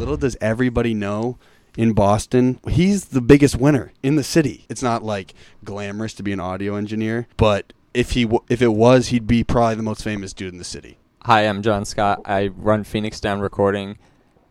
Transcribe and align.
Little 0.00 0.16
does 0.16 0.34
everybody 0.40 0.94
know 0.94 1.36
in 1.76 1.92
Boston, 1.92 2.58
he's 2.66 3.04
the 3.06 3.20
biggest 3.20 3.56
winner 3.56 3.92
in 4.02 4.16
the 4.16 4.24
city. 4.24 4.64
It's 4.70 4.82
not 4.82 5.02
like 5.02 5.34
glamorous 5.62 6.14
to 6.14 6.22
be 6.22 6.32
an 6.32 6.40
audio 6.40 6.76
engineer, 6.76 7.28
but 7.36 7.74
if 7.92 8.12
he 8.12 8.22
w- 8.24 8.42
if 8.48 8.62
it 8.62 8.72
was, 8.72 9.08
he'd 9.08 9.26
be 9.26 9.44
probably 9.44 9.74
the 9.74 9.82
most 9.82 10.02
famous 10.02 10.32
dude 10.32 10.54
in 10.54 10.58
the 10.58 10.64
city. 10.64 10.96
Hi, 11.24 11.42
I'm 11.42 11.60
John 11.60 11.84
Scott. 11.84 12.22
I 12.24 12.46
run 12.46 12.82
Phoenix 12.82 13.20
Down 13.20 13.40
Recording, 13.40 13.98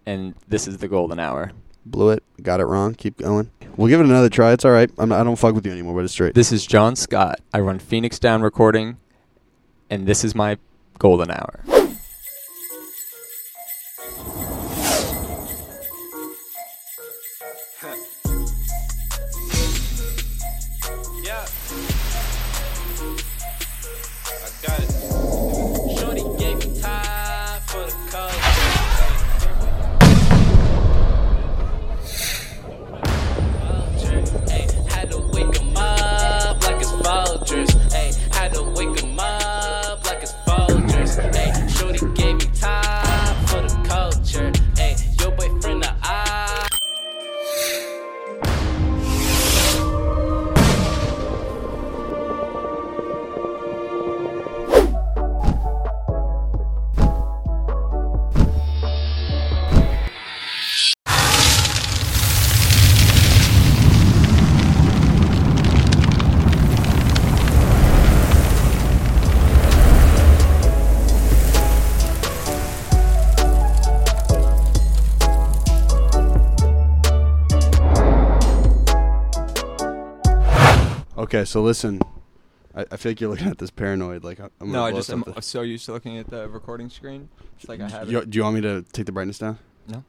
and 0.06 0.36
this 0.48 0.68
is 0.68 0.78
the 0.78 0.88
Golden 0.88 1.20
Hour. 1.20 1.52
Blew 1.84 2.12
it, 2.12 2.22
got 2.44 2.60
it 2.60 2.66
wrong. 2.66 2.94
Keep 2.94 3.18
going. 3.18 3.50
We'll 3.76 3.88
give 3.88 4.02
it 4.02 4.06
another 4.06 4.30
try. 4.30 4.52
It's 4.52 4.66
all 4.66 4.72
right. 4.72 4.92
I'm 5.00 5.10
not, 5.10 5.20
I 5.20 5.24
don't 5.24 5.36
fuck 5.36 5.56
with 5.56 5.66
you 5.66 5.72
anymore, 5.72 5.96
but 5.96 6.04
it's 6.04 6.14
straight. 6.14 6.36
This 6.36 6.52
is 6.52 6.64
John 6.64 6.96
Scott. 6.96 7.42
I 7.56 7.62
run 7.62 7.80
Phoenix 7.80 8.20
Down 8.20 8.44
Recording, 8.44 8.98
and 9.90 10.06
this 10.06 10.24
is 10.24 10.36
my 10.36 10.60
Golden 11.00 11.32
Hour. 11.32 11.62
Okay, 81.30 81.46
so 81.46 81.62
listen. 81.62 82.02
I, 82.76 82.86
I 82.92 82.98
feel 82.98 83.12
like 83.12 83.22
you're 83.22 83.30
looking 83.30 83.48
at 83.48 83.58
this 83.60 83.70
paranoid. 83.70 84.24
Like 84.24 84.40
I'm 84.40 84.50
gonna 84.60 84.72
No, 84.72 84.84
I 84.86 84.90
blow 84.92 85.00
just 85.00 85.12
am 85.12 85.24
something. 85.24 85.42
so 85.44 85.62
used 85.62 85.86
to 85.86 85.92
looking 85.92 86.18
at 86.18 86.28
the 86.30 86.50
recording 86.50 86.90
screen. 86.90 87.30
It's 87.60 87.70
like 87.70 87.82
I 87.82 87.90
have 87.90 88.12
You- 88.12 88.20
it. 88.20 88.30
do 88.32 88.38
you 88.38 88.44
want 88.44 88.56
me 88.56 88.62
to 88.62 88.84
take 88.94 89.06
the 89.06 89.12
brightness 89.12 89.38
down? 89.40 89.60
No. 89.88 90.04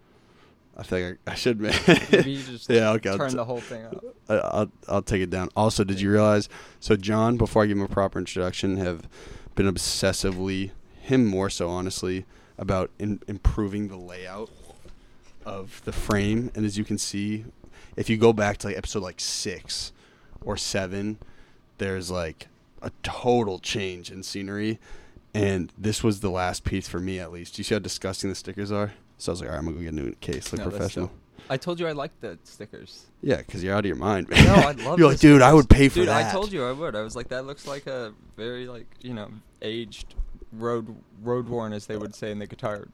I 0.78 0.82
think 0.82 1.18
I, 1.26 1.32
I 1.32 1.34
should. 1.34 1.60
Man. 1.60 1.74
Maybe 2.10 2.32
you 2.32 2.42
just 2.42 2.70
yeah. 2.70 2.90
Okay. 2.92 3.10
I'll 3.10 3.18
turn 3.18 3.30
t- 3.30 3.36
the 3.36 3.44
whole 3.44 3.60
thing 3.60 3.84
up. 3.84 4.02
I- 4.30 4.34
I'll 4.34 4.72
I'll 4.88 5.02
take 5.02 5.20
it 5.20 5.28
down. 5.30 5.50
Also, 5.56 5.84
did 5.84 6.00
you 6.00 6.10
realize? 6.10 6.48
So 6.80 6.96
John, 6.96 7.36
before 7.36 7.64
I 7.64 7.66
give 7.66 7.76
him 7.76 7.82
a 7.84 7.88
proper 7.88 8.18
introduction, 8.18 8.78
have 8.78 9.06
been 9.56 9.66
obsessively 9.66 10.70
him 11.00 11.26
more 11.26 11.50
so 11.50 11.68
honestly 11.68 12.24
about 12.56 12.90
in, 12.98 13.20
improving 13.28 13.88
the 13.88 13.96
layout 13.98 14.50
of 15.44 15.82
the 15.84 15.92
frame. 15.92 16.50
And 16.54 16.64
as 16.64 16.78
you 16.78 16.84
can 16.84 16.96
see, 16.98 17.44
if 17.96 18.08
you 18.08 18.16
go 18.16 18.32
back 18.32 18.56
to 18.58 18.68
like 18.68 18.76
episode 18.78 19.02
like 19.02 19.20
six 19.20 19.92
or 20.44 20.56
seven, 20.56 21.18
there's 21.78 22.10
like 22.10 22.48
a 22.82 22.90
total 23.02 23.58
change 23.58 24.10
in 24.10 24.22
scenery. 24.22 24.78
And 25.32 25.72
this 25.78 26.02
was 26.02 26.20
the 26.20 26.30
last 26.30 26.64
piece 26.64 26.88
for 26.88 26.98
me, 26.98 27.20
at 27.20 27.30
least. 27.30 27.56
You 27.58 27.64
see 27.64 27.74
how 27.74 27.78
disgusting 27.78 28.30
the 28.30 28.36
stickers 28.36 28.72
are? 28.72 28.92
So 29.18 29.30
I 29.30 29.32
was 29.32 29.40
like, 29.40 29.50
all 29.50 29.54
right, 29.54 29.58
I'm 29.58 29.64
gonna 29.66 29.76
go 29.76 29.82
get 29.82 29.92
a 29.92 29.96
new 29.96 30.12
case, 30.14 30.52
like 30.52 30.64
No, 30.64 30.70
professional. 30.70 31.12
I 31.48 31.56
told 31.56 31.80
you 31.80 31.86
I 31.86 31.92
liked 31.92 32.20
the 32.20 32.38
stickers. 32.44 33.06
Yeah, 33.22 33.38
because 33.38 33.62
you're 33.62 33.74
out 33.74 33.80
of 33.80 33.86
your 33.86 33.96
mind, 33.96 34.28
man. 34.28 34.44
No, 34.44 34.54
I 34.54 34.72
love. 34.72 34.98
You're 34.98 35.08
like, 35.08 35.18
dude, 35.18 35.42
I 35.42 35.52
would 35.52 35.68
pay 35.68 35.88
for 35.88 35.96
dude, 35.96 36.08
that. 36.08 36.28
I 36.28 36.32
told 36.32 36.52
you 36.52 36.64
I 36.64 36.72
would. 36.72 36.94
I 36.94 37.02
was 37.02 37.16
like, 37.16 37.28
that 37.28 37.44
looks 37.44 37.66
like 37.66 37.86
a 37.86 38.14
very 38.36 38.66
like 38.66 38.86
you 39.00 39.14
know 39.14 39.30
aged 39.60 40.14
road 40.52 40.94
road 41.22 41.48
worn 41.48 41.72
as 41.72 41.86
they 41.86 41.96
would 41.96 42.14
say 42.14 42.30
in 42.30 42.38
the 42.38 42.46
guitar 42.46 42.88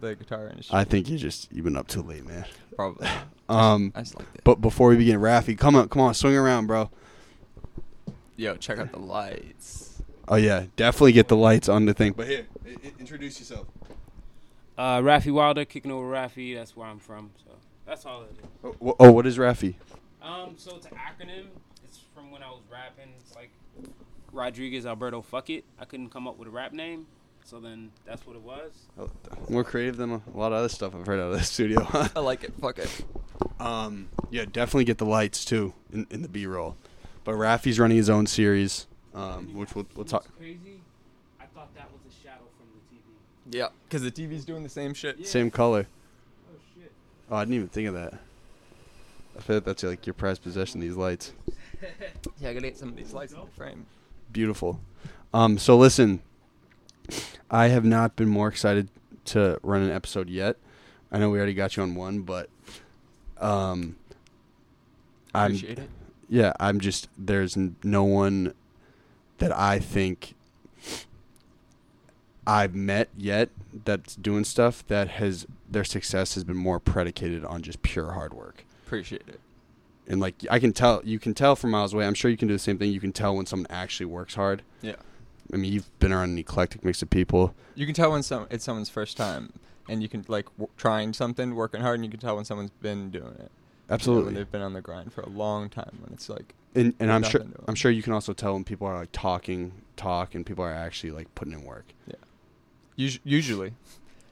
the 0.00 0.14
guitar 0.14 0.48
industry. 0.48 0.76
I 0.76 0.84
think 0.84 1.08
you 1.08 1.18
just 1.18 1.50
you've 1.52 1.64
been 1.64 1.76
up 1.76 1.88
too 1.88 2.02
late, 2.02 2.26
man. 2.26 2.44
probably. 2.76 3.08
Um, 3.48 3.92
I 3.94 4.00
just 4.00 4.16
liked 4.18 4.34
it. 4.36 4.40
but 4.44 4.60
before 4.60 4.88
we 4.90 4.96
begin, 4.96 5.20
Rafi, 5.20 5.56
come 5.56 5.74
on, 5.76 5.88
come 5.88 6.02
on, 6.02 6.14
swing 6.14 6.34
around, 6.36 6.66
bro. 6.66 6.90
Yo, 8.36 8.56
check 8.56 8.78
out 8.78 8.92
the 8.92 8.98
lights. 8.98 10.02
Oh 10.28 10.36
yeah, 10.36 10.66
definitely 10.76 11.12
get 11.12 11.28
the 11.28 11.36
lights 11.36 11.68
on 11.68 11.86
the 11.86 11.94
thing. 11.94 12.12
But 12.16 12.26
here, 12.28 12.46
i- 12.66 12.70
i- 12.86 12.92
introduce 13.00 13.38
yourself. 13.40 13.66
Uh, 14.76 14.98
Rafi 14.98 15.32
Wilder, 15.32 15.64
kicking 15.64 15.90
over 15.90 16.06
Rafi. 16.10 16.54
That's 16.54 16.76
where 16.76 16.86
I'm 16.86 16.98
from. 17.00 17.30
So 17.44 17.50
that's 17.86 18.04
all 18.06 18.22
it 18.22 18.30
is. 18.32 18.74
Oh, 18.80 18.96
oh, 19.00 19.10
what 19.12 19.26
is 19.26 19.38
Rafi? 19.38 19.74
Um, 20.22 20.54
so 20.56 20.76
it's 20.76 20.86
an 20.86 20.92
acronym. 20.92 21.46
It's 21.84 22.00
from 22.14 22.30
when 22.30 22.42
I 22.42 22.50
was 22.50 22.60
rapping. 22.70 23.12
It's 23.18 23.34
like 23.34 23.50
Rodriguez 24.32 24.86
Alberto. 24.86 25.22
Fuck 25.22 25.50
it. 25.50 25.64
I 25.80 25.84
couldn't 25.84 26.10
come 26.10 26.28
up 26.28 26.38
with 26.38 26.46
a 26.48 26.50
rap 26.52 26.72
name, 26.72 27.06
so 27.44 27.58
then 27.58 27.90
that's 28.04 28.24
what 28.26 28.36
it 28.36 28.42
was. 28.42 28.70
Oh, 29.00 29.10
More 29.48 29.64
creative 29.64 29.96
than 29.96 30.10
a 30.12 30.20
lot 30.38 30.52
of 30.52 30.58
other 30.58 30.68
stuff 30.68 30.94
I've 30.94 31.06
heard 31.06 31.18
out 31.18 31.32
of 31.32 31.38
this 31.38 31.48
studio. 31.50 31.84
I 32.14 32.20
like 32.20 32.44
it. 32.44 32.52
Fuck 32.60 32.78
it. 32.78 33.04
Um, 33.60 34.08
yeah, 34.30 34.44
definitely 34.44 34.84
get 34.84 34.98
the 34.98 35.06
lights 35.06 35.44
too 35.44 35.72
in, 35.92 36.06
in 36.10 36.22
the 36.22 36.28
B-roll. 36.28 36.76
But 37.24 37.34
Rafi's 37.34 37.78
running 37.78 37.96
his 37.96 38.08
own 38.08 38.26
series, 38.26 38.86
um, 39.14 39.54
which 39.54 39.74
we'll, 39.74 39.86
we'll 39.94 40.04
talk. 40.04 40.26
Crazy. 40.38 40.80
I 41.40 41.44
thought 41.54 41.74
that 41.74 41.90
was 41.92 42.00
a 42.10 42.22
shadow 42.24 42.44
from 42.56 42.66
the 42.72 42.96
TV. 42.96 43.58
Yeah, 43.58 43.68
because 43.88 44.02
the 44.02 44.10
TV's 44.10 44.44
doing 44.44 44.62
the 44.62 44.68
same 44.68 44.94
shit. 44.94 45.26
Same 45.26 45.50
color. 45.50 45.86
Oh 46.50 46.58
shit. 46.74 46.92
Oh, 47.30 47.36
I 47.36 47.42
didn't 47.42 47.54
even 47.54 47.68
think 47.68 47.88
of 47.88 47.94
that. 47.94 48.14
I 49.36 49.40
feel 49.40 49.56
like 49.56 49.64
that's 49.64 49.82
like 49.82 50.06
your 50.06 50.14
prized 50.14 50.42
possession. 50.42 50.80
These 50.80 50.96
lights. 50.96 51.32
Yeah, 52.40 52.50
I 52.50 52.54
gotta 52.54 52.66
get 52.66 52.76
some 52.76 52.88
of 52.88 52.96
these 52.96 53.12
lights 53.12 53.32
in 53.32 53.38
the 53.40 53.46
frame. 53.46 53.86
Beautiful. 54.32 54.80
Um, 55.32 55.58
so 55.58 55.76
listen, 55.76 56.22
I 57.50 57.68
have 57.68 57.84
not 57.84 58.16
been 58.16 58.28
more 58.28 58.48
excited 58.48 58.88
to 59.26 59.60
run 59.62 59.82
an 59.82 59.90
episode 59.90 60.28
yet. 60.28 60.56
I 61.12 61.18
know 61.18 61.30
we 61.30 61.38
already 61.38 61.54
got 61.54 61.76
you 61.76 61.84
on 61.84 61.94
one, 61.94 62.22
but 62.22 62.48
um, 63.40 63.96
I'm 65.34 65.52
Appreciate 65.52 65.78
it. 65.78 65.90
yeah, 66.28 66.52
I'm 66.58 66.80
just 66.80 67.08
there's 67.18 67.56
no 67.82 68.04
one 68.04 68.54
that 69.38 69.56
I 69.56 69.78
think 69.78 70.34
I've 72.46 72.74
met 72.74 73.08
yet 73.16 73.50
that's 73.84 74.16
doing 74.16 74.44
stuff 74.44 74.86
that 74.88 75.08
has 75.08 75.46
their 75.70 75.84
success 75.84 76.34
has 76.34 76.44
been 76.44 76.56
more 76.56 76.80
predicated 76.80 77.44
on 77.44 77.62
just 77.62 77.82
pure 77.82 78.12
hard 78.12 78.32
work. 78.32 78.64
Appreciate 78.86 79.24
it. 79.28 79.40
And 80.06 80.20
like 80.20 80.34
I 80.50 80.58
can 80.58 80.72
tell, 80.72 81.02
you 81.04 81.18
can 81.18 81.34
tell 81.34 81.54
from 81.54 81.70
miles 81.70 81.92
away. 81.92 82.06
I'm 82.06 82.14
sure 82.14 82.30
you 82.30 82.38
can 82.38 82.48
do 82.48 82.54
the 82.54 82.58
same 82.58 82.78
thing. 82.78 82.90
You 82.90 83.00
can 83.00 83.12
tell 83.12 83.36
when 83.36 83.44
someone 83.44 83.66
actually 83.68 84.06
works 84.06 84.34
hard. 84.34 84.62
Yeah. 84.80 84.96
I 85.52 85.56
mean, 85.56 85.70
you've 85.72 85.98
been 85.98 86.12
around 86.12 86.30
an 86.30 86.38
eclectic 86.38 86.84
mix 86.84 87.02
of 87.02 87.10
people. 87.10 87.54
You 87.74 87.84
can 87.84 87.94
tell 87.94 88.10
when 88.10 88.22
some 88.22 88.46
it's 88.50 88.64
someone's 88.64 88.88
first 88.88 89.18
time, 89.18 89.52
and 89.88 90.02
you 90.02 90.08
can 90.08 90.24
like 90.28 90.46
w- 90.56 90.68
trying 90.76 91.12
something, 91.12 91.54
working 91.54 91.80
hard, 91.80 91.96
and 91.96 92.04
you 92.04 92.10
can 92.10 92.20
tell 92.20 92.36
when 92.36 92.44
someone's 92.44 92.70
been 92.82 93.10
doing 93.10 93.34
it. 93.34 93.38
You 93.38 93.92
know, 93.92 93.94
Absolutely. 93.94 94.24
when 94.26 94.34
they've 94.34 94.50
been 94.52 94.62
on 94.62 94.74
the 94.74 94.80
grind 94.82 95.12
for 95.12 95.22
a 95.22 95.28
long 95.28 95.68
time, 95.70 95.98
when 96.02 96.12
it's 96.12 96.28
like 96.28 96.54
and 96.74 96.94
and 97.00 97.10
I'm 97.10 97.22
sure 97.22 97.40
nothing 97.40 97.52
to 97.54 97.58
'em. 97.60 97.64
I'm 97.68 97.74
sure 97.74 97.90
you 97.90 98.02
can 98.02 98.12
also 98.12 98.32
tell 98.32 98.52
when 98.52 98.64
people 98.64 98.86
are 98.86 98.98
like 98.98 99.08
talking 99.12 99.72
talk 99.96 100.34
and 100.34 100.44
people 100.44 100.64
are 100.64 100.72
actually 100.74 101.10
like 101.12 101.34
putting 101.34 101.54
in 101.54 101.64
work. 101.64 101.86
us- 102.98 103.18
usually 103.24 103.72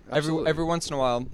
every 0.08 0.18
Absolutely. 0.18 0.48
every 0.50 0.64
once 0.64 0.88
in 0.88 0.94
a 0.94 0.98
while, 0.98 1.26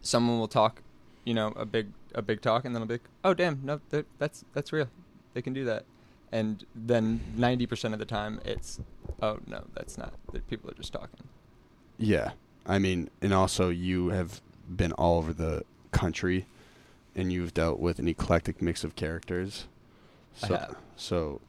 someone 0.00 0.38
will 0.38 0.48
talk, 0.48 0.82
you 1.24 1.34
know, 1.34 1.48
a 1.56 1.64
big 1.66 1.88
a 2.14 2.22
big 2.22 2.40
talk, 2.40 2.64
and 2.64 2.74
then 2.74 2.82
I'll 2.82 2.88
be 2.88 2.94
like, 2.94 3.08
oh 3.24 3.34
damn, 3.34 3.60
no, 3.64 3.80
that's 4.18 4.44
that's 4.54 4.72
real, 4.72 4.88
they 5.34 5.42
can 5.42 5.52
do 5.52 5.64
that, 5.66 5.84
and 6.30 6.64
then 6.74 7.20
ninety 7.36 7.66
percent 7.66 7.92
of 7.94 8.00
the 8.00 8.06
time 8.06 8.40
it's, 8.44 8.80
oh 9.20 9.38
no, 9.46 9.64
that's 9.74 9.98
not. 9.98 10.12
The 10.32 10.40
people 10.40 10.70
are 10.70 10.74
just 10.74 10.92
talking. 10.92 11.28
Yeah. 11.98 12.32
I 12.66 12.78
mean, 12.78 13.10
and 13.20 13.32
also 13.34 13.68
you 13.68 14.08
have 14.10 14.40
been 14.68 14.92
all 14.92 15.18
over 15.18 15.32
the 15.32 15.64
country 15.90 16.46
and 17.14 17.32
you've 17.32 17.52
dealt 17.54 17.78
with 17.78 17.98
an 17.98 18.08
eclectic 18.08 18.62
mix 18.62 18.84
of 18.84 18.96
characters. 18.96 19.66
I 20.42 20.46
So 20.46 20.54
have. 20.56 20.76
so 20.96 21.40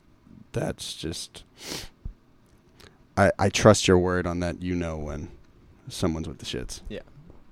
that's 0.52 0.94
just 0.94 1.44
I 3.18 3.32
I 3.40 3.50
trust 3.50 3.88
your 3.88 3.98
word 4.00 4.26
on 4.28 4.40
that 4.42 4.62
you 4.62 4.76
know 4.76 4.98
when 4.98 5.30
someone's 5.88 6.28
with 6.28 6.40
the 6.40 6.46
shits. 6.46 6.82
Yeah. 6.90 7.00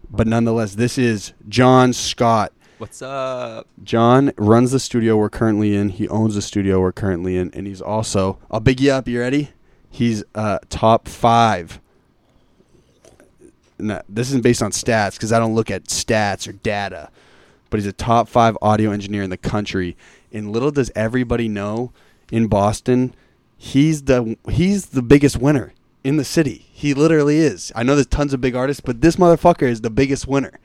But 0.10 0.28
nonetheless, 0.28 0.76
this 0.76 0.98
is 0.98 1.34
John 1.48 1.94
Scott. 1.94 2.52
What's 2.80 3.02
up? 3.02 3.68
John 3.84 4.34
runs 4.38 4.72
the 4.72 4.80
studio 4.80 5.16
we're 5.16 5.30
currently 5.30 5.76
in. 5.76 5.90
He 5.90 6.08
owns 6.10 6.34
the 6.36 6.42
studio 6.42 6.80
we're 6.82 6.92
currently 6.92 7.38
in, 7.38 7.52
and 7.54 7.68
he's 7.68 7.82
also 7.82 8.40
I'll 8.50 8.60
big 8.60 8.82
you 8.82 8.92
up. 8.92 9.08
You 9.08 9.20
ready? 9.20 9.52
He's 9.90 10.24
uh, 10.34 10.60
top 10.70 11.08
five. 11.08 11.80
Not, 13.82 14.06
this 14.08 14.30
isn't 14.30 14.44
based 14.44 14.62
on 14.62 14.72
stats 14.72 15.14
because 15.14 15.32
I 15.32 15.40
don't 15.40 15.56
look 15.56 15.72
at 15.72 15.86
stats 15.86 16.48
or 16.48 16.54
data, 16.54 17.10
but 17.70 17.80
he's 17.80 17.88
a 17.88 17.94
top 17.94 18.28
five 18.28 18.58
audio 18.62 18.92
engineer 18.92 19.24
in 19.24 19.30
the 19.30 19.38
country. 19.38 19.98
And 20.32 20.52
little 20.52 20.72
does 20.72 20.92
everybody 20.96 21.48
know 21.48 21.92
in 22.32 22.48
Boston, 22.48 23.14
he's 23.58 24.04
the 24.04 24.38
he's 24.50 24.88
the 24.88 25.02
biggest 25.02 25.38
winner 25.38 25.74
in 26.04 26.18
the 26.18 26.26
city. 26.26 26.66
He 26.72 26.94
literally 26.94 27.38
is. 27.38 27.72
I 27.76 27.84
know 27.84 27.96
there's 27.96 28.08
tons 28.08 28.34
of 28.34 28.42
big 28.42 28.56
artists, 28.56 28.82
but 28.82 29.02
this 29.02 29.18
motherfucker 29.18 29.68
is 29.68 29.82
the 29.82 29.90
biggest 29.90 30.28
winner. 30.28 30.60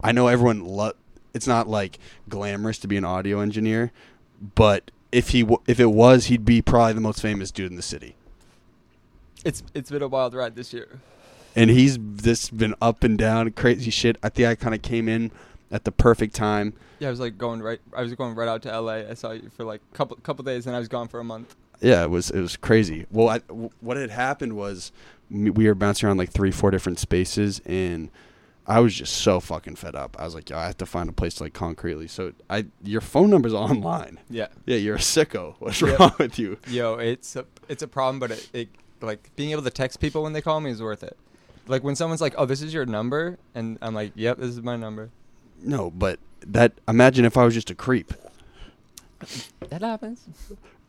I 0.00 0.12
know 0.12 0.28
everyone 0.28 0.64
lo- 0.64 0.92
it's 1.34 1.46
not 1.46 1.68
like 1.68 1.98
glamorous 2.28 2.78
to 2.80 2.88
be 2.88 2.96
an 2.96 3.04
audio 3.04 3.40
engineer, 3.40 3.92
but 4.54 4.90
if 5.12 5.30
he 5.30 5.42
w- 5.42 5.62
if 5.66 5.78
it 5.80 5.90
was, 5.92 6.26
he'd 6.26 6.44
be 6.44 6.62
probably 6.62 6.94
the 6.94 7.00
most 7.00 7.20
famous 7.20 7.50
dude 7.50 7.70
in 7.70 7.76
the 7.76 7.82
city. 7.82 8.16
It's 9.44 9.62
it's 9.74 9.90
been 9.90 10.02
a 10.02 10.08
wild 10.08 10.34
ride 10.34 10.56
this 10.56 10.72
year. 10.72 11.00
And 11.56 11.70
he's 11.70 11.98
just 11.98 12.56
been 12.56 12.74
up 12.80 13.02
and 13.04 13.18
down, 13.18 13.50
crazy 13.52 13.90
shit. 13.90 14.16
I 14.22 14.28
think 14.28 14.48
I 14.48 14.54
kind 14.54 14.74
of 14.74 14.82
came 14.82 15.08
in 15.08 15.30
at 15.70 15.84
the 15.84 15.92
perfect 15.92 16.34
time. 16.34 16.72
Yeah, 17.00 17.08
I 17.08 17.10
was 17.10 17.20
like 17.20 17.36
going 17.38 17.62
right. 17.62 17.80
I 17.96 18.02
was 18.02 18.14
going 18.14 18.34
right 18.34 18.48
out 18.48 18.62
to 18.62 18.80
LA. 18.80 18.92
I 19.10 19.14
saw 19.14 19.32
you 19.32 19.50
for 19.56 19.64
like 19.64 19.80
couple 19.92 20.16
couple 20.22 20.44
days, 20.44 20.66
and 20.66 20.74
I 20.76 20.78
was 20.78 20.88
gone 20.88 21.08
for 21.08 21.20
a 21.20 21.24
month. 21.24 21.56
Yeah, 21.80 22.02
it 22.04 22.10
was 22.10 22.30
it 22.30 22.40
was 22.40 22.56
crazy. 22.56 23.06
Well, 23.10 23.28
I, 23.28 23.38
w- 23.38 23.70
what 23.80 23.96
had 23.96 24.10
happened 24.10 24.54
was 24.54 24.92
we 25.30 25.50
were 25.66 25.74
bouncing 25.74 26.06
around 26.08 26.16
like 26.18 26.30
three, 26.30 26.50
four 26.50 26.70
different 26.70 26.98
spaces, 26.98 27.60
and 27.66 28.10
I 28.66 28.80
was 28.80 28.94
just 28.94 29.14
so 29.18 29.38
fucking 29.40 29.76
fed 29.76 29.94
up. 29.94 30.16
I 30.18 30.24
was 30.24 30.34
like, 30.34 30.50
Yo, 30.50 30.58
I 30.58 30.66
have 30.66 30.76
to 30.78 30.86
find 30.86 31.08
a 31.08 31.12
place 31.12 31.34
to 31.36 31.44
like 31.44 31.54
concretely. 31.54 32.08
So 32.08 32.32
I, 32.50 32.66
your 32.82 33.00
phone 33.00 33.30
number's 33.30 33.54
online. 33.66 34.18
Yeah. 34.28 34.48
Yeah, 34.66 34.76
you're 34.76 34.96
a 34.96 35.00
sicko. 35.00 35.54
What's 35.60 35.80
Yep. 35.80 35.98
wrong 35.98 36.12
with 36.18 36.38
you? 36.38 36.58
Yo, 36.68 36.94
it's 36.94 37.36
a 37.36 37.46
it's 37.68 37.82
a 37.82 37.88
problem, 37.88 38.18
but 38.18 38.32
it, 38.32 38.48
it 38.52 38.68
like 39.00 39.30
being 39.36 39.52
able 39.52 39.62
to 39.62 39.70
text 39.70 40.00
people 40.00 40.24
when 40.24 40.32
they 40.32 40.42
call 40.42 40.60
me 40.60 40.70
is 40.70 40.82
worth 40.82 41.02
it. 41.04 41.16
Like 41.68 41.84
when 41.84 41.94
someone's 41.96 42.20
like, 42.20 42.34
"Oh, 42.38 42.46
this 42.46 42.62
is 42.62 42.72
your 42.72 42.86
number," 42.86 43.38
and 43.54 43.78
I'm 43.82 43.94
like, 43.94 44.12
"Yep, 44.14 44.38
this 44.38 44.48
is 44.48 44.62
my 44.62 44.76
number." 44.76 45.10
No, 45.62 45.90
but 45.90 46.18
that 46.46 46.72
imagine 46.88 47.24
if 47.24 47.36
I 47.36 47.44
was 47.44 47.54
just 47.54 47.70
a 47.70 47.74
creep. 47.74 48.12
That 49.68 49.82
happens. 49.82 50.24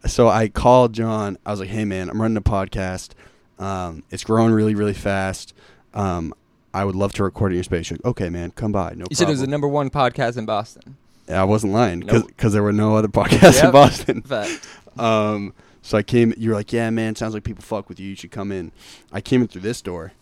so 0.06 0.28
I 0.30 0.48
called 0.50 0.94
John. 0.94 1.38
I 1.46 1.52
was 1.52 1.60
like, 1.60 1.70
"Hey, 1.70 1.86
man, 1.86 2.10
I'm 2.10 2.22
running 2.22 2.38
a 2.38 2.42
podcast. 2.42 3.12
Um, 3.58 4.04
it's 4.10 4.24
growing 4.24 4.52
really, 4.54 4.76
really 4.76 4.94
fast. 4.94 5.54
Um, 5.94 6.34
I 6.74 6.86
would 6.86 6.96
love 6.96 7.14
to 7.14 7.24
record 7.24 7.52
in 7.52 7.56
your 7.56 7.64
space." 7.64 7.88
She's 7.88 7.98
like, 7.98 8.06
"Okay, 8.06 8.30
man, 8.30 8.52
come 8.52 8.72
by. 8.72 8.94
No 8.96 9.06
You 9.10 9.16
said 9.16 9.28
it 9.28 9.32
was 9.32 9.42
the 9.42 9.48
number 9.48 9.68
one 9.68 9.90
podcast 9.90 10.38
in 10.38 10.46
Boston. 10.46 10.98
Yeah, 11.28 11.42
I 11.42 11.46
wasn't 11.46 11.74
lying 11.74 12.00
because 12.00 12.24
Nope. 12.24 12.52
there 12.52 12.64
were 12.64 12.74
no 12.74 12.96
other 12.96 13.08
podcasts 13.08 13.64
in 13.64 13.72
Boston. 13.72 14.22
Fact. 14.24 14.68
Um, 14.98 15.54
so 15.82 15.98
I 15.98 16.04
came. 16.04 16.34
You 16.38 16.50
were 16.52 16.56
like, 16.56 16.72
"Yeah, 16.72 16.90
man, 16.92 17.16
sounds 17.16 17.34
like 17.34 17.44
people 17.44 17.64
fuck 17.64 17.90
with 17.90 18.00
you. 18.00 18.10
You 18.10 18.16
should 18.16 18.32
come 18.32 18.52
in." 18.52 18.72
I 19.12 19.22
came 19.22 19.42
in 19.42 19.48
through 19.48 19.62
this 19.62 19.82
door 19.82 20.14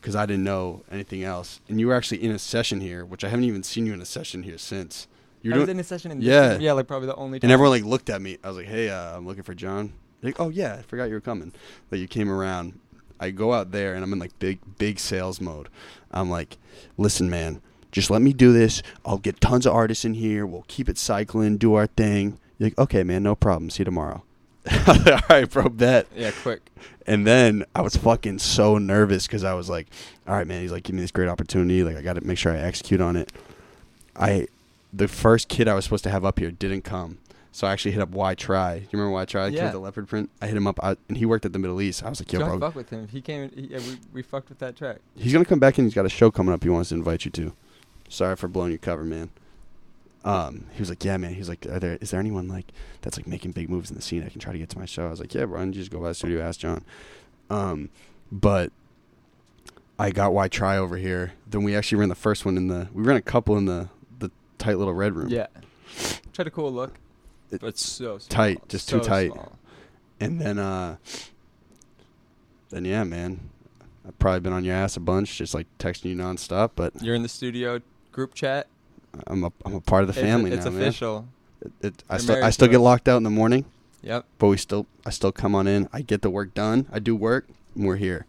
because 0.00 0.16
I 0.16 0.26
didn't 0.26 0.44
know 0.44 0.82
anything 0.90 1.22
else, 1.22 1.60
and 1.68 1.78
you 1.78 1.86
were 1.88 1.94
actually 1.94 2.22
in 2.22 2.30
a 2.30 2.38
session 2.38 2.80
here, 2.80 3.04
which 3.04 3.22
I 3.24 3.28
haven't 3.28 3.44
even 3.44 3.62
seen 3.62 3.86
you 3.86 3.92
in 3.92 4.00
a 4.00 4.06
session 4.06 4.42
here 4.42 4.58
since. 4.58 5.06
You're 5.42 5.54
I 5.54 5.58
was 5.58 5.68
in 5.68 5.78
a 5.80 5.84
session 5.84 6.10
in 6.10 6.20
Yeah. 6.20 6.58
yeah, 6.58 6.72
like 6.72 6.86
probably 6.86 7.06
the 7.06 7.14
only. 7.16 7.38
Time. 7.38 7.46
and 7.46 7.52
everyone 7.52 7.70
like 7.80 7.84
looked 7.84 8.10
at 8.10 8.20
me. 8.20 8.38
I 8.44 8.48
was 8.48 8.56
like, 8.58 8.66
"Hey, 8.66 8.90
uh, 8.90 9.16
I'm 9.16 9.26
looking 9.26 9.42
for 9.42 9.54
John." 9.54 9.92
They're 10.20 10.30
like, 10.30 10.40
"Oh 10.40 10.48
yeah, 10.50 10.74
I 10.78 10.82
forgot 10.82 11.04
you 11.04 11.14
were 11.14 11.20
coming." 11.20 11.52
That 11.90 11.98
you 11.98 12.06
came 12.08 12.30
around. 12.30 12.78
I 13.18 13.30
go 13.30 13.52
out 13.52 13.70
there 13.72 13.94
and 13.94 14.02
I'm 14.04 14.12
in 14.12 14.18
like 14.18 14.38
big 14.38 14.58
big 14.78 14.98
sales 14.98 15.40
mode. 15.40 15.68
I'm 16.10 16.30
like, 16.30 16.58
"Listen, 16.98 17.30
man, 17.30 17.62
just 17.92 18.10
let 18.10 18.20
me 18.22 18.32
do 18.32 18.52
this. 18.52 18.82
I'll 19.04 19.18
get 19.18 19.40
tons 19.40 19.64
of 19.66 19.74
artists 19.74 20.04
in 20.04 20.14
here. 20.14 20.44
We'll 20.46 20.64
keep 20.68 20.88
it 20.88 20.98
cycling, 20.98 21.56
do 21.56 21.74
our 21.74 21.86
thing." 21.86 22.38
You're 22.58 22.66
like, 22.68 22.78
"Okay, 22.78 23.02
man, 23.02 23.22
no 23.22 23.34
problem. 23.34 23.70
See 23.70 23.80
you 23.80 23.86
tomorrow." 23.86 24.22
All 24.86 25.20
right, 25.28 25.48
bro, 25.50 25.68
bet. 25.68 26.06
Yeah, 26.14 26.30
quick. 26.42 26.60
And 27.06 27.26
then 27.26 27.64
I 27.74 27.80
was 27.80 27.96
fucking 27.96 28.38
so 28.38 28.78
nervous 28.78 29.26
because 29.26 29.42
I 29.42 29.54
was 29.54 29.68
like, 29.68 29.88
all 30.28 30.34
right, 30.34 30.46
man. 30.46 30.60
He's 30.62 30.70
like, 30.70 30.84
give 30.84 30.94
me 30.94 31.00
this 31.02 31.10
great 31.10 31.28
opportunity. 31.28 31.82
Like, 31.82 31.96
I 31.96 32.02
got 32.02 32.12
to 32.14 32.20
make 32.20 32.38
sure 32.38 32.52
I 32.52 32.58
execute 32.58 33.00
on 33.00 33.16
it. 33.16 33.32
I, 34.14 34.46
the 34.92 35.08
first 35.08 35.48
kid 35.48 35.66
I 35.66 35.74
was 35.74 35.84
supposed 35.84 36.04
to 36.04 36.10
have 36.10 36.24
up 36.24 36.38
here 36.38 36.50
didn't 36.50 36.82
come. 36.82 37.18
So 37.52 37.66
I 37.66 37.72
actually 37.72 37.92
hit 37.92 38.00
up 38.00 38.10
Why 38.10 38.34
Try. 38.34 38.78
Do 38.78 38.82
you 38.84 38.88
remember 38.92 39.12
Why 39.12 39.24
Try? 39.24 39.48
Yeah. 39.48 39.64
with 39.64 39.72
the 39.72 39.78
leopard 39.80 40.08
print. 40.08 40.30
I 40.40 40.46
hit 40.46 40.56
him 40.56 40.66
up, 40.66 40.78
I, 40.82 40.96
and 41.08 41.16
he 41.16 41.26
worked 41.26 41.44
at 41.44 41.52
the 41.52 41.58
Middle 41.58 41.80
East. 41.80 42.04
I 42.04 42.08
was 42.08 42.20
like, 42.20 42.32
yo, 42.32 42.38
Don't 42.38 42.58
bro, 42.58 42.68
fuck 42.68 42.76
with 42.76 42.90
him. 42.90 43.08
He 43.08 43.20
came. 43.20 43.50
He, 43.50 43.62
yeah, 43.62 43.78
we 43.78 43.98
we 44.12 44.22
fucked 44.22 44.50
with 44.50 44.60
that 44.60 44.76
track. 44.76 44.98
he's 45.16 45.32
gonna 45.32 45.44
come 45.44 45.58
back 45.58 45.76
and 45.78 45.86
he's 45.86 45.94
got 45.94 46.06
a 46.06 46.10
show 46.10 46.30
coming 46.30 46.54
up. 46.54 46.62
He 46.62 46.68
wants 46.68 46.90
to 46.90 46.94
invite 46.94 47.24
you 47.24 47.30
to. 47.32 47.52
Sorry 48.08 48.36
for 48.36 48.46
blowing 48.46 48.70
your 48.70 48.78
cover, 48.78 49.02
man. 49.02 49.30
Um, 50.24 50.66
he 50.74 50.80
was 50.80 50.88
like, 50.90 51.02
yeah, 51.04 51.16
man. 51.16 51.32
He's 51.34 51.48
like, 51.48 51.64
Are 51.66 51.78
there 51.80 51.96
is 52.00 52.10
there 52.10 52.20
anyone 52.20 52.46
like 52.48 52.66
that's 53.00 53.16
like 53.16 53.26
making 53.26 53.52
big 53.52 53.70
moves 53.70 53.90
in 53.90 53.96
the 53.96 54.02
scene? 54.02 54.22
I 54.24 54.28
can 54.28 54.40
try 54.40 54.52
to 54.52 54.58
get 54.58 54.68
to 54.70 54.78
my 54.78 54.84
show. 54.84 55.06
I 55.06 55.10
was 55.10 55.20
like, 55.20 55.32
yeah, 55.34 55.46
bro. 55.46 55.60
And 55.60 55.74
you 55.74 55.80
just 55.80 55.90
go 55.90 56.00
by 56.00 56.08
the 56.08 56.14
studio, 56.14 56.42
ask 56.42 56.60
John. 56.60 56.84
Um, 57.48 57.88
but 58.30 58.70
I 59.98 60.10
got 60.10 60.32
Y 60.34 60.48
Try 60.48 60.76
over 60.76 60.96
here. 60.98 61.32
Then 61.48 61.62
we 61.62 61.74
actually 61.74 61.98
ran 61.98 62.08
the 62.10 62.14
first 62.14 62.44
one 62.44 62.56
in 62.56 62.68
the. 62.68 62.88
We 62.92 63.02
ran 63.02 63.16
a 63.16 63.22
couple 63.22 63.56
in 63.56 63.64
the 63.64 63.88
the 64.18 64.30
tight 64.58 64.76
little 64.78 64.94
red 64.94 65.14
room. 65.14 65.28
Yeah. 65.30 65.46
Tried 66.32 66.46
a 66.46 66.50
cool 66.50 66.70
look, 66.72 66.94
It- 67.50 67.60
but 67.62 67.68
it's 67.68 67.84
so 67.84 68.18
small. 68.18 68.28
tight, 68.28 68.68
just 68.68 68.88
too 68.88 69.00
tight. 69.00 69.32
small. 69.32 69.58
And 70.20 70.38
then 70.40 70.58
uh, 70.58 70.96
then 72.70 72.84
yeah, 72.84 73.04
man. 73.04 73.40
I've 74.06 74.18
probably 74.18 74.40
been 74.40 74.52
on 74.54 74.64
your 74.64 74.74
ass 74.74 74.96
a 74.96 75.00
bunch, 75.00 75.36
just 75.36 75.54
like 75.54 75.66
texting 75.78 76.06
you 76.06 76.16
nonstop. 76.16 76.70
But 76.74 77.02
You're 77.02 77.14
in 77.14 77.22
the 77.22 77.28
studio 77.28 77.80
group 78.12 78.34
chat. 78.34 78.66
I'm 79.26 79.44
a 79.44 79.52
I'm 79.64 79.74
a 79.74 79.80
part 79.80 80.02
of 80.02 80.08
the 80.08 80.12
family 80.20 80.52
It's, 80.52 80.64
now, 80.64 80.70
man. 80.70 80.82
official. 80.82 81.28
It, 81.62 81.72
it, 81.80 82.04
I 82.08 82.18
still 82.18 82.44
I 82.44 82.50
still 82.50 82.68
get 82.68 82.78
locked 82.78 83.08
out 83.08 83.16
in 83.18 83.22
the 83.22 83.30
morning, 83.30 83.64
Yep. 84.02 84.24
but 84.38 84.46
we 84.48 84.56
still 84.56 84.86
I 85.04 85.10
still 85.10 85.32
come 85.32 85.54
on 85.54 85.66
in. 85.66 85.88
I 85.92 86.02
get 86.02 86.22
the 86.22 86.30
work 86.30 86.54
done. 86.54 86.86
I 86.92 86.98
do 86.98 87.14
work. 87.16 87.48
And 87.74 87.86
we're 87.86 87.96
here, 87.96 88.26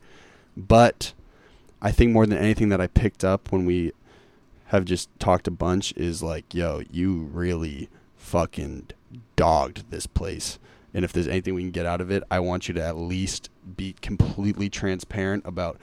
but 0.56 1.13
I 1.81 1.92
think 1.92 2.12
more 2.12 2.25
than 2.28 2.38
anything 2.38 2.69
that 2.69 2.80
I 2.80 2.88
picked 2.88 3.24
up 3.24 3.51
when 3.51 3.66
we 3.66 3.92
have 4.68 4.86
just 4.86 5.10
talked 5.19 5.48
a 5.48 5.51
bunch 5.51 5.94
is 5.98 6.22
like, 6.22 6.54
yo, 6.54 6.81
you 6.92 7.30
really 7.33 7.89
fucking 8.18 8.89
dogged 9.36 9.89
this 9.89 10.06
place. 10.06 10.60
And 10.94 11.04
if 11.04 11.12
there's 11.12 11.28
anything 11.28 11.56
we 11.56 11.62
can 11.63 11.72
get 11.72 11.86
out 11.88 12.01
of 12.01 12.12
it, 12.12 12.24
I 12.30 12.39
want 12.39 12.68
you 12.68 12.74
to 12.75 12.83
at 12.83 12.98
least 12.98 13.50
be 13.78 13.95
completely 14.01 14.69
transparent 14.69 15.45
about 15.45 15.78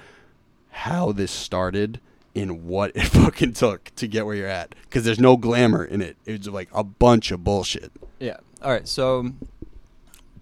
how 0.70 1.10
this 1.12 1.32
started 1.32 2.00
and 2.34 2.64
what 2.64 2.92
it 2.94 3.02
fucking 3.08 3.54
took 3.54 3.92
to 3.96 4.08
get 4.08 4.26
where 4.26 4.34
you're 4.34 4.46
at. 4.46 4.74
Because 4.82 5.04
there's 5.04 5.18
no 5.18 5.36
glamour 5.36 5.84
in 5.84 6.00
it. 6.00 6.16
It's 6.26 6.46
like 6.46 6.68
a 6.72 6.84
bunch 6.84 7.30
of 7.30 7.44
bullshit. 7.44 7.92
Yeah. 8.18 8.38
All 8.62 8.70
right. 8.70 8.86
So 8.88 9.32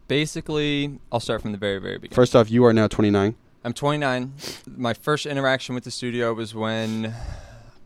basically, 0.08 0.98
I'll 1.10 1.20
start 1.20 1.42
from 1.42 1.52
the 1.52 1.58
very, 1.58 1.78
very 1.78 1.98
beginning. 1.98 2.14
First 2.14 2.34
off, 2.36 2.50
you 2.50 2.64
are 2.64 2.72
now 2.72 2.88
29. 2.88 3.34
I'm 3.64 3.72
29. 3.72 4.32
My 4.76 4.94
first 4.94 5.26
interaction 5.26 5.74
with 5.74 5.84
the 5.84 5.90
studio 5.90 6.32
was 6.32 6.54
when 6.54 7.14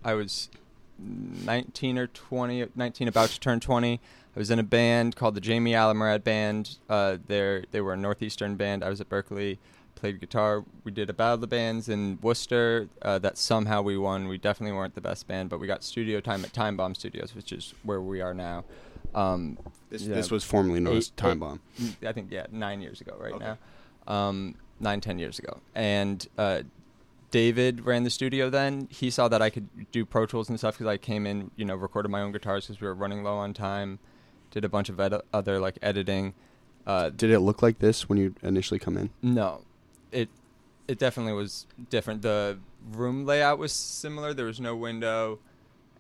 I 0.05 0.15
was 0.15 0.51
19 0.99 1.99
or 1.99 2.07
20, 2.07 2.67
19, 2.75 3.09
about 3.09 3.31
to 3.31 3.41
turn 3.41 3.61
20. 3.61 3.95
I 3.95 4.39
was 4.39 4.51
in 4.51 4.59
a 4.59 4.65
band 4.65 5.17
called 5.17 5.35
the 5.35 5.41
Jamie 5.41 5.73
Alamurad 5.73 6.23
Band. 6.23 6.77
Uh, 6.89 7.17
they 7.27 7.81
were 7.81 7.95
a 7.95 7.97
northeastern 7.97 8.57
band. 8.57 8.85
I 8.85 8.89
was 8.89 9.01
at 9.01 9.09
Berklee, 9.09 9.59
played 10.01 10.19
guitar. 10.21 10.65
We 10.85 10.91
did 10.93 11.11
a 11.11 11.13
battle 11.13 11.35
of 11.35 11.41
the 11.43 11.47
bands 11.47 11.89
in 11.89 12.19
Worcester 12.23 12.89
uh, 13.03 13.19
that 13.21 13.37
somehow 13.39 13.83
we 13.83 13.97
won. 13.99 14.27
We 14.29 14.39
definitely 14.39 14.77
weren't 14.77 14.95
the 14.95 15.01
best 15.01 15.29
band, 15.29 15.51
but 15.51 15.61
we 15.61 15.67
got 15.67 15.85
studio 15.85 16.21
time 16.21 16.45
at 16.45 16.53
Time 16.53 16.77
Bomb 16.77 16.95
Studios, 16.95 17.35
which 17.35 17.53
is 17.53 17.75
where 17.83 18.01
we 18.01 18.21
are 18.21 18.35
now. 18.35 18.65
Um, 19.15 19.59
This, 19.91 20.03
yeah, 20.03 20.15
this 20.15 20.31
was 20.31 20.43
formerly 20.45 20.81
known 20.81 20.97
as 20.97 21.11
Time 21.11 21.33
eight- 21.33 21.41
Bomb. 21.41 21.61
I 22.07 22.13
think 22.13 22.31
yeah, 22.31 22.47
nine 22.51 22.81
years 22.81 23.01
ago 23.01 23.15
right 23.21 23.33
Okay. 23.35 23.45
now, 24.07 24.13
um, 24.13 24.55
nine 24.81 25.01
ten 25.01 25.19
years 25.19 25.39
ago, 25.39 25.59
and 25.75 26.27
uh, 26.39 26.63
David 27.31 27.85
ran 27.87 28.03
the 28.05 28.11
studio. 28.11 28.51
Then 28.51 28.89
he 28.91 29.11
saw 29.11 29.29
that 29.29 29.43
I 29.43 29.51
could 29.51 29.69
do 29.93 30.05
Pro 30.05 30.27
Tools 30.27 30.49
and 30.49 30.59
stuff 30.59 30.75
because 30.79 30.87
I 30.93 30.97
came 30.97 31.27
in, 31.27 31.51
you 31.57 31.65
know, 31.65 31.77
recorded 31.77 32.09
my 32.09 32.21
own 32.21 32.33
guitars 32.33 32.67
because 32.67 32.81
we 32.81 32.87
were 32.89 32.95
running 32.95 33.23
low 33.23 33.37
on 33.37 33.53
time. 33.55 33.99
Did 34.51 34.65
a 34.65 34.69
bunch 34.69 34.89
of 34.89 34.99
ed- 34.99 35.21
other 35.33 35.61
like 35.61 35.79
editing. 35.83 36.35
Uh, 36.87 37.11
Did 37.11 37.31
it 37.31 37.41
look 37.41 37.63
like 37.63 37.79
this 37.79 38.09
when 38.09 38.19
you 38.19 38.35
initially 38.43 38.81
come 38.81 38.97
in? 38.97 39.11
no, 39.23 39.63
it 40.13 40.29
it 40.89 40.99
definitely 40.99 41.33
was 41.33 41.67
different. 41.89 42.23
The 42.23 42.59
room 42.93 43.25
layout 43.25 43.59
was 43.59 43.73
similar. 43.73 44.35
There 44.35 44.47
was 44.47 44.61
no 44.61 44.75
window, 44.77 45.39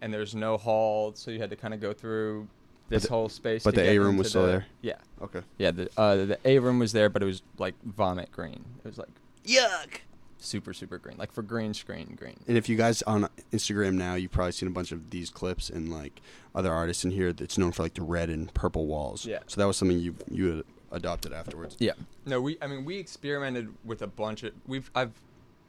and 0.00 0.12
there 0.12 0.20
was 0.20 0.34
no 0.34 0.56
hall, 0.56 1.12
so 1.14 1.30
you 1.30 1.38
had 1.38 1.50
to 1.50 1.56
kind 1.56 1.74
of 1.74 1.80
go 1.80 1.92
through 1.92 2.48
this 2.88 3.04
the- 3.04 3.08
whole 3.10 3.28
space. 3.28 3.62
but 3.62 3.70
to 3.72 3.76
the 3.80 3.82
get 3.86 3.94
A 3.94 3.98
room 3.98 4.10
into 4.10 4.18
was 4.18 4.28
still 4.30 4.42
the- 4.42 4.48
there? 4.48 4.66
Yeah, 4.82 4.96
Okay. 5.22 5.42
yeah. 5.58 5.70
The 5.70 5.88
uh, 5.96 6.16
the 6.16 6.38
A 6.44 6.58
room 6.58 6.78
was 6.78 6.92
there, 6.92 7.08
but 7.08 7.22
it 7.22 7.26
was 7.26 7.42
like 7.58 7.74
vomit 7.84 8.32
green. 8.32 8.64
It 8.84 8.88
was 8.88 8.98
like 8.98 9.08
Yuck. 9.44 10.00
super 10.38 10.72
super 10.74 10.98
green, 10.98 11.16
like 11.18 11.30
for 11.32 11.42
green 11.42 11.72
screen 11.74 12.16
green. 12.18 12.36
And 12.48 12.56
if 12.56 12.68
you 12.68 12.76
guys 12.76 13.02
on 13.02 13.28
Instagram 13.52 13.94
now, 13.94 14.14
you've 14.16 14.32
probably 14.32 14.52
seen 14.52 14.68
a 14.68 14.72
bunch 14.72 14.90
of 14.90 15.10
these 15.10 15.30
clips 15.30 15.70
and 15.70 15.88
like 15.92 16.20
other 16.54 16.72
artists 16.72 17.04
in 17.04 17.12
here 17.12 17.32
that's 17.32 17.56
known 17.58 17.70
for 17.72 17.82
like 17.84 17.94
the 17.94 18.02
red 18.02 18.28
and 18.28 18.52
purple 18.54 18.86
walls. 18.86 19.24
Yeah. 19.24 19.38
So 19.46 19.60
that 19.60 19.66
was 19.68 19.76
something 19.76 19.98
you 20.00 20.16
you 20.30 20.46
had 20.56 20.64
adopted 20.92 21.32
afterwards. 21.32 21.76
Yeah. 21.78 21.92
No, 22.26 22.40
we. 22.40 22.58
I 22.60 22.66
mean, 22.66 22.84
we 22.84 22.98
experimented 22.98 23.72
with 23.84 24.02
a 24.02 24.06
bunch 24.06 24.42
of. 24.42 24.52
We've. 24.66 24.90
I've. 24.94 25.12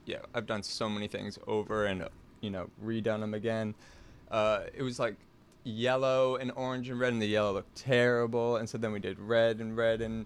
Yeah, 0.05 0.17
I've 0.33 0.47
done 0.47 0.63
so 0.63 0.89
many 0.89 1.07
things 1.07 1.37
over 1.45 1.85
and 1.85 2.03
uh, 2.03 2.09
you 2.41 2.49
know 2.49 2.69
redone 2.83 3.19
them 3.19 3.33
again. 3.33 3.75
Uh, 4.29 4.61
it 4.73 4.81
was 4.81 4.99
like 4.99 5.15
yellow 5.63 6.37
and 6.37 6.51
orange 6.55 6.89
and 6.89 6.99
red, 6.99 7.13
and 7.13 7.21
the 7.21 7.27
yellow 7.27 7.53
looked 7.53 7.75
terrible, 7.75 8.57
and 8.57 8.67
so 8.67 8.77
then 8.77 8.91
we 8.91 8.99
did 8.99 9.19
red 9.19 9.59
and 9.59 9.77
red 9.77 10.01
and 10.01 10.25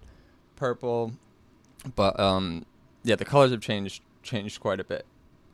purple. 0.55 1.11
But 1.95 2.19
um, 2.19 2.65
yeah, 3.03 3.15
the 3.15 3.25
colors 3.25 3.51
have 3.51 3.61
changed 3.61 4.01
changed 4.23 4.59
quite 4.59 4.79
a 4.79 4.83
bit. 4.83 5.05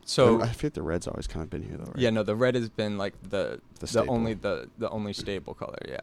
So 0.04 0.42
I 0.42 0.48
feel 0.48 0.68
like 0.68 0.74
the 0.74 0.82
red's 0.82 1.06
always 1.06 1.26
kind 1.26 1.42
of 1.44 1.50
been 1.50 1.62
here 1.62 1.76
though. 1.76 1.84
Right? 1.84 1.98
yeah, 1.98 2.10
no, 2.10 2.22
the 2.22 2.34
red 2.34 2.54
has 2.54 2.68
been 2.68 2.98
like 2.98 3.14
the 3.28 3.60
The 3.80 3.86
the, 3.86 4.06
only 4.06 4.34
the 4.34 4.68
the 4.78 4.90
only 4.90 5.12
stable 5.12 5.54
color. 5.54 5.78
Yeah. 5.86 6.00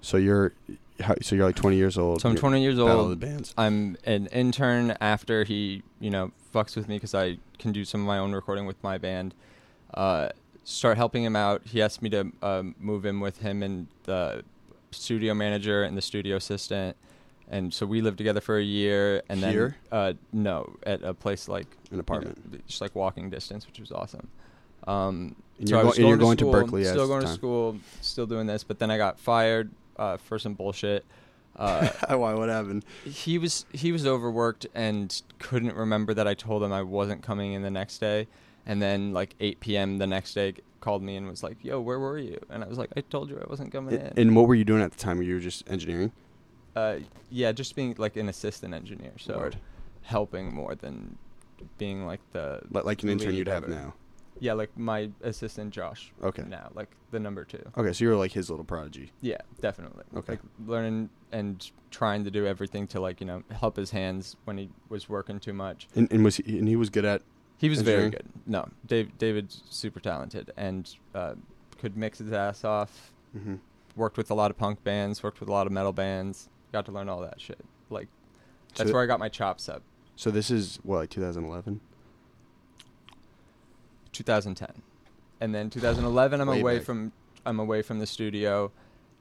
So 0.00 0.16
you're, 0.16 0.52
how, 1.00 1.14
so 1.20 1.34
you're 1.36 1.46
like 1.46 1.56
20 1.56 1.76
years 1.76 1.98
old. 1.98 2.20
So 2.20 2.28
I'm 2.28 2.36
20 2.36 2.62
years 2.62 2.78
old. 2.78 3.22
I'm 3.56 3.96
an 4.04 4.26
intern 4.28 4.96
after 5.00 5.44
he, 5.44 5.82
you 6.00 6.10
know, 6.10 6.32
fucks 6.54 6.76
with 6.76 6.88
me 6.88 6.96
because 6.96 7.14
I 7.14 7.38
can 7.58 7.72
do 7.72 7.84
some 7.84 8.00
of 8.02 8.06
my 8.06 8.18
own 8.18 8.32
recording 8.32 8.66
with 8.66 8.82
my 8.82 8.98
band. 8.98 9.34
Uh, 9.94 10.28
start 10.64 10.96
helping 10.96 11.24
him 11.24 11.34
out. 11.36 11.62
He 11.64 11.82
asked 11.82 12.02
me 12.02 12.10
to 12.10 12.30
um, 12.42 12.74
move 12.78 13.04
in 13.06 13.20
with 13.20 13.38
him 13.38 13.62
and 13.62 13.86
the 14.04 14.44
studio 14.90 15.34
manager 15.34 15.82
and 15.82 15.96
the 15.96 16.02
studio 16.02 16.36
assistant. 16.36 16.96
And 17.50 17.72
so 17.72 17.86
we 17.86 18.02
lived 18.02 18.18
together 18.18 18.40
for 18.42 18.58
a 18.58 18.62
year. 18.62 19.22
And 19.28 19.40
Here? 19.40 19.76
then, 19.90 19.98
uh, 19.98 20.12
no, 20.32 20.76
at 20.84 21.02
a 21.02 21.14
place 21.14 21.48
like 21.48 21.64
An 21.64 21.70
you 21.90 21.96
know, 21.96 22.00
apartment. 22.00 22.66
just 22.66 22.80
like 22.80 22.94
walking 22.94 23.30
distance, 23.30 23.66
which 23.66 23.80
was 23.80 23.90
awesome. 23.90 24.28
Um, 24.86 25.34
And 25.58 25.68
so 25.68 25.72
you're 25.74 25.78
I 25.78 25.82
go- 25.82 25.88
was 25.88 25.98
and 25.98 26.08
you're 26.08 26.16
going 26.18 26.36
to 26.36 26.44
school, 26.44 26.54
Berklee 26.54 26.86
still 26.88 27.06
going 27.08 27.22
to 27.22 27.28
school, 27.32 27.76
still 28.00 28.26
doing 28.26 28.46
this. 28.46 28.64
But 28.64 28.78
then 28.78 28.90
I 28.90 28.98
got 28.98 29.18
fired 29.18 29.70
uh, 29.98 30.16
for 30.16 30.38
some 30.38 30.54
bullshit. 30.54 31.04
Uh, 31.56 31.88
Why? 32.16 32.34
What 32.34 32.48
happened? 32.48 32.84
he 33.04 33.38
was 33.38 33.66
he 33.72 33.90
was 33.92 34.06
overworked 34.06 34.66
and 34.74 35.20
couldn't 35.38 35.74
remember 35.74 36.14
that 36.14 36.28
I 36.28 36.34
told 36.34 36.62
him 36.62 36.72
I 36.72 36.82
wasn't 36.82 37.22
coming 37.22 37.52
in 37.52 37.62
the 37.62 37.70
next 37.70 37.98
day, 37.98 38.28
and 38.66 38.80
then 38.80 39.12
like 39.12 39.34
8 39.40 39.60
p.m. 39.60 39.98
the 39.98 40.06
next 40.06 40.34
day 40.34 40.54
called 40.80 41.02
me 41.02 41.16
and 41.16 41.26
was 41.28 41.42
like, 41.42 41.56
"Yo, 41.64 41.80
where 41.80 41.98
were 41.98 42.18
you?" 42.18 42.38
And 42.50 42.62
I 42.62 42.68
was 42.68 42.78
like, 42.78 42.90
"I 42.96 43.00
told 43.00 43.28
you 43.30 43.40
I 43.44 43.48
wasn't 43.50 43.72
coming 43.72 43.94
in." 44.00 44.12
And 44.16 44.36
what 44.36 44.46
were 44.46 44.54
you 44.54 44.64
doing 44.64 44.82
at 44.82 44.92
the 44.92 44.98
time? 44.98 45.20
You 45.22 45.34
were 45.34 45.40
just 45.40 45.68
engineering. 45.68 46.12
uh, 46.76 46.98
yeah, 47.30 47.50
just 47.50 47.74
being 47.74 47.94
like 47.98 48.16
an 48.16 48.28
assistant 48.28 48.72
engineer, 48.74 49.12
so 49.18 49.50
helping 50.02 50.54
more 50.54 50.74
than 50.76 51.18
being 51.76 52.06
like 52.06 52.20
the 52.32 52.60
Like, 52.70 52.84
like 52.84 53.02
an 53.02 53.08
intern 53.08 53.34
you'd 53.34 53.48
have 53.48 53.68
now. 53.68 53.94
Yeah, 54.40 54.52
like 54.54 54.76
my 54.76 55.10
assistant 55.22 55.72
Josh. 55.72 56.12
Okay. 56.22 56.42
Now, 56.46 56.70
like 56.74 56.88
the 57.10 57.18
number 57.20 57.44
two. 57.44 57.62
Okay, 57.76 57.92
so 57.92 58.04
you 58.04 58.10
were 58.10 58.16
like 58.16 58.32
his 58.32 58.50
little 58.50 58.64
prodigy. 58.64 59.12
Yeah, 59.20 59.38
definitely. 59.60 60.04
Okay. 60.16 60.32
Like 60.32 60.40
learning 60.66 61.10
and 61.32 61.70
trying 61.90 62.24
to 62.24 62.30
do 62.30 62.46
everything 62.46 62.86
to 62.88 63.00
like 63.00 63.20
you 63.20 63.26
know 63.26 63.42
help 63.50 63.76
his 63.76 63.90
hands 63.90 64.36
when 64.44 64.58
he 64.58 64.70
was 64.88 65.08
working 65.08 65.40
too 65.40 65.52
much. 65.52 65.88
And, 65.94 66.10
and 66.12 66.24
was 66.24 66.36
he, 66.36 66.58
and 66.58 66.68
he 66.68 66.76
was 66.76 66.90
good 66.90 67.04
at. 67.04 67.22
He 67.58 67.68
was 67.68 67.82
very 67.82 68.08
good. 68.10 68.24
No, 68.46 68.68
Dave, 68.86 69.18
David's 69.18 69.62
super 69.68 69.98
talented 69.98 70.52
and 70.56 70.88
uh, 71.12 71.34
could 71.80 71.96
mix 71.96 72.18
his 72.18 72.32
ass 72.32 72.62
off. 72.64 73.12
hmm 73.32 73.56
Worked 73.96 74.16
with 74.16 74.30
a 74.30 74.34
lot 74.34 74.52
of 74.52 74.56
punk 74.56 74.84
bands. 74.84 75.24
Worked 75.24 75.40
with 75.40 75.48
a 75.48 75.52
lot 75.52 75.66
of 75.66 75.72
metal 75.72 75.92
bands. 75.92 76.48
Got 76.70 76.86
to 76.86 76.92
learn 76.92 77.08
all 77.08 77.20
that 77.22 77.40
shit. 77.40 77.58
Like 77.90 78.06
So 78.74 78.84
that's 78.84 78.88
th- 78.88 78.94
where 78.94 79.02
I 79.02 79.06
got 79.06 79.18
my 79.18 79.28
chops 79.28 79.68
up. 79.68 79.82
So 80.14 80.30
this 80.30 80.52
is 80.52 80.78
what 80.84 80.98
like 80.98 81.10
2011. 81.10 81.80
2010, 84.18 84.82
and 85.40 85.54
then 85.54 85.70
2011 85.70 86.40
I'm 86.40 86.48
Way 86.48 86.60
away 86.60 86.76
back. 86.78 86.86
from 86.86 87.12
I'm 87.46 87.58
away 87.60 87.82
from 87.82 87.98
the 88.00 88.06
studio. 88.06 88.70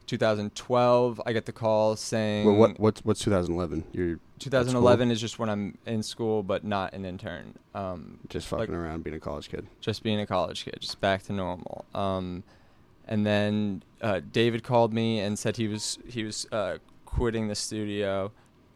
2012 0.07 1.21
I 1.25 1.33
get 1.33 1.45
the 1.45 1.51
call 1.51 1.95
saying 1.95 2.45
Well, 2.45 2.55
what 2.55 2.79
what's 2.79 3.03
what's 3.05 3.19
2011? 3.21 3.83
You're 3.91 4.19
2011 4.39 5.11
is 5.11 5.19
just 5.19 5.37
when 5.39 5.49
I'm 5.49 5.77
in 5.85 6.01
school 6.03 6.43
but 6.43 6.63
not 6.63 6.93
an 6.93 7.05
intern. 7.05 7.55
Um, 7.75 8.19
just 8.29 8.51
Like- 8.51 8.61
fucking 8.61 8.75
around 8.75 9.03
being 9.03 9.15
a 9.15 9.19
college 9.19 9.49
kid. 9.49 9.67
just 9.81 10.03
being 10.03 10.19
a 10.19 10.25
college 10.25 10.63
kid, 10.65 10.77
just 10.79 10.99
back 11.01 11.23
to 11.23 11.33
normal. 11.33 11.85
Um, 11.93 12.43
and 13.07 13.25
then 13.25 13.83
uh, 14.01 14.21
David 14.31 14.63
called 14.63 14.93
me 14.93 15.19
and 15.19 15.37
said 15.37 15.57
he 15.57 15.67
was 15.67 15.97
he 16.07 16.23
was 16.23 16.47
uh, 16.51 16.77
quitting 17.05 17.47
the 17.47 17.55
studio, 17.55 18.31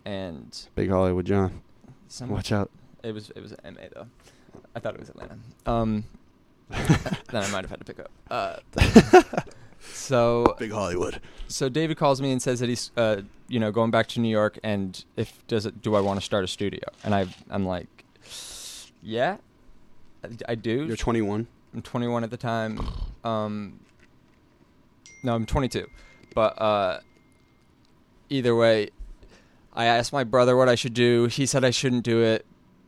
and 0.05 0.67
Big 0.75 0.89
Hollywood 0.89 1.25
John. 1.25 1.61
some, 2.07 2.29
Watch 2.29 2.51
out. 2.51 2.69
it 3.03 3.13
was 3.13 3.29
it 3.35 3.41
was 3.41 3.51
an 3.63 3.75
MA 3.75 3.81
though. 3.93 4.07
I 4.75 4.79
thought 4.79 4.93
it 4.93 4.99
was 4.99 5.09
Atlanta. 5.09 5.37
Um, 5.65 6.03
then 6.69 7.43
I 7.43 7.47
might 7.51 7.65
have 7.65 7.69
had 7.69 7.79
to 7.79 7.85
pick 7.85 7.99
up. 7.99 8.11
Uh, 8.29 8.57
so 9.81 10.55
Big 10.59 10.71
Hollywood. 10.71 11.19
so 11.47 11.69
David 11.69 11.97
calls 11.97 12.21
me 12.21 12.31
and 12.31 12.41
says 12.41 12.59
that 12.59 12.69
he's 12.69 12.91
uh, 12.95 13.21
you 13.47 13.59
know 13.59 13.71
going 13.71 13.91
back 13.91 14.07
to 14.09 14.19
New 14.19 14.29
York 14.29 14.59
and 14.63 15.03
if 15.17 15.45
does 15.47 15.65
it 15.65 15.81
do 15.81 15.95
I 15.95 16.01
want 16.01 16.19
to 16.19 16.25
start 16.25 16.43
a 16.43 16.47
studio 16.47 16.81
and 17.03 17.13
I 17.15 17.27
I'm 17.49 17.65
like 17.65 18.05
yeah 19.01 19.37
I, 20.23 20.29
I 20.49 20.55
do 20.55 20.85
You're 20.85 20.95
21. 20.95 21.47
I'm 21.73 21.81
21 21.81 22.23
at 22.23 22.29
the 22.31 22.37
time. 22.37 22.79
Um, 23.23 23.79
no, 25.23 25.33
I'm 25.33 25.45
22. 25.45 25.87
But 26.35 26.61
uh, 26.61 26.99
either 28.29 28.55
way, 28.55 28.89
I 29.73 29.85
asked 29.85 30.11
my 30.11 30.23
brother 30.23 30.55
what 30.57 30.67
I 30.67 30.75
should 30.75 30.93
do. 30.93 31.25
He 31.27 31.45
said 31.45 31.63
I 31.63 31.69
shouldn't 31.69 32.03
do 32.03 32.21
it 32.21 32.45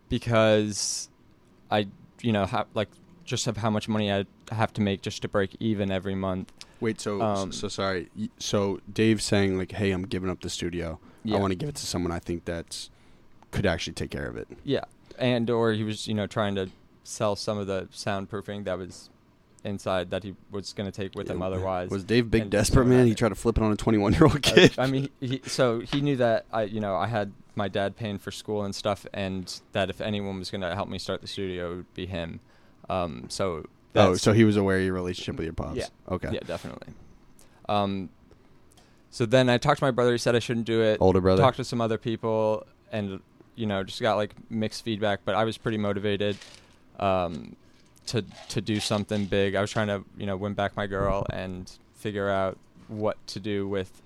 because 0.09 1.09
I, 1.74 1.88
you 2.22 2.32
know, 2.32 2.48
like 2.74 2.89
just 3.25 3.46
have 3.46 3.58
how 3.58 3.70
much 3.70 3.89
money 3.89 4.12
I 4.12 4.25
have 4.51 4.72
to 4.74 4.82
make 4.82 5.01
just 5.01 5.22
to 5.24 5.27
break 5.27 5.56
even 5.60 5.92
every 5.92 6.15
month. 6.15 6.51
Wait, 6.80 7.01
so 7.01 7.22
Um, 7.22 7.51
so 7.51 7.68
sorry. 7.68 8.10
So 8.38 8.80
Dave's 8.92 9.24
saying 9.24 9.58
like, 9.58 9.72
"Hey, 9.72 9.92
I'm 9.92 10.03
giving 10.03 10.30
up 10.30 10.42
the 10.42 10.50
studio. 10.50 11.00
Yeah. 11.24 11.38
I 11.38 11.39
want 11.39 11.51
to 11.51 11.56
give 11.56 11.70
it 11.70 11.75
to 11.75 11.86
someone 11.86 12.12
I 12.12 12.20
think 12.20 12.46
that's 12.46 12.89
could 13.51 13.65
actually 13.65 13.94
take 13.94 14.12
care 14.12 14.27
of 14.27 14.38
it." 14.38 14.48
Yeah, 14.63 14.84
and 15.18 15.50
or 15.50 15.72
he 15.72 15.84
was, 15.84 16.08
you 16.08 16.13
know, 16.13 16.27
trying 16.27 16.56
to 16.56 16.70
sell 17.03 17.36
some 17.36 17.58
of 17.58 17.68
the 17.68 17.88
soundproofing 17.94 18.65
that 18.65 18.77
was 18.77 19.10
inside 19.63 20.12
that 20.12 20.24
he 20.24 20.36
was 20.51 20.74
going 20.74 20.89
to 20.89 20.96
take 20.96 21.15
with 21.15 21.29
him 21.29 21.39
Yeah, 21.39 21.46
otherwise. 21.46 21.89
Was 21.89 22.03
Dave 22.03 22.29
big 22.29 22.43
and 22.43 22.51
desperate 22.51 22.86
man? 22.86 23.05
He 23.08 23.15
tried 23.15 23.29
to 23.29 23.36
flip 23.36 23.58
it 23.58 23.63
on 23.63 23.72
a 23.72 23.75
21 23.75 24.13
year 24.13 24.24
old 24.24 24.41
kid. 24.41 24.74
I 24.77 24.88
mean, 24.88 25.10
he, 25.20 25.41
so 25.46 25.79
he 25.79 26.01
knew 26.01 26.17
that 26.17 26.46
I, 26.51 26.63
you 26.63 26.79
know, 26.79 26.96
I 26.96 27.08
had 27.08 27.32
my 27.55 27.67
dad 27.67 27.96
paying 27.96 28.17
for 28.17 28.32
school 28.32 28.63
and 28.63 28.74
stuff, 28.74 29.05
and 29.13 29.62
that 29.74 29.89
if 29.89 30.01
anyone 30.01 30.39
was 30.39 30.50
going 30.50 30.62
to 30.62 30.74
help 30.75 30.89
me 30.89 31.00
start 31.00 31.22
the 31.22 31.27
studio, 31.27 31.72
it 31.72 31.75
would 31.77 31.93
be 31.93 32.05
him. 32.05 32.39
Um, 32.89 33.25
so 33.29 33.65
oh, 33.96 34.15
so 34.15 34.34
he 34.34 34.43
was 34.43 34.58
aware 34.58 34.77
of 34.77 34.84
your 34.84 34.93
relationship 34.93 35.36
with 35.36 35.46
your 35.46 35.53
pops. 35.53 35.77
Yeah. 35.77 35.88
Okay. 36.10 36.29
yeah, 36.32 36.39
definitely. 36.46 36.93
Um, 37.70 38.10
so 39.10 39.25
then 39.25 39.50
I 39.50 39.58
talked 39.58 39.79
to 39.79 39.86
my 39.86 39.91
brother. 39.91 40.12
He 40.12 40.17
said 40.17 40.36
I 40.36 40.39
shouldn't 40.39 40.65
do 40.65 40.82
it. 40.82 40.98
Older 41.00 41.22
brother. 41.22 41.41
Talked 41.41 41.58
to 41.58 41.63
some 41.63 41.82
other 41.82 41.98
people, 41.98 42.65
and 42.91 43.20
you 43.55 43.67
know, 43.67 43.84
just 43.84 44.01
got 44.01 44.15
like 44.15 44.34
mixed 44.50 44.84
feedback. 44.84 45.22
But 45.24 45.36
I 45.36 45.43
was 45.43 45.58
pretty 45.58 45.77
motivated 45.77 46.38
um, 47.00 47.55
to 48.07 48.24
to 48.50 48.62
do 48.62 48.79
something 48.79 49.25
big. 49.25 49.55
I 49.55 49.62
was 49.62 49.72
trying 49.72 49.88
to 49.88 50.03
you 50.17 50.25
know 50.25 50.38
win 50.38 50.53
back 50.53 50.75
my 50.75 50.88
girl 50.88 51.25
and 51.31 51.72
figure 51.95 52.29
out 52.29 52.57
what 52.88 53.17
to 53.27 53.39
do 53.39 53.67
with 53.67 54.01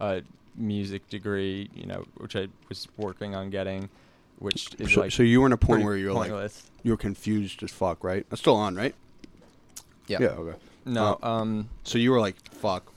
a 0.00 0.22
music 0.56 1.08
degree. 1.08 1.70
You 1.74 1.86
know, 1.86 2.04
which 2.16 2.36
I 2.36 2.48
was 2.68 2.88
working 2.96 3.34
on 3.34 3.50
getting, 3.50 3.88
which 4.38 4.74
is 4.78 4.92
So, 4.92 5.00
like 5.00 5.12
so 5.12 5.22
you 5.22 5.40
were 5.40 5.46
in 5.46 5.52
a 5.52 5.58
point 5.58 5.84
where 5.84 5.96
you 5.96 6.08
were 6.08 6.14
like 6.14 6.52
you 6.82 6.90
were 6.92 6.96
confused 6.96 7.62
as 7.62 7.70
fuck, 7.70 8.04
right? 8.04 8.26
That's 8.30 8.40
still 8.40 8.56
on, 8.56 8.74
right? 8.76 8.94
yeah. 10.06 10.18
Yeah. 10.20 10.28
Okay. 10.28 10.58
No. 10.84 11.18
Uh, 11.22 11.26
um. 11.26 11.68
So 11.84 11.98
you 11.98 12.10
were 12.10 12.20
like, 12.20 12.36
"Fuck." 12.52 12.92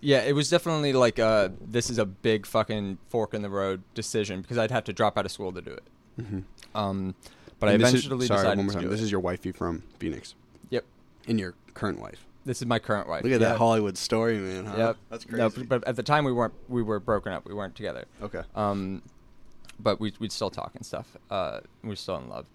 Yeah, 0.00 0.22
it 0.22 0.34
was 0.34 0.50
definitely 0.50 0.92
like 0.92 1.18
uh 1.18 1.48
this 1.60 1.90
is 1.90 1.98
a 1.98 2.04
big 2.04 2.46
fucking 2.46 2.98
fork 3.08 3.34
in 3.34 3.42
the 3.42 3.48
road 3.48 3.82
decision 3.94 4.42
because 4.42 4.58
I'd 4.58 4.70
have 4.70 4.84
to 4.84 4.92
drop 4.92 5.16
out 5.18 5.24
of 5.24 5.32
school 5.32 5.52
to 5.52 5.62
do 5.62 5.70
it. 5.70 5.82
Mm-hmm. 6.20 6.78
Um, 6.78 7.14
but 7.60 7.68
I 7.68 7.72
And 7.72 7.82
is- 7.82 7.88
eventually 7.90 8.26
sorry, 8.26 8.38
decided 8.40 8.56
one 8.58 8.66
more 8.66 8.74
to 8.74 8.80
time. 8.82 8.90
This 8.90 9.00
is 9.00 9.10
your 9.10 9.20
wifey 9.20 9.52
from 9.52 9.82
Phoenix. 9.98 10.34
Yep. 10.70 10.84
And 11.28 11.38
your 11.40 11.54
current 11.74 12.00
wife. 12.00 12.26
This 12.44 12.60
is 12.62 12.66
my 12.68 12.78
current 12.78 13.08
wife. 13.08 13.24
Look 13.24 13.32
at 13.32 13.40
Yeah. 13.40 13.48
that 13.50 13.58
Hollywood 13.58 13.98
story, 13.98 14.38
man. 14.38 14.66
Huh? 14.66 14.74
Yep. 14.76 14.96
That's 15.10 15.28
No, 15.28 15.50
crazy. 15.50 15.66
but 15.66 15.82
at 15.84 15.96
the 15.96 16.02
time 16.02 16.24
we 16.24 16.32
weren't 16.32 16.54
we 16.68 16.82
were 16.82 17.00
broken 17.00 17.32
up. 17.32 17.46
We 17.46 17.54
weren't 17.54 17.74
together. 17.74 18.04
okay. 18.22 18.42
Um, 18.54 19.02
but 19.80 20.00
we 20.00 20.12
we'd 20.20 20.32
still 20.32 20.50
talk 20.50 20.72
and 20.74 20.86
stuff. 20.86 21.16
Uh, 21.30 21.60
we 21.82 21.88
were 21.90 21.96
still 21.96 22.16
in 22.16 22.28
love. 22.28 22.46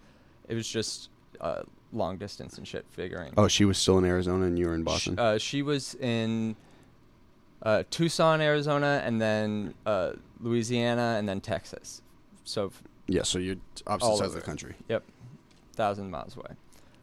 It 0.48 0.54
was 0.54 0.66
just 0.68 1.08
uh, 1.40 1.62
long 1.92 2.16
distance 2.16 2.56
and 2.58 2.66
shit. 2.66 2.86
Figuring. 2.90 3.32
Oh, 3.36 3.48
she 3.48 3.64
was 3.64 3.76
still 3.78 3.98
in 3.98 4.04
Arizona, 4.04 4.46
and 4.46 4.58
you 4.58 4.66
were 4.66 4.74
in 4.74 4.82
Boston. 4.82 5.18
uh, 5.18 5.38
she 5.38 5.60
was 5.62 5.94
in 5.96 6.56
uh, 7.62 7.82
Tucson, 7.90 8.40
Arizona, 8.40 9.02
and 9.04 9.20
then 9.20 9.74
uh, 9.86 10.12
Louisiana, 10.40 11.16
and 11.18 11.28
then 11.28 11.40
Texas. 11.40 12.02
So 12.44 12.66
f- 12.66 12.82
yeah. 13.12 13.22
So 13.22 13.38
you're 13.38 13.56
opposite 13.86 14.08
all 14.08 14.16
sides 14.16 14.34
of 14.34 14.40
the 14.40 14.46
country. 14.46 14.74
Yep, 14.88 15.04
thousand 15.74 16.10
miles 16.10 16.36
away. 16.36 16.56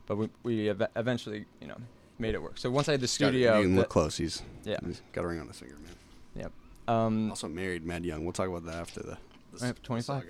But 0.08 0.16
we 0.18 0.30
we 0.44 0.70
ev- 0.70 0.88
eventually, 0.96 1.46
you 1.62 1.68
know, 1.68 1.78
made 2.18 2.34
it 2.36 2.42
work. 2.42 2.58
So 2.58 2.70
once 2.72 2.90
I 2.90 2.94
had 2.94 3.02
the 3.02 3.08
studio, 3.08 3.58
You 3.58 3.64
can 3.64 3.76
the- 3.76 3.82
look 3.82 3.90
close. 3.90 4.18
He's 4.18 4.42
yeah, 4.64 4.78
he's 4.86 5.02
got 5.14 5.24
a 5.24 5.28
ring 5.28 5.40
on 5.40 5.48
his 5.48 5.58
finger, 5.60 5.76
man. 5.84 5.96
yep. 6.36 6.52
Um, 6.88 7.30
Also 7.30 7.48
married, 7.48 7.86
mad 7.86 8.04
young. 8.06 8.24
We'll 8.24 8.34
talk 8.34 8.48
about 8.48 8.66
that 8.66 8.76
after 8.76 9.02
the. 9.02 9.18
the 9.54 9.64
I 9.64 9.68
have 9.68 9.76
s- 9.78 9.82
25. 9.84 10.24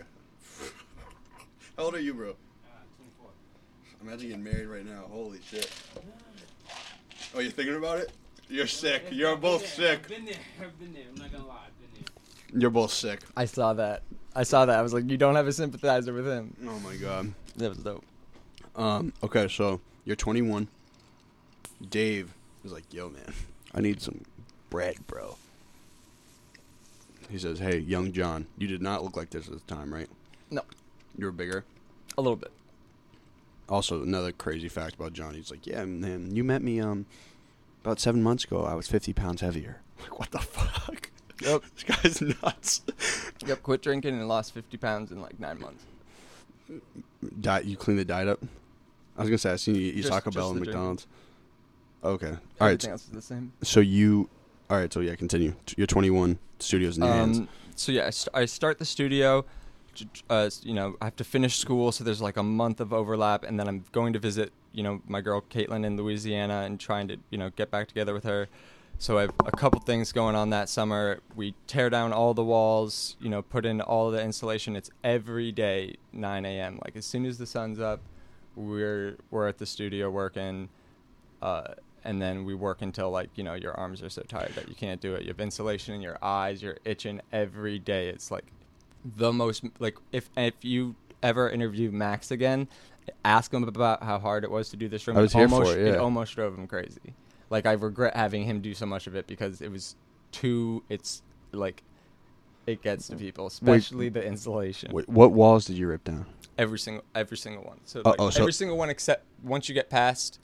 How 1.77 1.83
old 1.85 1.95
are 1.95 1.99
you, 2.01 2.13
bro? 2.13 2.31
Uh, 2.31 2.33
24. 2.97 3.29
Imagine 4.01 4.27
getting 4.29 4.43
married 4.43 4.67
right 4.67 4.85
now. 4.85 5.03
Holy 5.09 5.39
shit. 5.49 5.71
Oh, 7.33 7.39
you're 7.39 7.51
thinking 7.51 7.75
about 7.75 7.99
it? 7.99 8.11
You're 8.49 8.67
sick. 8.67 9.03
You're 9.11 9.37
both 9.37 9.65
sick. 9.67 9.99
I've 10.03 10.07
been 10.09 10.25
there. 10.25 10.35
I've 10.61 10.77
been 10.79 10.93
there. 10.93 11.03
I'm 11.09 11.15
not 11.21 11.31
gonna 11.31 11.45
lie. 11.47 11.67
I've 11.67 11.93
been 11.93 12.03
there. 12.51 12.61
You're 12.61 12.71
both 12.71 12.91
sick. 12.91 13.21
I 13.37 13.45
saw 13.45 13.73
that. 13.75 14.03
I 14.39 14.43
saw 14.43 14.65
that. 14.65 14.79
I 14.79 14.81
was 14.81 14.93
like, 14.93 15.09
you 15.09 15.17
don't 15.17 15.35
have 15.35 15.47
a 15.47 15.51
sympathizer 15.51 16.13
with 16.13 16.25
him. 16.25 16.55
Oh 16.65 16.79
my 16.79 16.95
god. 16.95 17.33
That 17.57 17.69
was 17.69 17.79
dope. 17.79 18.05
Um. 18.75 19.11
Okay, 19.21 19.49
so 19.49 19.81
you're 20.05 20.15
21. 20.15 20.69
Dave 21.89 22.33
is 22.63 22.71
like, 22.71 22.93
"Yo, 22.93 23.09
man, 23.09 23.33
I 23.73 23.81
need 23.81 24.01
some 24.01 24.21
bread, 24.69 24.95
bro." 25.07 25.35
He 27.29 27.37
says, 27.37 27.59
"Hey, 27.59 27.79
young 27.79 28.11
John, 28.13 28.47
you 28.57 28.67
did 28.67 28.81
not 28.81 29.03
look 29.03 29.17
like 29.17 29.29
this 29.31 29.47
at 29.47 29.53
the 29.53 29.59
time, 29.75 29.93
right? 29.93 30.07
No, 30.49 30.61
You 31.17 31.25
were 31.25 31.31
bigger. 31.33 31.65
a 32.17 32.21
little 32.21 32.35
bit. 32.37 32.51
also 33.67 34.01
another 34.01 34.31
crazy 34.31 34.67
fact 34.69 34.95
about 34.95 35.13
Johnny. 35.13 35.37
He's 35.37 35.51
like, 35.51 35.67
yeah, 35.67 35.83
man, 35.85 36.33
you 36.35 36.43
met 36.45 36.61
me 36.63 36.79
um 36.79 37.05
about 37.83 37.99
seven 37.99 38.23
months 38.23 38.45
ago. 38.45 38.63
I 38.65 38.73
was 38.75 38.87
50 38.87 39.11
pounds 39.13 39.41
heavier. 39.41 39.81
Like, 40.01 40.17
what 40.17 40.31
the 40.31 40.39
fuck? 40.39 41.09
Yep. 41.41 41.61
this 41.75 41.83
guy's 41.83 42.21
nuts. 42.41 42.81
Yep. 43.45 43.63
Quit 43.63 43.81
drinking 43.81 44.15
and 44.15 44.27
lost 44.27 44.53
50 44.53 44.77
pounds 44.77 45.11
in 45.11 45.21
like 45.21 45.39
nine 45.39 45.59
months. 45.59 45.83
Diet, 47.41 47.65
you 47.65 47.77
clean 47.77 47.97
the 47.97 48.05
diet 48.05 48.27
up. 48.27 48.39
I 49.17 49.21
was 49.21 49.29
gonna 49.29 49.37
say 49.37 49.51
I 49.51 49.55
seen 49.55 49.75
you 49.75 49.81
eat 49.81 49.95
Just- 49.97 50.09
Taco 50.09 50.31
Bell 50.31 50.51
and 50.51 50.57
the 50.57 50.65
drink. 50.65 50.75
McDonald's. 50.75 51.07
Okay. 52.03 52.27
All 52.27 52.33
right. 52.61 52.71
Everything 52.71 52.91
else 52.91 53.03
is 53.05 53.09
the 53.11 53.21
same. 53.21 53.51
So 53.63 53.79
you. 53.79 54.29
All 54.69 54.77
right. 54.77 54.91
So 54.91 54.99
yeah, 55.01 55.15
continue. 55.15 55.53
You're 55.75 55.87
21. 55.87 56.37
Studios 56.59 56.97
in 56.97 57.03
your 57.03 57.13
hands. 57.13 57.39
Um, 57.39 57.49
so 57.75 57.91
yeah, 57.91 58.07
I, 58.07 58.09
st- 58.11 58.35
I 58.35 58.45
start 58.45 58.79
the 58.79 58.85
studio. 58.85 59.45
Uh, 60.29 60.49
you 60.63 60.73
know, 60.73 60.95
I 61.01 61.05
have 61.05 61.15
to 61.17 61.23
finish 61.23 61.57
school, 61.57 61.91
so 61.91 62.03
there's 62.03 62.21
like 62.21 62.37
a 62.37 62.43
month 62.43 62.79
of 62.79 62.93
overlap, 62.93 63.43
and 63.43 63.59
then 63.59 63.67
I'm 63.67 63.83
going 63.91 64.13
to 64.13 64.19
visit, 64.19 64.53
you 64.71 64.83
know, 64.83 65.01
my 65.07 65.19
girl 65.19 65.41
Caitlin 65.49 65.85
in 65.85 65.97
Louisiana 65.97 66.61
and 66.65 66.79
trying 66.79 67.07
to, 67.09 67.17
you 67.31 67.37
know, 67.37 67.49
get 67.49 67.69
back 67.71 67.87
together 67.87 68.13
with 68.13 68.23
her. 68.23 68.47
So 69.01 69.17
I 69.17 69.21
have 69.21 69.33
a 69.45 69.51
couple 69.51 69.79
things 69.79 70.11
going 70.11 70.35
on 70.35 70.49
that 70.49 70.67
summer. 70.67 71.21
We 71.33 71.55
tear 71.67 71.89
down 71.89 72.11
all 72.11 72.33
the 72.33 72.43
walls, 72.43 73.15
you 73.21 73.29
know, 73.29 73.41
put 73.41 73.65
in 73.65 73.79
all 73.79 74.11
the 74.11 74.21
insulation. 74.21 74.75
It's 74.75 74.91
every 75.05 75.53
day 75.53 75.95
9 76.11 76.45
a.m. 76.45 76.79
Like 76.83 76.97
as 76.97 77.05
soon 77.05 77.25
as 77.25 77.37
the 77.37 77.45
sun's 77.45 77.79
up, 77.79 78.01
we're 78.57 79.15
we're 79.31 79.47
at 79.47 79.57
the 79.57 79.65
studio 79.65 80.09
working. 80.09 80.67
Uh, 81.41 81.75
and 82.03 82.21
then 82.21 82.43
we 82.43 82.53
work 82.53 82.81
until 82.81 83.09
like 83.09 83.29
you 83.35 83.43
know 83.43 83.53
your 83.53 83.73
arms 83.73 84.03
are 84.03 84.09
so 84.09 84.21
tired 84.23 84.53
that 84.55 84.67
you 84.67 84.75
can't 84.75 84.99
do 84.99 85.15
it. 85.15 85.21
You 85.21 85.29
have 85.29 85.39
insulation 85.39 85.95
in 85.95 86.01
your 86.01 86.17
eyes. 86.21 86.61
You're 86.61 86.77
itching 86.83 87.21
every 87.31 87.79
day. 87.79 88.09
It's 88.09 88.31
like 88.31 88.51
the 89.05 89.31
most 89.31 89.63
like 89.79 89.97
if 90.11 90.29
if 90.35 90.55
you 90.61 90.95
ever 91.23 91.49
interview 91.49 91.89
Max 91.89 92.31
again, 92.31 92.67
ask 93.23 93.53
him 93.53 93.63
about 93.63 94.03
how 94.03 94.19
hard 94.19 94.43
it 94.43 94.51
was 94.51 94.67
to 94.71 94.75
do 94.75 94.89
this 94.89 95.07
room. 95.07 95.15
I 95.15 95.21
was 95.21 95.31
here 95.31 95.47
for 95.47 95.77
it, 95.77 95.93
yeah. 95.93 95.99
almost 95.99 96.35
drove 96.35 96.57
him 96.57 96.67
crazy. 96.67 97.13
Like 97.49 97.65
I 97.65 97.73
regret 97.73 98.15
having 98.15 98.43
him 98.43 98.61
do 98.61 98.73
so 98.73 98.85
much 98.85 99.07
of 99.07 99.15
it 99.15 99.27
because 99.27 99.61
it 99.61 99.71
was 99.71 99.95
too. 100.31 100.83
It's 100.89 101.21
like 101.51 101.83
it 102.67 102.81
gets 102.83 103.07
to 103.07 103.15
people, 103.15 103.47
especially 103.47 104.09
the 104.09 104.23
insulation. 104.23 104.91
Wait, 104.91 105.09
what 105.09 105.31
walls 105.31 105.65
did 105.65 105.77
you 105.77 105.87
rip 105.87 106.03
down? 106.03 106.25
Every 106.57 106.77
single 106.77 107.03
every 107.15 107.37
single 107.37 107.63
one. 107.63 107.79
So 107.85 108.01
like 108.05 108.15
oh, 108.19 108.29
so- 108.29 108.41
every 108.41 108.53
single 108.53 108.77
one 108.77 108.89
except 108.89 109.25
once 109.43 109.67
you 109.69 109.75
get 109.75 109.89
past, 109.89 110.39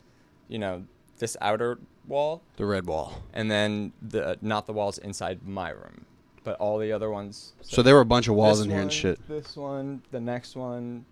you 0.48 0.58
know, 0.58 0.86
this 1.20 1.38
outer 1.42 1.78
wall, 2.08 2.42
The 2.58 2.66
red 2.66 2.86
wall. 2.86 3.24
and 3.34 3.50
then 3.50 3.94
the 4.02 4.38
not 4.42 4.66
the 4.66 4.74
walls 4.74 4.98
inside 4.98 5.46
my 5.46 5.70
room, 5.70 6.06
but 6.44 6.58
all 6.58 6.78
the 6.80 6.92
other 6.92 7.12
ones. 7.12 7.54
So 7.62 7.82
there 7.82 7.96
were 7.96 8.02
a 8.02 8.06
bunch 8.06 8.28
of 8.28 8.36
walls 8.36 8.62
in 8.62 8.70
here 8.70 8.82
and 8.82 8.92
shit. 8.92 9.20
This 9.28 9.56
one, 9.56 10.02
the 10.12 10.20
next 10.20 10.56
one, 10.56 11.06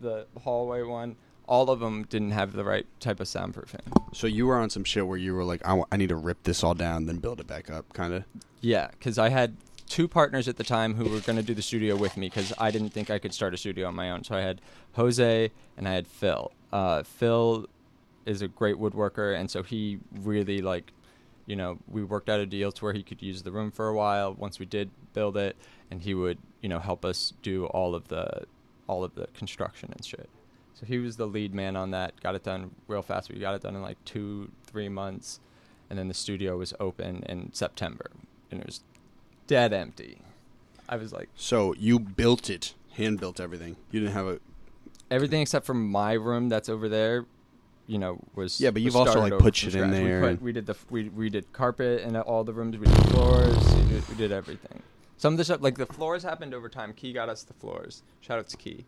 the 0.00 0.26
hallway 0.42 0.82
one, 0.82 1.16
all 1.46 1.70
of 1.70 1.80
them 1.80 2.04
didn't 2.04 2.32
have 2.32 2.52
the 2.52 2.64
right 2.64 2.86
type 3.00 3.20
of 3.20 3.26
soundproofing. 3.26 3.80
So 4.12 4.26
you 4.26 4.46
were 4.46 4.58
on 4.58 4.70
some 4.70 4.84
shit 4.84 5.06
where 5.06 5.18
you 5.18 5.34
were 5.34 5.44
like, 5.44 5.64
I, 5.64 5.74
wa- 5.74 5.86
I 5.92 5.96
need 5.96 6.08
to 6.08 6.16
rip 6.16 6.42
this 6.42 6.64
all 6.64 6.74
down, 6.74 7.06
then 7.06 7.16
build 7.18 7.40
it 7.40 7.46
back 7.46 7.70
up, 7.70 7.92
kind 7.92 8.12
of. 8.14 8.24
Yeah, 8.60 8.88
because 8.88 9.18
I 9.18 9.28
had 9.28 9.56
two 9.88 10.08
partners 10.08 10.48
at 10.48 10.56
the 10.56 10.64
time 10.64 10.94
who 10.94 11.04
were 11.04 11.20
going 11.20 11.36
to 11.36 11.42
do 11.44 11.54
the 11.54 11.62
studio 11.62 11.94
with 11.94 12.16
me 12.16 12.26
because 12.28 12.52
I 12.58 12.70
didn't 12.72 12.90
think 12.90 13.10
I 13.10 13.18
could 13.20 13.32
start 13.32 13.54
a 13.54 13.56
studio 13.56 13.86
on 13.86 13.94
my 13.94 14.10
own. 14.10 14.24
So 14.24 14.34
I 14.34 14.40
had 14.40 14.60
Jose 14.94 15.50
and 15.76 15.86
I 15.88 15.92
had 15.92 16.08
Phil. 16.08 16.50
Uh, 16.72 17.02
Phil 17.04 17.66
is 18.24 18.42
a 18.42 18.48
great 18.48 18.76
woodworker, 18.76 19.38
and 19.38 19.48
so 19.48 19.62
he 19.62 20.00
really 20.12 20.60
like, 20.60 20.92
you 21.46 21.54
know, 21.54 21.78
we 21.86 22.02
worked 22.02 22.28
out 22.28 22.40
a 22.40 22.46
deal 22.46 22.72
to 22.72 22.84
where 22.84 22.92
he 22.92 23.04
could 23.04 23.22
use 23.22 23.42
the 23.44 23.52
room 23.52 23.70
for 23.70 23.86
a 23.86 23.94
while 23.94 24.34
once 24.34 24.58
we 24.58 24.66
did 24.66 24.90
build 25.12 25.36
it, 25.36 25.56
and 25.92 26.02
he 26.02 26.12
would, 26.12 26.38
you 26.60 26.68
know, 26.68 26.80
help 26.80 27.04
us 27.04 27.32
do 27.42 27.66
all 27.66 27.94
of 27.94 28.08
the, 28.08 28.42
all 28.88 29.04
of 29.04 29.14
the 29.14 29.28
construction 29.28 29.90
and 29.92 30.04
shit. 30.04 30.28
So 30.78 30.84
he 30.84 30.98
was 30.98 31.16
the 31.16 31.26
lead 31.26 31.54
man 31.54 31.74
on 31.74 31.90
that. 31.92 32.20
Got 32.22 32.34
it 32.34 32.44
done 32.44 32.70
real 32.86 33.00
fast. 33.00 33.30
We 33.32 33.38
got 33.38 33.54
it 33.54 33.62
done 33.62 33.74
in 33.74 33.80
like 33.80 33.96
two, 34.04 34.50
three 34.66 34.90
months, 34.90 35.40
and 35.88 35.98
then 35.98 36.08
the 36.08 36.14
studio 36.14 36.58
was 36.58 36.74
open 36.78 37.22
in 37.26 37.50
September, 37.54 38.10
and 38.50 38.60
it 38.60 38.66
was 38.66 38.82
dead 39.46 39.72
empty. 39.72 40.18
I 40.86 40.96
was 40.96 41.14
like 41.14 41.30
So 41.34 41.74
you 41.78 41.98
built 41.98 42.50
it, 42.50 42.74
hand 42.92 43.18
built 43.18 43.40
everything. 43.40 43.76
You 43.90 44.00
didn't 44.00 44.12
have 44.12 44.26
a. 44.26 44.38
everything 45.10 45.40
except 45.40 45.64
for 45.64 45.74
my 45.74 46.12
room 46.12 46.50
that's 46.50 46.68
over 46.68 46.90
there. 46.90 47.24
You 47.86 47.98
know, 47.98 48.20
was 48.34 48.60
Yeah, 48.60 48.70
but 48.70 48.82
you've 48.82 48.96
also, 48.96 49.20
like, 49.20 49.38
put 49.38 49.56
shit 49.56 49.74
in 49.76 49.90
there 49.92 50.20
We, 50.20 50.28
put, 50.28 50.42
we 50.42 50.52
did 50.52 50.66
the 50.66 50.76
we 50.90 51.08
we 51.08 51.30
did 51.30 51.50
carpet 51.54 52.02
in 52.02 52.16
all 52.16 52.44
the 52.44 52.52
rooms. 52.52 52.76
We 52.76 52.84
did 52.84 53.06
floors. 53.06 53.74
We 53.76 53.84
did, 53.84 54.08
we 54.10 54.14
did 54.16 54.32
everything. 54.32 54.82
Some 55.16 55.32
of 55.32 55.38
the 55.38 55.44
stuff, 55.44 55.62
like 55.62 55.78
the 55.78 55.86
floors, 55.86 56.22
happened 56.22 56.52
over 56.52 56.68
time. 56.68 56.92
Key 56.92 57.14
got 57.14 57.30
us 57.30 57.44
the 57.44 57.54
floors. 57.54 58.02
Shout 58.20 58.38
out 58.38 58.48
to 58.48 58.56
Key. 58.58 58.84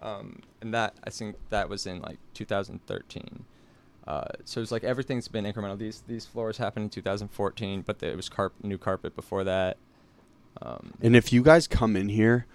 Um, 0.00 0.40
and 0.60 0.72
that 0.74 0.94
I 1.04 1.10
think 1.10 1.36
that 1.50 1.68
was 1.68 1.86
in 1.86 2.00
like 2.02 2.18
2013. 2.34 3.44
Uh, 4.06 4.24
so 4.44 4.60
it's 4.62 4.72
like 4.72 4.84
everything's 4.84 5.28
been 5.28 5.44
incremental. 5.44 5.76
These 5.78 6.02
these 6.06 6.24
floors 6.24 6.56
happened 6.58 6.84
in 6.84 6.90
2014, 6.90 7.82
but 7.86 8.02
it 8.02 8.16
was 8.16 8.28
carp- 8.28 8.54
new 8.62 8.78
carpet 8.78 9.14
before 9.14 9.44
that. 9.44 9.76
Um, 10.62 10.94
And 11.02 11.14
if 11.14 11.32
you 11.32 11.42
guys 11.42 11.66
come 11.66 11.94
in 11.96 12.08
here, 12.08 12.46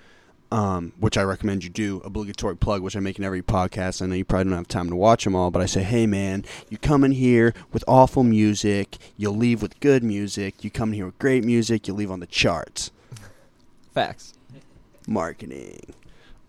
um, 0.51 0.93
which 0.99 1.17
I 1.17 1.23
recommend 1.23 1.63
you 1.63 1.69
do, 1.69 2.01
obligatory 2.05 2.55
plug, 2.55 2.81
which 2.81 2.95
I 2.95 2.99
make 2.99 3.17
in 3.17 3.23
every 3.25 3.41
podcast. 3.41 4.01
I 4.01 4.05
know 4.07 4.15
you 4.15 4.25
probably 4.25 4.45
don't 4.51 4.57
have 4.57 4.67
time 4.67 4.89
to 4.89 4.95
watch 4.95 5.23
them 5.23 5.35
all, 5.35 5.51
but 5.51 5.61
I 5.61 5.65
say, 5.65 5.83
hey 5.83 6.05
man, 6.05 6.43
you 6.69 6.77
come 6.77 7.03
in 7.03 7.11
here 7.11 7.53
with 7.71 7.83
awful 7.87 8.23
music, 8.23 8.97
you'll 9.17 9.35
leave 9.35 9.61
with 9.61 9.79
good 9.79 10.03
music. 10.03 10.63
You 10.63 10.69
come 10.69 10.89
in 10.89 10.95
here 10.95 11.05
with 11.07 11.17
great 11.19 11.43
music, 11.43 11.87
you 11.87 11.93
leave 11.93 12.11
on 12.11 12.19
the 12.19 12.27
charts. 12.27 12.91
facts. 13.93 14.33
marketing. 15.07 15.93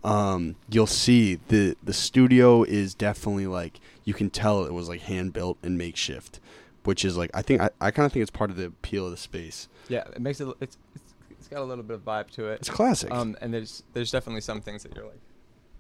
Um, 0.05 0.57
you'll 0.69 0.87
see 0.87 1.37
the 1.49 1.77
the 1.83 1.95
studio 1.95 2.63
is 2.63 2.95
definitely 2.95 3.47
like 3.47 3.81
you 4.05 4.13
can 4.15 4.29
tell 4.31 4.65
it 4.65 4.73
was 4.73 4.89
like 4.89 5.01
hand 5.03 5.33
built 5.33 5.57
and 5.63 5.79
makeshift, 5.79 6.41
which 6.85 7.05
is 7.05 7.17
like 7.17 7.31
I 7.33 7.41
think 7.43 7.63
I, 7.63 7.71
I 7.81 7.91
kind 7.91 8.05
of 8.07 8.13
think 8.13 8.23
it's 8.23 8.31
part 8.31 8.51
of 8.51 8.57
the 8.57 8.67
appeal 8.67 9.07
of 9.07 9.11
the 9.11 9.17
space. 9.17 9.69
Yeah, 9.89 10.05
it 10.15 10.21
makes 10.21 10.41
it. 10.41 10.49
It's 10.61 10.77
it's, 10.95 11.15
it's 11.31 11.49
got 11.49 11.61
a 11.61 11.65
little 11.65 11.85
bit 11.85 11.95
of 11.95 12.05
vibe 12.05 12.31
to 12.33 12.49
it. 12.49 12.61
It's 12.61 12.69
classic. 12.71 13.11
Um, 13.13 13.37
and 13.41 13.53
there's 13.53 13.83
there's 13.95 14.11
definitely 14.11 14.43
some 14.43 14.61
things 14.61 14.83
that 14.83 14.95
you're 14.95 15.07
like, 15.07 15.21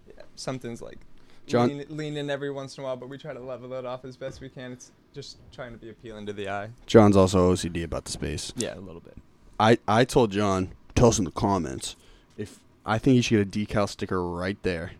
yeah, 0.09 0.23
something's 0.37 0.81
like, 0.81 0.99
John- 1.47 1.69
lean, 1.69 1.85
lean 1.91 2.17
in 2.17 2.31
every 2.31 2.51
once 2.51 2.79
in 2.79 2.83
a 2.83 2.87
while, 2.87 2.97
but 2.97 3.11
we 3.11 3.19
try 3.19 3.35
to 3.35 3.41
level 3.41 3.75
it 3.75 3.85
off 3.85 4.05
as 4.07 4.17
best 4.17 4.41
we 4.41 4.49
can. 4.49 4.73
It's 4.73 4.91
just 5.13 5.37
trying 5.53 5.73
to 5.73 5.79
be 5.79 5.91
appealing 5.91 6.25
to 6.27 6.33
the 6.33 6.49
eye. 6.49 6.71
John's 6.87 7.17
also 7.17 7.53
OCD 7.53 7.85
about 7.85 8.07
the 8.07 8.13
space. 8.13 8.53
Yeah, 8.57 8.75
a 8.75 8.81
little 8.81 9.01
bit. 9.03 9.17
I 9.61 9.79
I 9.87 10.05
told 10.07 10.31
John, 10.33 10.71
tell 10.95 11.09
us 11.09 11.19
in 11.19 11.27
the 11.27 11.31
comments 11.31 11.97
if 12.39 12.59
I 12.87 12.99
think 12.99 13.16
you 13.16 13.23
should 13.23 13.51
get 13.51 13.62
a 13.62 13.66
decal 13.66 13.88
sticker 13.88 14.23
right 14.29 14.62
there. 14.62 14.92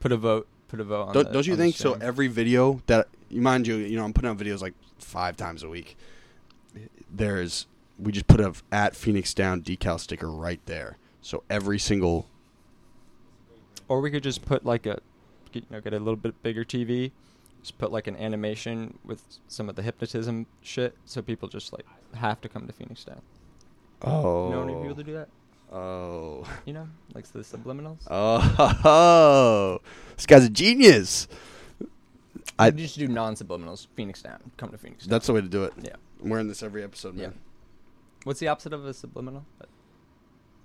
Put 0.00 0.12
a 0.12 0.16
vote. 0.16 0.46
Put 0.68 0.80
a 0.80 0.84
vote 0.84 1.08
on. 1.08 1.14
Don't, 1.14 1.26
the- 1.26 1.32
don't 1.32 1.46
you 1.46 1.56
think 1.56 1.76
so? 1.76 1.94
Every 1.94 2.28
video 2.28 2.82
that 2.86 3.08
you 3.28 3.40
mind 3.40 3.66
you, 3.66 3.76
you 3.76 3.96
know, 3.96 4.04
I'm 4.04 4.12
putting 4.12 4.30
out 4.30 4.38
videos 4.38 4.60
like 4.62 4.74
five 4.98 5.36
times 5.36 5.62
a 5.62 5.68
week. 5.68 5.96
There's 7.10 7.66
we 7.98 8.12
just 8.12 8.26
put 8.26 8.40
a 8.40 8.52
at 8.70 8.94
Phoenix 8.94 9.32
Down 9.34 9.62
decal 9.62 9.98
sticker 9.98 10.30
right 10.30 10.60
there. 10.66 10.98
So 11.22 11.42
every 11.50 11.78
single 11.78 12.26
Or 13.88 14.00
we 14.00 14.10
could 14.10 14.22
just 14.22 14.44
put 14.44 14.64
like 14.64 14.86
a, 14.86 15.00
get, 15.52 15.62
you 15.62 15.68
know, 15.70 15.80
get 15.80 15.92
a 15.92 15.98
little 15.98 16.16
bit 16.16 16.40
bigger 16.42 16.64
TV. 16.64 17.10
Just 17.62 17.78
put 17.78 17.90
like 17.90 18.06
an 18.06 18.16
animation 18.16 18.98
with 19.04 19.22
some 19.48 19.68
of 19.68 19.74
the 19.74 19.82
hypnotism 19.82 20.46
shit, 20.62 20.94
so 21.04 21.20
people 21.22 21.48
just 21.48 21.72
like 21.72 21.84
have 22.14 22.40
to 22.42 22.48
come 22.48 22.66
to 22.66 22.72
Phoenix 22.72 23.02
Down. 23.04 23.22
oh 24.02 24.48
You 24.50 24.54
know 24.54 24.62
any 24.62 24.74
people 24.74 24.94
to 24.96 25.02
do 25.02 25.14
that? 25.14 25.28
Oh 25.72 26.44
You 26.64 26.72
know, 26.72 26.88
like 27.14 27.26
the 27.26 27.40
subliminals. 27.40 27.98
oh 28.10 29.80
this 30.16 30.26
guy's 30.26 30.44
a 30.44 30.50
genius. 30.50 31.28
I 32.58 32.66
I 32.68 32.70
just 32.70 32.98
do 32.98 33.06
non-subliminals. 33.08 33.86
Phoenix 33.94 34.22
Down. 34.22 34.50
Come 34.56 34.70
to 34.70 34.78
Phoenix 34.78 35.04
Down. 35.04 35.10
that's 35.10 35.26
the 35.26 35.32
way 35.34 35.40
to 35.42 35.48
do 35.48 35.64
it. 35.64 35.74
yeah. 35.82 35.90
I'm 36.22 36.30
wearing 36.30 36.48
this 36.48 36.62
every 36.62 36.82
episode, 36.82 37.14
Yeah. 37.16 37.28
man. 37.28 37.38
What's 38.24 38.40
the 38.40 38.48
opposite 38.48 38.72
of 38.72 38.84
a 38.86 38.94
subliminal? 38.94 39.44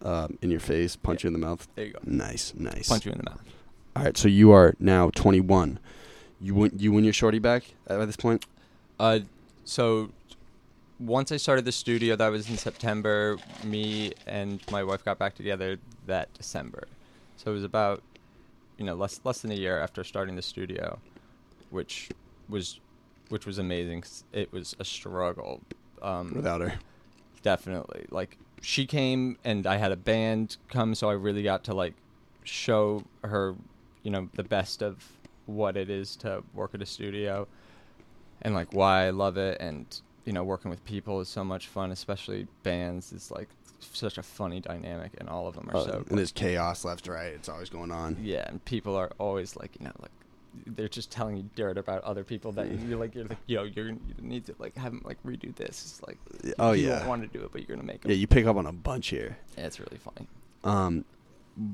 Um, 0.04 0.38
in 0.42 0.50
your 0.50 0.60
face, 0.62 0.96
punch 0.96 1.24
Yeah. 1.24 1.28
you 1.30 1.36
in 1.36 1.42
the 1.42 1.46
mouth. 1.46 1.68
There 1.76 1.86
you 1.86 1.94
go. 1.94 2.00
Nice, 2.06 2.54
nice. 2.56 2.88
Punch 2.90 3.06
you 3.06 3.12
in 3.12 3.18
the 3.20 3.30
mouth. 3.30 3.42
All 3.96 4.04
right, 4.04 4.16
so 4.18 4.28
you 4.30 4.52
are 4.52 4.74
now 4.80 5.10
21. 5.12 5.78
You 6.40 6.56
win. 6.56 6.72
You 6.78 6.92
win 6.92 7.04
your 7.04 7.14
shorty 7.14 7.38
back 7.40 7.66
at 7.88 8.04
this 8.06 8.16
point. 8.16 8.46
Uh, 9.00 9.20
so 9.66 10.10
once 11.02 11.32
I 11.32 11.38
started 11.38 11.66
the 11.66 11.72
studio, 11.72 12.16
that 12.16 12.30
was 12.30 12.50
in 12.50 12.58
September. 12.58 13.38
Me 13.64 14.14
and 14.28 14.62
my 14.72 14.84
wife 14.84 15.04
got 15.04 15.18
back 15.18 15.36
together 15.36 15.78
that 16.06 16.34
December. 16.34 16.88
So 17.38 17.52
it 17.52 17.54
was 17.56 17.64
about, 17.64 18.04
you 18.78 18.86
know, 18.86 18.94
less 18.96 19.20
less 19.24 19.42
than 19.42 19.52
a 19.52 19.56
year 19.56 19.80
after 19.80 20.04
starting 20.04 20.36
the 20.36 20.42
studio, 20.42 21.00
which 21.72 22.10
was, 22.50 22.80
which 23.30 23.46
was 23.46 23.58
amazing. 23.58 24.02
'cause 24.02 24.24
it 24.32 24.52
was 24.54 24.76
a 24.80 24.86
struggle. 24.86 25.62
Um, 26.02 26.34
Without 26.36 26.62
her, 26.62 26.74
definitely 27.44 28.06
like 28.12 28.38
she 28.62 28.86
came 28.86 29.38
and 29.44 29.66
i 29.66 29.78
had 29.78 29.92
a 29.92 29.96
band 29.96 30.58
come 30.68 30.94
so 30.94 31.10
i 31.10 31.14
really 31.14 31.42
got 31.42 31.64
to 31.64 31.74
like 31.74 31.96
show 32.44 33.04
her 33.24 33.56
you 34.04 34.12
know 34.12 34.30
the 34.34 34.44
best 34.44 34.84
of 34.84 35.04
what 35.48 35.76
it 35.76 35.90
is 35.90 36.16
to 36.16 36.44
work 36.54 36.76
at 36.76 36.82
a 36.82 36.86
studio 36.86 37.48
and 38.44 38.54
like 38.54 38.72
why 38.74 39.06
i 39.08 39.10
love 39.10 39.38
it 39.38 39.60
and 39.60 40.02
you 40.26 40.34
know 40.34 40.44
working 40.44 40.70
with 40.70 40.84
people 40.86 41.20
is 41.20 41.28
so 41.30 41.44
much 41.44 41.68
fun 41.68 41.92
especially 41.92 42.48
bands 42.64 43.12
is 43.12 43.32
like 43.32 43.50
such 43.80 44.18
a 44.20 44.24
funny 44.24 44.60
dynamic 44.60 45.12
and 45.18 45.28
all 45.28 45.48
of 45.48 45.56
them 45.56 45.68
are 45.72 45.78
Uh, 45.78 45.84
so 45.86 46.06
and 46.10 46.18
there's 46.18 46.32
chaos 46.32 46.86
left, 46.86 47.08
right. 47.08 47.34
It's 47.34 47.50
always 47.50 47.70
going 47.70 47.92
on. 47.92 48.18
yeah 48.22 48.46
and 48.48 48.64
people 48.66 48.96
are 48.96 49.12
always 49.18 49.56
like 49.56 49.72
you 49.80 49.86
know 49.86 49.92
like 50.00 50.12
they're 50.68 50.90
just 50.90 51.10
telling 51.10 51.38
you 51.38 51.50
dirt 51.56 51.78
about 51.78 52.04
other 52.04 52.24
people 52.26 52.52
that 52.52 52.70
you're 52.82 53.00
like 53.00 53.16
you're 53.16 53.24
like 53.26 53.38
yo 53.48 53.64
you're 53.64 53.88
you 53.88 53.98
need 54.20 54.46
to 54.46 54.54
like 54.60 54.76
have 54.76 54.92
them 54.92 55.02
like 55.06 55.18
redo 55.24 55.56
this. 55.56 55.70
It's 55.70 56.02
like 56.06 56.18
Oh, 56.60 56.74
you 56.74 56.88
yeah. 56.90 57.00
don't 57.00 57.08
want 57.08 57.22
to 57.32 57.38
do 57.40 57.44
it, 57.46 57.52
but 57.52 57.62
you're 57.68 57.76
gonna 57.76 57.88
make 57.88 58.02
them. 58.02 58.12
Yeah, 58.12 58.18
you 58.18 58.28
pick 58.28 58.46
up 58.46 58.58
on 58.58 58.66
a 58.68 58.72
bunch 58.74 59.08
here. 59.08 59.38
Yeah, 59.58 59.66
it's 59.68 59.80
really 59.80 59.98
funny. 59.98 60.28
Um, 60.64 61.06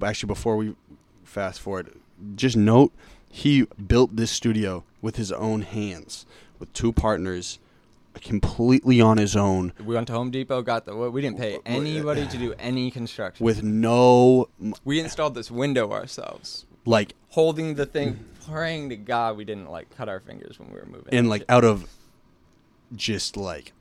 actually, 0.03 0.27
before 0.27 0.55
we 0.57 0.75
fast 1.23 1.59
forward, 1.59 1.91
just 2.35 2.55
note 2.55 2.93
he 3.29 3.65
built 3.87 4.15
this 4.15 4.31
studio 4.31 4.83
with 5.01 5.15
his 5.17 5.31
own 5.31 5.61
hands, 5.63 6.25
with 6.59 6.71
two 6.73 6.93
partners, 6.93 7.59
completely 8.21 9.01
on 9.01 9.17
his 9.17 9.35
own, 9.35 9.73
We 9.83 9.95
went 9.95 10.07
to 10.07 10.13
Home 10.13 10.31
Depot, 10.31 10.61
got 10.61 10.85
the. 10.85 10.95
We 10.95 11.21
didn't 11.21 11.37
pay 11.37 11.59
anybody 11.65 12.27
to 12.27 12.37
do 12.37 12.53
any 12.59 12.91
construction. 12.91 13.43
with 13.45 13.63
no 13.63 14.49
we 14.83 14.99
installed 14.99 15.35
this 15.35 15.49
window 15.51 15.91
ourselves, 15.91 16.65
like 16.85 17.13
holding 17.29 17.75
the 17.75 17.85
thing, 17.85 18.25
praying 18.47 18.89
to 18.89 18.95
God 18.95 19.37
we 19.37 19.45
didn't 19.45 19.69
like 19.69 19.89
cut 19.95 20.09
our 20.09 20.19
fingers 20.19 20.59
when 20.59 20.69
we 20.69 20.79
were 20.79 20.85
moving. 20.85 21.13
and 21.13 21.29
like 21.29 21.43
out 21.49 21.63
of 21.63 21.87
just 22.95 23.37
like. 23.37 23.73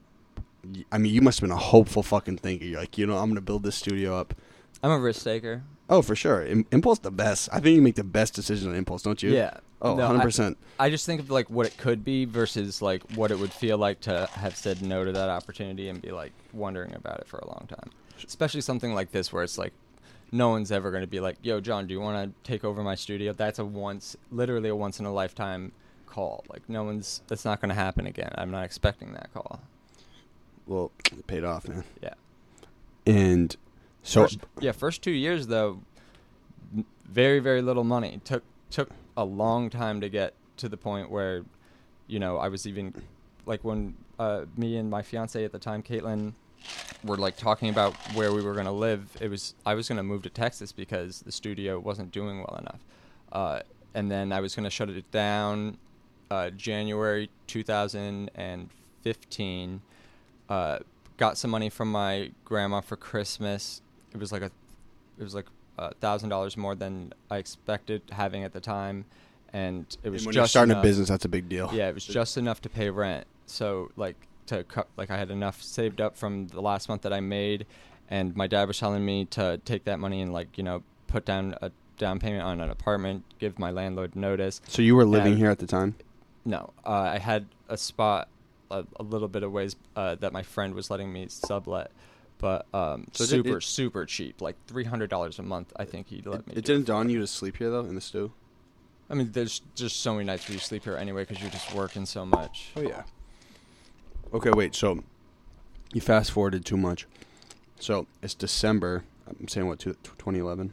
I 0.91 0.99
mean, 0.99 1.15
you 1.15 1.21
must 1.21 1.39
have 1.39 1.49
been 1.49 1.57
a 1.57 1.61
hopeful 1.61 2.03
fucking 2.03 2.39
thinker. 2.39 2.65
You're 2.65 2.81
like, 2.81 2.99
you 2.99 3.07
know, 3.07 3.19
I'm 3.19 3.31
gonna 3.31 3.41
build 3.41 3.63
this 3.63 3.77
studio 3.77 4.19
up. 4.19 4.35
I'm 4.83 4.91
a 4.91 4.99
risk 4.99 5.23
taker. 5.23 5.63
Oh, 5.89 6.03
for 6.03 6.17
sure. 6.17 6.45
Impulse 6.73 6.99
the 6.99 7.13
best. 7.13 7.49
I 7.53 7.61
think 7.61 7.77
you 7.77 7.83
make 7.83 7.95
the 7.95 8.03
best 8.03 8.35
decision 8.35 8.71
on 8.71 8.75
impulse, 8.75 9.03
don't 9.03 9.23
you? 9.23 9.31
Yeah. 9.33 9.59
Oh, 9.83 9.95
No, 9.95 10.09
100%. 10.09 10.57
I 10.79 10.89
just 10.91 11.05
think 11.07 11.21
of 11.21 11.31
like 11.31 11.51
what 11.51 11.67
it 11.67 11.77
could 11.77 12.05
be 12.05 12.25
versus 12.25 12.81
like 12.81 13.03
what 13.13 13.31
it 13.31 13.39
would 13.39 13.53
feel 13.53 13.77
like 13.79 14.01
to 14.03 14.27
have 14.33 14.57
said 14.57 14.83
no 14.83 15.05
to 15.05 15.13
that 15.13 15.29
opportunity 15.29 15.89
and 15.89 16.01
be 16.01 16.13
like 16.13 16.33
wondering 16.53 16.95
about 16.95 17.21
it 17.21 17.29
for 17.29 17.39
a 17.39 17.47
long 17.47 17.67
time. 17.69 17.91
Especially 18.27 18.63
something 18.63 18.95
like 18.95 19.13
this 19.13 19.33
where 19.33 19.43
it's 19.43 19.59
like 19.59 19.73
no 20.33 20.49
one's 20.49 20.73
ever 20.73 20.91
going 20.91 21.03
to 21.03 21.07
be 21.07 21.21
like, 21.21 21.37
"Yo, 21.43 21.61
John, 21.61 21.87
do 21.87 21.93
you 21.95 22.01
want 22.01 22.35
to 22.35 22.51
take 22.51 22.65
over 22.65 22.83
my 22.83 22.95
studio?" 22.95 23.33
That's 23.35 23.59
a 23.59 23.65
once, 23.65 24.17
literally 24.31 24.71
a 24.71 24.75
once 24.77 24.99
in 24.99 25.05
a 25.07 25.13
lifetime 25.13 25.73
call. 26.07 26.45
Like 26.49 26.69
no 26.69 26.83
one's. 26.83 27.21
That's 27.29 27.45
not 27.45 27.61
going 27.61 27.69
to 27.69 27.75
happen 27.75 28.07
again. 28.07 28.33
I'm 28.37 28.51
not 28.51 28.65
expecting 28.65 29.13
that 29.13 29.33
call. 29.35 29.61
well, 30.67 30.91
it 31.13 31.27
paid 31.27 31.45
off, 31.45 31.69
man. 31.69 31.85
Yeah. 32.03 32.15
And 33.07 33.55
so 34.03 34.23
first, 34.23 34.39
yeah, 34.61 34.73
first 34.73 35.03
two 35.03 35.13
years 35.13 35.47
though, 35.47 35.81
very 37.05 37.39
very 37.39 37.61
little 37.63 37.85
money. 37.85 38.21
Took 38.25 38.43
took 38.71 38.91
a 39.17 39.25
long 39.25 39.71
time 39.71 40.01
to 40.01 40.09
get 40.09 40.35
to 40.59 40.69
the 40.69 40.77
point 40.77 41.11
where, 41.11 41.45
you 42.07 42.19
know, 42.19 42.39
I 42.39 42.49
was 42.49 42.67
even 42.67 42.95
like 43.47 43.65
when 43.65 43.95
uh, 44.19 44.45
me 44.57 44.77
and 44.77 44.91
my 44.91 45.03
fiance 45.03 45.45
at 45.45 45.53
the 45.53 45.59
time, 45.59 45.83
Caitlin, 45.83 46.33
were 47.05 47.17
like 47.17 47.37
talking 47.37 47.69
about 47.69 47.95
where 48.15 48.33
we 48.33 48.43
were 48.43 48.55
gonna 48.55 48.73
live. 48.73 49.17
It 49.21 49.29
was 49.29 49.55
I 49.65 49.75
was 49.75 49.89
gonna 49.89 50.03
move 50.03 50.23
to 50.23 50.31
Texas 50.31 50.73
because 50.73 51.21
the 51.21 51.33
studio 51.33 51.79
wasn't 51.79 52.11
doing 52.11 52.39
well 52.39 52.57
enough, 52.59 52.81
uh, 53.33 53.61
and 53.95 54.11
then 54.11 54.33
I 54.33 54.41
was 54.41 54.57
gonna 54.57 54.71
shut 54.71 54.91
it 54.91 55.11
down, 55.13 55.79
uh, 56.31 56.51
January 56.51 57.31
2015 57.47 59.81
uh, 60.49 60.79
got 61.17 61.39
some 61.39 61.51
money 61.51 61.71
from 61.71 61.91
my 61.91 62.31
grandma 62.45 62.81
for 62.81 62.97
Christmas. 62.97 63.83
It 64.13 64.19
was 64.19 64.33
like 64.33 64.43
a, 64.43 64.51
it 65.19 65.23
was 65.23 65.35
like 65.35 65.47
thousand 66.01 66.29
dollars 66.31 66.57
more 66.57 66.75
than 66.75 67.13
I 67.31 67.37
expected 67.39 68.03
having 68.11 68.45
at 68.45 68.53
the 68.53 68.61
time, 68.61 69.05
and 69.53 69.85
it 70.03 70.11
was 70.11 70.25
when 70.27 70.33
just 70.33 70.37
you're 70.37 70.49
starting 70.49 70.73
enough, 70.73 70.85
a 70.85 70.89
business, 70.89 71.09
that's 71.09 71.25
a 71.25 71.29
big 71.29 71.49
deal. 71.49 71.71
Yeah, 71.73 71.89
it 71.89 71.95
was 71.95 72.05
just 72.07 72.37
enough 72.37 72.61
to 72.63 72.69
pay 72.69 72.91
rent. 72.91 73.27
So 73.47 73.91
like 73.97 74.17
to 74.47 74.65
cut, 74.65 74.89
like 74.97 75.11
I 75.11 75.17
had 75.17 75.31
enough 75.31 75.63
saved 75.63 76.01
up 76.01 76.17
from 76.17 76.49
the 76.49 76.61
last 76.61 76.89
month 76.89 77.03
that 77.03 77.13
I 77.13 77.21
made, 77.21 77.67
and 78.09 78.35
my 78.37 78.47
dad 78.47 78.69
was 78.69 78.79
telling 78.79 79.05
me 79.05 79.25
to 79.27 79.61
take 79.65 79.85
that 79.85 79.99
money 79.99 80.21
and 80.21 80.33
like 80.33 80.57
you 80.59 80.65
know 80.65 80.83
put 81.07 81.25
down 81.25 81.55
a 81.63 81.71
down 81.99 82.19
payment 82.19 82.43
on 82.43 82.61
an 82.61 82.71
apartment, 82.71 83.25
give 83.39 83.59
my 83.59 83.71
landlord 83.71 84.15
notice. 84.17 84.61
So 84.69 84.83
you 84.83 84.95
were 84.97 85.05
living 85.07 85.33
Yeah. 85.33 85.39
here 85.39 85.51
at 85.51 85.59
the 85.59 85.67
time? 85.67 85.95
No, 86.45 86.73
uh, 86.85 86.91
I 86.91 87.19
had 87.19 87.47
a 87.69 87.77
spot 87.77 88.29
a, 88.71 88.85
a 89.01 89.03
little 89.03 89.29
bit 89.29 89.43
of 89.43 89.51
ways 89.51 89.77
uh, 89.97 90.15
that 90.17 90.33
my 90.33 90.43
friend 90.43 90.75
was 90.75 90.91
letting 90.91 91.13
me 91.13 91.27
sublet, 91.29 91.91
but 92.39 92.67
um, 92.75 93.07
So 93.13 93.25
super 93.25 93.59
it- 93.59 93.63
super 93.63 94.05
cheap, 94.07 94.41
like 94.41 94.57
three 94.67 94.85
hundred 94.85 95.11
dollars 95.11 95.39
a 95.39 95.43
month. 95.43 95.73
I 95.77 95.85
think 95.85 96.09
he 96.09 96.23
let 96.25 96.41
It, 96.41 96.47
me. 96.49 96.53
it 96.57 96.65
didn't 96.65 96.87
dawn 96.87 97.09
you 97.11 97.21
to 97.21 97.27
sleep 97.27 97.57
here 97.57 97.71
though 97.71 97.81
in 97.81 97.95
the 97.95 98.01
stew. 98.01 98.33
I 99.09 99.15
mean, 99.15 99.31
there's 99.33 99.63
just 99.75 100.01
so 100.01 100.15
many 100.15 100.25
nights 100.25 100.49
where 100.49 100.55
you 100.55 100.59
sleep 100.61 100.85
here 100.85 100.97
anyway 100.97 101.23
because 101.23 101.41
you're 101.41 101.51
just 101.51 101.73
working 101.75 102.07
so 102.07 102.27
much. 102.27 102.71
Oh 102.77 102.81
yeah. 102.83 103.05
Okay, 104.35 104.51
wait. 104.51 104.75
So 104.75 105.03
you 105.93 106.01
fast 106.01 106.33
forwarded 106.33 106.65
too 106.65 106.77
much. 106.77 107.07
So 107.79 108.07
it's 108.23 108.35
December. 108.35 109.05
I'm 109.29 109.49
saying 109.49 109.67
what? 109.69 109.79
two- 109.79 109.95
2011. 110.03 110.73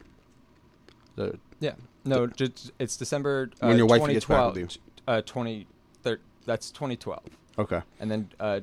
The- 1.16 1.38
Yeah, 1.60 1.74
no, 2.04 2.26
just, 2.26 2.72
it's 2.78 2.96
December. 2.96 3.50
Uh, 3.60 3.68
When 3.68 3.78
your 3.78 3.86
wife 3.86 4.06
gets 4.08 4.24
back 4.26 4.54
with 4.54 4.54
2012, 4.54 4.78
Uh, 5.06 5.22
twenty 5.22 5.66
thir- 6.02 6.20
That's 6.46 6.70
2012, 6.70 7.22
okay. 7.58 7.82
and 8.00 8.10
then 8.10 8.30
uh, 8.40 8.60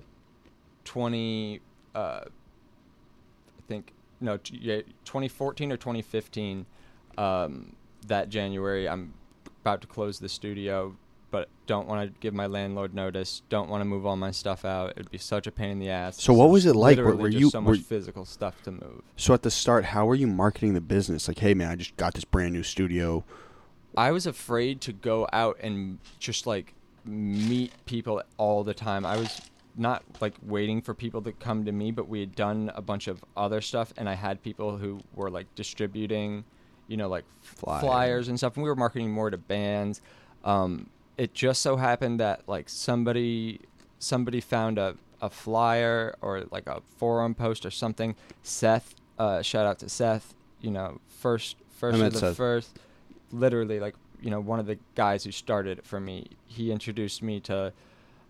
twenty. 0.83 1.61
Uh, 1.95 2.21
I 2.25 2.27
think 3.71 3.93
no, 4.19 4.38
t- 4.38 4.60
yeah, 4.62 4.81
2014 5.05 5.71
or 5.71 5.77
2015. 5.77 6.65
Um, 7.17 7.75
that 8.07 8.29
January, 8.29 8.88
I'm 8.89 9.13
about 9.62 9.81
to 9.81 9.88
close 9.88 10.19
the 10.19 10.29
studio, 10.29 10.95
but 11.29 11.49
don't 11.67 11.88
want 11.88 12.07
to 12.13 12.19
give 12.19 12.34
my 12.34 12.47
landlord 12.47 12.93
notice. 12.93 13.41
Don't 13.49 13.69
want 13.69 13.81
to 13.81 13.86
move 13.86 14.05
all 14.05 14.15
my 14.15 14.31
stuff 14.31 14.65
out. 14.65 14.91
It'd 14.91 15.12
be 15.12 15.17
such 15.17 15.47
a 15.47 15.51
pain 15.51 15.69
in 15.71 15.79
the 15.79 15.89
ass. 15.89 16.21
So 16.21 16.34
what 16.34 16.49
was 16.49 16.65
it 16.65 16.75
like? 16.75 16.97
Were- 16.97 17.15
were 17.15 17.27
you- 17.29 17.49
so 17.49 17.60
were- 17.62 17.73
much 17.75 17.81
physical 17.81 18.25
stuff 18.25 18.62
to 18.63 18.71
move? 18.71 19.01
So 19.15 19.34
at 19.34 19.43
the 19.43 19.51
start, 19.51 19.86
how 19.86 20.05
were 20.05 20.15
you 20.15 20.27
marketing 20.27 20.73
the 20.73 20.81
business? 20.81 21.27
Like, 21.27 21.39
hey 21.39 21.53
man, 21.53 21.69
I 21.69 21.75
just 21.75 21.95
got 21.97 22.13
this 22.13 22.25
brand 22.25 22.53
new 22.53 22.63
studio. 22.63 23.23
I 23.95 24.12
was 24.12 24.25
afraid 24.25 24.81
to 24.81 24.93
go 24.93 25.27
out 25.34 25.57
and 25.62 25.99
just 26.19 26.45
like 26.47 26.73
meet 27.05 27.71
people 27.86 28.21
all 28.38 28.63
the 28.63 28.73
time. 28.73 29.05
I 29.05 29.17
was 29.17 29.41
not 29.77 30.03
like 30.19 30.36
waiting 30.41 30.81
for 30.81 30.93
people 30.93 31.21
to 31.23 31.31
come 31.31 31.65
to 31.65 31.71
me, 31.71 31.91
but 31.91 32.07
we 32.07 32.19
had 32.19 32.36
done 32.36 32.71
a 32.75 32.81
bunch 32.81 33.07
of 33.07 33.23
other 33.36 33.62
stuff, 33.62 33.93
and 33.97 34.10
I 34.10 34.13
had 34.13 34.41
people 34.41 34.77
who 34.77 34.99
were 35.15 35.29
like 35.29 35.53
distributing, 35.55 36.43
you 36.88 36.97
know, 36.97 37.07
like 37.07 37.25
flyers 37.41 38.27
and 38.27 38.38
stuff. 38.38 38.55
And 38.55 38.63
we 38.63 38.69
were 38.69 38.75
marketing 38.75 39.12
more 39.12 39.29
to 39.29 39.38
bands. 39.38 40.01
Um, 40.43 40.89
it 41.17 41.34
just 41.34 41.62
so 41.62 41.77
happened 41.77 42.19
that 42.19 42.47
like 42.47 42.69
somebody 42.69 43.62
somebody 43.99 44.41
found 44.41 44.77
a, 44.79 44.95
a 45.21 45.29
flyer 45.29 46.15
or 46.21 46.45
like 46.51 46.67
a 46.67 46.81
forum 46.97 47.36
post 47.36 47.65
or 47.65 47.71
something. 47.71 48.15
Seth, 48.43 48.95
uh, 49.19 49.41
shout 49.41 49.65
out 49.65 49.79
to 49.79 49.89
Seth. 49.89 50.34
You 50.62 50.71
know, 50.71 50.99
first 51.07 51.57
first 51.69 51.99
of 51.99 52.13
the 52.13 52.19
Seth. 52.19 52.38
first 52.38 52.79
literally 53.31 53.79
like 53.79 53.95
you 54.21 54.29
know 54.29 54.39
one 54.39 54.60
of 54.60 54.65
the 54.65 54.77
guys 54.95 55.23
who 55.23 55.31
started 55.31 55.79
it 55.79 55.86
for 55.86 55.99
me 55.99 56.27
he 56.47 56.71
introduced 56.71 57.23
me 57.23 57.39
to 57.39 57.71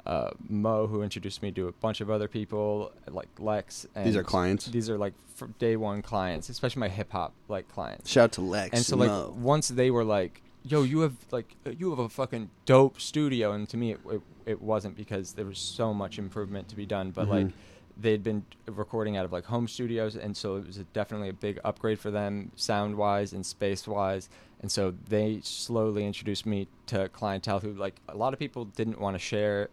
uh, 0.06 0.32
mo 0.50 0.88
who 0.88 1.04
introduced 1.04 1.42
me 1.44 1.52
to 1.52 1.68
a 1.68 1.72
bunch 1.74 2.02
of 2.02 2.10
other 2.10 2.28
people 2.28 2.92
like 3.10 3.28
lex 3.40 3.86
and 3.96 4.06
These 4.08 4.16
are 4.16 4.24
clients? 4.24 4.66
these 4.66 4.90
are 4.90 4.98
like 4.98 5.14
day 5.60 5.76
one 5.76 6.02
clients 6.02 6.50
especially 6.50 6.80
my 6.82 6.90
hip-hop 6.90 7.34
like 7.48 7.68
clients 7.70 8.10
Shout 8.10 8.26
out 8.26 8.32
to 8.34 8.42
Lex. 8.42 8.76
and 8.76 8.86
so 8.86 8.96
like 8.96 9.10
Mo. 9.10 9.34
once 9.38 9.68
they 9.70 9.90
were 9.92 10.04
like 10.04 10.42
yo 10.64 10.84
you 10.84 11.00
have 11.02 11.14
like 11.32 11.56
uh, 11.66 11.72
you 11.72 11.90
have 11.90 12.00
a 12.00 12.10
fucking 12.10 12.50
dope 12.66 13.00
studio 13.02 13.52
and 13.54 13.68
to 13.70 13.78
me 13.78 13.92
it, 13.94 14.00
it, 14.10 14.22
it 14.46 14.62
wasn't 14.62 14.96
because 14.96 15.34
there 15.34 15.46
was 15.46 15.58
so 15.60 15.94
much 15.94 16.18
improvement 16.20 16.68
to 16.70 16.76
be 16.76 16.86
done 16.86 17.10
but 17.12 17.28
like 17.28 17.48
Mhm. 17.48 17.54
they'd 17.98 18.24
been 18.24 18.44
recording 18.68 19.18
out 19.18 19.26
of 19.26 19.32
like 19.32 19.46
home 19.46 19.68
studios 19.68 20.16
and 20.16 20.36
so 20.38 20.56
it 20.58 20.66
was 20.68 20.78
a, 20.78 20.84
definitely 20.86 21.30
a 21.30 21.34
big 21.34 21.60
upgrade 21.64 22.00
for 22.00 22.12
them 22.12 22.52
sound 22.56 22.96
wise 22.96 23.34
and 23.34 23.46
space 23.46 23.88
wise 23.88 24.30
and 24.62 24.72
so 24.72 24.94
they 25.10 25.40
slowly 25.44 26.06
introduced 26.06 26.46
me 26.46 26.68
to 26.86 27.10
clientele 27.10 27.60
who 27.60 27.74
like 27.74 27.96
a 28.10 28.16
lot 28.16 28.32
of 28.34 28.40
people 28.40 28.66
didn't 28.66 29.00
want 29.00 29.16
to 29.16 29.20
share 29.20 29.70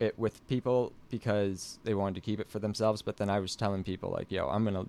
it 0.00 0.18
with 0.18 0.46
people 0.48 0.92
because 1.10 1.78
they 1.84 1.94
wanted 1.94 2.14
to 2.14 2.20
keep 2.20 2.40
it 2.40 2.48
for 2.50 2.58
themselves 2.58 3.02
but 3.02 3.16
then 3.18 3.28
i 3.30 3.38
was 3.38 3.54
telling 3.56 3.84
people 3.84 4.10
like 4.10 4.30
yo 4.30 4.48
i'm 4.48 4.64
gonna 4.64 4.86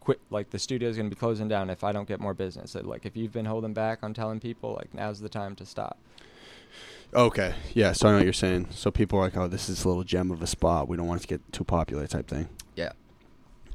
quit 0.00 0.20
like 0.30 0.50
the 0.50 0.58
studio's 0.58 0.96
gonna 0.96 1.08
be 1.10 1.16
closing 1.16 1.46
down 1.48 1.68
if 1.70 1.84
i 1.84 1.92
don't 1.92 2.08
get 2.08 2.20
more 2.20 2.34
business 2.34 2.70
So, 2.72 2.80
like 2.80 3.04
if 3.04 3.16
you've 3.16 3.32
been 3.32 3.44
holding 3.46 3.74
back 3.74 3.98
on 4.02 4.14
telling 4.14 4.40
people 4.40 4.74
like 4.74 4.94
now's 4.94 5.20
the 5.20 5.28
time 5.28 5.54
to 5.56 5.66
stop 5.66 5.98
Okay. 7.12 7.54
Yeah. 7.74 7.90
So 7.90 8.06
I 8.06 8.12
know 8.12 8.18
what 8.18 8.24
you're 8.24 8.32
saying. 8.32 8.68
So 8.70 8.92
people 8.92 9.18
are 9.18 9.22
like, 9.22 9.36
oh, 9.36 9.48
this 9.48 9.68
is 9.68 9.84
a 9.84 9.88
little 9.88 10.04
gem 10.04 10.30
of 10.30 10.42
a 10.42 10.46
spot. 10.46 10.86
We 10.86 10.96
don't 10.96 11.08
want 11.08 11.20
it 11.20 11.22
to 11.22 11.28
get 11.28 11.52
too 11.52 11.64
popular, 11.64 12.06
type 12.06 12.28
thing. 12.28 12.48
yeah 12.76 12.92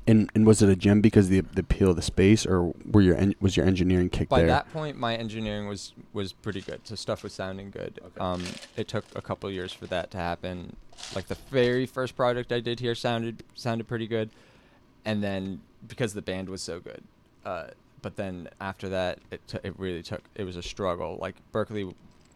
And 0.07 0.29
and 0.35 0.45
was 0.45 0.61
it 0.61 0.69
a 0.69 0.75
gem 0.75 1.01
because 1.01 1.29
the 1.29 1.41
the 1.41 1.61
appeal 1.61 1.89
of 1.89 1.95
the 1.95 2.01
space, 2.01 2.45
or 2.45 2.73
were 2.85 3.01
your 3.01 3.15
en- 3.15 3.35
was 3.39 3.57
your 3.57 3.65
engineering 3.65 4.09
kick 4.09 4.29
by 4.29 4.39
there? 4.39 4.47
that 4.47 4.71
point 4.71 4.97
my 4.97 5.15
engineering 5.15 5.67
was 5.67 5.93
was 6.13 6.31
pretty 6.31 6.61
good. 6.61 6.81
So 6.83 6.95
stuff 6.95 7.23
was 7.23 7.33
sounding 7.33 7.71
good. 7.71 7.99
Okay. 8.05 8.19
um 8.19 8.43
it 8.77 8.87
took 8.87 9.05
a 9.15 9.21
couple 9.21 9.49
years 9.49 9.73
for 9.73 9.87
that 9.87 10.11
to 10.11 10.17
happen. 10.17 10.75
Like 11.15 11.27
the 11.27 11.37
very 11.49 11.85
first 11.85 12.15
project 12.15 12.51
i 12.51 12.59
did 12.59 12.79
here 12.79 12.93
sounded 12.95 13.43
sounded 13.55 13.87
pretty 13.87 14.07
good. 14.07 14.29
And 15.05 15.23
then 15.23 15.61
because 15.87 16.13
the 16.13 16.21
band 16.21 16.49
was 16.49 16.61
so 16.61 16.79
good 16.79 17.03
uh 17.45 17.67
but 18.01 18.15
then 18.15 18.47
after 18.61 18.89
that 18.89 19.19
it 19.31 19.41
t- 19.47 19.59
it 19.63 19.73
really 19.79 20.03
took 20.03 20.21
it 20.35 20.43
was 20.43 20.55
a 20.55 20.63
struggle. 20.63 21.17
Like 21.19 21.35
berklee 21.51 21.93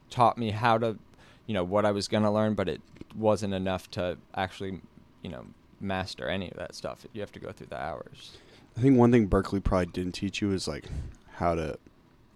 taught 0.10 0.40
me 0.40 0.50
how 0.50 0.80
to 0.80 0.98
you 1.46 1.54
know 1.54 1.64
what 1.64 1.86
i 1.86 1.92
was 1.92 2.08
going 2.08 2.24
to 2.24 2.32
learn 2.32 2.54
but 2.56 2.68
it 2.68 2.82
wasn't 3.16 3.54
enough 3.54 3.90
to 3.92 4.18
actually 4.36 4.82
you 5.22 5.30
know 5.30 5.46
master 5.82 6.28
any 6.28 6.50
of 6.50 6.58
that 6.58 6.76
stuff 6.76 7.06
you 7.14 7.22
have 7.22 7.32
to 7.32 7.40
go 7.40 7.52
through 7.52 7.68
the 7.68 7.82
hours 7.82 8.38
I 8.78 8.82
think 8.82 8.98
one 8.98 9.12
thing 9.12 9.28
Berklee 9.28 9.64
probably 9.64 9.88
didn't 9.88 10.14
teach 10.14 10.42
you 10.42 10.52
is 10.54 10.68
like 10.68 10.86
how 11.34 11.56
to 11.56 11.78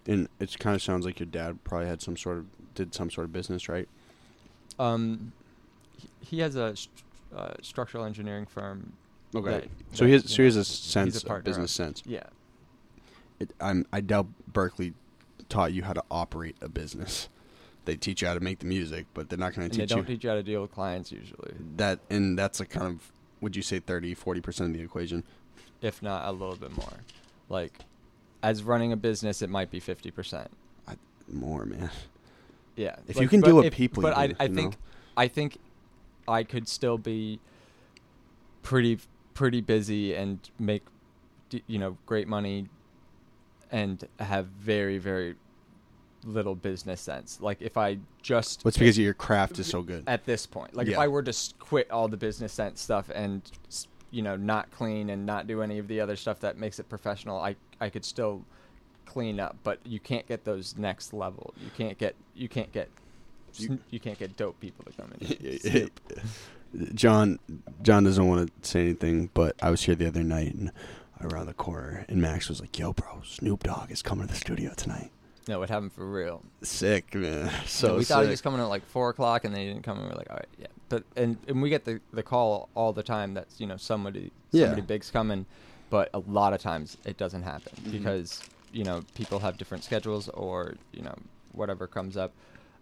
And 0.06 0.28
it 0.40 0.58
kind 0.58 0.76
of 0.76 0.82
sounds 0.82 1.06
like 1.06 1.18
your 1.18 1.26
dad 1.26 1.64
probably 1.64 1.86
had 1.86 2.02
some 2.02 2.16
sort 2.16 2.38
of 2.38 2.46
did 2.74 2.92
some 2.94 3.08
sort 3.10 3.24
of 3.24 3.32
business, 3.32 3.68
right? 3.68 3.88
Um, 4.78 5.32
he, 5.96 6.08
he 6.20 6.40
has 6.40 6.56
a 6.56 6.76
st- 6.76 7.02
uh, 7.34 7.54
structural 7.62 8.04
engineering 8.04 8.44
firm. 8.46 8.92
Okay. 9.34 9.50
that- 9.50 9.68
so 9.92 10.04
that, 10.04 10.08
he 10.08 10.12
has 10.12 10.22
you 10.24 10.28
so 10.28 10.42
he 10.42 10.44
has 10.46 10.56
a 10.56 10.64
sense 10.64 11.24
of 11.24 11.44
business 11.44 11.72
sense. 11.72 12.02
Yeah. 12.04 12.24
It, 13.40 13.50
I'm 13.60 13.86
I 13.92 14.00
doubt 14.00 14.26
Berklee 14.52 14.92
taught 15.48 15.72
you 15.72 15.82
how 15.82 15.92
to 15.94 16.02
operate 16.10 16.56
a 16.60 16.68
business. 16.68 17.28
They 17.86 17.96
teach 17.96 18.22
you 18.22 18.28
how 18.28 18.34
to 18.34 18.40
make 18.40 18.58
the 18.58 18.66
music, 18.66 19.06
but 19.14 19.28
they're 19.28 19.38
not 19.38 19.54
going 19.54 19.68
to 19.70 19.76
they 19.76 19.82
teach 19.82 19.90
don't 19.90 19.98
you 20.00 20.14
teach 20.14 20.24
you 20.24 20.30
how 20.30 20.36
to 20.36 20.42
deal 20.42 20.62
with 20.62 20.72
clients 20.72 21.12
usually, 21.12 21.52
that. 21.76 22.00
And 22.10 22.38
that's 22.38 22.60
a 22.60 22.66
kind 22.66 22.86
of 22.86 23.12
would 23.44 23.54
you 23.54 23.62
say 23.62 23.78
30, 23.78 24.14
40 24.14 24.40
percent 24.40 24.70
of 24.70 24.76
the 24.76 24.82
equation? 24.82 25.22
if 25.82 26.02
not 26.02 26.26
a 26.26 26.32
little 26.32 26.56
bit 26.56 26.74
more. 26.74 26.94
Like, 27.50 27.78
as 28.42 28.62
running 28.62 28.90
a 28.92 28.96
business, 28.96 29.42
it 29.42 29.50
might 29.50 29.70
be 29.70 29.80
fifty 29.80 30.10
percent. 30.10 30.50
I, 30.88 30.94
more, 31.30 31.66
man. 31.66 31.90
Yeah. 32.74 32.96
If 33.06 33.16
like, 33.16 33.22
you 33.22 33.28
can 33.28 33.42
do 33.42 33.60
if- 33.60 33.72
people, 33.74 34.02
but 34.02 34.16
I, 34.16 34.34
I 34.40 34.48
know? 34.48 34.54
think, 34.54 34.76
I 35.16 35.28
think, 35.28 35.58
I 36.26 36.42
could 36.42 36.68
still 36.68 36.96
be 36.96 37.38
pretty, 38.62 38.98
pretty 39.34 39.60
busy 39.60 40.14
and 40.14 40.38
make, 40.58 40.82
you 41.66 41.78
know, 41.78 41.98
great 42.06 42.26
money, 42.26 42.68
and 43.70 44.08
have 44.18 44.46
very, 44.46 44.96
very 44.98 45.36
little 46.24 46.54
business 46.54 47.00
sense. 47.00 47.38
Like 47.40 47.60
if 47.62 47.76
I 47.76 47.98
just 48.22 48.64
What's 48.64 48.76
because 48.78 48.98
your 48.98 49.14
craft 49.14 49.58
is 49.58 49.66
so 49.66 49.82
good. 49.82 50.04
at 50.06 50.24
this 50.24 50.46
point. 50.46 50.74
Like 50.74 50.88
if 50.88 50.98
I 50.98 51.08
were 51.08 51.22
to 51.22 51.34
quit 51.58 51.90
all 51.90 52.08
the 52.08 52.16
business 52.16 52.52
sense 52.52 52.80
stuff 52.80 53.10
and 53.14 53.42
you 54.10 54.22
know 54.22 54.36
not 54.36 54.70
clean 54.70 55.10
and 55.10 55.26
not 55.26 55.46
do 55.46 55.60
any 55.62 55.78
of 55.78 55.88
the 55.88 56.00
other 56.00 56.16
stuff 56.16 56.40
that 56.40 56.56
makes 56.58 56.78
it 56.78 56.88
professional, 56.88 57.38
I 57.38 57.56
I 57.80 57.88
could 57.90 58.04
still 58.04 58.42
clean 59.06 59.38
up. 59.40 59.56
But 59.64 59.80
you 59.84 60.00
can't 60.00 60.26
get 60.26 60.44
those 60.44 60.76
next 60.76 61.12
level. 61.12 61.52
You 61.62 61.70
can't 61.76 61.98
get 61.98 62.14
you 62.34 62.48
can't 62.48 62.72
get 62.72 62.88
You- 63.56 63.78
you, 63.90 64.00
can't 64.00 64.18
get 64.18 64.36
dope 64.36 64.58
people 64.58 64.84
to 64.84 64.92
come 64.92 65.12
in. 65.20 65.26
and 65.26 65.40
It- 65.44 65.62
snoop. 65.62 66.00
John 66.94 67.38
John 67.82 68.02
doesn't 68.04 68.26
want 68.26 68.50
to 68.62 68.68
say 68.68 68.80
anything, 68.80 69.30
but 69.32 69.54
I 69.62 69.70
was 69.70 69.82
here 69.82 69.94
the 69.94 70.08
other 70.08 70.24
night 70.24 70.54
and 70.54 70.72
around 71.20 71.46
the 71.46 71.54
corner, 71.54 72.04
and 72.08 72.20
Max 72.20 72.48
was 72.48 72.60
like, 72.60 72.76
"Yo, 72.78 72.92
bro, 72.92 73.22
Snoop 73.24 73.62
Dogg 73.62 73.92
is 73.92 74.02
coming 74.02 74.26
to 74.26 74.32
the 74.34 74.38
studio 74.38 74.72
tonight." 74.76 75.12
No, 75.48 75.62
it 75.62 75.68
happened 75.70 75.92
for 75.92 76.06
real. 76.06 76.42
Sick, 76.62 77.14
man. 77.14 77.50
So 77.66 77.88
So 77.88 77.96
we 77.98 78.04
thought 78.04 78.24
he 78.24 78.30
was 78.30 78.40
coming 78.40 78.60
at 78.60 78.64
like 78.64 78.84
four 78.86 79.10
o'clock, 79.10 79.44
and 79.44 79.54
then 79.54 79.60
he 79.62 79.68
didn't 79.68 79.82
come. 79.84 79.98
And 79.98 80.08
we're 80.08 80.16
like, 80.16 80.30
all 80.30 80.36
right, 80.36 80.48
yeah. 80.58 80.66
But 80.88 81.04
and 81.16 81.36
and 81.48 81.60
we 81.62 81.68
get 81.70 81.84
the 81.84 82.00
the 82.12 82.22
call 82.22 82.68
all 82.74 82.92
the 82.92 83.02
time 83.02 83.34
that 83.34 83.46
you 83.58 83.66
know 83.66 83.76
somebody 83.76 84.30
Yeah. 84.52 84.64
somebody 84.66 84.82
big's 84.82 85.10
coming, 85.10 85.46
but 85.90 86.08
a 86.14 86.18
lot 86.20 86.52
of 86.52 86.60
times 86.60 86.96
it 87.04 87.16
doesn't 87.16 87.42
happen 87.42 87.72
Mhm. 87.84 87.92
because 87.92 88.42
you 88.72 88.84
know 88.84 89.02
people 89.14 89.38
have 89.40 89.56
different 89.58 89.84
schedules 89.84 90.28
or 90.30 90.74
you 90.92 91.02
know 91.02 91.14
whatever 91.52 91.86
comes 91.86 92.16
up. 92.16 92.32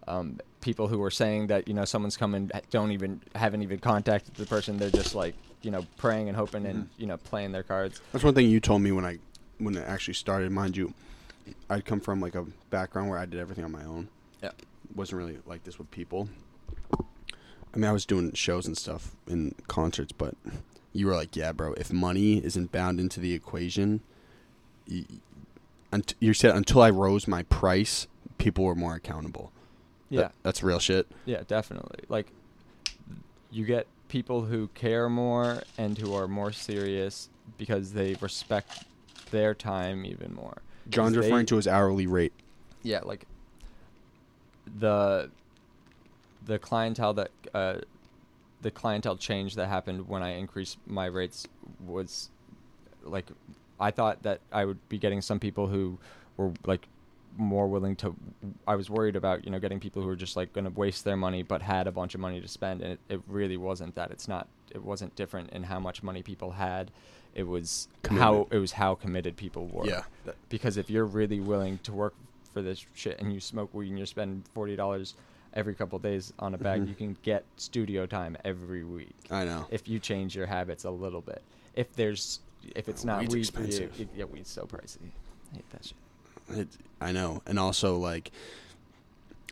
Um, 0.07 0.39
people 0.59 0.87
who 0.89 1.01
are 1.03 1.11
saying 1.11 1.47
that 1.47 1.67
you 1.67 1.73
know 1.73 1.85
someone's 1.85 2.17
coming 2.17 2.51
don't 2.71 2.91
even 2.91 3.21
haven't 3.35 3.61
even 3.63 3.79
contacted 3.79 4.33
the 4.35 4.45
person. 4.45 4.77
They're 4.77 4.89
just 4.89 5.15
like 5.15 5.33
you 5.61 5.71
know 5.71 5.85
praying 5.97 6.27
and 6.27 6.35
hoping 6.37 6.65
and 6.65 6.83
Mhm. 6.83 6.87
you 6.97 7.07
know 7.07 7.17
playing 7.17 7.51
their 7.51 7.63
cards. 7.63 8.01
That's 8.11 8.23
one 8.23 8.33
thing 8.33 8.49
you 8.49 8.59
told 8.59 8.81
me 8.81 8.91
when 8.91 9.05
I 9.05 9.19
when 9.59 9.75
it 9.77 9.85
actually 9.87 10.15
started. 10.15 10.51
Mind 10.51 10.75
you, 10.75 10.93
I'd 11.69 11.85
come 11.85 11.99
from 11.99 12.19
like 12.21 12.35
a 12.35 12.45
background 12.69 13.09
where 13.09 13.19
I 13.19 13.25
did 13.25 13.39
everything 13.39 13.63
on 13.65 13.71
my 13.71 13.83
own. 13.85 14.09
Yeah. 14.41 14.51
wasn't 14.95 15.17
really 15.19 15.39
like 15.45 15.63
this 15.63 15.77
with 15.79 15.89
people. 15.91 16.29
I 17.73 17.77
mean, 17.77 17.85
I 17.85 17.91
was 17.91 18.05
doing 18.05 18.33
shows 18.33 18.67
and 18.67 18.77
stuff 18.77 19.15
in 19.27 19.55
concerts, 19.67 20.11
but 20.11 20.35
you 20.91 21.07
were 21.07 21.15
like, 21.15 21.35
"Yeah, 21.35 21.51
bro. 21.53 21.73
If 21.73 21.91
money 21.91 22.43
isn't 22.43 22.71
bound 22.71 22.99
into 22.99 23.19
the 23.19 23.33
equation, 23.33 24.01
y- 24.87 25.05
unt- 25.91 26.13
you 26.19 26.33
said 26.35 26.55
until 26.55 26.81
I 26.83 26.91
rose 26.91 27.27
my 27.27 27.41
price, 27.43 28.05
people 28.37 28.63
were 28.65 28.75
more 28.75 28.93
accountable. 28.95 29.51
That- 30.11 30.15
Yeah. 30.15 30.29
that's 30.43 30.61
real 30.61 30.77
shit. 30.79 31.07
Yeah, 31.25 31.41
definitely. 31.47 32.01
Like 32.09 32.27
you 33.49 33.65
get 33.65 33.87
people 34.09 34.45
who 34.45 34.67
care 34.75 35.09
more 35.09 35.63
and 35.77 35.97
who 35.97 36.13
are 36.13 36.27
more 36.27 36.51
serious 36.51 37.29
because 37.57 37.93
they 37.93 38.13
respect 38.15 38.83
their 39.31 39.55
time 39.55 40.05
even 40.05 40.35
more. 40.35 40.61
John's 40.89 41.17
referring 41.17 41.45
they- 41.45 41.45
to 41.45 41.55
his 41.55 41.67
hourly 41.67 42.07
rate. 42.07 42.33
Yeah, 42.81 42.99
like 43.03 43.25
the 44.79 45.29
the 46.45 46.59
clientele 46.59 47.13
that 47.13 47.31
uh, 47.53 47.75
the 48.61 48.71
clientele 48.71 49.17
change 49.17 49.55
that 49.55 49.67
happened 49.67 50.07
when 50.07 50.21
I 50.23 50.35
increased 50.35 50.77
my 50.85 51.05
rates 51.05 51.47
was 51.85 52.29
like 53.03 53.27
I 53.79 53.91
thought 53.91 54.23
that 54.23 54.41
I 54.51 54.65
would 54.65 54.87
be 54.89 54.97
getting 54.97 55.21
some 55.21 55.39
people 55.39 55.67
who 55.67 55.97
were 56.37 56.51
like 56.65 56.87
more 57.37 57.67
willing 57.67 57.95
to 57.97 58.15
I 58.67 58.75
was 58.75 58.89
worried 58.89 59.15
about, 59.15 59.43
you 59.45 59.51
know, 59.51 59.59
getting 59.59 59.79
people 59.79 60.01
who 60.01 60.07
were 60.07 60.15
just 60.15 60.35
like 60.35 60.53
going 60.53 60.65
to 60.65 60.71
waste 60.71 61.03
their 61.03 61.17
money 61.17 61.43
but 61.43 61.61
had 61.61 61.87
a 61.87 61.91
bunch 61.91 62.13
of 62.15 62.21
money 62.21 62.39
to 62.41 62.47
spend 62.47 62.81
and 62.81 62.93
it, 62.93 62.99
it 63.09 63.21
really 63.27 63.57
wasn't 63.57 63.95
that. 63.95 64.11
It's 64.11 64.27
not 64.27 64.47
it 64.71 64.83
wasn't 64.83 65.15
different 65.15 65.51
in 65.51 65.63
how 65.63 65.79
much 65.79 66.03
money 66.03 66.21
people 66.23 66.51
had. 66.51 66.91
It 67.35 67.43
was 67.47 67.87
how 68.09 68.47
it 68.51 68.57
was 68.57 68.71
how 68.73 68.95
committed 68.95 69.35
people 69.37 69.67
were 69.67 69.85
Yeah. 69.85 70.03
That- 70.25 70.35
because 70.49 70.77
if 70.77 70.89
you're 70.89 71.05
really 71.05 71.39
willing 71.39 71.79
to 71.83 71.91
work 71.93 72.13
for 72.53 72.61
this 72.61 72.85
shit 72.93 73.19
and 73.19 73.33
you 73.33 73.39
smoke 73.39 73.73
weed 73.73 73.89
and 73.89 73.97
you're 73.97 74.05
spending 74.05 74.43
forty 74.53 74.75
dollars 74.75 75.15
every 75.55 75.73
couple 75.75 75.97
days 75.99 76.33
on 76.39 76.53
a 76.53 76.57
bag, 76.57 76.81
Mhm. 76.81 76.87
you 76.89 76.95
can 76.95 77.17
get 77.23 77.43
studio 77.57 78.05
time 78.05 78.35
every 78.43 78.83
week 78.83 79.15
I 79.31 79.45
know. 79.45 79.65
if 79.71 79.87
you 79.87 79.99
change 79.99 80.35
your 80.35 80.45
habits 80.47 80.83
a 80.83 80.91
little 80.91 81.21
bit. 81.21 81.41
If 81.75 81.93
there's 81.93 82.39
if 82.75 82.87
it's 82.87 83.03
not 83.03 83.21
weed's 83.21 83.33
weed 83.33 83.47
for 83.49 83.59
you, 83.61 83.65
expensive. 83.67 83.99
it- 84.01 84.09
yeah, 84.15 84.25
weed's 84.25 84.49
so 84.49 84.65
pricey. 84.65 84.97
I 85.51 85.55
hate 85.57 85.69
that 85.71 85.85
shit. 85.85 85.97
It, 86.53 86.67
I 87.01 87.11
know, 87.11 87.41
and 87.45 87.59
also 87.59 87.97
like, 87.97 88.31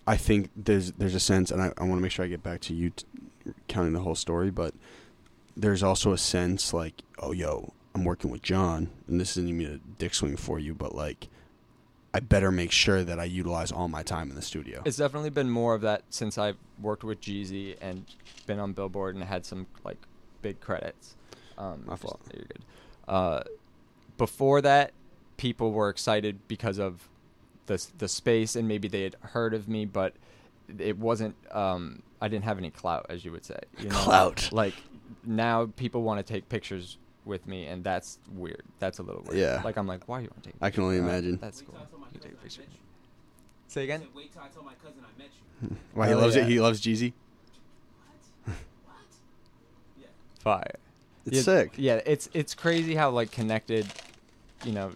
I 0.07 0.17
think 0.17 0.49
there's 0.55 0.91
there's 0.93 1.15
a 1.15 1.19
sense, 1.19 1.51
and 1.51 1.61
I, 1.61 1.71
I 1.77 1.83
want 1.83 1.97
to 1.97 2.01
make 2.01 2.11
sure 2.11 2.25
I 2.25 2.27
get 2.27 2.43
back 2.43 2.61
to 2.61 2.73
you 2.73 2.91
t- 2.91 3.05
counting 3.67 3.93
the 3.93 3.99
whole 4.01 4.15
story, 4.15 4.51
but 4.51 4.73
there's 5.55 5.83
also 5.83 6.11
a 6.13 6.17
sense 6.17 6.73
like, 6.73 7.01
oh 7.19 7.31
yo, 7.33 7.73
I'm 7.93 8.03
working 8.05 8.31
with 8.31 8.41
John, 8.41 8.89
and 9.07 9.19
this 9.19 9.31
isn't 9.37 9.49
even 9.49 9.73
a 9.75 9.77
dick 9.99 10.13
swing 10.13 10.37
for 10.37 10.59
you, 10.59 10.73
but 10.73 10.95
like, 10.95 11.27
I 12.13 12.19
better 12.19 12.51
make 12.51 12.71
sure 12.71 13.03
that 13.03 13.19
I 13.19 13.25
utilize 13.25 13.71
all 13.71 13.87
my 13.87 14.03
time 14.03 14.29
in 14.29 14.35
the 14.35 14.41
studio. 14.41 14.81
It's 14.85 14.97
definitely 14.97 15.29
been 15.29 15.49
more 15.49 15.75
of 15.75 15.81
that 15.81 16.03
since 16.09 16.37
I've 16.37 16.57
worked 16.81 17.03
with 17.03 17.21
Jeezy 17.21 17.75
and 17.81 18.05
been 18.47 18.59
on 18.59 18.73
Billboard 18.73 19.15
and 19.15 19.23
had 19.23 19.45
some 19.45 19.67
like 19.83 19.97
big 20.41 20.59
credits. 20.61 21.15
Um, 21.57 21.83
My 21.85 21.93
just- 21.93 22.03
fault. 22.03 22.21
You're 22.33 22.45
good. 22.45 22.63
Uh, 23.07 23.43
before 24.17 24.61
that, 24.61 24.91
people 25.41 25.71
were 25.71 25.89
excited 25.89 26.37
because 26.47 26.77
of 26.77 27.09
the 27.65 27.83
the 27.97 28.07
space 28.07 28.55
and 28.55 28.67
maybe 28.67 28.87
they 28.87 29.01
had 29.01 29.15
heard 29.21 29.55
of 29.55 29.67
me, 29.67 29.85
but 29.85 30.13
it 30.77 30.99
wasn't. 30.99 31.35
Um, 31.51 32.03
I 32.21 32.27
didn't 32.27 32.43
have 32.43 32.59
any 32.59 32.69
clout, 32.69 33.07
as 33.09 33.25
you 33.25 33.31
would 33.31 33.43
say. 33.43 33.59
You 33.79 33.89
know? 33.89 33.95
Clout. 33.95 34.49
Like 34.51 34.75
now, 35.25 35.65
people 35.75 36.03
want 36.03 36.25
to 36.25 36.33
take 36.33 36.47
pictures 36.47 36.99
with 37.25 37.47
me, 37.47 37.65
and 37.65 37.83
that's 37.83 38.19
weird. 38.31 38.61
That's 38.77 38.99
a 38.99 39.03
little 39.03 39.23
weird. 39.23 39.39
Yeah. 39.39 39.61
Like 39.63 39.77
I'm 39.77 39.87
like, 39.87 40.07
why 40.07 40.19
are 40.19 40.21
you 40.21 40.29
want 40.31 40.43
to 40.43 40.49
take? 40.51 40.61
a 40.61 40.65
I 40.65 40.69
can 40.69 40.83
only 40.83 40.97
picture? 40.97 41.09
Uh, 41.09 41.11
imagine. 41.13 41.37
That's 41.41 41.61
Wait 41.61 41.65
cool. 41.67 41.75
till 41.75 41.83
I 41.83 41.89
tell 41.89 41.99
my 41.99 42.07
You 42.13 42.19
take 42.19 42.31
a 42.33 42.35
cousin 42.35 42.43
picture. 42.43 42.61
I 42.61 42.65
met 42.65 42.73
you. 42.73 42.79
Say 43.67 43.83
again. 43.83 43.99
said, 44.01 44.09
Wait 44.15 44.31
till 44.33 44.41
I 44.43 44.47
tell 44.49 44.63
my 44.63 44.73
cousin 44.75 45.01
I 45.03 45.17
met 45.17 45.29
you. 45.71 45.75
Why 45.95 46.07
he 46.07 46.13
Oh, 46.13 46.19
loves 46.19 46.35
yeah. 46.35 46.43
it? 46.43 46.49
He 46.49 46.59
loves 46.59 46.79
Jeezy. 46.81 47.13
What? 48.45 48.55
Yeah. 49.99 50.05
Fire. 50.39 50.75
It's 51.25 51.37
yeah, 51.37 51.41
sick. 51.41 51.71
Yeah, 51.77 51.99
it's 52.05 52.29
it's 52.33 52.53
crazy 52.53 52.93
how 52.93 53.09
like 53.09 53.31
connected, 53.31 53.87
you 54.65 54.71
know, 54.71 54.91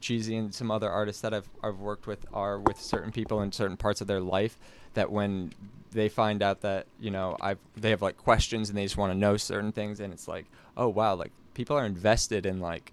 Jeezy 0.00 0.38
and 0.38 0.54
some 0.54 0.70
other 0.70 0.90
artists 0.90 1.22
that 1.22 1.34
I've 1.34 1.48
I've 1.62 1.78
worked 1.78 2.06
with 2.06 2.24
are 2.32 2.58
with 2.58 2.80
certain 2.80 3.12
people 3.12 3.40
in 3.42 3.52
certain 3.52 3.76
parts 3.76 4.00
of 4.00 4.06
their 4.06 4.20
life. 4.20 4.56
That 4.94 5.10
when 5.10 5.52
they 5.92 6.08
find 6.08 6.42
out 6.42 6.60
that 6.62 6.86
you 7.00 7.10
know 7.10 7.36
I've 7.40 7.58
they 7.76 7.90
have 7.90 8.02
like 8.02 8.16
questions 8.16 8.68
and 8.68 8.78
they 8.78 8.84
just 8.84 8.96
want 8.96 9.12
to 9.12 9.18
know 9.18 9.36
certain 9.36 9.72
things, 9.72 10.00
and 10.00 10.12
it's 10.12 10.26
like, 10.28 10.46
oh 10.76 10.88
wow, 10.88 11.14
like 11.14 11.32
people 11.54 11.76
are 11.76 11.84
invested 11.86 12.46
in 12.46 12.60
like 12.60 12.92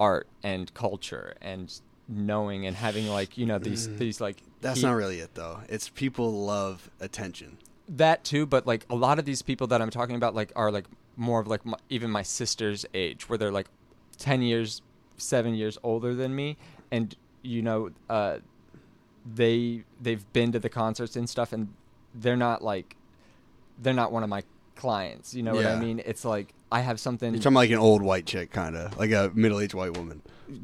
art 0.00 0.26
and 0.42 0.72
culture 0.74 1.34
and 1.40 1.72
knowing 2.08 2.66
and 2.66 2.76
having 2.76 3.08
like 3.08 3.38
you 3.38 3.46
know 3.46 3.58
these 3.58 3.88
Mm. 3.88 3.98
these 3.98 4.20
like 4.20 4.42
That's 4.60 4.80
he- 4.80 4.86
not 4.86 4.92
really 4.94 5.20
it 5.20 5.34
though. 5.34 5.60
It's 5.68 5.88
people 5.88 6.32
love 6.44 6.90
attention. 7.00 7.58
that 7.88 8.24
too 8.24 8.44
but 8.46 8.66
like 8.66 8.84
a 8.90 8.94
lot 8.94 9.18
of 9.18 9.26
these 9.26 9.42
people 9.42 9.66
that 9.66 9.82
i'm 9.82 9.90
talking 9.90 10.16
about 10.16 10.34
like 10.34 10.50
are 10.56 10.72
like 10.72 10.86
more 11.18 11.38
of 11.40 11.46
like 11.46 11.64
my, 11.66 11.76
even 11.90 12.10
my 12.10 12.22
sister's 12.22 12.86
age 12.94 13.28
where 13.28 13.36
they're 13.38 13.52
like 13.52 13.66
10 14.18 14.40
years 14.40 14.80
7 15.16 15.54
years 15.54 15.78
older 15.82 16.14
than 16.14 16.34
me 16.34 16.56
and 16.90 17.16
you 17.42 17.62
know 17.62 17.90
uh 18.10 18.38
they 19.34 19.84
they've 20.00 20.30
been 20.32 20.52
to 20.52 20.58
the 20.58 20.68
concerts 20.68 21.16
and 21.16 21.28
stuff 21.28 21.52
and 21.52 21.68
they're 22.14 22.36
not 22.36 22.62
like 22.62 22.96
they're 23.82 23.94
not 23.94 24.12
one 24.12 24.22
of 24.22 24.28
my 24.28 24.42
clients 24.76 25.34
you 25.34 25.42
know 25.42 25.54
what 25.54 25.66
i 25.66 25.76
mean 25.78 26.02
it's 26.04 26.24
like 26.24 26.52
i 26.72 26.80
have 26.80 26.98
something 26.98 27.32
You're 27.32 27.42
talking 27.42 27.54
like 27.54 27.70
an 27.70 27.78
old 27.78 28.02
white 28.02 28.26
chick, 28.26 28.50
kind 28.50 28.76
of 28.76 28.96
like 28.98 29.12
a 29.12 29.30
middle-aged 29.34 29.74
white 29.74 29.96
woman. 29.96 30.20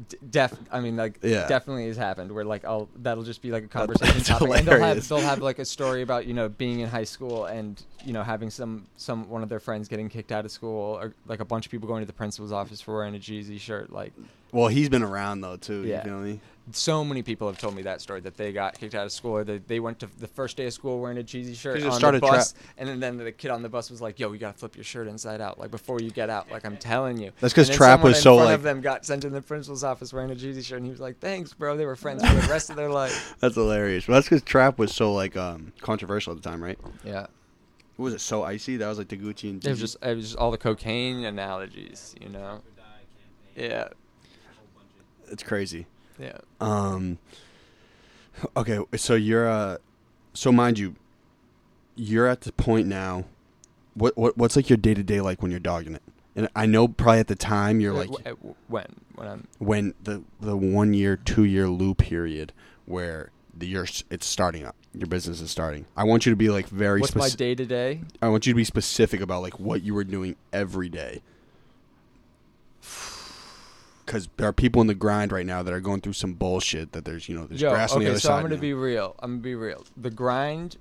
D- 0.09 0.17
def, 0.29 0.53
I 0.71 0.79
mean, 0.79 0.95
like, 0.95 1.19
Yeah. 1.21 1.47
definitely 1.47 1.87
has 1.87 1.97
happened. 1.97 2.31
Where 2.31 2.45
like, 2.45 2.65
I'll 2.65 2.89
that'll 2.97 3.23
just 3.23 3.41
be 3.41 3.51
like 3.51 3.63
a 3.63 3.67
conversation 3.67 4.15
that's 4.15 4.27
topic, 4.29 4.49
and 4.49 4.67
they'll 4.67 4.79
have 4.79 5.07
they'll 5.07 5.19
have 5.19 5.39
like 5.39 5.59
a 5.59 5.65
story 5.65 6.01
about 6.01 6.25
you 6.25 6.33
know 6.33 6.49
being 6.49 6.79
in 6.81 6.89
high 6.89 7.03
school 7.03 7.45
and 7.45 7.81
you 8.05 8.13
know 8.13 8.23
having 8.23 8.49
some 8.49 8.85
some 8.97 9.29
one 9.29 9.43
of 9.43 9.49
their 9.49 9.59
friends 9.59 9.87
getting 9.87 10.09
kicked 10.09 10.31
out 10.31 10.45
of 10.45 10.51
school, 10.51 10.95
or 10.99 11.13
like 11.27 11.39
a 11.39 11.45
bunch 11.45 11.65
of 11.65 11.71
people 11.71 11.87
going 11.87 12.01
to 12.01 12.07
the 12.07 12.13
principal's 12.13 12.51
office 12.51 12.81
for 12.81 12.95
wearing 12.95 13.15
a 13.15 13.19
Jeezy 13.19 13.59
shirt. 13.59 13.91
Like, 13.91 14.13
Well, 14.51 14.67
he's 14.67 14.89
been 14.89 15.03
around 15.03 15.41
though 15.41 15.57
too. 15.57 15.83
Yeah. 15.85 15.97
You 15.99 16.03
feel 16.09 16.19
me? 16.19 16.39
so 16.73 17.03
many 17.03 17.23
people 17.23 17.47
have 17.47 17.57
told 17.57 17.75
me 17.75 17.81
that 17.81 17.99
story 17.99 18.21
that 18.21 18.37
they 18.37 18.53
got 18.53 18.77
kicked 18.79 18.93
out 18.93 19.05
of 19.05 19.11
school 19.11 19.31
or 19.31 19.43
they, 19.43 19.57
they 19.57 19.79
went 19.79 19.99
to 19.99 20.07
the 20.19 20.27
first 20.27 20.55
day 20.55 20.67
of 20.67 20.73
school 20.73 20.99
wearing 20.99 21.17
a 21.17 21.21
Jeezy 21.23 21.55
shirt 21.55 21.81
on 21.83 21.91
started 21.91 22.21
the 22.21 22.27
tra- 22.27 22.37
bus, 22.37 22.53
and 22.77 22.87
then, 22.87 22.99
then 22.99 23.17
the 23.17 23.31
kid 23.31 23.49
on 23.49 23.61
the 23.63 23.67
bus 23.67 23.89
was 23.89 23.99
like, 23.99 24.19
"Yo, 24.19 24.31
you 24.31 24.37
gotta 24.37 24.57
flip 24.57 24.75
your 24.75 24.83
shirt 24.83 25.07
inside 25.07 25.41
out, 25.41 25.59
like 25.59 25.71
before 25.71 25.99
you 25.99 26.11
get 26.11 26.29
out." 26.29 26.51
Like 26.51 26.63
I'm 26.63 26.77
telling 26.77 27.17
you. 27.17 27.31
that's 27.41 27.51
because 27.53 27.67
Trap 27.69 28.03
was 28.03 28.15
in 28.17 28.21
so, 28.21 28.35
front 28.35 28.45
like- 28.49 28.55
of 28.55 28.61
them 28.63 28.79
got 28.79 29.05
sent 29.05 29.23
to 29.23 29.29
the 29.29 29.41
principal's 29.41 29.70
office 29.83 30.11
wearing 30.13 30.31
a 30.31 30.35
Jeezy 30.35 30.63
shirt, 30.63 30.77
and 30.77 30.85
he 30.85 30.91
was 30.91 30.99
like, 30.99 31.19
"Thanks, 31.19 31.53
bro." 31.53 31.77
They 31.77 31.85
were 31.85 31.95
friends 31.95 32.25
for 32.27 32.33
the 32.33 32.47
rest 32.47 32.69
of 32.69 32.75
their 32.75 32.89
life. 32.89 33.35
That's 33.39 33.55
hilarious. 33.55 34.07
Well, 34.07 34.15
that's 34.17 34.27
because 34.27 34.41
Trap 34.43 34.77
was 34.77 34.93
so 34.93 35.13
like 35.13 35.35
um 35.37 35.71
controversial 35.81 36.33
at 36.33 36.41
the 36.41 36.47
time, 36.49 36.61
right? 36.63 36.77
Yeah, 37.03 37.27
What 37.95 38.05
was 38.05 38.13
it? 38.13 38.21
So 38.21 38.43
icy. 38.43 38.77
That 38.77 38.87
was 38.87 38.97
like 38.97 39.07
the 39.07 39.17
Gucci 39.17 39.49
and. 39.49 39.65
it 39.65 39.69
was 39.69 39.79
just 39.79 39.97
it 40.03 40.15
was 40.15 40.25
just 40.25 40.37
all 40.37 40.51
the 40.51 40.57
cocaine 40.57 41.23
analogies, 41.25 42.13
you 42.21 42.29
know. 42.29 42.61
Yeah, 43.55 43.89
It's 45.29 45.43
crazy. 45.43 45.87
yeah. 46.19 46.37
Um. 46.59 47.17
Okay, 48.55 48.79
so 48.95 49.15
you're 49.15 49.47
uh, 49.49 49.77
so 50.33 50.51
mind 50.51 50.79
you, 50.79 50.95
you're 51.95 52.27
at 52.27 52.41
the 52.41 52.51
point 52.53 52.87
now. 52.87 53.25
What 53.93 54.17
what 54.17 54.37
what's 54.37 54.55
like 54.55 54.69
your 54.69 54.77
day 54.77 54.93
to 54.93 55.03
day 55.03 55.19
like 55.21 55.41
when 55.41 55.51
you're 55.51 55.59
dogging 55.59 55.95
it? 55.95 56.01
And 56.35 56.47
I 56.55 56.65
know 56.65 56.87
probably 56.87 57.19
at 57.19 57.27
the 57.27 57.35
time 57.35 57.79
you're 57.79 57.93
Uh, 57.93 58.05
like 58.05 58.27
uh, 58.27 58.35
when 58.67 58.85
when 59.15 59.27
I'm 59.27 59.47
when 59.59 59.93
the 60.01 60.23
the 60.39 60.55
one 60.55 60.93
year 60.93 61.17
two 61.17 61.43
year 61.43 61.67
loop 61.67 61.97
period 61.99 62.53
where 62.85 63.31
the 63.55 63.67
you're 63.67 63.87
it's 64.09 64.25
starting 64.25 64.65
up 64.65 64.75
your 64.93 65.07
business 65.07 65.41
is 65.41 65.51
starting. 65.51 65.85
I 65.95 66.03
want 66.03 66.25
you 66.25 66.31
to 66.31 66.35
be 66.35 66.49
like 66.49 66.67
very. 66.67 67.01
Specific. 67.01 67.21
What's 67.21 67.33
my 67.33 67.37
day 67.37 67.55
to 67.55 67.65
day? 67.65 68.01
I 68.21 68.29
want 68.29 68.45
you 68.45 68.53
to 68.53 68.57
be 68.57 68.63
specific 68.63 69.21
about 69.21 69.41
like 69.41 69.59
what 69.59 69.83
you 69.83 69.93
were 69.93 70.03
doing 70.03 70.35
every 70.51 70.89
day. 70.89 71.21
Because 74.05 74.27
there 74.35 74.47
are 74.47 74.53
people 74.53 74.81
in 74.81 74.87
the 74.87 74.95
grind 74.95 75.31
right 75.31 75.45
now 75.45 75.63
that 75.63 75.73
are 75.73 75.79
going 75.79 76.01
through 76.01 76.13
some 76.13 76.33
bullshit. 76.33 76.91
That 76.91 77.05
there's 77.05 77.29
you 77.29 77.37
know 77.37 77.45
there's 77.45 77.61
Yo, 77.61 77.71
grass 77.71 77.93
on 77.93 77.99
the 77.99 78.09
other 78.09 78.19
so 78.19 78.29
side. 78.29 78.37
I'm 78.37 78.43
gonna 78.43 78.55
now. 78.55 78.61
be 78.61 78.73
real. 78.73 79.15
I'm 79.19 79.31
gonna 79.33 79.41
be 79.41 79.55
real. 79.55 79.85
The 79.95 80.11
grind. 80.11 80.77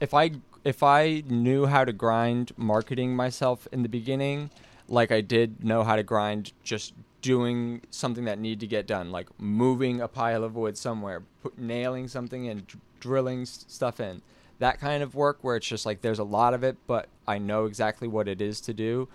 If 0.00 0.14
I 0.14 0.32
if 0.64 0.82
I 0.82 1.22
knew 1.28 1.66
how 1.66 1.84
to 1.84 1.92
grind 1.92 2.52
marketing 2.56 3.14
myself 3.14 3.68
in 3.70 3.82
the 3.82 3.88
beginning, 3.88 4.50
like 4.88 5.12
I 5.12 5.20
did 5.20 5.64
know 5.64 5.82
how 5.82 5.96
to 5.96 6.02
grind 6.02 6.52
just 6.62 6.94
doing 7.22 7.80
something 7.90 8.24
that 8.26 8.38
needed 8.38 8.60
to 8.60 8.66
get 8.66 8.86
done, 8.86 9.10
like 9.10 9.28
moving 9.40 10.00
a 10.00 10.08
pile 10.08 10.44
of 10.44 10.56
wood 10.56 10.76
somewhere, 10.76 11.22
put, 11.42 11.58
nailing 11.58 12.06
something 12.06 12.48
and 12.48 12.66
dr- 12.66 12.82
drilling 13.00 13.46
stuff 13.46 13.98
in. 13.98 14.20
That 14.58 14.78
kind 14.78 15.02
of 15.02 15.14
work 15.14 15.38
where 15.40 15.56
it's 15.56 15.66
just 15.66 15.86
like 15.86 16.02
there's 16.02 16.18
a 16.18 16.24
lot 16.24 16.54
of 16.54 16.62
it, 16.62 16.76
but 16.86 17.08
I 17.26 17.38
know 17.38 17.64
exactly 17.64 18.08
what 18.08 18.28
it 18.28 18.40
is 18.42 18.60
to 18.62 18.74
do. 18.74 19.08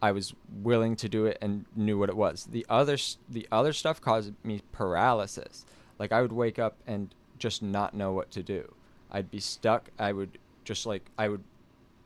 I 0.00 0.12
was 0.12 0.34
willing 0.62 0.94
to 0.96 1.08
do 1.08 1.26
it 1.26 1.38
and 1.40 1.64
knew 1.74 1.98
what 1.98 2.08
it 2.08 2.16
was. 2.16 2.46
The 2.50 2.64
other 2.68 2.96
the 3.28 3.48
other 3.50 3.72
stuff 3.72 4.00
caused 4.00 4.32
me 4.44 4.62
paralysis. 4.72 5.64
Like 5.98 6.12
I 6.12 6.22
would 6.22 6.32
wake 6.32 6.58
up 6.58 6.76
and 6.86 7.14
just 7.38 7.62
not 7.62 7.94
know 7.94 8.12
what 8.12 8.30
to 8.32 8.42
do. 8.42 8.72
I'd 9.10 9.30
be 9.30 9.40
stuck. 9.40 9.90
I 9.98 10.12
would 10.12 10.38
just 10.64 10.86
like 10.86 11.10
I 11.18 11.28
would 11.28 11.42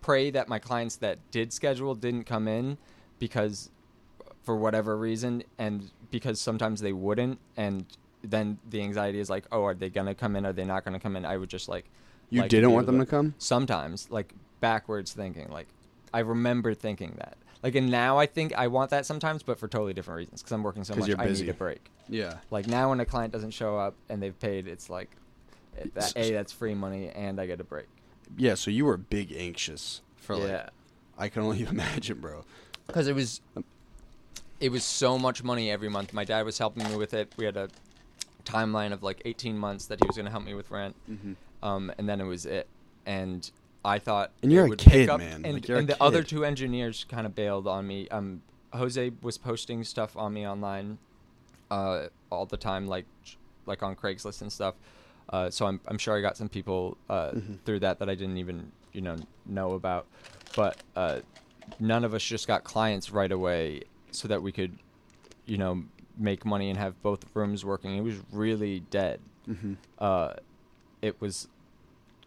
pray 0.00 0.30
that 0.30 0.48
my 0.48 0.58
clients 0.58 0.96
that 0.96 1.18
did 1.30 1.52
schedule 1.52 1.94
didn't 1.94 2.24
come 2.24 2.48
in 2.48 2.78
because 3.20 3.70
for 4.42 4.56
whatever 4.56 4.96
reason 4.96 5.44
and 5.58 5.92
because 6.10 6.40
sometimes 6.40 6.80
they 6.80 6.92
wouldn't 6.92 7.38
and 7.56 7.84
then 8.22 8.58
the 8.68 8.82
anxiety 8.82 9.18
is 9.20 9.30
like, 9.30 9.44
"Oh, 9.52 9.64
are 9.64 9.74
they 9.74 9.88
to 10.06 10.14
come 10.14 10.34
in? 10.36 10.44
Are 10.44 10.52
they 10.52 10.64
not 10.64 10.84
to 10.94 10.98
come 10.98 11.14
in?" 11.16 11.24
I 11.24 11.36
would 11.36 11.48
just 11.48 11.68
like 11.68 11.84
You 12.30 12.40
like, 12.42 12.50
didn't 12.50 12.72
want 12.72 12.86
them 12.86 12.98
to 12.98 13.06
come. 13.06 13.34
sometimes 13.38 14.10
like 14.10 14.34
backwards 14.60 15.14
thinking 15.14 15.48
like 15.50 15.68
i 16.12 16.18
remember 16.18 16.74
thinking 16.74 17.14
that 17.16 17.38
like 17.62 17.74
and 17.74 17.90
now 17.90 18.18
i 18.18 18.26
think 18.26 18.52
i 18.58 18.66
want 18.66 18.90
that 18.90 19.06
sometimes 19.06 19.42
but 19.42 19.58
for 19.58 19.68
totally 19.68 19.94
different 19.94 20.18
reasons 20.18 20.42
because 20.42 20.52
i'm 20.52 20.62
working 20.62 20.84
so 20.84 20.94
much 20.94 21.08
i 21.18 21.26
need 21.26 21.48
a 21.48 21.54
break 21.54 21.90
Yeah. 22.10 22.34
like 22.50 22.66
now 22.66 22.90
when 22.90 23.00
a 23.00 23.06
client 23.06 23.32
doesn't 23.32 23.52
show 23.52 23.78
up 23.78 23.94
and 24.10 24.22
they've 24.22 24.38
paid 24.38 24.68
it's 24.68 24.90
like 24.90 25.16
eh, 25.78 25.86
that, 25.94 26.12
a 26.14 26.32
that's 26.32 26.52
free 26.52 26.74
money 26.74 27.08
and 27.08 27.40
i 27.40 27.46
get 27.46 27.58
a 27.58 27.64
break 27.64 27.86
Yeah. 28.36 28.54
So 28.54 28.70
you 28.70 28.84
were 28.84 28.98
big 28.98 29.32
anxious 29.32 30.02
for 30.16 30.36
like. 30.36 30.48
yeah 30.50 30.68
I 31.16 31.28
can 31.28 31.42
only 31.42 31.62
imagine, 31.74 32.20
bro. 32.20 32.44
Because 32.86 33.08
it 33.08 33.14
was 33.14 33.40
it 34.60 34.70
was 34.70 34.84
so 34.84 35.18
much 35.18 35.42
money 35.42 35.70
every 35.70 35.88
month 35.88 36.12
my 36.12 36.24
dad 36.24 36.44
was 36.44 36.58
helping 36.58 36.86
me 36.88 36.96
with 36.96 37.14
it 37.14 37.32
we 37.36 37.44
had 37.44 37.56
a 37.56 37.68
timeline 38.44 38.92
of 38.92 39.02
like 39.02 39.20
18 39.24 39.56
months 39.56 39.86
that 39.86 40.00
he 40.00 40.06
was 40.06 40.16
going 40.16 40.24
to 40.26 40.30
help 40.30 40.44
me 40.44 40.54
with 40.54 40.70
rent 40.70 40.94
Mm-hmm. 41.10 41.32
um, 41.66 41.92
and 41.98 42.08
then 42.08 42.20
it 42.20 42.24
was 42.24 42.46
it. 42.46 42.66
And 43.06 43.50
I 43.84 43.98
thought, 43.98 44.30
And 44.42 44.52
you're 44.52 44.66
a 44.66 44.76
kid, 44.76 45.08
up, 45.08 45.18
man. 45.18 45.42
And, 45.44 45.54
Like, 45.54 45.68
and 45.68 45.88
the 45.88 46.00
other 46.02 46.22
two 46.22 46.44
engineers 46.44 47.04
kind 47.08 47.26
of 47.26 47.34
bailed 47.34 47.66
on 47.66 47.86
me. 47.86 48.08
Um, 48.08 48.42
Jose 48.74 49.10
was 49.22 49.36
posting 49.38 49.82
stuff 49.84 50.16
on 50.16 50.32
me 50.34 50.46
online, 50.46 50.98
uh, 51.70 52.06
all 52.30 52.46
the 52.46 52.56
time, 52.56 52.86
like 52.86 53.06
like 53.66 53.82
on 53.82 53.96
Craigslist 53.96 54.42
and 54.42 54.52
stuff. 54.52 54.74
Uh, 55.30 55.50
so 55.50 55.66
I'm 55.66 55.80
I'm 55.86 55.98
sure 55.98 56.16
I 56.16 56.20
got 56.20 56.36
some 56.36 56.48
people 56.48 56.96
uh, 57.08 57.30
Mhm. 57.32 57.58
through 57.64 57.80
that 57.80 57.98
that 57.98 58.08
I 58.10 58.14
didn't 58.14 58.36
even 58.38 58.70
you 58.92 59.00
know 59.00 59.16
know 59.46 59.72
about, 59.72 60.06
but 60.54 60.76
uh, 60.94 61.20
none 61.78 62.04
of 62.04 62.14
us 62.14 62.22
just 62.22 62.46
got 62.46 62.64
clients 62.64 63.10
right 63.10 63.32
away 63.32 63.82
so 64.10 64.28
that 64.28 64.42
we 64.42 64.52
could, 64.52 64.78
you 65.46 65.58
know, 65.58 65.82
make 66.18 66.44
money 66.44 66.68
and 66.68 66.78
have 66.78 67.00
both 67.02 67.24
rooms 67.34 67.64
working. 67.64 67.96
It 67.96 68.02
was 68.02 68.16
really 68.32 68.80
dead 68.80 69.20
Mm-hmm. 69.48 69.72
uh, 69.98 70.34
it 71.02 71.20
was 71.20 71.48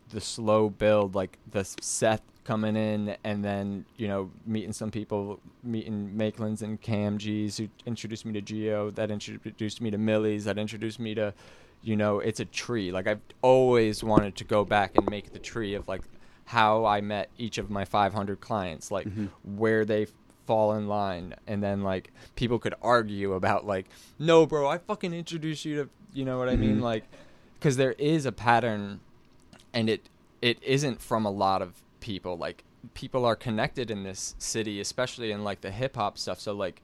the 0.09 0.19
slow 0.19 0.69
build, 0.69 1.15
like 1.15 1.37
the 1.51 1.63
Seth 1.79 2.21
coming 2.43 2.75
in, 2.75 3.15
and 3.23 3.45
then 3.45 3.85
you 3.95 4.07
know 4.07 4.29
meeting 4.45 4.73
some 4.73 4.91
people, 4.91 5.39
meeting 5.63 6.11
Makelands 6.17 6.61
and 6.63 6.81
Cam 6.81 7.17
G's 7.17 7.57
who 7.57 7.69
introduced 7.85 8.25
me 8.25 8.33
to 8.33 8.41
Geo, 8.41 8.89
that 8.91 9.11
introduced 9.11 9.79
me 9.79 9.91
to 9.91 9.97
Millie's, 9.97 10.43
that 10.45 10.57
introduced 10.57 10.99
me 10.99 11.15
to, 11.15 11.33
you 11.81 11.95
know, 11.95 12.19
it's 12.19 12.39
a 12.39 12.45
tree. 12.45 12.91
Like 12.91 13.07
I've 13.07 13.21
always 13.41 14.03
wanted 14.03 14.35
to 14.37 14.43
go 14.43 14.65
back 14.65 14.97
and 14.97 15.09
make 15.09 15.31
the 15.31 15.39
tree 15.39 15.75
of 15.75 15.87
like 15.87 16.01
how 16.45 16.85
I 16.85 17.01
met 17.01 17.29
each 17.37 17.57
of 17.57 17.69
my 17.69 17.85
500 17.85 18.39
clients, 18.41 18.91
like 18.91 19.07
Mhm. 19.07 19.29
where 19.43 19.85
they 19.85 20.07
fall 20.45 20.73
in 20.73 20.87
line 20.89 21.33
and 21.47 21.63
then 21.63 21.83
like 21.83 22.11
people 22.35 22.59
could 22.59 22.73
argue 22.81 23.31
about 23.31 23.65
like 23.65 23.85
no 24.19 24.45
bro 24.45 24.67
i 24.67 24.77
fucking 24.77 25.13
introduced 25.13 25.63
you 25.63 25.81
to 25.85 25.89
you 26.11 26.25
know 26.25 26.37
what 26.37 26.49
i 26.49 26.57
mean 26.57 26.79
Mhm. 26.79 26.81
like 26.81 27.05
because 27.53 27.77
there 27.77 27.93
is 27.93 28.25
a 28.25 28.31
pattern 28.33 28.99
and 29.73 29.89
it 29.89 30.09
it 30.41 30.61
isn't 30.61 30.99
from 31.01 31.25
a 31.25 31.31
lot 31.31 31.61
of 31.61 31.81
people 32.01 32.35
like 32.35 32.65
people 32.93 33.23
are 33.23 33.37
connected 33.37 33.89
in 33.89 34.03
this 34.03 34.35
city 34.37 34.81
especially 34.81 35.31
in 35.31 35.45
like 35.45 35.61
the 35.61 35.71
hip 35.71 35.95
hop 35.95 36.17
stuff 36.17 36.41
so 36.41 36.51
like 36.51 36.81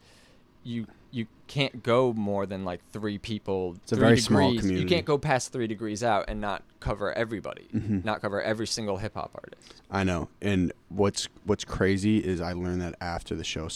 you 0.64 0.88
you 1.12 1.26
can't 1.48 1.82
go 1.82 2.14
more 2.14 2.46
than 2.46 2.64
like 2.64 2.82
three 2.92 3.18
people 3.18 3.76
It's 3.84 3.92
a 3.92 3.96
very 3.96 4.12
degrees. 4.12 4.26
small 4.26 4.50
community. 4.56 4.82
you 4.82 4.88
can't 4.88 5.06
go 5.06 5.18
past 5.18 5.52
three 5.52 5.66
degrees 5.68 6.04
out 6.04 6.26
and 6.28 6.40
not 6.40 6.62
cover 6.80 7.12
everybody 7.14 7.68
Mhm. 7.74 8.06
not 8.06 8.22
cover 8.22 8.42
every 8.42 8.68
single 8.68 8.98
hip 8.98 9.16
hop 9.16 9.32
artist 9.34 9.82
I 9.90 10.04
know. 10.04 10.30
And 10.42 10.72
what's 10.90 11.28
what's 11.46 11.66
crazy 11.66 12.20
is 12.20 12.40
I 12.42 12.54
learned 12.54 12.82
that 12.82 12.96
after 13.02 13.36
the 13.36 13.44
show 13.44 13.68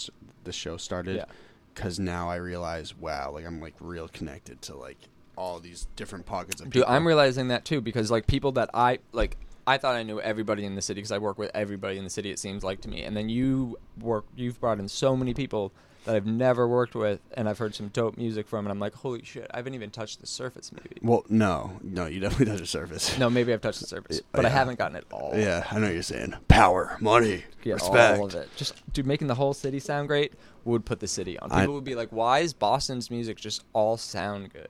the 0.44 0.54
show 0.54 0.78
started. 0.78 1.16
Yeah. 1.16 1.26
Because 1.74 2.00
now 2.00 2.30
I 2.30 2.36
realize, 2.36 2.96
wow, 2.96 3.32
like 3.32 3.46
I'm 3.48 3.60
like 3.60 3.74
real 3.80 4.08
connected 4.08 4.62
to 4.64 4.76
like 4.76 4.98
all 5.36 5.60
these 5.60 5.88
different 5.96 6.28
pockets 6.28 6.62
of 6.62 6.68
people. 6.70 6.82
Dude. 6.82 6.90
I'm 6.96 7.08
realizing 7.08 7.48
that 7.48 7.66
too 7.66 7.82
because 7.82 8.12
like 8.12 8.28
people 8.28 8.52
that 8.52 8.70
I 8.76 9.00
like, 9.12 9.38
I 9.66 9.80
thought 9.80 9.96
I 9.96 10.04
knew 10.04 10.20
everybody 10.22 10.66
in 10.66 10.76
the 10.76 10.82
city 10.84 11.00
because 11.00 11.12
I 11.12 11.18
work 11.18 11.40
with 11.40 11.50
everybody 11.56 11.98
in 11.98 12.04
the 12.04 12.10
city. 12.12 12.30
It 12.30 12.38
seems 12.38 12.64
like 12.64 12.82
to 12.82 12.90
me, 12.90 13.02
and 13.02 13.18
then 13.18 13.30
you 13.30 13.78
work, 14.00 14.26
you've 14.36 14.60
brought 14.62 14.78
in 14.80 14.88
so 14.88 15.16
many 15.18 15.34
people 15.34 15.72
that 16.06 16.16
I've 16.16 16.26
never 16.26 16.68
worked 16.68 16.96
with, 16.96 17.20
and 17.34 17.48
I've 17.48 17.58
heard 17.58 17.74
some 17.76 17.88
dope 17.88 18.18
music 18.18 18.48
from, 18.48 18.66
and 18.66 18.72
I'm 18.72 18.80
like, 18.80 18.94
holy 18.94 19.24
shit, 19.24 19.48
I 19.54 19.58
haven't 19.58 19.74
even 19.74 19.90
touched 19.90 20.20
the 20.22 20.28
surface. 20.28 20.72
Maybe 20.72 20.98
Well, 21.02 21.24
no, 21.30 21.80
no, 21.82 22.06
you 22.08 22.20
definitely 22.20 22.48
touched 22.48 22.60
the 22.62 22.68
surface. 22.68 23.18
no, 23.18 23.30
maybe 23.30 23.54
I've 23.54 23.62
touched 23.62 23.80
the 23.80 23.88
surface, 23.88 24.22
but 24.32 24.46
I 24.46 24.50
haven't 24.50 24.78
gotten 24.80 24.98
it 24.98 25.06
all. 25.12 25.32
Yeah, 25.36 25.66
I 25.72 25.76
know 25.80 25.86
what 25.88 25.94
you're 25.94 26.04
saying. 26.04 26.36
Power, 26.48 26.98
money, 27.00 27.46
Get 27.62 27.76
respect. 27.76 28.20
all 28.20 28.26
of 28.26 28.36
it. 28.36 28.50
Just 28.58 28.82
dude, 28.94 29.06
making 29.08 29.28
the 29.28 29.36
whole 29.36 29.54
city 29.54 29.80
sound 29.80 30.08
great 30.10 30.34
would 30.66 30.86
put 30.86 31.00
the 31.00 31.08
city 31.08 31.40
on. 31.40 31.52
I- 31.52 31.62
People 31.62 31.76
would 31.76 31.84
be 31.84 31.96
like, 31.96 32.10
why 32.10 32.40
is 32.40 32.54
Boston's 32.54 33.10
music 33.10 33.38
just 33.38 33.64
all 33.74 33.96
sound 33.98 34.52
good? 34.54 34.68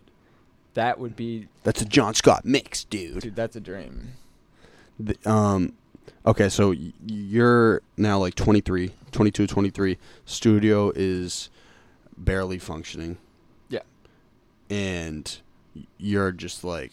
That 0.76 0.98
would 1.00 1.16
be, 1.16 1.48
That's 1.64 1.82
a 1.82 1.86
John 1.86 2.14
Scott 2.16 2.46
mix, 2.46 2.84
dude. 2.84 3.22
dude. 3.22 3.36
That's 3.36 3.56
a 3.56 3.60
dream. 3.60 4.14
The- 5.00 5.18
um, 5.30 5.74
okay, 6.26 6.50
so 6.50 6.74
you're 7.06 7.82
now 7.98 8.20
like 8.20 8.36
23, 8.36 8.92
22, 9.12 9.48
23. 9.48 9.98
Studio 10.26 10.92
is 10.96 11.50
barely 12.18 12.60
functioning, 12.60 13.18
Yeah. 13.70 13.80
and 14.70 15.40
you're 15.98 16.32
just 16.32 16.64
like 16.64 16.92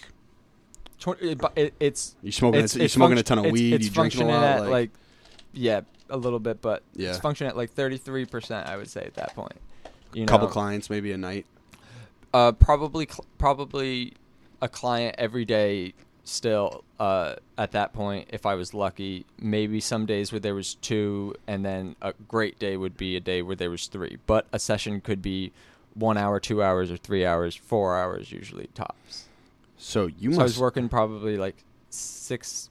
it, 1.20 1.40
it, 1.56 1.74
it's 1.80 2.14
you 2.22 2.32
smoking. 2.32 2.60
it's, 2.64 2.74
a, 2.76 2.78
you 2.80 2.84
it's 2.86 2.94
smoking 2.94 3.18
a 3.18 3.22
ton 3.22 3.38
of 3.38 3.44
it's- 3.46 3.52
weed. 3.52 3.74
It's 3.74 3.84
you 3.86 3.90
drinking 3.90 4.22
a 4.22 4.26
lot. 4.26 4.42
at 4.44 4.60
like, 4.62 4.70
like, 4.70 4.90
yeah, 5.52 5.80
a 6.10 6.16
little 6.16 6.38
bit, 6.38 6.60
but 6.60 6.82
Yeah. 6.94 7.10
it's 7.10 7.18
functioning 7.18 7.50
at 7.50 7.56
like 7.56 7.70
thirty 7.70 7.96
three 7.96 8.26
percent. 8.26 8.68
I 8.68 8.76
would 8.76 8.88
say 8.90 9.02
at 9.04 9.14
that 9.14 9.34
point. 9.34 9.54
You 10.12 10.26
couple 10.26 10.48
know, 10.48 10.52
clients 10.52 10.90
maybe 10.90 11.12
a 11.12 11.16
night. 11.18 11.46
Uh, 12.34 12.52
probably, 12.52 13.06
cl- 13.10 13.24
probably 13.38 14.12
a 14.60 14.68
client 14.68 15.14
every 15.18 15.44
day. 15.44 15.94
Still, 16.24 16.84
uh, 16.98 17.36
at 17.58 17.72
that 17.72 17.92
point, 17.92 18.28
if 18.30 18.46
I 18.46 18.54
was 18.54 18.74
lucky, 18.74 19.24
maybe 19.38 19.80
some 19.80 20.06
days 20.06 20.32
where 20.32 20.40
there 20.40 20.54
was 20.54 20.74
two, 20.74 21.34
and 21.46 21.64
then 21.64 21.96
a 22.02 22.12
great 22.28 22.58
day 22.58 22.76
would 22.76 22.96
be 22.96 23.16
a 23.16 23.20
day 23.20 23.42
where 23.42 23.56
there 23.56 23.70
was 23.70 23.86
three. 23.86 24.18
But 24.26 24.46
a 24.52 24.58
session 24.58 25.00
could 25.00 25.22
be 25.22 25.52
one 25.94 26.16
hour, 26.18 26.38
two 26.38 26.62
hours, 26.62 26.90
or 26.90 26.96
three 26.96 27.24
hours, 27.24 27.56
four 27.56 27.98
hours 27.98 28.30
usually 28.30 28.68
tops. 28.74 29.28
So 29.76 30.06
you 30.06 30.34
so 30.34 30.40
I 30.40 30.42
was 30.44 30.58
working 30.58 30.88
probably 30.88 31.36
like 31.36 31.56
six, 31.88 32.68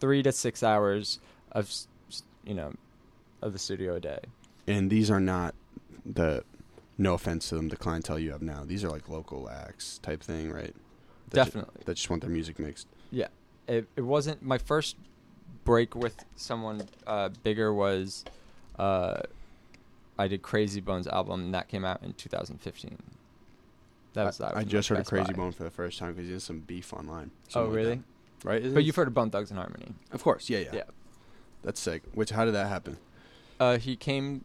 three 0.00 0.22
to 0.22 0.32
six 0.32 0.62
hours 0.62 1.20
of, 1.52 1.72
you 2.44 2.54
know, 2.54 2.72
of 3.42 3.52
the 3.52 3.58
studio 3.58 3.96
a 3.96 4.00
day. 4.00 4.20
and 4.66 4.90
these 4.90 5.10
are 5.10 5.20
not 5.20 5.54
the. 6.04 6.42
No 6.98 7.12
offense 7.12 7.50
to 7.50 7.56
them, 7.56 7.68
the 7.68 7.76
clientele 7.76 8.18
you 8.18 8.32
have 8.32 8.40
now. 8.40 8.64
These 8.64 8.82
are 8.82 8.88
like 8.88 9.06
local 9.10 9.50
acts 9.50 9.98
type 9.98 10.22
thing, 10.22 10.50
right? 10.50 10.74
That 11.30 11.44
ju- 11.44 11.44
Definitely. 11.44 11.82
that 11.84 11.94
just 11.94 12.10
want 12.10 12.22
their 12.22 12.30
music 12.30 12.58
mixed. 12.58 12.86
Yeah, 13.10 13.28
it 13.66 13.88
it 13.96 14.02
wasn't 14.02 14.42
my 14.42 14.58
first 14.58 14.96
break 15.64 15.94
with 15.94 16.24
someone 16.36 16.82
uh, 17.06 17.30
bigger 17.42 17.74
was 17.74 18.24
uh, 18.78 19.20
I 20.18 20.28
did 20.28 20.42
Krayzie 20.42 20.84
Bone's 20.84 21.06
album 21.06 21.44
and 21.44 21.54
that 21.54 21.68
came 21.68 21.84
out 21.84 22.02
in 22.02 22.12
2015. 22.14 22.96
That 24.14 24.24
was 24.24 24.40
I, 24.40 24.48
that 24.48 24.56
I 24.56 24.64
just 24.64 24.88
heard 24.88 24.98
of 24.98 25.06
Krayzie. 25.06 25.36
Bone 25.36 25.52
for 25.52 25.64
the 25.64 25.70
first 25.70 25.98
time 25.98 26.14
because 26.14 26.28
there's 26.28 26.44
some 26.44 26.60
beef 26.60 26.92
online. 26.94 27.30
Oh 27.34 27.50
something 27.50 27.70
like 27.70 27.76
really? 27.76 28.02
Right? 28.44 28.62
Isn't 28.62 28.74
But 28.74 28.84
you've 28.84 28.96
heard 28.96 29.08
of 29.08 29.14
Bone 29.14 29.30
Thugs 29.30 29.50
and 29.50 29.58
Harmony. 29.58 29.94
Of 30.12 30.22
course, 30.22 30.48
yeah, 30.48 30.60
yeah, 30.60 30.70
Yeah. 30.72 30.82
That's 31.62 31.80
sick. 31.80 32.02
Which, 32.14 32.30
how 32.30 32.44
did 32.44 32.54
that 32.54 32.68
happen? 32.68 32.96
Uh, 33.58 33.78
he 33.78 33.96
came 33.96 34.44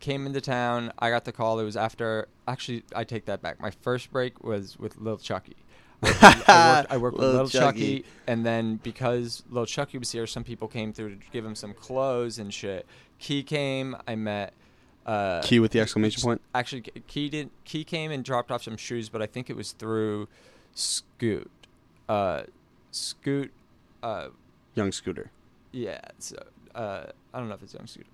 came 0.00 0.26
into 0.26 0.40
town. 0.40 0.92
I 0.98 1.08
got 1.10 1.24
the 1.24 1.32
call. 1.32 1.60
It 1.60 1.64
was 1.64 1.76
after. 1.76 2.28
Actually, 2.46 2.82
I 2.94 3.04
take 3.04 3.26
that 3.26 3.40
back. 3.40 3.60
My 3.60 3.70
first 3.70 4.10
break 4.10 4.42
was 4.42 4.78
with 4.78 4.96
Lil 4.98 5.18
Chucky. 5.18 5.56
I 6.02 6.76
worked, 6.78 6.92
I 6.92 6.96
worked, 6.96 7.16
with 7.18 7.34
Lil 7.34 7.48
Chucky. 7.48 7.98
Chucky, 7.98 8.04
and 8.26 8.44
then 8.46 8.76
because 8.82 9.42
Little 9.50 9.66
Chucky 9.66 9.98
was 9.98 10.12
here, 10.12 10.26
some 10.26 10.44
people 10.44 10.68
came 10.68 10.92
through 10.92 11.16
to 11.16 11.26
give 11.32 11.44
him 11.44 11.54
some 11.54 11.74
clothes 11.74 12.38
and 12.38 12.52
shit. 12.52 12.86
Key 13.18 13.42
came. 13.42 13.96
I 14.06 14.14
met. 14.14 14.52
Uh, 15.04 15.40
Key 15.42 15.58
with 15.58 15.72
the 15.72 15.80
exclamation 15.80 16.22
point. 16.22 16.40
Actually, 16.54 16.82
Key 17.06 17.28
did. 17.28 17.50
Key 17.64 17.82
came 17.84 18.10
and 18.10 18.22
dropped 18.24 18.50
off 18.50 18.62
some 18.62 18.76
shoes, 18.76 19.08
but 19.08 19.22
I 19.22 19.26
think 19.26 19.48
it 19.50 19.56
was 19.56 19.72
through 19.72 20.28
Scoot. 20.74 21.50
Uh, 22.08 22.42
Scoot. 22.90 23.50
Uh, 24.02 24.28
Young 24.74 24.92
Scooter. 24.92 25.30
yeah. 25.72 26.00
So, 26.18 26.36
uh, 26.74 27.04
I 27.34 27.38
don't 27.38 27.48
know 27.48 27.54
if 27.54 27.62
it's 27.62 27.74
Young 27.74 27.86
Scooter. 27.86 28.06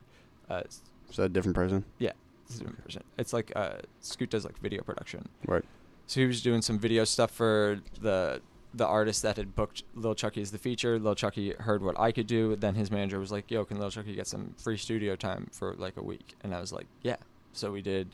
Uh, 0.49 0.63
Is 0.67 0.83
that 1.17 1.25
a 1.25 1.29
different 1.29 1.55
person? 1.57 1.85
yeah, 1.99 2.13
it's 2.47 2.57
a 2.57 2.59
different 2.61 2.83
person. 2.85 3.03
It's 3.19 3.33
like 3.35 3.53
uh, 3.55 3.75
Scoot 4.01 4.31
does 4.31 4.45
like 4.45 4.59
video 4.61 4.83
production. 4.83 5.29
Right. 5.47 5.65
So 6.07 6.21
he 6.21 6.27
was 6.27 6.43
doing 6.43 6.63
some 6.63 6.79
video 6.79 7.05
stuff 7.05 7.31
for 7.31 7.81
the 8.01 8.43
the 8.77 8.87
artist 8.87 9.23
that 9.23 9.37
had 9.37 9.55
booked 9.55 9.85
Lil 9.95 10.17
Chucky 10.17 10.43
as 10.43 10.51
the 10.51 10.59
feature. 10.59 10.99
Lil 10.99 11.15
Chucky 11.15 11.53
heard 11.53 11.81
what 11.83 11.99
I 11.99 12.11
could 12.11 12.27
do. 12.27 12.57
Then 12.57 12.75
his 12.75 12.91
manager 12.91 13.21
was 13.21 13.31
like, 13.31 13.51
"Yo, 13.51 13.65
can 13.65 13.79
Lil 13.79 13.91
Chucky 13.91 14.15
get 14.15 14.27
some 14.27 14.55
free 14.59 14.77
studio 14.77 15.15
time 15.15 15.49
for 15.53 15.75
like 15.75 15.97
a 15.97 16.03
week?" 16.03 16.35
And 16.43 16.55
I 16.55 16.61
was 16.61 16.73
like, 16.73 16.87
"Yeah." 17.03 17.17
So 17.53 17.71
we 17.71 17.83
did. 17.83 18.09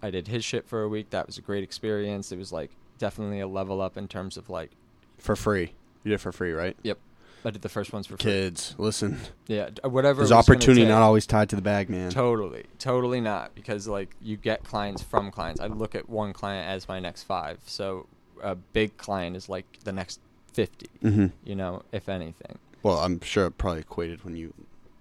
I 0.00 0.10
did 0.10 0.28
his 0.28 0.44
shit 0.44 0.66
for 0.66 0.82
a 0.82 0.88
week. 0.88 1.10
That 1.10 1.26
was 1.26 1.36
a 1.38 1.42
great 1.42 1.64
experience. 1.64 2.32
It 2.32 2.38
was 2.38 2.52
like 2.52 2.70
definitely 2.98 3.40
a 3.40 3.48
level 3.48 3.80
up 3.80 3.96
in 3.96 4.06
terms 4.08 4.36
of 4.36 4.48
like, 4.48 4.70
For 5.18 5.36
free. 5.36 5.74
You 6.04 6.10
did 6.10 6.14
it 6.14 6.18
for 6.18 6.32
free, 6.32 6.52
right? 6.52 6.76
yep. 6.82 6.98
I 7.44 7.50
did 7.50 7.62
the 7.62 7.68
first 7.68 7.92
ones 7.92 8.06
for 8.06 8.16
free. 8.16 8.30
Kids, 8.30 8.74
listen. 8.78 9.18
Yeah, 9.48 9.70
d- 9.70 9.80
whatever. 9.88 10.18
There's 10.18 10.30
was 10.30 10.46
gonna 10.46 10.56
opportunity 10.56 10.82
take. 10.82 10.88
not 10.88 11.02
always 11.02 11.26
tied 11.26 11.48
to 11.50 11.56
the 11.56 11.62
bag, 11.62 11.90
man. 11.90 12.10
Totally, 12.10 12.64
totally 12.78 13.20
not 13.20 13.54
because 13.54 13.88
like 13.88 14.14
you 14.20 14.36
get 14.36 14.62
clients 14.64 15.02
from 15.02 15.30
clients. 15.30 15.60
I 15.60 15.66
look 15.66 15.94
at 15.94 16.08
one 16.08 16.32
client 16.32 16.68
as 16.70 16.86
my 16.88 17.00
next 17.00 17.24
five. 17.24 17.58
So 17.66 18.06
a 18.42 18.54
big 18.54 18.96
client 18.96 19.36
is 19.36 19.48
like 19.48 19.78
the 19.84 19.92
next 19.92 20.20
50 20.52 20.86
hmm 21.00 21.26
You 21.44 21.54
know, 21.56 21.82
if 21.92 22.08
anything. 22.08 22.58
Well, 22.82 22.98
I'm 22.98 23.20
sure 23.20 23.46
it 23.46 23.58
probably 23.58 23.80
equated 23.80 24.24
when 24.24 24.36
you 24.36 24.52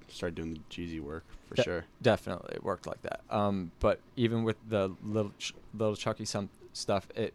started 0.07 0.35
doing 0.35 0.53
the 0.53 0.59
Jeezy 0.69 0.99
work 1.01 1.23
for 1.47 1.61
sure. 1.61 1.85
Definitely, 2.01 2.55
it 2.55 2.63
worked 2.63 2.85
like 2.87 3.01
that. 3.03 3.21
Um, 3.29 3.71
but 3.79 3.99
even 4.15 4.43
with 4.43 4.57
the 4.69 4.91
little 5.03 5.31
Ch- 5.39 5.53
little 5.73 5.95
Chucky 5.95 6.25
some 6.25 6.49
stuff, 6.73 7.07
it 7.15 7.33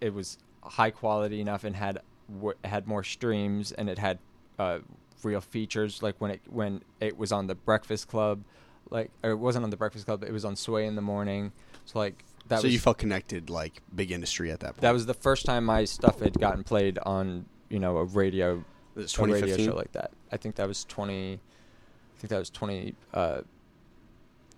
it 0.00 0.14
was 0.14 0.38
high 0.62 0.90
quality 0.90 1.40
enough 1.40 1.64
and 1.64 1.74
had 1.74 2.00
w- 2.32 2.56
had 2.64 2.86
more 2.86 3.02
streams 3.02 3.72
and 3.72 3.88
it 3.88 3.98
had 3.98 4.18
uh, 4.58 4.78
real 5.22 5.40
features. 5.40 6.02
Like 6.02 6.20
when 6.20 6.32
it 6.32 6.40
when 6.48 6.82
it 7.00 7.16
was 7.16 7.32
on 7.32 7.46
the 7.46 7.54
Breakfast 7.54 8.08
Club, 8.08 8.42
like 8.90 9.10
or 9.22 9.30
it 9.30 9.36
wasn't 9.36 9.64
on 9.64 9.70
the 9.70 9.76
Breakfast 9.76 10.06
Club. 10.06 10.22
It 10.22 10.32
was 10.32 10.44
on 10.44 10.56
Sway 10.56 10.86
in 10.86 10.94
the 10.94 11.02
morning. 11.02 11.52
So 11.84 11.98
like 11.98 12.24
that 12.48 12.60
so 12.60 12.64
was 12.64 12.72
you 12.72 12.78
felt 12.78 12.98
connected, 12.98 13.50
like 13.50 13.82
big 13.94 14.10
industry 14.10 14.50
at 14.50 14.60
that 14.60 14.74
point. 14.74 14.80
that 14.80 14.92
was 14.92 15.06
the 15.06 15.14
first 15.14 15.46
time 15.46 15.64
my 15.64 15.84
stuff 15.84 16.20
had 16.20 16.38
gotten 16.38 16.64
played 16.64 16.98
on 16.98 17.46
you 17.68 17.78
know 17.78 17.98
a 17.98 18.04
radio 18.04 18.64
a 18.96 19.24
radio 19.24 19.56
show 19.56 19.74
like 19.74 19.92
that. 19.92 20.12
I 20.32 20.36
think 20.36 20.56
that 20.56 20.68
was 20.68 20.84
twenty. 20.84 21.34
I 21.34 22.20
think 22.20 22.30
that 22.30 22.38
was 22.38 22.50
twenty 22.50 22.94
uh, 23.14 23.42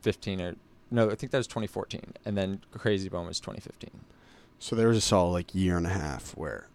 fifteen 0.01 0.40
or 0.40 0.57
no, 0.90 1.11
I 1.11 1.14
think 1.14 1.30
that 1.32 1.38
was 1.38 1.46
twenty 1.46 1.66
fourteen, 1.66 2.14
and 2.24 2.36
then 2.36 2.61
Krayzie 2.74 3.11
Bone 3.11 3.26
was 3.26 3.40
twenty 3.40 3.61
fifteen. 3.61 4.05
So 4.59 4.76
there 4.76 4.88
was 4.88 4.96
a 4.96 5.03
solid 5.03 5.30
like 5.30 5.55
year 5.55 5.76
and 5.76 5.86
a 5.86 5.90
half 5.90 6.32
where 6.36 6.68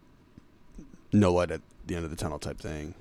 no 1.14 1.34
light 1.34 1.52
at 1.52 1.62
the 1.86 1.96
end 1.96 2.06
of 2.06 2.12
the 2.12 2.18
tunnel 2.18 2.40
type 2.40 2.60
thing. 2.60 2.96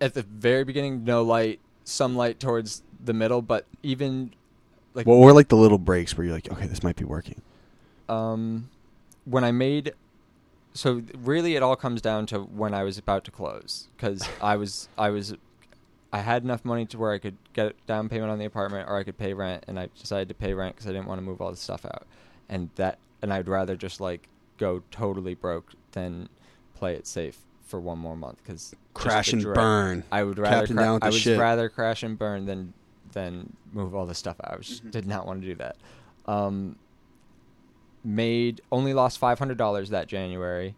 At 0.00 0.14
the 0.14 0.22
very 0.22 0.64
beginning, 0.64 1.04
no 1.04 1.22
light, 1.22 1.60
some 1.84 2.16
light 2.16 2.38
towards 2.38 2.82
the 3.04 3.12
middle, 3.12 3.42
but 3.42 3.66
even 3.82 4.32
like 4.94 5.06
What 5.06 5.18
were 5.18 5.32
like 5.32 5.48
the 5.48 5.56
little 5.56 5.78
breaks 5.78 6.16
where 6.16 6.24
you're 6.26 6.34
like, 6.34 6.50
okay, 6.50 6.66
this 6.66 6.82
might 6.82 6.96
be 6.96 7.04
working? 7.04 7.42
um, 8.08 8.70
when 9.24 9.44
I 9.44 9.52
made. 9.52 9.92
So 10.72 11.02
really, 11.16 11.56
it 11.56 11.62
all 11.62 11.76
comes 11.76 12.00
down 12.00 12.26
to 12.26 12.38
when 12.40 12.72
I 12.72 12.84
was 12.84 12.96
about 12.98 13.24
to 13.24 13.30
close 13.30 13.88
because 13.96 14.26
I 14.42 14.56
was 14.56 14.88
I 14.96 15.10
was 15.10 15.34
I 16.12 16.20
had 16.20 16.42
enough 16.44 16.64
money 16.64 16.86
to 16.86 16.98
where 16.98 17.12
I 17.12 17.18
could 17.18 17.36
get 17.52 17.74
down 17.86 18.08
payment 18.08 18.30
on 18.30 18.38
the 18.38 18.44
apartment 18.46 18.88
or 18.88 18.96
I 18.96 19.02
could 19.02 19.18
pay 19.18 19.34
rent, 19.34 19.64
and 19.68 19.78
I 19.78 19.88
decided 19.98 20.28
to 20.28 20.34
pay 20.34 20.54
rent 20.54 20.76
because 20.76 20.88
I 20.88 20.92
didn't 20.92 21.06
want 21.06 21.18
to 21.18 21.22
move 21.22 21.40
all 21.42 21.50
the 21.50 21.56
stuff 21.56 21.84
out, 21.84 22.06
and 22.48 22.70
that 22.76 22.98
and 23.20 23.32
I'd 23.32 23.48
rather 23.48 23.76
just 23.76 24.00
like 24.00 24.28
go 24.56 24.82
totally 24.90 25.34
broke 25.34 25.72
than 25.92 26.28
play 26.74 26.94
it 26.94 27.06
safe 27.06 27.38
for 27.68 27.78
one 27.78 27.98
more 27.98 28.16
month 28.16 28.38
because 28.42 28.74
Crash 28.94 29.32
and 29.32 29.44
burn. 29.44 30.02
I 30.10 30.24
would 30.24 30.38
rather 30.38 30.60
Captain 30.60 30.76
cra- 30.76 30.84
down 30.84 30.98
I 31.02 31.10
would 31.10 31.14
shit. 31.20 31.38
rather 31.38 31.68
crash 31.68 32.02
and 32.02 32.18
burn 32.18 32.46
than 32.46 32.72
than 33.12 33.54
move 33.72 33.94
all 33.94 34.06
the 34.06 34.14
stuff 34.14 34.36
out. 34.42 34.52
I 34.54 34.56
was 34.56 34.66
just 34.66 34.84
Mhm. 34.86 34.90
did 34.90 35.06
not 35.06 35.26
want 35.26 35.42
to 35.42 35.46
do 35.46 35.54
that. 35.56 35.76
Um, 36.26 36.76
made 38.04 38.60
only 38.72 38.94
lost 38.94 39.18
five 39.18 39.38
hundred 39.38 39.58
dollars 39.58 39.90
that 39.90 40.08
January, 40.08 40.74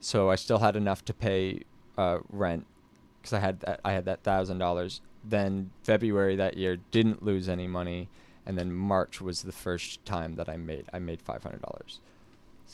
so 0.00 0.30
I 0.30 0.34
still 0.36 0.58
had 0.58 0.76
enough 0.76 1.04
to 1.06 1.14
pay 1.14 1.60
uh, 1.98 2.18
rent 2.30 2.66
because 3.20 3.32
I 3.34 3.40
had 3.40 3.60
that 3.60 3.80
I 3.84 3.92
had 3.92 4.04
that 4.06 4.22
thousand 4.22 4.58
dollars. 4.58 5.00
Then 5.22 5.70
February 5.82 6.36
that 6.36 6.56
year 6.56 6.78
didn't 6.90 7.22
lose 7.22 7.48
any 7.48 7.66
money, 7.66 8.08
and 8.46 8.56
then 8.58 8.72
March 8.72 9.20
was 9.20 9.42
the 9.42 9.52
first 9.52 10.02
time 10.06 10.36
that 10.36 10.48
I 10.48 10.56
made 10.56 10.86
I 10.92 10.98
made 10.98 11.20
five 11.20 11.42
hundred 11.42 11.60
dollars. 11.62 12.00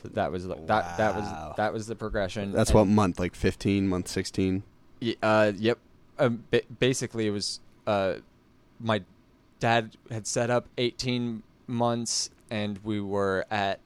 So 0.03 0.09
that 0.09 0.31
was 0.31 0.45
like 0.45 0.67
that 0.67 0.99
that 0.99 1.15
was 1.17 1.57
that 1.57 1.73
was 1.73 1.87
the 1.87 1.97
progression. 1.97 2.53
That's 2.53 2.71
and- 2.71 2.79
what 2.81 2.85
month? 2.87 3.19
Like 3.19 3.35
15, 3.35 3.89
month 3.89 4.09
16? 4.09 4.63
Y- 5.01 5.17
uh, 5.23 5.53
yep. 5.57 5.79
Um, 6.19 6.45
ba- 6.51 6.63
basically, 6.79 7.27
it 7.27 7.31
was 7.31 7.61
uh, 7.87 8.17
my 8.79 9.03
dad 9.59 9.97
had 10.11 10.27
set 10.27 10.51
up 10.51 10.67
18 10.77 11.43
months, 11.67 12.31
and 12.51 12.79
we 12.85 13.01
were 13.01 13.47
at 13.51 13.81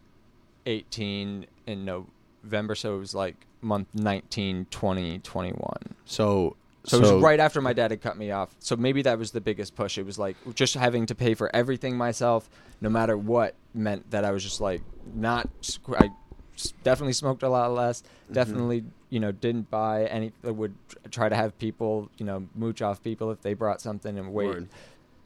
18 0.67 1.47
in 1.67 1.85
November, 1.85 2.75
so 2.75 2.97
it 2.97 2.99
was 2.99 3.15
like 3.15 3.47
month 3.61 3.89
19, 3.95 4.67
20, 4.71 5.19
21. 5.21 5.77
So, 6.05 6.57
So, 6.85 6.97
it 6.97 7.01
was 7.01 7.23
right 7.23 7.39
after 7.39 7.61
my 7.61 7.73
dad 7.73 7.91
had 7.91 8.01
cut 8.01 8.17
me 8.17 8.31
off. 8.31 8.55
So 8.59 8.75
maybe 8.75 9.03
that 9.03 9.19
was 9.19 9.33
the 9.33 9.41
biggest 9.41 9.75
push. 9.75 9.99
It 9.99 10.07
was 10.07 10.19
like 10.19 10.37
just 10.55 10.75
having 10.75 11.07
to 11.07 11.15
pay 11.15 11.35
for 11.35 11.55
everything 11.55 11.97
myself, 11.97 12.49
no 12.81 12.89
matter 12.89 13.17
what, 13.17 13.55
meant 13.75 14.11
that 14.11 14.25
I 14.25 14.31
was 14.31 14.43
just 14.43 14.61
like 14.61 14.83
not. 15.15 15.49
I 15.99 16.11
definitely 16.83 17.13
smoked 17.13 17.43
a 17.43 17.49
lot 17.49 17.73
less. 17.73 18.01
Mm-hmm. 18.03 18.35
Definitely, 18.35 18.85
you 19.11 19.21
know, 19.21 19.31
didn't 19.31 19.71
buy 19.71 20.07
any. 20.07 20.33
I 20.43 20.51
would 20.51 20.75
try 21.11 21.29
to 21.29 21.37
have 21.37 21.59
people, 21.59 22.11
you 22.17 22.25
know, 22.25 22.47
mooch 22.55 22.81
off 22.81 23.03
people 23.03 23.31
if 23.31 23.43
they 23.43 23.55
brought 23.55 23.81
something 23.81 24.19
and 24.19 24.33
wait. 24.33 24.47
Word. 24.47 24.69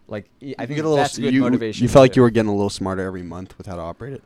Like 0.09 0.29
I 0.43 0.45
You 0.45 0.55
think 0.57 0.69
get 0.71 0.85
a 0.85 0.89
little, 0.89 0.97
that's 0.97 1.17
good 1.17 1.33
you, 1.33 1.43
motivation. 1.43 1.83
You 1.83 1.89
felt 1.89 2.03
like 2.03 2.17
you 2.17 2.23
were 2.23 2.31
getting 2.31 2.51
a 2.51 2.55
little 2.55 2.69
smarter 2.69 3.03
every 3.03 3.23
month 3.23 3.57
with 3.57 3.67
how 3.67 3.77
to 3.77 3.83
operate 3.83 4.15
it? 4.15 4.23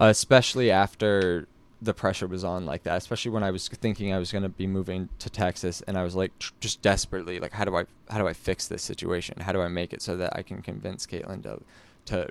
especially 0.00 0.70
after 0.70 1.46
the 1.82 1.94
pressure 1.94 2.26
was 2.26 2.44
on 2.44 2.66
like 2.66 2.82
that 2.82 2.96
especially 2.96 3.30
when 3.30 3.42
i 3.42 3.50
was 3.50 3.66
thinking 3.68 4.12
i 4.12 4.18
was 4.18 4.30
going 4.30 4.42
to 4.42 4.48
be 4.50 4.66
moving 4.66 5.08
to 5.18 5.30
texas 5.30 5.82
and 5.86 5.96
i 5.96 6.02
was 6.02 6.14
like 6.14 6.38
tr- 6.38 6.52
just 6.60 6.82
desperately 6.82 7.40
like 7.40 7.52
how 7.52 7.64
do 7.64 7.74
i 7.74 7.84
how 8.10 8.18
do 8.18 8.26
i 8.26 8.32
fix 8.32 8.66
this 8.66 8.82
situation? 8.82 9.40
How 9.40 9.52
do 9.52 9.60
i 9.62 9.68
make 9.68 9.92
it 9.92 10.02
so 10.02 10.16
that 10.16 10.36
i 10.36 10.42
can 10.42 10.62
convince 10.62 11.06
caitlin 11.06 11.42
to 11.44 11.60
to 12.06 12.28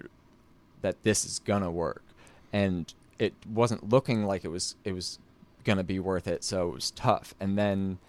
that 0.81 1.01
this 1.03 1.25
is 1.25 1.39
going 1.39 1.63
to 1.63 1.71
work? 1.71 2.03
And 2.51 2.93
it 3.17 3.33
wasn't 3.51 3.89
looking 3.89 4.25
like 4.25 4.43
it 4.43 4.49
was 4.49 4.75
it 4.83 4.93
was 4.93 5.19
going 5.63 5.77
to 5.77 5.83
be 5.83 5.99
worth 5.99 6.27
it 6.27 6.43
so 6.43 6.69
it 6.69 6.73
was 6.73 6.91
tough. 6.91 7.33
And 7.39 7.57
then 7.57 7.99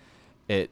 it 0.49 0.70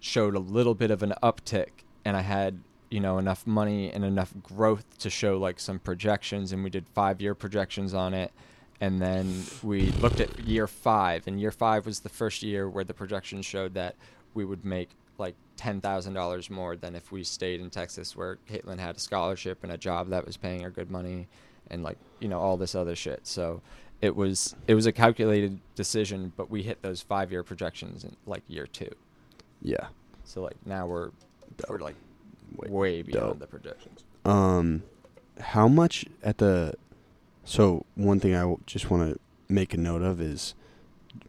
showed 0.00 0.34
a 0.34 0.38
little 0.38 0.74
bit 0.74 0.90
of 0.90 1.02
an 1.02 1.12
uptick 1.22 1.84
and 2.06 2.16
i 2.16 2.22
had 2.22 2.58
you 2.88 2.98
know 2.98 3.18
enough 3.18 3.46
money 3.46 3.92
and 3.92 4.02
enough 4.02 4.32
growth 4.42 4.98
to 4.98 5.10
show 5.10 5.36
like 5.36 5.60
some 5.60 5.78
projections 5.78 6.52
and 6.52 6.64
we 6.64 6.70
did 6.70 6.86
5 6.94 7.20
year 7.20 7.34
projections 7.34 7.92
on 7.92 8.14
it 8.14 8.32
and 8.80 9.00
then 9.00 9.44
we 9.62 9.90
looked 10.00 10.20
at 10.20 10.38
year 10.40 10.66
5 10.66 11.26
and 11.26 11.40
year 11.40 11.50
5 11.50 11.86
was 11.86 12.00
the 12.00 12.08
first 12.08 12.42
year 12.42 12.68
where 12.68 12.84
the 12.84 12.94
projections 12.94 13.44
showed 13.46 13.74
that 13.74 13.94
we 14.34 14.44
would 14.44 14.64
make 14.64 14.90
like 15.18 15.34
$10,000 15.58 16.50
more 16.50 16.76
than 16.76 16.94
if 16.94 17.12
we 17.12 17.22
stayed 17.22 17.60
in 17.60 17.68
Texas 17.70 18.16
where 18.16 18.38
Caitlin 18.48 18.78
had 18.78 18.96
a 18.96 18.98
scholarship 18.98 19.62
and 19.62 19.70
a 19.70 19.76
job 19.76 20.08
that 20.08 20.24
was 20.24 20.36
paying 20.36 20.62
her 20.62 20.70
good 20.70 20.90
money 20.90 21.28
and 21.70 21.82
like 21.82 21.98
you 22.20 22.28
know 22.28 22.40
all 22.40 22.56
this 22.56 22.74
other 22.74 22.96
shit 22.96 23.20
so 23.26 23.60
it 24.00 24.16
was 24.16 24.56
it 24.66 24.74
was 24.74 24.86
a 24.86 24.92
calculated 24.92 25.60
decision 25.74 26.32
but 26.36 26.50
we 26.50 26.62
hit 26.62 26.80
those 26.82 27.02
5 27.02 27.30
year 27.30 27.42
projections 27.42 28.02
in 28.04 28.16
like 28.26 28.42
year 28.48 28.66
2 28.66 28.88
Yeah. 29.62 29.88
so 30.24 30.42
like 30.42 30.56
now 30.64 30.86
we're 30.86 31.10
we're 31.68 31.78
like 31.78 31.96
way 32.56 33.02
beyond 33.02 33.32
dope. 33.32 33.38
the 33.40 33.46
projections. 33.46 34.04
Um, 34.24 34.82
how 35.38 35.68
much 35.68 36.04
at 36.22 36.38
the? 36.38 36.74
So 37.44 37.84
one 37.94 38.20
thing 38.20 38.34
I 38.34 38.40
w- 38.40 38.60
just 38.66 38.90
want 38.90 39.12
to 39.12 39.20
make 39.52 39.74
a 39.74 39.76
note 39.76 40.02
of 40.02 40.20
is, 40.20 40.54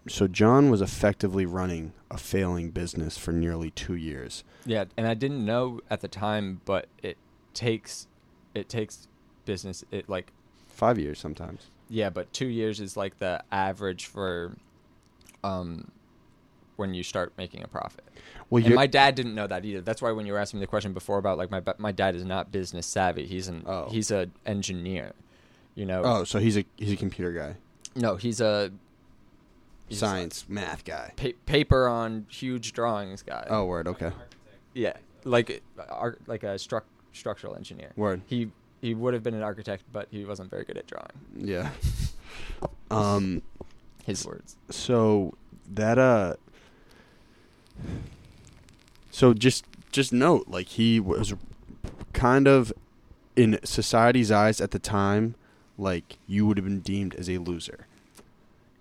so 0.08 0.28
John 0.28 0.70
was 0.70 0.82
effectively 0.82 1.46
running 1.46 1.94
a 2.12 2.18
failing 2.18 2.70
business 2.72 3.18
for 3.18 3.32
nearly 3.32 3.72
two 3.72 3.96
years. 3.96 4.44
Yeah, 4.66 4.86
and 4.98 5.08
I 5.08 5.14
didn't 5.14 5.44
know 5.46 5.80
at 5.90 6.02
the 6.02 6.08
time, 6.08 6.62
but 6.66 6.88
it 7.02 7.18
takes 7.54 8.08
it 8.54 8.68
takes 8.70 9.08
business 9.46 9.84
it 9.92 10.08
like 10.10 10.32
Five 10.68 10.98
years 11.00 11.20
sometimes. 11.20 11.68
yeah, 11.90 12.10
but 12.10 12.32
2 12.34 12.48
years 12.48 12.80
is 12.80 12.96
like 12.98 13.18
the 13.20 13.44
average 13.52 14.06
for 14.08 14.56
um 15.44 15.90
when 16.76 16.94
you 16.94 17.04
start 17.04 17.34
making 17.38 17.64
a 17.64 17.68
profit. 17.68 18.04
Well, 18.50 18.64
and 18.66 18.74
my 18.76 18.88
dad 18.88 19.16
didn't 19.16 19.36
know 19.36 19.48
that 19.48 19.64
either. 19.66 19.82
That's 19.82 20.02
why 20.02 20.12
when 20.12 20.26
you 20.26 20.34
were 20.34 20.40
asking 20.40 20.60
me 20.60 20.64
the 20.64 20.68
question 20.70 20.94
before 20.94 21.18
about 21.18 21.38
like 21.38 21.50
my 21.52 21.62
my 21.78 21.92
dad 21.92 22.16
is 22.16 22.26
not 22.26 22.52
business 22.52 22.86
savvy. 22.88 23.26
He's 23.26 23.48
an 23.48 23.64
Oh. 23.66 23.88
he's 23.90 24.12
a 24.12 24.30
engineer. 24.46 25.14
You 25.76 25.86
know. 25.86 26.02
oh, 26.04 26.24
so 26.24 26.40
he's 26.40 26.58
a 26.58 26.66
he's 26.78 26.92
a 26.92 26.98
computer 26.98 27.32
guy, 27.32 27.56
No, 27.96 28.16
he's 28.18 28.42
a 28.42 28.72
he's 29.88 29.98
a 29.98 30.00
science, 30.06 30.46
math 30.50 30.84
guy. 30.86 31.14
pa- 31.16 31.38
paper 31.46 31.88
on 31.88 32.26
huge 32.30 32.74
drawings 32.74 33.22
guy. 33.22 33.48
Oh, 33.50 33.66
word. 33.66 33.88
Okay. 33.88 34.12
Yeah, 34.74 34.94
like 35.24 35.62
uh, 35.80 35.84
ar- 35.90 36.18
like 36.28 36.44
a 36.44 36.56
struc- 36.56 36.84
structural 37.14 37.56
engineer. 37.56 37.92
Word. 37.96 38.22
He 38.28 38.52
he 38.82 38.94
would 38.94 39.14
have 39.14 39.24
been 39.24 39.34
an 39.36 39.44
architect, 39.44 39.84
but 39.94 40.08
he 40.12 40.26
wasn't 40.26 40.50
very 40.50 40.64
good 40.66 40.78
at 40.78 40.88
drawing. 40.88 41.12
Yeah. 41.38 41.70
um. 42.92 43.42
His 44.06 44.26
words. 44.26 44.58
So 44.70 45.36
that 45.74 45.98
uh. 45.98 46.36
So 49.12 49.34
just 49.34 49.66
just 49.92 50.14
note, 50.14 50.48
like 50.48 50.68
he 50.68 51.00
was 51.00 51.34
kind 52.14 52.48
of 52.48 52.72
in 53.36 53.60
society's 53.64 54.32
eyes 54.32 54.60
at 54.62 54.72
the 54.72 54.80
time, 54.80 55.36
like 55.82 56.18
you 56.28 56.46
would 56.46 56.58
have 56.58 56.64
been 56.66 56.80
deemed 56.80 57.16
as 57.16 57.30
a 57.30 57.38
loser, 57.40 57.88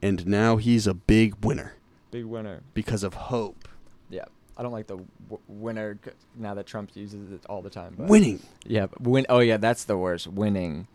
and 0.03 0.27
now 0.27 0.57
he's 0.57 0.87
a 0.87 0.95
big 0.95 1.45
winner 1.45 1.75
Big 2.11 2.25
winner. 2.25 2.61
because 2.75 3.03
of 3.03 3.15
hope. 3.15 3.69
Yeah, 4.09 4.25
I 4.57 4.63
don't 4.63 4.73
like 4.73 4.87
the 4.87 4.97
w- 5.29 5.43
winner 5.49 5.99
c- 6.05 6.11
now 6.37 6.55
that 6.55 6.67
Trump 6.67 6.91
uses 6.95 7.33
it 7.33 7.45
all 7.49 7.63
the 7.63 7.71
time. 7.71 7.95
But 7.99 8.09
Winning 8.09 8.41
Yeah, 8.65 8.87
but 8.87 9.03
win. 9.03 9.27
Oh 9.29 9.39
yeah, 9.41 9.57
that's 9.57 9.85
the 9.85 9.97
worst. 9.97 10.27
Winning. 10.27 10.87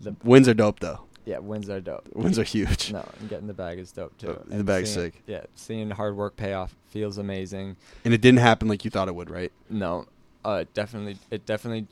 The 0.00 0.14
wins 0.24 0.48
are 0.48 0.54
dope 0.54 0.80
though. 0.80 1.00
yeah, 1.24 1.38
wins 1.38 1.68
are 1.70 1.80
dope. 1.80 2.08
Wins 2.14 2.38
are 2.38 2.42
huge. 2.44 2.92
No, 2.92 3.06
and 3.20 3.28
getting 3.28 3.46
the 3.46 3.54
bag 3.54 3.78
is 3.78 3.92
dope 3.92 4.16
too. 4.18 4.30
Uh, 4.30 4.38
the 4.46 4.54
And 4.56 4.66
bag's 4.66 4.92
seeing- 4.92 5.12
sick. 5.12 5.22
Yeah, 5.26 5.44
seeing 5.54 5.90
hard 5.90 6.16
work 6.16 6.36
pay 6.36 6.52
off 6.52 6.74
feels 6.88 7.18
amazing. 7.18 7.76
And 8.04 8.12
it 8.14 8.20
didn't 8.20 8.40
happen 8.40 8.68
like 8.68 8.84
you 8.84 8.90
thought 8.90 9.08
it 9.08 9.14
would, 9.14 9.30
right? 9.30 9.52
No, 9.70 10.06
uh, 10.44 10.64
definitely, 10.74 11.16
it 11.30 11.46
definitely 11.46 11.86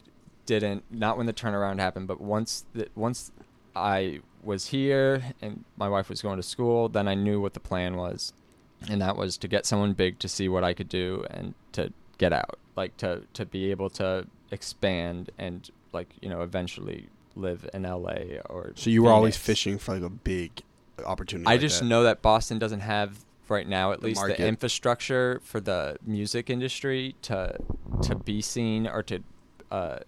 didn't. 0.46 0.84
Not 0.90 1.16
when 1.16 1.26
the 1.26 1.32
turnaround 1.32 1.78
happened, 1.78 2.06
but 2.08 2.20
once 2.20 2.64
that 2.74 2.90
once 2.96 3.30
I 3.76 4.20
was 4.42 4.66
here 4.68 5.22
and 5.42 5.64
my 5.76 5.88
wife 5.88 6.08
was 6.08 6.22
going 6.22 6.36
to 6.36 6.42
school, 6.42 6.88
then 6.88 7.06
I 7.08 7.14
knew 7.14 7.40
what 7.40 7.54
the 7.54 7.60
plan 7.60 7.96
was, 7.96 8.32
and 8.88 9.00
that 9.02 9.16
was 9.16 9.36
to 9.38 9.48
get 9.48 9.66
someone 9.66 9.92
big 9.92 10.18
to 10.20 10.28
see 10.28 10.48
what 10.48 10.64
I 10.64 10.72
could 10.74 10.88
do 10.88 11.24
and 11.30 11.54
to 11.72 11.92
get 12.18 12.32
out, 12.32 12.58
like 12.76 12.96
to 12.98 13.22
to 13.34 13.44
be 13.46 13.70
able 13.70 13.90
to 13.90 14.26
expand 14.50 15.30
and 15.38 15.70
like 15.92 16.08
you 16.20 16.28
know 16.28 16.42
eventually 16.42 17.08
live 17.36 17.68
in 17.72 17.82
LA 17.82 18.38
or. 18.48 18.72
So 18.74 18.90
you 18.90 19.02
were 19.02 19.12
always 19.12 19.36
fishing 19.36 19.78
for 19.78 19.94
like 19.94 20.02
a 20.02 20.08
big 20.10 20.62
opportunity. 21.04 21.46
I 21.46 21.52
like 21.52 21.60
just 21.60 21.80
that. 21.80 21.86
know 21.86 22.02
that 22.02 22.22
Boston 22.22 22.58
doesn't 22.58 22.80
have 22.80 23.24
right 23.48 23.66
now 23.68 23.92
at 23.92 24.00
The 24.00 24.06
least 24.06 24.20
market. 24.20 24.38
the 24.38 24.46
infrastructure 24.46 25.40
for 25.44 25.60
the 25.60 25.96
music 26.06 26.48
industry 26.50 27.14
to 27.22 27.56
to 28.02 28.14
be 28.14 28.40
seen 28.40 28.86
or 28.86 29.02
to 29.04 29.20
uh, 29.70 29.98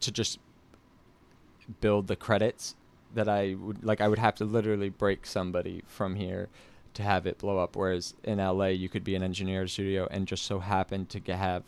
to 0.00 0.10
just 0.12 0.38
build 1.80 2.06
the 2.08 2.16
credits 2.16 2.74
that 3.14 3.28
I 3.28 3.54
would 3.54 3.84
like 3.84 4.00
I 4.00 4.08
would 4.08 4.18
have 4.18 4.34
to 4.36 4.44
literally 4.44 4.88
break 4.88 5.26
somebody 5.26 5.82
from 5.86 6.16
here 6.16 6.48
to 6.94 7.02
have 7.02 7.26
it 7.26 7.38
blow 7.38 7.58
up 7.58 7.76
whereas 7.76 8.14
in 8.24 8.38
LA 8.38 8.66
you 8.68 8.88
could 8.88 9.04
be 9.04 9.14
an 9.14 9.22
engineer 9.22 9.66
studio 9.68 10.08
and 10.10 10.26
just 10.26 10.44
so 10.44 10.58
happen 10.60 11.06
to 11.06 11.36
have 11.36 11.62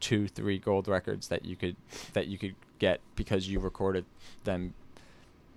two 0.00 0.26
three 0.28 0.58
gold 0.58 0.88
records 0.88 1.28
that 1.28 1.44
you 1.44 1.56
could 1.56 1.76
that 2.12 2.26
you 2.26 2.38
could 2.38 2.54
get 2.78 3.00
because 3.16 3.48
you 3.48 3.60
recorded 3.60 4.04
them 4.44 4.74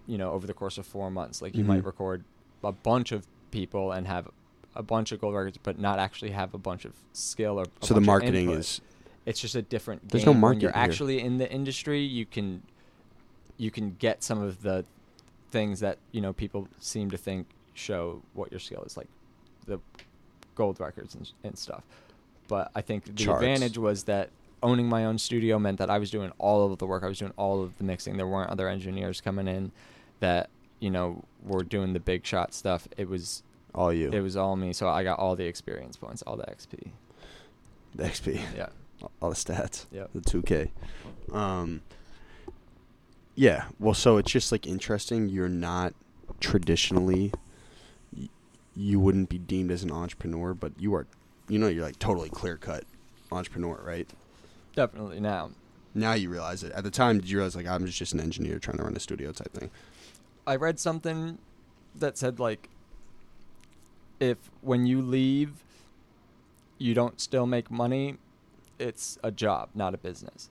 you 0.07 0.17
know 0.17 0.31
over 0.31 0.45
the 0.47 0.53
course 0.53 0.77
of 0.77 0.85
4 0.85 1.09
months 1.09 1.41
like 1.41 1.55
you 1.55 1.63
might 1.63 1.81
Mhm. 1.81 1.85
record 1.85 2.23
a 2.63 2.71
bunch 2.71 3.11
of 3.11 3.25
people 3.51 3.91
and 3.91 4.05
have 4.07 4.29
a 4.75 4.83
bunch 4.83 5.11
of 5.11 5.21
gold 5.21 5.33
records 5.35 5.57
but 5.61 5.79
not 5.79 5.99
actually 5.99 6.31
have 6.31 6.53
a 6.53 6.57
bunch 6.57 6.83
of 6.85 6.93
skill 7.13 7.59
or 7.59 7.65
So 7.81 7.93
the 7.93 8.01
marketing 8.01 8.49
is 8.49 8.81
it's 9.25 9.39
just 9.39 9.55
a 9.55 9.61
different 9.61 10.09
There's 10.09 10.25
game 10.25 10.39
no 10.41 10.47
when 10.49 10.59
you're 10.59 10.71
market 10.71 10.79
here. 10.79 10.89
actually 10.91 11.19
in 11.21 11.37
the 11.37 11.49
industry 11.51 12.01
you 12.01 12.25
can 12.25 12.63
you 13.57 13.71
can 13.71 13.95
get 13.99 14.23
some 14.23 14.41
of 14.41 14.61
the 14.61 14.85
things 15.51 15.79
that 15.79 15.97
you 16.11 16.21
know 16.21 16.33
people 16.33 16.67
seem 16.79 17.11
to 17.11 17.17
think 17.17 17.47
show 17.73 18.21
what 18.33 18.51
your 18.51 18.59
skill 18.59 18.83
is 18.83 18.97
like 18.97 19.07
the 19.65 19.79
gold 20.55 20.79
records 20.79 21.15
and, 21.15 21.31
and 21.43 21.57
stuff 21.57 21.83
but 22.47 22.71
i 22.75 22.81
think 22.81 23.05
the 23.05 23.13
Charts. 23.13 23.41
advantage 23.41 23.77
was 23.77 24.03
that 24.03 24.29
owning 24.61 24.87
my 24.87 25.05
own 25.05 25.17
studio 25.17 25.59
meant 25.59 25.77
that 25.77 25.89
i 25.89 25.97
was 25.97 26.09
doing 26.09 26.31
all 26.37 26.71
of 26.71 26.77
the 26.79 26.85
work 26.85 27.03
i 27.03 27.07
was 27.07 27.19
doing 27.19 27.33
all 27.37 27.61
of 27.63 27.77
the 27.77 27.83
mixing 27.83 28.17
there 28.17 28.27
weren't 28.27 28.49
other 28.49 28.67
engineers 28.67 29.21
coming 29.21 29.47
in 29.47 29.71
that 30.19 30.49
you 30.79 30.89
know 30.89 31.23
were 31.43 31.63
doing 31.63 31.93
the 31.93 31.99
big 31.99 32.25
shot 32.25 32.53
stuff 32.53 32.87
it 32.97 33.07
was 33.07 33.43
all 33.75 33.91
you. 33.91 34.09
it 34.11 34.21
was 34.21 34.35
all 34.35 34.55
me 34.55 34.73
so 34.73 34.87
i 34.87 35.03
got 35.03 35.17
all 35.19 35.35
the 35.35 35.45
experience 35.45 35.97
points 35.97 36.21
all 36.23 36.35
the 36.35 36.45
xp 36.45 36.91
the 37.95 38.03
XP. 38.03 38.41
yeah 38.55 38.67
all 39.21 39.29
the 39.29 39.35
stats. 39.35 39.85
Yep. 39.91 40.09
The 40.13 40.21
2K. 40.21 40.69
Um 41.35 41.81
Yeah, 43.35 43.65
well 43.79 43.93
so 43.93 44.17
it's 44.17 44.31
just 44.31 44.51
like 44.51 44.67
interesting 44.67 45.27
you're 45.29 45.49
not 45.49 45.93
traditionally 46.39 47.31
you 48.75 48.99
wouldn't 48.99 49.29
be 49.29 49.37
deemed 49.37 49.71
as 49.71 49.83
an 49.83 49.91
entrepreneur, 49.91 50.53
but 50.53 50.73
you 50.79 50.93
are 50.95 51.07
you 51.47 51.59
know 51.59 51.67
you're 51.67 51.83
like 51.83 51.99
totally 51.99 52.29
clear-cut 52.29 52.83
entrepreneur, 53.31 53.79
right? 53.83 54.09
definitely 54.75 55.19
now 55.19 55.51
Now 55.93 56.13
you 56.13 56.29
realize 56.29 56.63
it. 56.63 56.71
At 56.71 56.83
the 56.83 56.89
time 56.91 57.19
did 57.19 57.29
you 57.29 57.37
realize 57.37 57.55
like 57.55 57.67
I'm 57.67 57.85
just 57.85 58.13
an 58.13 58.19
engineer 58.19 58.59
trying 58.59 58.77
to 58.77 58.83
run 58.83 58.95
a 58.95 58.99
studio 58.99 59.31
type 59.31 59.53
thing? 59.53 59.69
I 60.45 60.55
read 60.55 60.79
something 60.79 61.37
that 61.95 62.17
said 62.17 62.39
like 62.39 62.69
if 64.19 64.37
when 64.61 64.85
you 64.85 65.01
leave 65.01 65.63
you 66.77 66.93
don't 66.93 67.21
still 67.21 67.45
make 67.45 67.71
money, 67.71 68.17
it's 68.79 69.17
a 69.23 69.31
job, 69.31 69.69
not 69.73 69.93
a 69.93 69.97
business. 69.97 70.49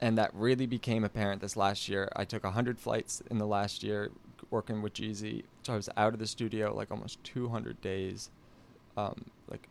And 0.00 0.16
that 0.18 0.30
really 0.34 0.66
became 0.66 1.04
apparent 1.04 1.42
this 1.42 1.56
last 1.56 1.88
year. 1.88 2.08
I 2.16 2.24
took 2.24 2.42
100 2.44 2.78
flights 2.78 3.22
in 3.30 3.38
the 3.38 3.46
last 3.46 3.82
year 3.82 4.10
working 4.50 4.80
with 4.82 4.94
Jeezy. 4.94 5.44
So 5.64 5.74
I 5.74 5.76
was 5.76 5.88
out 5.96 6.14
of 6.14 6.18
the 6.18 6.26
studio 6.26 6.74
like 6.74 6.90
almost 6.90 7.22
200 7.24 7.80
days. 7.82 8.30
Um, 8.96 9.26
like 9.50 9.68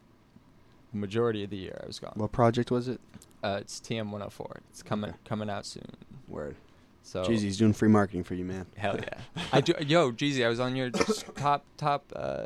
the 0.91 0.99
majority 0.99 1.43
of 1.43 1.49
the 1.49 1.57
year 1.57 1.80
I 1.84 1.88
was 1.88 1.99
gone. 1.99 2.13
What 2.15 2.32
project 2.32 2.69
was 2.71 2.88
it? 2.88 3.01
Uh, 3.43 3.57
it's 3.61 3.80
TM104. 3.80 4.57
It's 4.69 4.84
coming 4.84 5.09
Okay. 5.11 5.19
coming 5.25 5.49
out 5.49 5.65
soon. 5.65 5.86
Word. 6.27 6.55
So 7.01 7.23
Jeez, 7.23 7.39
he's 7.39 7.57
doing 7.57 7.73
free 7.73 7.89
marketing 7.89 8.23
for 8.23 8.36
you, 8.36 8.45
man. 8.45 8.65
Hell 8.77 8.97
yeah! 9.01 9.43
I 9.51 9.61
do. 9.61 9.73
Yo, 9.86 10.11
Jeezy, 10.11 10.45
I 10.45 10.49
was 10.49 10.59
on 10.59 10.75
your 10.75 10.89
top 11.38 11.63
top 11.77 12.03
uh, 12.15 12.45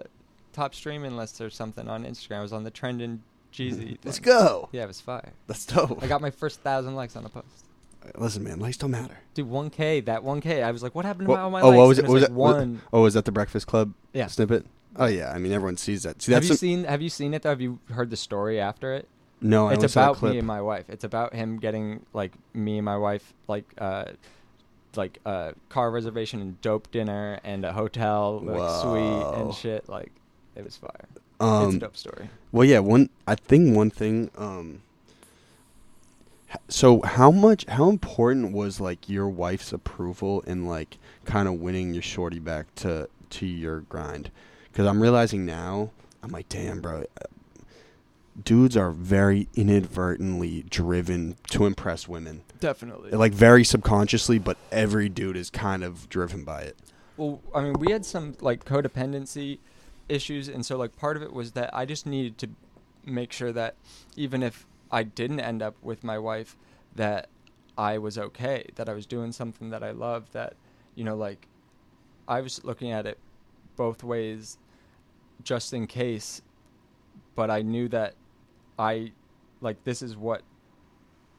top 0.54 0.74
streaming 0.74 1.18
list 1.18 1.42
or 1.42 1.50
something 1.50 1.90
on 1.90 2.06
Instagram. 2.06 2.38
I 2.38 2.42
was 2.44 2.54
on 2.54 2.64
the 2.64 2.72
trending 2.72 3.24
Jeezy. 3.52 3.98
Let's 4.06 4.20
go. 4.20 4.70
Yeah, 4.72 4.84
it 4.84 4.88
was 4.88 5.02
fire. 5.02 5.34
Let's 5.48 5.66
go. 5.66 5.98
I 6.02 6.08
got 6.08 6.22
my 6.22 6.30
first 6.30 6.62
thousand 6.62 6.96
likes 6.96 7.16
on 7.16 7.26
a 7.26 7.30
post. 7.30 7.66
Listen, 8.18 8.44
man, 8.44 8.60
likes 8.60 8.78
don't 8.78 8.92
matter. 8.92 9.18
Dude, 9.34 9.48
1K. 9.50 10.06
That 10.06 10.24
1K. 10.24 10.64
I 10.64 10.72
was 10.72 10.84
like, 10.84 10.94
what 10.96 11.06
happened 11.06 11.28
to 11.28 11.32
What- 11.32 11.38
my, 11.38 11.42
all 11.44 11.50
my 11.52 11.62
oh, 11.62 11.70
likes? 11.70 11.78
what 11.78 11.88
was 11.88 11.98
it? 12.00 12.02
And 12.06 12.10
What 12.10 12.14
was 12.14 12.22
like 12.24 12.32
it? 12.32 12.36
What- 12.36 12.56
One. 12.56 12.82
Oh, 12.92 13.02
was 13.02 13.14
that 13.16 13.26
the 13.26 13.32
Breakfast 13.32 13.68
Club 13.68 13.94
Yeah. 14.14 14.28
snippet? 14.28 14.66
Oh 14.96 15.06
yeah, 15.08 15.32
I 15.32 15.40
mean 15.40 15.52
everyone 15.52 15.78
sees 15.78 16.04
that. 16.04 16.22
See, 16.22 16.32
have 16.34 16.42
that's 16.44 16.50
you 16.50 16.56
some- 16.56 16.58
seen 16.58 16.84
Have 16.84 17.02
you 17.02 17.10
seen 17.10 17.34
it 17.34 17.42
though? 17.42 17.50
Have 17.50 17.62
you 17.62 17.80
heard 17.92 18.10
the 18.12 18.18
story 18.18 18.60
after 18.60 18.94
it? 18.94 19.08
no, 19.42 19.68
I 19.68 19.74
it's 19.74 19.78
only 19.80 19.88
saw 19.90 20.00
a 20.00 20.04
about 20.06 20.16
clip. 20.18 20.32
me 20.34 20.38
and 20.38 20.48
my 20.48 20.62
wife. 20.62 20.86
It's 20.90 21.04
about 21.04 21.34
him 21.34 21.58
getting 21.58 22.06
like 22.14 22.34
me 22.54 22.78
and 22.78 22.86
my 22.86 22.98
wife 22.98 23.34
like 23.48 23.66
uh 23.80 24.06
like 24.96 25.20
uh 25.26 25.54
car 25.70 25.90
reservation 25.90 26.42
and 26.42 26.62
dope 26.62 26.92
dinner 26.92 27.40
and 27.44 27.66
a 27.66 27.74
hotel 27.74 28.40
like 28.44 28.82
suite 28.82 29.42
and 29.42 29.54
shit. 29.56 29.90
Like 29.90 30.12
it 30.56 30.64
was 30.64 30.78
fire. 30.78 31.08
um, 31.40 31.66
it's 31.70 31.76
a 31.78 31.80
dope 31.80 31.98
story. 31.98 32.30
Well, 32.52 32.64
yeah. 32.66 32.78
One, 32.80 33.10
I 33.28 33.34
think 33.34 33.76
one 33.76 33.90
thing. 33.90 34.30
Um, 34.38 34.84
So 36.68 37.02
how 37.02 37.32
much 37.32 37.66
how 37.68 37.90
important 37.90 38.52
was 38.54 38.80
like 38.80 39.10
your 39.10 39.28
wife's 39.30 39.74
approval 39.74 40.42
in 40.42 40.66
like 40.66 40.98
kind 41.26 41.48
of 41.48 41.56
winning 41.56 41.94
your 41.94 42.04
shorty 42.04 42.40
back 42.40 42.74
to 42.76 43.10
to 43.32 43.46
your 43.46 43.82
grind? 43.82 44.32
Cuz 44.74 44.86
I'm 44.86 45.02
realizing 45.02 45.46
now 45.46 45.92
I'm 46.22 46.32
like 46.32 46.50
damn 46.50 46.82
bro 46.82 47.06
uh, 47.22 47.26
dudes 48.42 48.76
are 48.76 48.92
very 48.92 49.48
inadvertently 49.56 50.64
driven 50.70 51.36
to 51.50 51.66
impress 51.66 52.08
women. 52.08 52.44
Definitely. 52.60 53.12
Like 53.12 53.34
very 53.34 53.64
subconsciously, 53.64 54.40
but 54.40 54.58
every 54.72 55.10
dude 55.10 55.38
is 55.38 55.50
kind 55.50 55.84
of 55.84 56.10
driven 56.10 56.44
by 56.44 56.62
it. 56.62 56.78
Well, 57.18 57.42
I 57.54 57.62
mean, 57.62 57.74
we 57.74 57.92
had 57.92 58.06
some 58.06 58.36
like 58.42 58.66
codependency 58.66 59.60
issues, 60.10 60.48
and 60.48 60.66
so 60.66 60.78
like 60.78 60.96
part 60.96 61.16
of 61.16 61.24
it 61.24 61.32
was 61.32 61.52
that 61.52 61.76
I 61.76 61.86
just 61.86 62.06
needed 62.06 62.38
to 62.40 62.50
make 63.06 63.32
sure 63.32 63.52
that 63.52 63.76
even 64.16 64.42
if 64.42 64.66
I 64.94 65.02
didn't 65.04 65.40
end 65.40 65.62
up 65.64 65.76
with 65.82 66.04
my 66.04 66.20
wife, 66.20 66.56
that 66.96 67.28
I 67.78 67.98
was 67.98 68.18
okay, 68.18 68.68
that 68.76 68.88
I 68.88 68.94
was 68.94 69.08
doing 69.08 69.32
something 69.32 69.72
that 69.72 69.84
I 69.84 69.92
loved, 69.92 70.34
that 70.34 70.54
you 70.96 71.04
know, 71.04 71.16
like 71.16 71.48
I 72.28 72.42
was 72.42 72.64
looking 72.64 72.92
at 72.92 73.08
it 73.08 73.18
both 73.76 74.04
ways, 74.04 74.60
just 75.44 75.74
in 75.74 75.88
case. 75.88 76.44
But 77.36 77.50
I 77.50 77.64
knew 77.64 77.88
that 77.90 78.14
I 78.78 79.12
like 79.60 79.84
this 79.84 80.04
is 80.04 80.16
what 80.16 80.44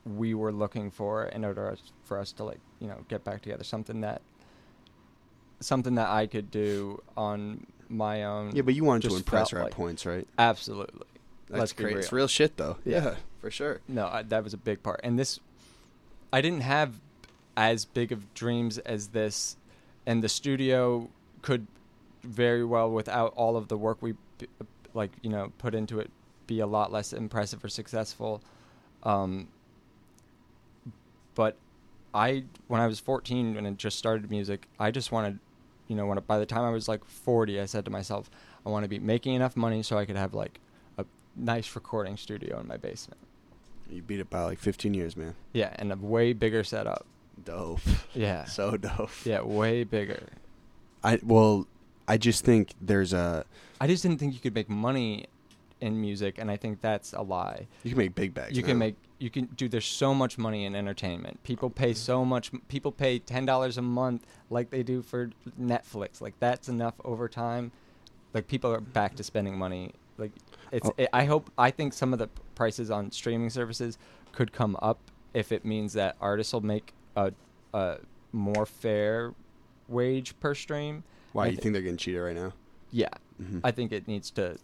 we 0.04 0.34
were 0.34 0.52
looking 0.52 0.90
for 0.90 1.26
in 1.26 1.44
order 1.44 1.76
for 2.02 2.18
us 2.18 2.32
to 2.32 2.44
like 2.44 2.60
you 2.80 2.88
know 2.88 3.04
get 3.08 3.22
back 3.22 3.42
together, 3.42 3.62
something 3.62 4.00
that 4.00 4.20
something 5.60 5.94
that 5.94 6.08
I 6.08 6.26
could 6.26 6.50
do 6.50 7.00
on 7.16 7.66
my 7.88 8.24
own. 8.24 8.50
Yeah, 8.56 8.62
but 8.62 8.74
you 8.74 8.82
wanted 8.82 9.08
to 9.08 9.16
impress 9.16 9.50
her 9.50 9.58
at 9.58 9.64
like- 9.66 9.72
points, 9.74 10.04
right? 10.04 10.26
Absolutely. 10.38 11.06
That's 11.48 11.58
Let's 11.58 11.72
great. 11.72 11.96
It's 11.96 12.12
real. 12.12 12.20
real 12.20 12.28
shit 12.28 12.56
though. 12.56 12.78
Yeah. 12.84 13.04
yeah 13.04 13.14
for 13.40 13.50
sure. 13.50 13.80
No, 13.88 14.06
I, 14.06 14.22
that 14.22 14.42
was 14.42 14.54
a 14.54 14.56
big 14.56 14.82
part. 14.82 15.00
And 15.04 15.18
this, 15.18 15.40
I 16.32 16.40
didn't 16.40 16.62
have 16.62 17.00
as 17.56 17.84
big 17.84 18.10
of 18.10 18.32
dreams 18.34 18.78
as 18.78 19.08
this, 19.08 19.56
and 20.06 20.24
the 20.24 20.28
studio 20.28 21.08
could 21.42 21.66
very 22.22 22.64
well, 22.64 22.90
without 22.90 23.34
all 23.36 23.56
of 23.56 23.68
the 23.68 23.76
work 23.76 24.00
we, 24.00 24.14
like 24.94 25.12
you 25.22 25.30
know, 25.30 25.52
put 25.58 25.74
into 25.74 26.00
it, 26.00 26.10
be 26.46 26.60
a 26.60 26.66
lot 26.66 26.90
less 26.90 27.12
impressive 27.12 27.62
or 27.64 27.68
successful. 27.68 28.42
Um, 29.02 29.48
but 31.34 31.56
I, 32.14 32.44
when 32.68 32.80
I 32.80 32.86
was 32.86 33.00
14, 33.00 33.54
when 33.54 33.66
I 33.66 33.70
just 33.70 33.98
started 33.98 34.30
music, 34.30 34.68
I 34.78 34.90
just 34.90 35.12
wanted, 35.12 35.38
you 35.88 35.96
know, 35.96 36.06
when 36.06 36.18
by 36.26 36.38
the 36.38 36.46
time 36.46 36.64
I 36.64 36.70
was 36.70 36.88
like 36.88 37.04
40, 37.04 37.60
I 37.60 37.66
said 37.66 37.84
to 37.84 37.90
myself, 37.90 38.30
I 38.64 38.70
want 38.70 38.84
to 38.84 38.88
be 38.88 38.98
making 38.98 39.34
enough 39.34 39.56
money 39.56 39.82
so 39.82 39.98
I 39.98 40.06
could 40.06 40.16
have 40.16 40.32
like 40.32 40.60
nice 41.36 41.74
recording 41.74 42.16
studio 42.16 42.60
in 42.60 42.66
my 42.66 42.76
basement. 42.76 43.20
You 43.90 44.02
beat 44.02 44.20
it 44.20 44.30
by 44.30 44.42
like 44.42 44.58
15 44.58 44.94
years, 44.94 45.16
man. 45.16 45.34
Yeah, 45.52 45.74
and 45.76 45.92
a 45.92 45.96
way 45.96 46.32
bigger 46.32 46.64
setup. 46.64 47.06
Dope. 47.44 47.80
Yeah. 48.14 48.44
So 48.48 48.76
dope. 48.76 49.10
yeah, 49.24 49.42
way 49.42 49.84
bigger. 49.84 50.28
I 51.02 51.18
well, 51.22 51.66
I 52.08 52.16
just 52.16 52.44
think 52.44 52.72
there's 52.80 53.12
a 53.12 53.44
I 53.80 53.86
just 53.86 54.02
didn't 54.02 54.18
think 54.18 54.34
you 54.34 54.40
could 54.40 54.54
make 54.54 54.70
money 54.70 55.26
in 55.80 56.00
music, 56.00 56.38
and 56.38 56.50
I 56.50 56.56
think 56.56 56.80
that's 56.80 57.12
a 57.12 57.20
lie. 57.22 57.66
you 57.82 57.90
can 57.90 57.98
make 57.98 58.14
big 58.14 58.32
bags. 58.32 58.56
You 58.56 58.62
can 58.62 58.78
make 58.78 58.96
you 59.18 59.30
can 59.30 59.46
do. 59.46 59.68
There's 59.68 59.84
so 59.86 60.14
much 60.14 60.38
money 60.38 60.64
in 60.64 60.74
entertainment. 60.74 61.42
People 61.42 61.68
pay 61.70 61.92
so 61.92 62.24
much. 62.24 62.50
People 62.68 62.92
pay 62.92 63.18
ten 63.18 63.44
dollars 63.44 63.76
a 63.76 63.82
month, 63.82 64.26
like 64.50 64.70
they 64.70 64.82
do 64.82 65.02
for 65.02 65.30
Netflix. 65.60 66.20
Like 66.20 66.34
that's 66.40 66.68
enough 66.68 66.94
over 67.04 67.28
time. 67.28 67.72
Like 68.32 68.48
people 68.48 68.72
are 68.72 68.80
back 68.80 69.14
to 69.16 69.22
spending 69.24 69.58
money. 69.58 69.92
Like 70.16 70.32
it's. 70.74 70.88
Oh. 70.88 71.06
I 71.12 71.24
hope. 71.24 71.50
I 71.56 71.70
think 71.70 71.92
some 71.92 72.12
of 72.12 72.18
the 72.18 72.28
prices 72.54 72.90
on 72.90 73.10
streaming 73.12 73.50
services 73.50 73.98
could 74.32 74.52
come 74.52 74.76
up 74.82 74.98
if 75.32 75.52
it 75.52 75.64
means 75.64 75.92
that 75.94 76.16
artists 76.20 76.52
will 76.52 76.60
make 76.60 76.92
a, 77.16 77.32
a 77.72 77.96
more 78.32 78.66
fair 78.66 79.32
wage 79.88 80.38
per 80.40 80.54
stream. 80.54 81.04
Why 81.32 81.44
I 81.44 81.46
you 81.48 81.56
thi- 81.56 81.62
think 81.62 81.72
they're 81.74 81.82
getting 81.82 81.96
cheated 81.96 82.20
right 82.22 82.34
now? 82.36 82.52
Yeah, 82.92 83.08
Mhm. 83.42 83.60
I 83.64 83.70
think 83.72 83.92
it 83.92 84.06
needs 84.06 84.30
to. 84.32 84.56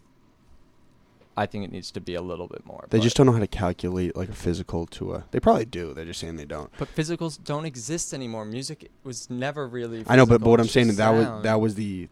I 1.37 1.47
think 1.47 1.65
it 1.65 1.73
needs 1.73 1.91
to 1.93 2.01
be 2.01 2.15
a 2.15 2.21
little 2.23 2.49
bit 2.49 2.67
more. 2.67 2.85
They 2.91 3.01
just 3.01 3.17
don't 3.17 3.25
know 3.25 3.33
how 3.33 3.39
to 3.39 3.47
calculate 3.47 4.15
like 4.17 4.29
a 4.29 4.35
physical 4.35 4.87
to 4.89 5.15
a. 5.15 5.25
They 5.31 5.41
probably 5.41 5.65
do. 5.65 5.95
They're 5.95 6.05
just 6.05 6.21
saying 6.21 6.37
they 6.37 6.45
don't. 6.45 6.71
But 6.79 6.95
physicals 6.95 7.43
don't 7.43 7.65
exist 7.65 8.13
anymore. 8.13 8.45
Music 8.45 8.91
was 9.05 9.31
never 9.31 9.67
really. 9.67 10.05
I 10.07 10.17
know, 10.17 10.27
but, 10.27 10.41
but 10.43 10.51
what 10.51 10.61
I'm 10.61 10.67
saying 10.69 10.89
is 10.91 10.97
that 10.99 11.11
was 11.11 11.43
that 11.45 11.61
was 11.61 11.77
the 11.77 12.09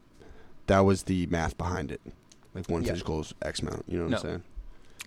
that 0.66 0.80
was 0.80 1.02
the 1.04 1.26
math 1.26 1.58
behind 1.58 1.90
it. 1.92 2.00
Like 2.58 2.68
one 2.70 2.82
Yeah. 2.82 2.92
physical 2.92 3.20
is 3.20 3.34
X 3.42 3.60
amount. 3.60 3.84
You 3.88 3.98
know 3.98 4.04
what 4.04 4.10
No. 4.10 4.16
I'm 4.18 4.22
saying? 4.22 4.42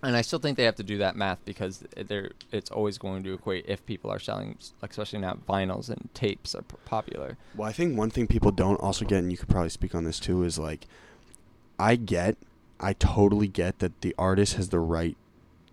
And 0.04 0.16
I 0.16 0.22
still 0.22 0.40
think 0.40 0.56
they 0.56 0.64
have 0.64 0.74
to 0.76 0.82
do 0.82 0.98
that 0.98 1.14
math 1.14 1.38
because 1.44 1.84
they're 1.96 2.32
it's 2.50 2.70
always 2.72 2.98
going 2.98 3.22
to 3.22 3.34
equate 3.34 3.66
if 3.68 3.84
people 3.86 4.10
are 4.10 4.18
selling, 4.18 4.56
especially 4.82 5.20
now, 5.20 5.38
vinyls 5.48 5.88
and 5.88 6.08
tapes 6.12 6.56
are 6.56 6.62
p- 6.62 6.74
popular. 6.84 7.36
Well, 7.54 7.68
I 7.68 7.72
think 7.72 7.96
one 7.96 8.10
thing 8.10 8.26
people 8.26 8.50
don't 8.50 8.80
also 8.80 9.04
get, 9.04 9.18
and 9.20 9.30
you 9.30 9.38
could 9.38 9.48
probably 9.48 9.68
speak 9.68 9.94
on 9.94 10.02
this 10.02 10.18
too, 10.18 10.42
is 10.42 10.58
like, 10.58 10.86
I 11.78 11.94
get, 11.94 12.36
I 12.80 12.94
totally 12.94 13.46
get 13.46 13.78
that 13.78 14.00
the 14.00 14.12
artist 14.18 14.54
has 14.54 14.70
the 14.70 14.80
right 14.80 15.16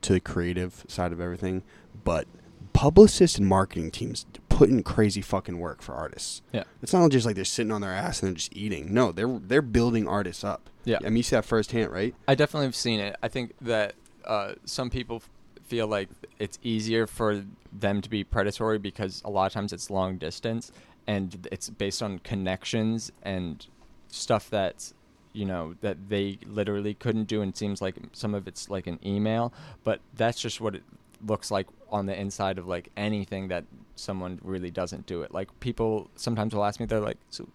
to 0.01 0.13
the 0.13 0.19
creative 0.19 0.85
side 0.87 1.11
of 1.11 1.19
everything, 1.19 1.63
but 2.03 2.27
publicists 2.73 3.39
and 3.39 3.47
marketing 3.47 3.89
teams 3.89 4.27
put 4.59 4.67
in 4.69 4.83
crazy 4.83 5.21
fucking 5.21 5.57
work 5.57 5.81
for 5.81 5.95
artists. 5.95 6.41
Yeah. 6.51 6.65
It's 6.81 6.91
not 6.91 7.09
just 7.11 7.25
like 7.25 7.35
they're 7.35 7.45
sitting 7.45 7.71
on 7.71 7.79
their 7.79 7.93
ass 7.93 8.21
and 8.21 8.27
they're 8.27 8.35
just 8.35 8.53
eating. 8.53 8.93
No, 8.93 9.13
they're 9.13 9.39
they're 9.39 9.61
building 9.61 10.05
artists 10.05 10.43
up. 10.43 10.69
Yeah. 10.83 10.97
I 10.99 11.05
mean, 11.05 11.17
you 11.17 11.23
see 11.23 11.37
that 11.37 11.45
firsthand, 11.45 11.93
right? 11.93 12.13
I 12.27 12.35
definitely 12.35 12.65
have 12.65 12.75
seen 12.75 12.99
it. 12.99 13.15
I 13.23 13.29
think 13.29 13.53
that 13.61 13.93
uh, 14.25 14.55
some 14.65 14.89
people 14.89 15.17
f- 15.17 15.29
feel 15.63 15.87
like 15.87 16.09
it's 16.39 16.59
easier 16.61 17.07
for 17.07 17.45
them 17.71 18.01
to 18.01 18.09
be 18.09 18.25
predatory 18.25 18.77
because 18.77 19.21
a 19.23 19.29
lot 19.29 19.45
of 19.45 19.53
times 19.53 19.71
it's 19.71 19.89
long 19.89 20.17
distance 20.17 20.73
and 21.07 21.47
it's 21.53 21.69
based 21.69 22.03
on 22.03 22.19
connections 22.19 23.13
and 23.23 23.65
stuff 24.09 24.49
that's 24.49 24.93
you 25.31 25.45
know 25.45 25.75
that 25.79 26.09
they 26.09 26.37
literally 26.45 26.95
couldn't 26.95 27.25
do 27.29 27.41
and 27.41 27.55
seems 27.55 27.81
like 27.81 27.95
some 28.11 28.35
of 28.35 28.45
it's 28.47 28.69
like 28.69 28.87
an 28.87 28.99
email 29.05 29.53
but 29.83 30.01
that's 30.15 30.41
just 30.41 30.59
what 30.59 30.73
it 30.73 30.83
looks 31.25 31.51
like 31.51 31.67
on 31.91 32.07
the 32.07 32.19
inside 32.19 32.57
of 32.57 32.67
like 32.67 32.89
anything 32.97 33.47
that 33.49 33.63
someone 33.99 34.39
really 34.43 34.71
doesn't 34.71 35.05
do 35.05 35.21
it. 35.21 35.31
Like 35.33 35.47
people 35.59 36.09
sometimes 36.15 36.53
will 36.55 36.65
ask 36.65 36.79
me 36.79 36.85
they're 36.85 36.99
like 36.99 37.17
so 37.29 37.47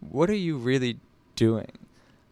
what 0.00 0.30
are 0.30 0.34
you 0.34 0.56
really 0.56 0.98
doing? 1.36 1.72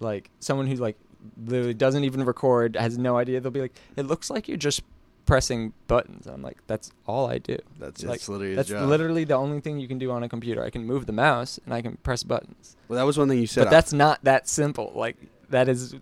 Like 0.00 0.30
someone 0.40 0.66
who 0.66 0.76
like 0.76 0.96
literally 1.44 1.74
doesn't 1.74 2.04
even 2.04 2.24
record 2.24 2.76
has 2.76 2.96
no 2.96 3.16
idea 3.16 3.40
they'll 3.40 3.50
be 3.50 3.60
like 3.60 3.74
it 3.96 4.06
looks 4.06 4.30
like 4.30 4.46
you're 4.48 4.56
just 4.56 4.82
pressing 5.26 5.72
buttons. 5.88 6.26
I'm 6.26 6.42
like 6.42 6.58
that's 6.68 6.92
all 7.06 7.28
i 7.28 7.38
do. 7.38 7.58
That's 7.78 8.02
Like, 8.04 8.12
that's 8.20 8.28
literally 8.28 8.54
that's 8.54 8.68
job. 8.68 8.88
literally 8.88 9.24
the 9.24 9.34
only 9.34 9.60
thing 9.60 9.78
you 9.80 9.88
can 9.88 9.98
do 9.98 10.10
on 10.12 10.22
a 10.22 10.28
computer. 10.28 10.62
I 10.62 10.70
can 10.70 10.84
move 10.84 11.06
the 11.06 11.12
mouse 11.12 11.58
and 11.64 11.74
i 11.74 11.82
can 11.82 11.96
press 11.98 12.22
buttons. 12.22 12.76
Well, 12.88 12.96
that 12.98 13.02
was 13.04 13.18
one 13.18 13.28
thing 13.28 13.40
you 13.40 13.46
said. 13.48 13.64
but 13.64 13.70
that's 13.70 13.92
not 13.92 14.22
that 14.24 14.48
simple. 14.48 14.92
Like 14.94 15.16
that 15.50 15.68
is 15.68 15.94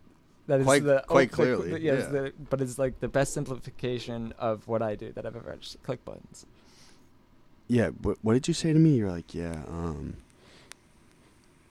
that 0.47 0.61
is 0.61 0.67
Quite- 0.67 0.85
the 0.85 1.03
quite 1.07 1.29
oh, 1.29 1.31
the- 1.31 1.37
clearly, 1.37 1.71
the- 1.71 1.81
yes, 1.81 2.03
yeah. 2.05 2.21
the- 2.21 2.33
but 2.51 2.61
it's 2.61 2.79
like 2.79 3.01
the 3.01 3.09
best 3.09 3.33
simplification 3.33 4.35
of 4.39 4.69
what 4.69 4.83
i 4.83 4.95
do 4.95 5.11
that 5.12 5.25
i've 5.25 5.37
ever 5.37 5.51
had 5.53 5.61
just 5.62 5.83
click 5.83 6.05
buttons 6.05 6.45
Yeah, 7.75 7.89
what, 7.89 8.18
what 8.22 8.35
did 8.35 8.47
you 8.47 8.55
say 8.55 8.72
to 8.72 8.79
me? 8.79 8.97
You're 8.97 9.11
like, 9.11 9.35
yeah, 9.35 9.62
um, 9.68 10.16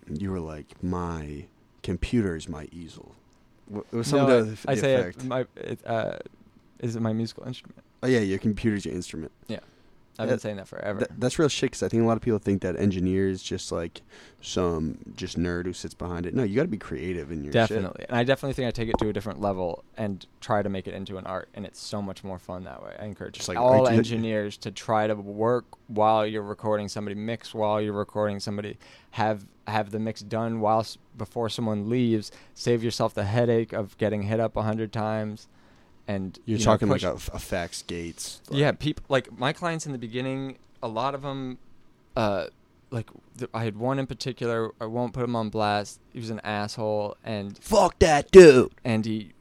you 0.10 0.32
were 0.32 0.40
like, 0.40 0.84
my 0.84 1.46
computer 1.82 2.36
is 2.36 2.50
my 2.50 2.68
easel. 2.74 3.16
What, 3.68 3.86
it 3.92 3.96
was 3.96 4.08
some 4.08 4.28
No, 4.28 4.38
of 4.40 4.64
the, 4.64 4.70
I 4.70 4.76
the 4.76 4.82
say 4.82 4.96
it, 4.96 5.24
my 5.24 5.46
it, 5.56 5.80
uh, 5.86 6.18
is 6.80 6.98
it 6.98 7.02
my 7.02 7.14
musical 7.14 7.48
instrument 7.48 7.84
oh 8.04 8.08
yeah, 8.08 8.20
your 8.20 8.38
computer's 8.38 8.86
your 8.86 8.94
instrument. 8.94 9.32
I've 10.20 10.30
been 10.30 10.40
saying 10.40 10.58
that 10.58 10.68
forever 10.68 11.00
Th- 11.00 11.12
that's 11.18 11.40
real 11.40 11.50
shit. 11.50 11.72
Because 11.72 11.84
I 11.84 11.88
think 11.90 12.04
a 12.04 12.06
lot 12.06 12.18
of 12.18 12.22
people 12.22 12.40
think 12.40 12.62
that 12.62 12.76
engineer 12.80 13.28
is 13.30 13.42
just 13.42 13.72
like 13.72 14.02
some 14.42 14.98
just 15.16 15.38
nerd 15.40 15.66
who 15.66 15.74
sits 15.74 15.94
behind 15.94 16.26
it. 16.26 16.34
No, 16.36 16.44
you 16.44 16.56
got 16.56 16.64
to 16.64 16.68
be 16.68 16.78
creative 16.78 17.32
in 17.32 17.44
your 17.44 17.54
shit. 17.54 17.70
Definitely. 17.70 18.06
And 18.10 18.18
I 18.18 18.24
definitely 18.24 18.54
think 18.54 18.68
I 18.68 18.72
take 18.72 18.90
it 18.90 18.98
to 19.00 19.10
a 19.10 19.14
different 19.14 19.42
level 19.42 19.84
and 19.98 20.26
try 20.42 20.62
to 20.62 20.70
make 20.70 20.88
it 20.88 20.94
into 20.94 21.18
an 21.18 21.26
art 21.26 21.50
and 21.54 21.66
it's 21.66 21.80
so 21.80 22.02
much 22.02 22.24
more 22.24 22.38
fun 22.40 22.64
that 22.66 22.84
way. 22.84 22.96
I 23.00 23.06
encourage 23.06 23.36
Just 23.36 23.48
like- 23.48 23.58
all 23.58 23.88
engineers 23.88 24.58
to 24.58 24.72
try 24.72 25.08
to 25.08 25.16
work 25.16 25.66
while 25.88 26.26
you're 26.28 26.44
recording 26.44 26.88
somebody, 26.90 27.16
mix 27.16 27.54
while 27.54 27.82
you're 27.82 27.94
recording 27.94 28.40
somebody, 28.40 28.78
have 29.12 29.46
have 29.68 29.92
the 29.92 30.00
mix 30.00 30.22
done 30.22 30.60
whilst 30.60 31.00
before 31.18 31.48
someone 31.48 31.90
leaves, 31.90 32.32
save 32.54 32.84
yourself 32.84 33.14
the 33.14 33.24
headache 33.24 33.72
of 33.72 33.98
getting 33.98 34.24
hit 34.24 34.40
up 34.40 34.58
a 34.58 34.62
hundred 34.64 34.92
times 34.92 35.48
and 36.08 36.38
You're 36.46 36.58
you 36.60 36.66
know, 36.66 36.72
talking 36.72 36.88
push- 36.90 37.04
like 37.04 37.14
a, 37.14 37.36
effects, 37.36 37.82
gates. 37.84 38.42
yeah, 38.52 38.68
like- 38.68 38.80
people 38.80 39.06
like 39.10 39.38
my 39.38 39.54
clients 39.54 39.86
in 39.86 39.92
the 39.92 39.98
beginning. 39.98 40.58
A 40.82 40.88
lot 40.88 41.16
of 41.16 41.22
them, 41.22 41.58
uh, 42.18 42.48
like 42.92 43.10
th- 43.38 43.50
I 43.54 43.64
had 43.64 43.78
one 43.78 44.00
in 44.00 44.06
particular. 44.08 44.72
I 44.82 44.86
won't 44.86 45.14
put 45.14 45.24
him 45.24 45.36
on 45.36 45.50
blast. 45.50 46.00
He 46.12 46.20
was 46.20 46.30
an 46.30 46.42
asshole, 46.44 47.16
and 47.24 47.58
Fuck 47.58 48.00
that 48.00 48.32
dude. 48.32 48.72
and 48.84 49.06
he, 49.06 49.32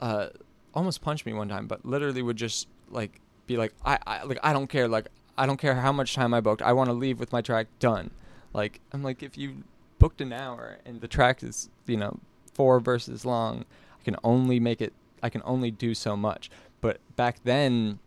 uh, 0.00 0.28
almost 0.74 1.00
punched 1.02 1.26
me 1.26 1.32
one 1.32 1.48
time. 1.48 1.66
But 1.66 1.84
literally 1.84 2.22
would 2.22 2.36
just 2.36 2.68
like 2.90 3.20
be 3.46 3.56
like, 3.56 3.72
I, 3.84 3.98
I 4.06 4.22
like 4.24 4.38
I 4.42 4.52
don't 4.52 4.68
care. 4.68 4.88
Like 4.88 5.08
I 5.36 5.46
don't 5.46 5.58
care 5.58 5.74
how 5.74 5.92
much 5.92 6.14
time 6.14 6.32
I 6.34 6.40
booked. 6.40 6.62
I 6.62 6.72
want 6.72 6.88
to 6.88 6.94
leave 6.94 7.20
with 7.20 7.32
my 7.32 7.40
track 7.42 7.66
done. 7.78 8.10
Like 8.52 8.80
I'm 8.92 9.02
like 9.02 9.22
if 9.22 9.36
you 9.36 9.64
booked 9.98 10.20
an 10.20 10.32
hour 10.32 10.78
and 10.86 11.00
the 11.00 11.08
track 11.08 11.42
is 11.42 11.68
you 11.86 11.96
know 11.96 12.18
four 12.54 12.80
verses 12.80 13.24
long, 13.24 13.64
I 14.00 14.04
can 14.04 14.16
only 14.24 14.58
make 14.60 14.80
it. 14.80 14.92
I 15.22 15.30
can 15.30 15.42
only 15.44 15.70
do 15.70 15.94
so 15.94 16.16
much. 16.16 16.50
But 16.80 16.98
back 17.16 17.40
then, 17.44 17.98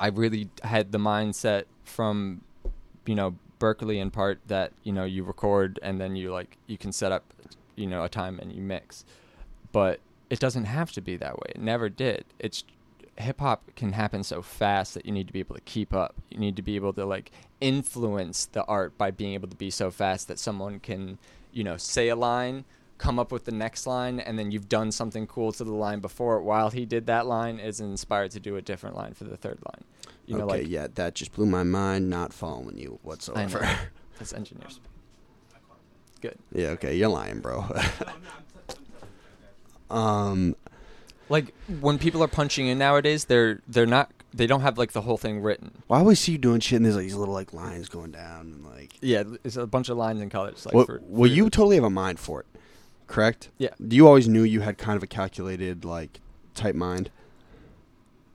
I 0.00 0.08
really 0.08 0.48
had 0.64 0.92
the 0.92 0.98
mindset 0.98 1.64
from, 1.84 2.42
you 3.06 3.14
know, 3.14 3.36
Berklee 3.58 3.98
in 3.98 4.10
part 4.10 4.40
that 4.48 4.72
you 4.82 4.92
know 4.92 5.04
you 5.04 5.22
record 5.22 5.78
and 5.82 6.00
then 6.00 6.16
you 6.16 6.32
like 6.32 6.58
you 6.66 6.76
can 6.76 6.90
set 6.90 7.12
up, 7.12 7.24
you 7.76 7.86
know, 7.86 8.02
a 8.02 8.08
time 8.08 8.40
and 8.40 8.52
you 8.52 8.60
mix, 8.60 9.04
but 9.70 10.00
it 10.30 10.40
doesn't 10.40 10.64
have 10.64 10.90
to 10.92 11.00
be 11.00 11.16
that 11.16 11.38
way. 11.38 11.46
It 11.50 11.60
never 11.60 11.88
did. 11.88 12.24
It's 12.38 12.64
hip 13.16 13.40
hop 13.40 13.62
can 13.76 13.92
happen 13.92 14.22
so 14.22 14.42
fast 14.42 14.94
that 14.94 15.06
you 15.06 15.12
need 15.12 15.26
to 15.26 15.32
be 15.32 15.40
able 15.40 15.54
to 15.54 15.60
keep 15.62 15.94
up. 15.94 16.14
You 16.30 16.38
need 16.38 16.56
to 16.56 16.62
be 16.62 16.76
able 16.76 16.92
to 16.94 17.04
like 17.04 17.30
influence 17.60 18.46
the 18.46 18.64
art 18.64 18.96
by 18.98 19.10
being 19.10 19.34
able 19.34 19.48
to 19.48 19.56
be 19.56 19.70
so 19.70 19.90
fast 19.90 20.28
that 20.28 20.38
someone 20.38 20.80
can, 20.80 21.18
you 21.52 21.62
know, 21.62 21.76
say 21.76 22.08
a 22.08 22.16
line, 22.16 22.64
come 22.98 23.18
up 23.18 23.32
with 23.32 23.44
the 23.44 23.52
next 23.52 23.86
line, 23.86 24.20
and 24.20 24.38
then 24.38 24.50
you've 24.50 24.68
done 24.68 24.92
something 24.92 25.26
cool 25.26 25.52
to 25.52 25.64
the 25.64 25.72
line 25.72 26.00
before 26.00 26.40
while 26.40 26.70
he 26.70 26.86
did 26.86 27.06
that 27.06 27.26
line 27.26 27.58
is 27.58 27.80
inspired 27.80 28.30
to 28.32 28.40
do 28.40 28.56
a 28.56 28.62
different 28.62 28.96
line 28.96 29.14
for 29.14 29.24
the 29.24 29.36
third 29.36 29.58
line. 29.64 29.84
You 30.26 30.38
know, 30.38 30.44
okay, 30.44 30.60
like 30.62 30.68
yeah, 30.68 30.86
that 30.94 31.14
just 31.14 31.32
blew 31.32 31.46
my 31.46 31.64
mind. 31.64 32.08
Not 32.08 32.32
following 32.32 32.78
you 32.78 32.98
whatsoever. 33.02 33.68
That's 34.18 34.32
engineers. 34.32 34.80
Good. 36.20 36.38
yeah, 36.52 36.68
okay, 36.68 36.94
you're 36.94 37.08
lying, 37.08 37.40
bro. 37.40 37.64
um, 39.90 40.54
Like 41.28 41.52
when 41.80 41.98
people 41.98 42.22
are 42.22 42.28
punching 42.28 42.68
in 42.68 42.78
nowadays, 42.78 43.24
they're 43.24 43.60
they're 43.66 43.86
not 43.86 44.12
they 44.34 44.46
don't 44.46 44.60
have 44.62 44.78
like 44.78 44.92
the 44.92 45.00
whole 45.02 45.16
thing 45.18 45.40
written. 45.40 45.82
well, 45.88 45.98
I 45.98 46.00
always 46.00 46.20
see 46.20 46.32
you 46.32 46.38
doing 46.38 46.60
shit, 46.60 46.76
and 46.76 46.84
there's 46.86 46.96
like 46.96 47.04
these 47.04 47.14
little 47.14 47.34
like 47.34 47.52
lines 47.52 47.88
going 47.88 48.12
down, 48.12 48.40
and 48.52 48.64
like. 48.64 48.94
Yeah, 49.00 49.24
it's 49.44 49.56
a 49.56 49.66
bunch 49.66 49.88
of 49.88 49.96
lines 49.96 50.20
and 50.20 50.30
colors. 50.30 50.64
Like 50.64 50.74
well, 50.74 50.86
for, 50.86 51.00
well, 51.04 51.28
for- 51.28 51.34
you 51.34 51.50
totally 51.50 51.76
have 51.76 51.84
a 51.84 51.90
mind 51.90 52.18
for 52.18 52.40
it, 52.40 52.46
correct? 53.12 53.50
Yeah. 53.58 53.68
You 53.78 54.06
always 54.08 54.26
knew 54.26 54.42
you 54.42 54.60
had 54.62 54.78
kind 54.78 54.96
of 54.96 55.02
a 55.02 55.06
calculated 55.06 55.84
like 55.84 56.20
type 56.54 56.74
mind 56.74 57.10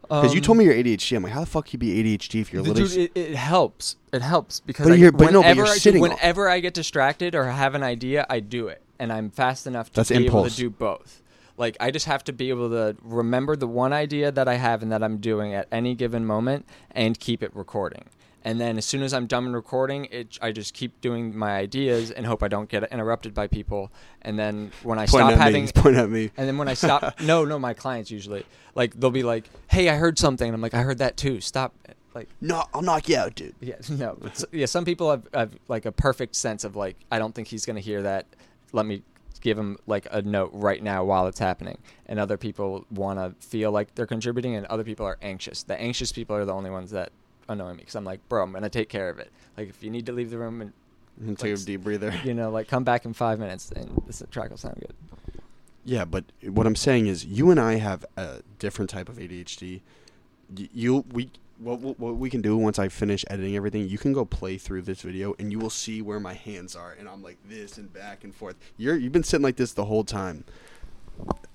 because 0.04 0.34
you 0.34 0.40
Um, 0.40 0.44
told 0.44 0.58
me 0.60 0.64
you're 0.66 0.74
ADHD. 0.74 1.18
I'm 1.18 1.24
like, 1.24 1.34
how 1.34 1.42
the 1.42 1.46
fuck 1.46 1.66
can 1.66 1.82
you 1.82 1.94
be 2.02 2.18
ADHD 2.18 2.40
if 2.40 2.54
you're 2.54 2.62
literally? 2.62 2.90
dude, 3.08 3.12
it, 3.16 3.20
it 3.32 3.36
helps. 3.36 3.98
It 4.14 4.22
helps 4.22 4.62
because 4.62 4.86
But 4.86 4.94
I, 4.94 4.96
you're- 4.96 5.12
but 5.12 5.32
no, 5.34 5.42
but 5.42 5.50
whenever 5.50 5.56
you're 5.58 5.68
I 5.68 5.78
sitting 5.78 6.02
whenever 6.02 6.48
I 6.50 6.60
get 6.62 6.74
distracted 6.74 7.36
or 7.36 7.44
have 7.46 7.76
an 7.76 7.84
idea, 7.84 8.26
I 8.30 8.40
do 8.40 8.68
it, 8.70 8.82
and 9.00 9.12
I'm 9.12 9.30
fast 9.30 9.68
enough 9.68 9.90
to 9.92 9.96
That's 9.98 10.10
be 10.10 10.26
able 10.26 10.48
to 10.48 10.56
do 10.56 10.70
both. 10.70 11.22
Like 11.58 11.76
I 11.80 11.90
just 11.92 12.06
have 12.06 12.24
to 12.26 12.34
be 12.34 12.50
able 12.50 12.70
to 12.70 12.96
remember 13.04 13.56
the 13.56 13.68
one 13.68 13.92
idea 13.92 14.32
that 14.32 14.48
I 14.48 14.56
have 14.56 14.82
and 14.84 14.92
that 14.92 15.04
I'm 15.04 15.18
doing 15.18 15.54
at 15.56 15.68
any 15.72 15.96
given 15.96 16.26
moment, 16.26 16.66
and 16.92 17.20
keep 17.20 17.42
it 17.44 17.54
recording. 17.56 18.06
And 18.44 18.62
then 18.62 18.78
as 18.78 18.86
soon 18.86 19.02
as 19.04 19.14
I'm 19.14 19.26
done 19.28 19.52
recording, 19.52 20.06
it 20.12 20.38
I 20.42 20.52
just 20.52 20.74
keep 20.74 21.02
doing 21.02 21.38
my 21.38 21.58
ideas 21.58 22.12
and 22.12 22.26
hope 22.26 22.44
I 22.44 22.48
don't 22.48 22.70
get 22.70 22.84
interrupted 22.92 23.34
by 23.34 23.48
people. 23.48 23.92
And 24.22 24.38
then 24.40 24.72
when 24.84 25.00
I 25.00 25.06
point 25.06 25.28
stop 25.28 25.34
having 25.34 25.66
me. 25.66 25.72
Point 25.76 25.98
at 25.98 26.10
me. 26.10 26.32
and 26.38 26.48
then 26.48 26.58
when 26.58 26.68
I 26.70 26.74
stop, 26.74 27.20
no, 27.22 27.44
no, 27.46 27.60
my 27.60 27.74
clients 27.74 28.10
usually 28.12 28.46
like 28.76 28.94
they'll 29.00 29.12
be 29.12 29.24
like, 29.24 29.50
"Hey, 29.70 29.90
I 29.90 29.96
heard 29.96 30.18
something," 30.18 30.48
and 30.48 30.56
I'm 30.56 30.62
like, 30.62 30.74
"I 30.74 30.82
heard 30.84 31.00
that 31.00 31.18
too. 31.18 31.42
Stop." 31.42 31.74
Like, 32.14 32.30
No, 32.42 32.64
I'll 32.74 32.82
knock 32.82 33.10
you 33.10 33.18
out, 33.18 33.36
dude. 33.36 33.54
yeah, 33.60 33.76
no, 33.90 34.18
yeah. 34.52 34.66
Some 34.66 34.86
people 34.86 35.12
have, 35.12 35.28
have 35.36 35.54
like 35.68 35.86
a 35.86 35.92
perfect 35.92 36.36
sense 36.36 36.64
of 36.64 36.76
like, 36.76 36.96
I 37.12 37.20
don't 37.20 37.36
think 37.36 37.48
he's 37.48 37.66
gonna 37.66 37.80
hear 37.80 38.02
that. 38.04 38.26
Let 38.72 38.86
me 38.88 39.04
give 39.42 39.58
him 39.58 39.78
like 39.86 40.08
a 40.10 40.22
note 40.24 40.50
right 40.54 40.82
now 40.82 41.04
while 41.04 41.28
it's 41.28 41.38
happening. 41.38 41.78
And 42.08 42.20
other 42.20 42.38
people 42.38 42.86
want 42.90 43.20
to 43.20 43.36
feel 43.46 43.72
like 43.72 43.94
they're 43.96 44.08
contributing, 44.08 44.56
and 44.56 44.66
other 44.68 44.84
people 44.84 45.06
are 45.06 45.18
anxious. 45.22 45.64
The 45.64 45.80
anxious 45.80 46.12
people 46.12 46.36
are 46.36 46.46
the 46.46 46.54
only 46.54 46.70
ones 46.72 46.90
that 46.92 47.12
annoy 47.50 47.72
me 47.72 47.78
because 47.78 47.96
I'm 47.96 48.06
like, 48.06 48.28
bro, 48.30 48.44
I'm 48.44 48.52
gonna 48.52 48.70
take 48.70 48.90
care 48.90 49.10
of 49.10 49.20
it. 49.20 49.32
Like, 49.58 49.70
if 49.70 49.84
you 49.84 49.90
need 49.90 50.06
to 50.08 50.12
leave 50.12 50.30
the 50.30 50.38
room 50.38 50.62
and 50.62 50.74
And 51.20 51.38
take 51.38 51.52
Like, 51.54 51.62
a 51.62 51.66
deep 51.66 51.84
breather. 51.84 52.14
you 52.24 52.34
know, 52.34 52.50
like 52.52 52.68
come 52.68 52.84
back 52.84 53.06
in 53.06 53.14
five 53.14 53.40
minutes, 53.40 53.72
and 53.76 54.02
this 54.06 54.22
track 54.32 54.50
will 54.50 54.58
sound 54.58 54.76
good. 54.80 54.94
Yeah, 55.86 56.04
but 56.06 56.26
what 56.44 56.68
I'm 56.68 56.76
saying 56.76 57.08
is, 57.08 57.26
you 57.26 57.50
and 57.50 57.60
I 57.60 57.76
have 57.76 58.06
a 58.18 58.42
different 58.60 58.90
type 58.90 59.08
of 59.10 59.18
ADHD. 59.18 59.82
Y- 60.58 60.70
You, 60.74 61.06
we, 61.14 61.30
what, 61.60 61.80
what, 61.80 61.98
what 62.00 62.18
we 62.18 62.30
can 62.30 62.42
do 62.42 62.58
once 62.58 62.78
I 62.78 62.90
finish 62.90 63.24
editing 63.30 63.56
everything, 63.56 63.88
you 63.88 63.98
can 63.98 64.12
go 64.14 64.26
play 64.26 64.58
through 64.58 64.82
this 64.84 65.02
video, 65.02 65.34
and 65.40 65.52
you 65.52 65.60
will 65.60 65.70
see 65.70 66.02
where 66.02 66.20
my 66.20 66.34
hands 66.34 66.76
are, 66.76 66.92
and 67.00 67.08
I'm 67.08 67.24
like 67.24 67.38
this 67.50 67.78
and 67.78 67.92
back 67.92 68.24
and 68.26 68.36
forth. 68.36 68.58
You're, 68.78 68.96
you've 68.98 69.14
been 69.14 69.24
sitting 69.24 69.44
like 69.44 69.56
this 69.56 69.72
the 69.74 69.86
whole 69.86 70.04
time. 70.04 70.44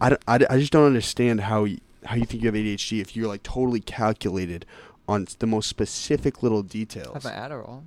I, 0.00 0.16
I, 0.26 0.40
I 0.50 0.58
just 0.58 0.72
don't 0.72 0.86
understand 0.86 1.42
how 1.42 1.64
you, 1.64 1.78
how 2.06 2.16
you 2.16 2.24
think 2.24 2.42
you 2.42 2.48
have 2.48 2.54
ADHD 2.56 3.00
if 3.00 3.14
you're 3.14 3.28
like 3.28 3.42
totally 3.44 3.80
calculated 3.80 4.64
on 5.08 5.26
the 5.38 5.46
most 5.46 5.68
specific 5.68 6.42
little 6.42 6.62
details. 6.62 7.14
have 7.22 7.26
an 7.26 7.32
Adderall. 7.50 7.82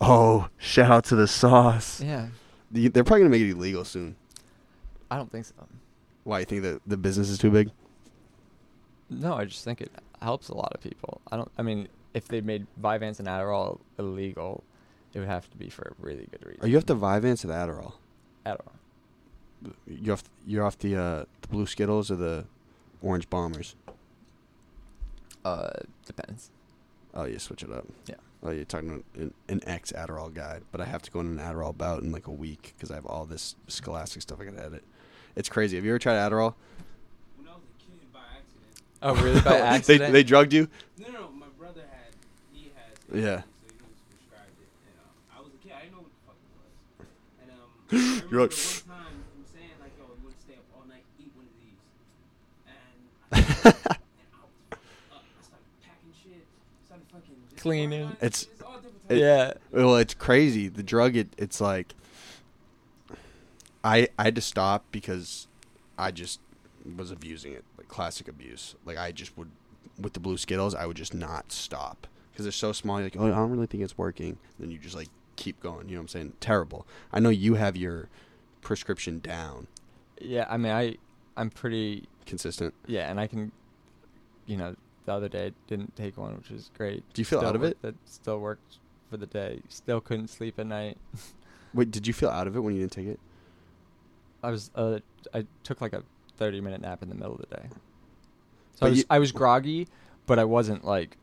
Oh, 0.00 0.48
shout 0.58 0.90
out 0.90 1.04
to 1.06 1.16
the 1.16 1.26
sauce. 1.28 2.00
Yeah, 2.00 2.28
The- 2.70 2.88
They're 2.88 3.04
probably 3.04 3.20
gonna 3.20 3.30
make 3.30 3.42
it 3.42 3.50
illegal 3.50 3.84
soon. 3.84 4.16
I 5.10 5.16
don't 5.16 5.30
think 5.30 5.44
so. 5.44 5.54
Why 6.24 6.40
you 6.40 6.44
think 6.46 6.62
that 6.62 6.80
the 6.86 6.96
business 6.96 7.28
is 7.28 7.38
too 7.38 7.50
big? 7.50 7.70
No, 9.10 9.34
I 9.34 9.44
just 9.44 9.62
think 9.64 9.80
it 9.80 9.92
helps 10.22 10.48
a 10.48 10.54
lot 10.54 10.72
of 10.74 10.80
people. 10.80 11.20
I 11.30 11.36
don't. 11.36 11.50
I 11.58 11.62
mean, 11.62 11.88
if 12.14 12.26
they 12.28 12.40
made 12.40 12.66
Vyvanse 12.80 13.18
and 13.18 13.28
Adderall 13.28 13.78
illegal, 13.98 14.64
it 15.12 15.18
would 15.18 15.28
have 15.28 15.48
to 15.50 15.56
be 15.56 15.68
for 15.68 15.82
a 15.98 16.02
really 16.04 16.26
good 16.30 16.44
reason. 16.46 16.62
Are 16.64 16.68
you 16.68 16.78
off 16.78 16.86
the 16.86 16.96
Vyvanse 16.96 17.44
or 17.44 17.48
the 17.48 17.52
Adderall? 17.54 17.92
Adderall? 18.46 18.72
You 19.86 20.12
off 20.14 20.24
you're 20.46 20.64
off 20.64 20.78
the 20.78 20.96
uh, 20.96 21.24
the 21.42 21.48
blue 21.48 21.66
Skittles 21.66 22.10
or 22.10 22.16
the 22.16 22.46
orange 23.02 23.28
bombers? 23.30 23.76
Uh, 25.44 25.70
depends. 26.06 26.50
Oh, 27.14 27.24
you 27.24 27.38
switch 27.38 27.62
it 27.62 27.70
up. 27.70 27.86
Yeah. 28.06 28.16
Oh, 28.42 28.50
you're 28.50 28.64
talking 28.64 28.90
about 28.90 29.04
an, 29.16 29.34
an 29.48 29.60
ex 29.66 29.92
Adderall 29.92 30.32
guy, 30.32 30.60
but 30.72 30.80
I 30.80 30.84
have 30.84 31.02
to 31.02 31.10
go 31.10 31.20
on 31.20 31.26
an 31.26 31.38
Adderall 31.38 31.76
bout 31.76 32.02
in 32.02 32.12
like 32.12 32.26
a 32.26 32.32
week 32.32 32.74
because 32.76 32.90
I 32.90 32.94
have 32.96 33.06
all 33.06 33.24
this 33.24 33.56
Scholastic 33.68 34.22
stuff 34.22 34.40
I 34.40 34.44
gotta 34.44 34.64
edit. 34.64 34.84
It's 35.36 35.48
crazy. 35.48 35.76
Have 35.76 35.84
you 35.84 35.92
ever 35.92 35.98
tried 35.98 36.16
Adderall? 36.16 36.54
When 37.36 37.48
I 37.48 37.52
was 37.52 37.62
a 37.64 37.78
kid, 37.82 38.12
by 38.12 38.20
accident. 38.36 38.82
Oh, 39.02 39.14
really? 39.14 39.40
By 39.40 39.58
accident? 39.74 40.12
they 40.12 40.22
drugged 40.22 40.52
you? 40.52 40.68
No, 40.98 41.06
no, 41.08 41.12
no. 41.20 41.28
My 41.30 41.46
brother 41.58 41.82
had, 41.90 42.14
he 42.52 42.70
had. 42.74 42.92
Yeah. 43.24 43.40
So 43.40 43.46
he 43.64 43.80
was 43.80 44.00
prescribed 44.10 44.58
it. 44.60 44.68
And, 44.86 44.96
um, 45.00 45.10
I 45.34 45.40
was 45.40 45.52
a 45.54 45.58
kid. 45.66 45.72
I 45.72 45.80
didn't 45.80 45.94
know 45.96 46.04
what 46.04 46.12
the 46.12 46.22
fuck 46.28 46.38
it 46.44 46.52
was. 46.60 48.20
And 48.20 48.22
um, 48.22 48.28
You're 48.30 48.42
like, 48.42 48.52
one 48.52 48.96
time 48.96 49.16
him 49.34 49.44
saying 49.50 49.76
like, 49.80 49.94
"Yo, 49.98 50.04
we 50.04 50.20
want 50.20 50.36
to 50.36 50.42
stay 50.44 50.54
up 50.60 50.66
all 50.76 50.84
night, 50.86 51.04
eat 51.18 51.32
one 51.34 51.48
of 51.48 51.56
these." 51.58 51.80
And 52.68 53.00
I, 53.32 53.72
and 53.72 54.28
I, 54.30 54.44
was, 54.44 54.54
uh, 54.70 55.18
I 55.18 55.42
started 55.42 55.72
packing 55.82 56.14
shit. 56.14 56.44
Started 56.86 57.08
fucking 57.10 57.34
just 57.50 57.53
Cleaning. 57.64 58.10
It's- 58.20 58.42
shit. 58.42 58.62
all 58.62 58.74
different 58.76 58.94
it- 59.08 59.18
yeah. 59.18 59.52
Well, 59.72 59.96
it's 59.96 60.14
crazy. 60.14 60.68
The 60.68 60.82
drug, 60.82 61.16
it 61.16 61.28
it's 61.36 61.60
like 61.60 61.94
I 63.82 64.08
I 64.18 64.24
had 64.24 64.34
to 64.36 64.40
stop 64.40 64.84
because 64.90 65.46
I 65.98 66.10
just 66.10 66.40
was 66.96 67.10
abusing 67.10 67.52
it, 67.52 67.64
like 67.78 67.88
classic 67.88 68.28
abuse. 68.28 68.74
Like 68.84 68.98
I 68.98 69.12
just 69.12 69.36
would 69.36 69.50
with 70.00 70.12
the 70.14 70.20
blue 70.20 70.36
Skittles, 70.36 70.74
I 70.74 70.86
would 70.86 70.96
just 70.96 71.14
not 71.14 71.52
stop 71.52 72.06
because 72.32 72.44
they're 72.44 72.52
so 72.52 72.72
small. 72.72 72.96
You're 72.98 73.06
like, 73.06 73.16
oh, 73.18 73.26
I 73.26 73.30
don't 73.36 73.50
really 73.50 73.66
think 73.66 73.82
it's 73.82 73.96
working. 73.98 74.38
Then 74.58 74.70
you 74.70 74.78
just 74.78 74.96
like 74.96 75.08
keep 75.36 75.60
going. 75.60 75.88
You 75.88 75.94
know 75.94 76.00
what 76.00 76.04
I'm 76.04 76.08
saying? 76.08 76.32
Terrible. 76.40 76.86
I 77.12 77.20
know 77.20 77.28
you 77.28 77.54
have 77.54 77.76
your 77.76 78.08
prescription 78.62 79.18
down, 79.20 79.66
Yeah. 80.20 80.46
I 80.48 80.56
mean, 80.56 80.72
I, 80.72 80.96
I'm 81.36 81.50
pretty. 81.50 82.08
consistent. 82.26 82.72
Yeah, 82.86 83.10
and 83.10 83.20
I 83.20 83.26
can, 83.26 83.52
you 84.46 84.56
know, 84.56 84.74
the 85.06 85.12
other 85.12 85.28
day 85.28 85.46
I 85.46 85.52
didn't 85.66 85.94
take 85.96 86.16
one, 86.16 86.36
which 86.36 86.50
was 86.50 86.70
great. 86.76 87.02
Do 87.12 87.20
you 87.20 87.24
feel 87.26 87.40
Still 87.40 87.48
out 87.48 87.56
of 87.56 87.62
it? 87.64 87.80
That 87.82 87.94
still 88.06 88.38
worked 88.40 88.78
for 89.10 89.16
the 89.16 89.26
day. 89.26 89.60
Still 89.68 90.00
couldn't 90.00 90.28
sleep 90.28 90.58
at 90.58 90.66
night. 90.66 90.96
Wait, 91.74 91.90
did 91.90 92.06
you 92.06 92.12
feel 92.12 92.30
out 92.30 92.46
of 92.46 92.56
it 92.56 92.60
when 92.60 92.74
you 92.74 92.80
didn't 92.80 92.92
take 92.92 93.06
it? 93.08 93.20
I 94.42 94.50
was 94.50 94.70
uh, 94.74 94.98
I 95.32 95.46
took 95.62 95.80
like 95.80 95.92
a 95.92 96.02
thirty 96.36 96.60
minute 96.60 96.80
nap 96.80 97.02
in 97.02 97.08
the 97.08 97.14
middle 97.14 97.34
of 97.34 97.40
the 97.40 97.56
day. 97.56 97.68
So 98.76 98.86
I 98.86 98.88
was 98.90 98.98
you- 98.98 99.04
I 99.10 99.18
was 99.18 99.32
groggy, 99.32 99.88
but 100.26 100.38
I 100.38 100.44
wasn't 100.44 100.84
like 100.84 101.16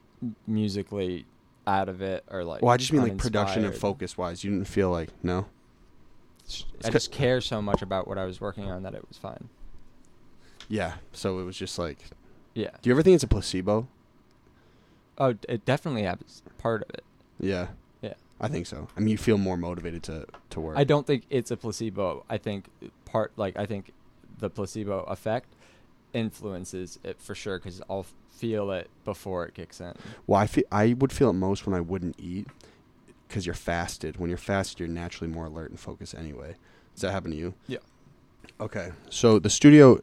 musically 0.48 1.26
out 1.68 1.90
of 1.90 2.02
it 2.02 2.24
or 2.30 2.44
like. 2.44 2.62
Well, 2.62 2.72
I 2.74 2.78
just 2.78 2.92
mean 2.92 3.02
like 3.04 3.18
production 3.18 3.64
and 3.66 3.76
focus 3.76 4.18
wise. 4.18 4.44
You 4.44 4.52
didn't 4.52 4.68
feel 4.68 4.90
like 4.90 5.10
no. 5.24 5.46
I 6.84 6.90
just 6.90 7.12
care 7.12 7.40
so 7.40 7.62
much 7.62 7.82
about 7.82 8.08
what 8.08 8.18
I 8.18 8.26
was 8.26 8.42
working 8.42 8.70
on 8.70 8.84
that 8.84 8.94
it 8.94 9.08
was 9.08 9.18
fine. 9.18 9.48
Yeah. 10.68 10.96
So 11.14 11.40
it 11.40 11.44
was 11.44 11.56
just 11.56 11.78
like. 11.80 12.00
Yeah. 12.54 12.72
Do 12.82 12.90
you 12.90 12.94
ever 12.94 13.02
think 13.02 13.16
it's 13.16 13.24
a 13.24 13.28
placebo? 13.28 13.88
Oh, 15.18 15.36
it 15.48 15.66
definitely 15.66 16.04
has 16.04 16.42
part 16.58 16.84
of 16.84 16.90
it. 16.90 17.04
Yeah. 17.40 17.68
Yeah. 18.02 18.14
I 18.40 18.48
think 18.48 18.66
so. 18.66 18.88
I 18.96 19.00
mean, 19.00 19.10
you 19.10 19.18
feel 19.18 19.38
more 19.38 19.58
motivated 19.58 20.04
to 20.04 20.26
to 20.52 20.60
work. 20.60 20.78
I 20.78 20.84
don't 20.84 21.06
think 21.06 21.24
it's 21.30 21.52
a 21.52 21.58
placebo. 21.58 22.26
I 22.30 22.38
think 22.38 22.66
part 23.06 23.32
like 23.36 23.58
I 23.58 23.66
think 23.66 23.94
the 24.40 24.50
placebo 24.50 25.02
effect 25.04 25.48
influences 26.14 27.00
it 27.04 27.22
for 27.22 27.36
sure 27.36 27.58
because 27.60 27.82
I'll 27.90 28.06
feel 28.30 28.72
it 28.72 28.90
before 29.06 29.46
it 29.46 29.54
kicks 29.54 29.80
in. 29.80 29.94
Well, 30.28 30.40
I 30.40 30.48
feel 30.48 30.64
I 30.72 30.94
would 30.94 31.12
feel 31.14 31.30
it 31.30 31.34
most 31.34 31.66
when 31.66 31.76
I 31.76 31.80
wouldn't 31.82 32.20
eat, 32.20 32.48
because 33.28 33.46
you're 33.46 33.56
fasted. 33.56 34.18
When 34.18 34.30
you're 34.30 34.38
fasted, 34.38 34.80
you're 34.80 34.90
naturally 34.90 35.32
more 35.32 35.46
alert 35.46 35.70
and 35.70 35.80
focused 35.80 36.16
anyway. 36.16 36.56
Does 36.96 37.02
that 37.02 37.12
happen 37.12 37.32
to 37.32 37.38
you? 37.38 37.54
Yeah. 37.68 37.80
Okay. 38.60 38.92
So 39.10 39.40
the 39.40 39.50
studio, 39.50 40.02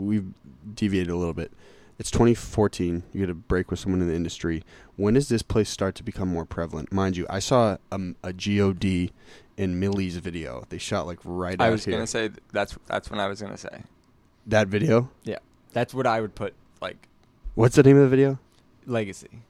we've 0.00 0.26
deviated 0.74 1.10
a 1.10 1.16
little 1.16 1.34
bit. 1.34 1.52
It's 1.98 2.10
2014. 2.10 3.04
You 3.12 3.20
get 3.20 3.30
a 3.30 3.34
break 3.34 3.70
with 3.70 3.78
someone 3.78 4.00
in 4.00 4.08
the 4.08 4.14
industry. 4.14 4.64
When 4.96 5.14
does 5.14 5.28
this 5.28 5.42
place 5.42 5.68
start 5.68 5.94
to 5.96 6.02
become 6.02 6.28
more 6.28 6.44
prevalent? 6.44 6.92
Mind 6.92 7.16
you, 7.16 7.26
I 7.30 7.38
saw 7.38 7.76
um, 7.92 8.16
a, 8.24 8.28
a 8.28 8.32
God 8.32 8.84
in 9.56 9.78
Millie's 9.78 10.16
video. 10.16 10.64
They 10.68 10.78
shot 10.78 11.06
like 11.06 11.18
right 11.24 11.60
I 11.60 11.70
was 11.70 11.84
here. 11.84 11.94
gonna 11.94 12.06
say 12.06 12.30
that's 12.52 12.76
that's 12.86 13.10
what 13.10 13.20
I 13.20 13.28
was 13.28 13.40
gonna 13.40 13.56
say. 13.56 13.84
that 14.46 14.68
video. 14.68 15.10
Yeah, 15.22 15.38
that's 15.72 15.94
what 15.94 16.06
I 16.06 16.20
would 16.20 16.34
put 16.34 16.54
like 16.80 17.08
What's 17.54 17.76
the 17.76 17.82
name 17.82 17.96
of 17.96 18.02
the 18.02 18.08
video? 18.08 18.38
legacy. 18.86 19.42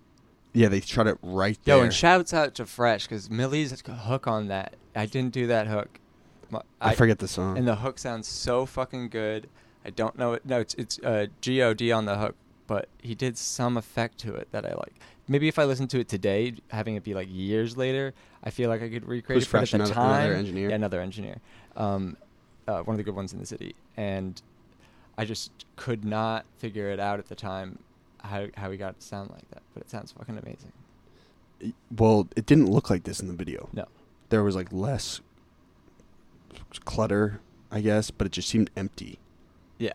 Yeah, 0.53 0.69
they 0.69 0.81
shot 0.81 1.07
it 1.07 1.17
right 1.23 1.59
there. 1.65 1.79
Yo, 1.79 1.83
and 1.85 1.95
shouts 1.95 2.35
out 2.35 2.55
to 2.57 2.67
Fresh 2.67 3.07
because 3.07 3.31
Millie's 3.31 3.81
hook 3.81 4.27
on 4.27 4.49
that. 4.49 4.75
I 4.95 5.07
didn't 5.07 5.33
do 5.33 5.47
that 5.47 5.67
hook. 5.67 5.99
My- 6.51 6.61
I, 6.83 6.95
forget 6.95 7.19
the 7.19 7.29
song. 7.29 7.57
And 7.57 7.67
the 7.67 7.77
hook 7.77 7.99
sounds 7.99 8.29
so 8.29 8.67
fucking 8.67 9.09
good. 9.09 9.49
I 9.85 9.91
don't 9.91 10.17
know 10.19 10.35
it. 10.35 10.47
No, 10.47 10.61
it's 10.61 10.75
it's 10.75 10.99
uh, 11.01 11.27
God 11.41 11.93
on 11.93 12.05
the 12.07 12.17
hook, 12.17 12.35
but 12.67 12.89
he 13.01 13.15
did 13.15 13.37
some 13.37 13.77
effect 13.77 14.19
to 14.19 14.35
it 14.35 14.49
that 14.53 14.65
I 14.65 14.75
like. 14.75 14.95
Maybe 15.29 15.49
if 15.49 15.59
I 15.59 15.65
listen 15.65 15.87
to 15.89 16.01
it 16.01 16.09
today, 16.09 16.55
having 16.69 16.97
it 16.97 17.05
be 17.05 17.15
like 17.15 17.29
years 17.31 17.77
later, 17.77 18.13
I 18.45 18.51
feel 18.51 18.69
like 18.69 18.83
I 18.83 18.89
could 18.89 19.07
recreate 19.07 19.37
Who's 19.39 19.45
it. 19.45 19.51
But 19.53 19.59
Fresh? 19.61 19.75
at 19.75 19.79
the 19.79 19.85
Another- 19.85 19.95
time, 19.95 20.21
another 20.25 20.35
engineer? 20.35 20.69
Yeah, 20.71 20.75
another 20.77 21.01
engineer. 21.01 21.37
Um, 21.77 22.17
uh, 22.69 22.83
one 22.83 22.95
of 22.95 22.99
the 22.99 23.05
good 23.05 23.15
ones 23.15 23.33
in 23.33 23.39
the 23.41 23.47
city, 23.47 23.75
and 23.97 24.41
I 25.19 25.25
just 25.25 25.51
could 25.77 26.05
not 26.05 26.45
figure 26.59 26.89
it 26.91 27.01
out 27.01 27.19
at 27.19 27.29
the 27.29 27.35
time 27.35 27.79
how 28.21 28.47
how 28.57 28.71
he 28.71 28.77
got 28.77 28.91
it 28.91 29.01
to 29.01 29.07
sound 29.07 29.31
like 29.31 29.49
that. 29.51 29.63
But 29.75 29.83
it 29.85 29.91
sounds 29.91 30.13
fucking 30.13 30.39
amazing. 30.39 30.73
well, 31.97 32.29
it 32.37 32.47
didn't 32.47 32.71
look 32.71 32.89
like 32.91 33.03
this 33.05 33.21
in 33.21 33.27
the 33.29 33.35
video. 33.35 33.69
No. 33.73 33.87
There 34.29 34.43
was 34.45 34.55
like 34.57 34.73
less 34.73 35.21
clutter, 36.85 37.41
I 37.71 37.81
guess, 37.81 38.11
but 38.11 38.27
it 38.27 38.33
just 38.33 38.49
seemed 38.49 38.71
empty. 38.77 39.19
Yeah. 39.83 39.93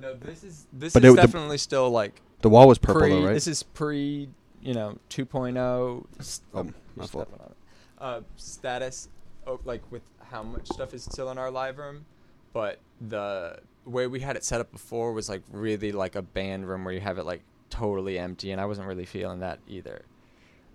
No, 0.00 0.14
this 0.14 0.44
is 0.44 0.66
this 0.72 0.92
But 0.92 1.04
is 1.04 1.12
it- 1.12 1.16
the- 1.16 1.22
definitely 1.22 1.58
still 1.58 1.90
like 1.90 2.20
The 2.42 2.48
wall 2.50 2.68
was 2.68 2.78
purple 2.78 3.00
pre, 3.02 3.10
though, 3.10 3.24
right? 3.26 3.32
This 3.34 3.46
is 3.46 3.62
pre, 3.62 4.28
you 4.60 4.74
know, 4.74 4.98
2.0. 5.08 6.04
s- 6.20 6.42
Oh, 6.52 6.60
oh, 6.60 6.64
my 6.96 7.06
fault. 7.06 7.28
stepping 7.28 7.44
on 7.44 7.50
it. 7.50 7.56
Uh, 7.98 8.20
status, 8.36 9.08
oh, 9.46 9.60
like 9.64 9.82
with 9.90 10.02
how 10.30 10.42
much 10.42 10.66
stuff 10.68 10.92
is 10.94 11.04
still 11.04 11.30
in 11.30 11.38
our 11.38 11.50
live 11.50 11.78
room, 11.78 12.04
but 12.52 12.80
the 13.00 13.58
way 13.86 14.06
we 14.06 14.20
had 14.20 14.36
it 14.36 14.44
set 14.44 14.60
up 14.60 14.70
before 14.72 15.12
was 15.12 15.28
like 15.28 15.42
really 15.52 15.92
like 15.92 16.16
a 16.16 16.22
band 16.22 16.68
room 16.68 16.84
where 16.84 16.92
you 16.92 17.00
have 17.00 17.16
it 17.18 17.24
like 17.24 17.42
totally 17.70 18.18
empty, 18.18 18.50
and 18.52 18.60
I 18.60 18.66
wasn't 18.66 18.88
really 18.88 19.06
feeling 19.06 19.40
that 19.40 19.58
either. 19.68 20.02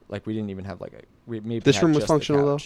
Like 0.08 0.26
we 0.26 0.34
didn't 0.34 0.50
even 0.50 0.66
have 0.66 0.82
like 0.82 0.93
a 0.93 1.02
we 1.28 1.39
maybe 1.41 1.60
This 1.60 1.82
room 1.84 1.93
was 1.93 2.06
functional, 2.06 2.45
though? 2.45 2.58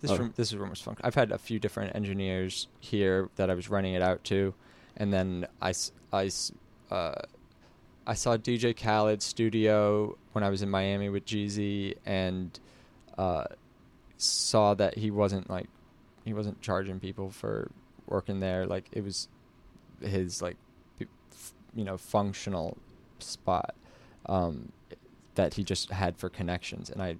This 0.00 0.10
Oh. 0.12 0.16
room 0.18 0.32
this 0.36 0.52
room 0.52 0.70
was 0.70 0.80
functional. 0.80 1.06
I've 1.06 1.14
had 1.14 1.32
a 1.32 1.38
few 1.38 1.58
different 1.58 1.94
engineers 1.96 2.68
here 2.80 3.28
that 3.36 3.50
I 3.50 3.54
was 3.54 3.68
running 3.68 3.94
it 3.94 4.02
out 4.02 4.22
to, 4.24 4.54
and 4.96 5.12
then 5.12 5.46
I 5.60 5.72
I 6.12 6.30
uh, 6.90 7.14
I 8.06 8.14
saw 8.14 8.36
DJ 8.36 8.74
Khaled's 8.74 9.24
studio 9.24 10.16
when 10.32 10.42
I 10.44 10.48
was 10.50 10.62
in 10.62 10.70
Miami 10.70 11.08
with 11.08 11.26
Jeezy, 11.26 11.96
and 12.06 12.58
uh, 13.18 13.44
saw 14.16 14.74
that 14.74 14.96
he 14.98 15.10
wasn't 15.10 15.50
like 15.50 15.68
he 16.24 16.32
wasn't 16.32 16.60
charging 16.60 17.00
people 17.00 17.30
for 17.30 17.70
working 18.06 18.40
there. 18.40 18.66
Like 18.66 18.88
it 18.92 19.02
was 19.04 19.28
his 20.00 20.40
like 20.40 20.56
you 21.74 21.84
know 21.84 21.96
functional 21.98 22.76
spot 23.18 23.74
um, 24.26 24.72
that 25.34 25.54
he 25.54 25.64
just 25.64 25.90
had 25.90 26.16
for 26.16 26.28
connections, 26.28 26.88
and 26.90 27.02
I. 27.02 27.16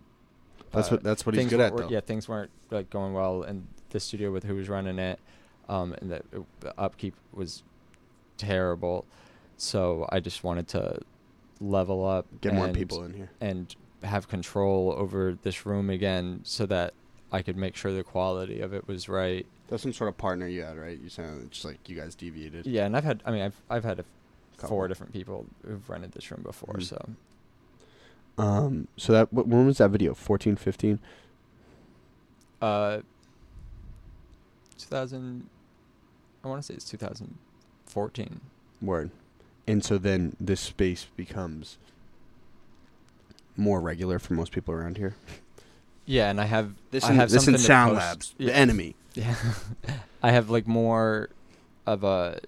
That's 0.73 0.89
uh, 0.89 0.97
what 0.97 1.03
that's 1.03 1.25
what 1.27 1.35
he's 1.35 1.47
good 1.49 1.61
at 1.61 1.77
though. 1.77 1.89
Yeah, 1.89 2.01
things 2.01 2.29
weren't 2.29 2.51
like 2.71 2.91
going 2.91 3.12
well 3.14 3.43
in 3.43 3.66
the 3.91 4.01
studio 4.01 4.31
with 4.33 4.45
who 4.45 4.55
was 4.55 4.69
running 4.69 4.99
it, 4.99 5.19
um, 5.69 5.95
and 6.01 6.11
the, 6.11 6.23
the 6.61 6.79
upkeep 6.79 7.14
was 7.33 7.62
terrible. 8.37 9.05
So 9.57 10.07
I 10.11 10.21
just 10.21 10.45
wanted 10.45 10.69
to 10.69 11.01
level 11.61 12.07
up, 12.07 12.27
Get 12.41 12.55
more 12.55 12.69
people 12.69 13.03
in 13.05 13.14
here. 13.14 13.31
and 13.41 13.75
have 14.05 14.29
control 14.29 14.95
over 14.97 15.37
this 15.43 15.66
room 15.66 15.91
again, 15.91 16.41
so 16.45 16.66
that 16.66 16.95
I 17.33 17.43
could 17.43 17.57
make 17.57 17.75
sure 17.77 17.93
the 17.93 18.05
quality 18.05 18.61
of 18.61 18.73
it 18.73 18.87
was 18.87 19.09
right. 19.09 19.45
That's 19.69 19.83
some 19.83 19.93
sort 19.93 20.09
of 20.09 20.16
partner 20.16 20.47
you 20.47 20.62
had, 20.62 20.79
right? 20.79 20.99
You 21.01 21.09
sound 21.09 21.51
just 21.51 21.64
like 21.64 21.89
you 21.89 21.97
guys 21.97 22.14
deviated. 22.14 22.66
Yeah, 22.66 22.87
and 22.87 22.97
I've 22.97 23.05
had, 23.05 23.23
I 23.27 23.33
mean, 23.33 23.43
I've 23.43 23.61
I've 23.69 23.85
had 23.85 23.99
a 23.99 24.05
f- 24.62 24.69
four 24.69 24.87
different 24.89 25.12
people 25.12 25.47
who've 25.66 25.89
rented 25.91 26.12
this 26.12 26.31
room 26.31 26.43
before, 26.43 26.75
Mhm. 26.75 26.83
so 26.85 27.11
Um. 28.39 28.89
So 28.97 29.12
that 29.12 29.28
wh- 29.30 29.47
when 29.49 29.66
was 29.66 29.78
that 29.78 29.91
video? 29.91 30.14
14, 30.14 30.57
15? 30.57 30.99
uh, 32.62 33.01
2000, 34.78 35.49
I 36.45 36.49
want 36.49 36.61
to 36.62 36.66
say 36.66 36.74
it's 36.74 36.89
2014. 36.89 38.41
Word. 38.80 39.11
And 39.66 39.84
so 39.84 39.99
then 39.99 40.34
this 40.41 40.61
space 40.61 41.07
becomes 41.16 41.78
more 43.57 43.80
regular 43.80 44.18
for 44.18 44.34
most 44.34 44.53
people 44.53 44.72
around 44.74 44.97
here. 44.99 45.14
Yeah, 46.07 46.30
and 46.30 46.41
I 46.41 46.45
have 46.47 46.74
This 46.91 47.05
I 47.05 47.11
in, 47.11 47.16
have 47.16 47.30
this 47.30 47.47
in 47.49 47.59
Sound 47.59 47.95
post- 47.97 48.01
Labs, 48.07 48.34
Yeah. 48.39 48.47
the 48.47 48.57
enemy. 48.57 48.95
Yeah, 49.14 49.34
I 50.22 50.30
have 50.30 50.49
like 50.49 50.68
more 50.68 51.28
of 51.86 52.05
a, 52.05 52.39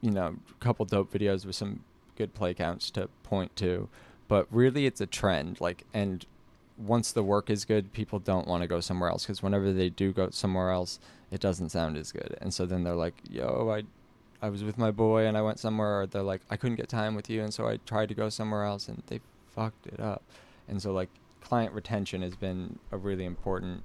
you 0.00 0.10
know, 0.10 0.36
couple 0.58 0.86
dope 0.86 1.12
videos 1.12 1.44
with 1.44 1.54
some 1.54 1.84
good 2.16 2.32
play 2.32 2.54
counts 2.54 2.90
to 2.92 3.08
point 3.24 3.54
to, 3.56 3.88
but 4.30 4.46
really 4.52 4.86
it's 4.86 5.00
a 5.00 5.06
trend. 5.06 5.60
Like, 5.60 5.84
and 5.92 6.24
once 6.78 7.10
the 7.10 7.24
work 7.24 7.50
is 7.50 7.64
good, 7.64 7.92
people 7.92 8.20
don't 8.20 8.46
want 8.46 8.62
to 8.62 8.68
go 8.68 8.78
somewhere 8.78 9.10
else 9.10 9.24
because 9.24 9.42
whenever 9.42 9.72
they 9.72 9.90
do 9.90 10.12
go 10.12 10.30
somewhere 10.30 10.70
else, 10.70 11.00
it 11.32 11.40
doesn't 11.40 11.70
sound 11.70 11.96
as 11.96 12.12
good. 12.12 12.38
And 12.40 12.54
so 12.54 12.64
then 12.64 12.84
they're 12.84 12.94
like, 12.94 13.14
"Yo, 13.28 13.68
I, 13.68 13.82
I 14.40 14.48
was 14.48 14.62
with 14.62 14.78
my 14.78 14.92
boy 14.92 15.26
and 15.26 15.36
I 15.36 15.42
went 15.42 15.58
somewhere." 15.58 16.02
Or 16.02 16.06
they're 16.06 16.22
like, 16.22 16.42
"I 16.48 16.56
couldn't 16.56 16.76
get 16.76 16.88
time 16.88 17.16
with 17.16 17.28
you, 17.28 17.42
and 17.42 17.52
so 17.52 17.66
I 17.66 17.78
tried 17.78 18.08
to 18.10 18.14
go 18.14 18.28
somewhere 18.28 18.62
else, 18.62 18.86
and 18.88 19.02
they 19.08 19.18
fucked 19.52 19.88
it 19.88 19.98
up." 19.98 20.22
And 20.68 20.80
so 20.80 20.92
like 20.92 21.10
client 21.40 21.74
retention 21.74 22.22
has 22.22 22.36
been 22.36 22.78
a 22.92 22.96
really 22.96 23.24
important 23.24 23.84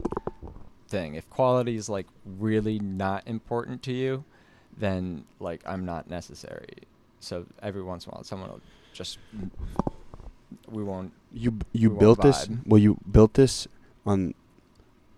thing. 0.88 1.16
If 1.16 1.28
quality 1.32 1.76
is 1.76 1.90
like 1.90 2.06
really 2.24 2.78
not 2.78 3.28
important 3.28 3.82
to 3.84 3.94
you, 3.94 4.24
then 4.78 5.26
like 5.40 5.64
I'm 5.66 5.86
not 5.86 6.08
necessary. 6.08 6.84
So 7.20 7.48
every 7.64 7.82
once 7.82 8.06
in 8.06 8.12
a 8.12 8.14
while, 8.14 8.24
someone 8.24 8.52
will 8.52 8.62
just 8.94 9.18
we 10.68 10.84
won't. 10.84 11.14
You 11.32 11.60
you 11.72 11.90
We 11.90 12.00
built 12.00 12.22
this. 12.22 12.48
Well, 12.66 12.80
you 12.80 12.98
built 13.10 13.34
this 13.34 13.68
on. 14.06 14.34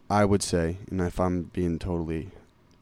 I 0.09 0.23
would 0.23 0.41
say, 0.41 0.77
and 0.89 1.01
if 1.01 1.19
I'm 1.19 1.43
being 1.43 1.79
totally 1.79 2.29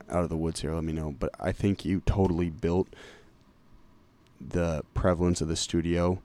out 0.09 0.23
of 0.23 0.29
the 0.29 0.37
woods 0.37 0.61
here, 0.61 0.73
let 0.73 0.83
me 0.83 0.93
know. 0.93 1.15
But 1.17 1.31
I 1.39 1.51
think 1.51 1.83
you 1.83 2.01
totally 2.05 2.49
built 2.49 2.87
the 4.39 4.83
prevalence 4.93 5.41
of 5.41 5.47
the 5.47 5.55
studio, 5.55 6.21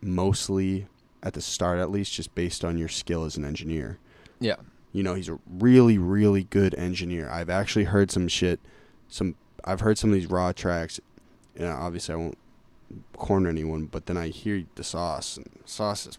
mostly 0.00 0.88
at 1.22 1.34
the 1.34 1.40
start, 1.40 1.78
at 1.78 1.90
least, 1.90 2.12
just 2.12 2.34
based 2.34 2.64
on 2.64 2.76
your 2.76 2.88
skill 2.88 3.24
as 3.24 3.36
an 3.36 3.44
engineer. 3.44 3.98
Yeah. 4.40 4.56
You 4.92 5.02
know, 5.02 5.14
he's 5.14 5.28
a 5.28 5.38
really, 5.48 5.98
really 5.98 6.44
good 6.44 6.74
engineer. 6.74 7.28
I've 7.30 7.50
actually 7.50 7.84
heard 7.84 8.10
some 8.10 8.28
shit. 8.28 8.60
Some 9.08 9.36
I've 9.64 9.80
heard 9.80 9.98
some 9.98 10.10
of 10.10 10.14
these 10.14 10.30
raw 10.30 10.52
tracks. 10.52 11.00
And 11.54 11.68
obviously, 11.68 12.14
I 12.14 12.16
won't 12.16 12.38
corner 13.16 13.48
anyone, 13.48 13.86
but 13.86 14.06
then 14.06 14.16
I 14.16 14.28
hear 14.28 14.64
the 14.74 14.84
sauce, 14.84 15.36
and 15.36 15.48
sauce 15.64 16.06
is. 16.06 16.18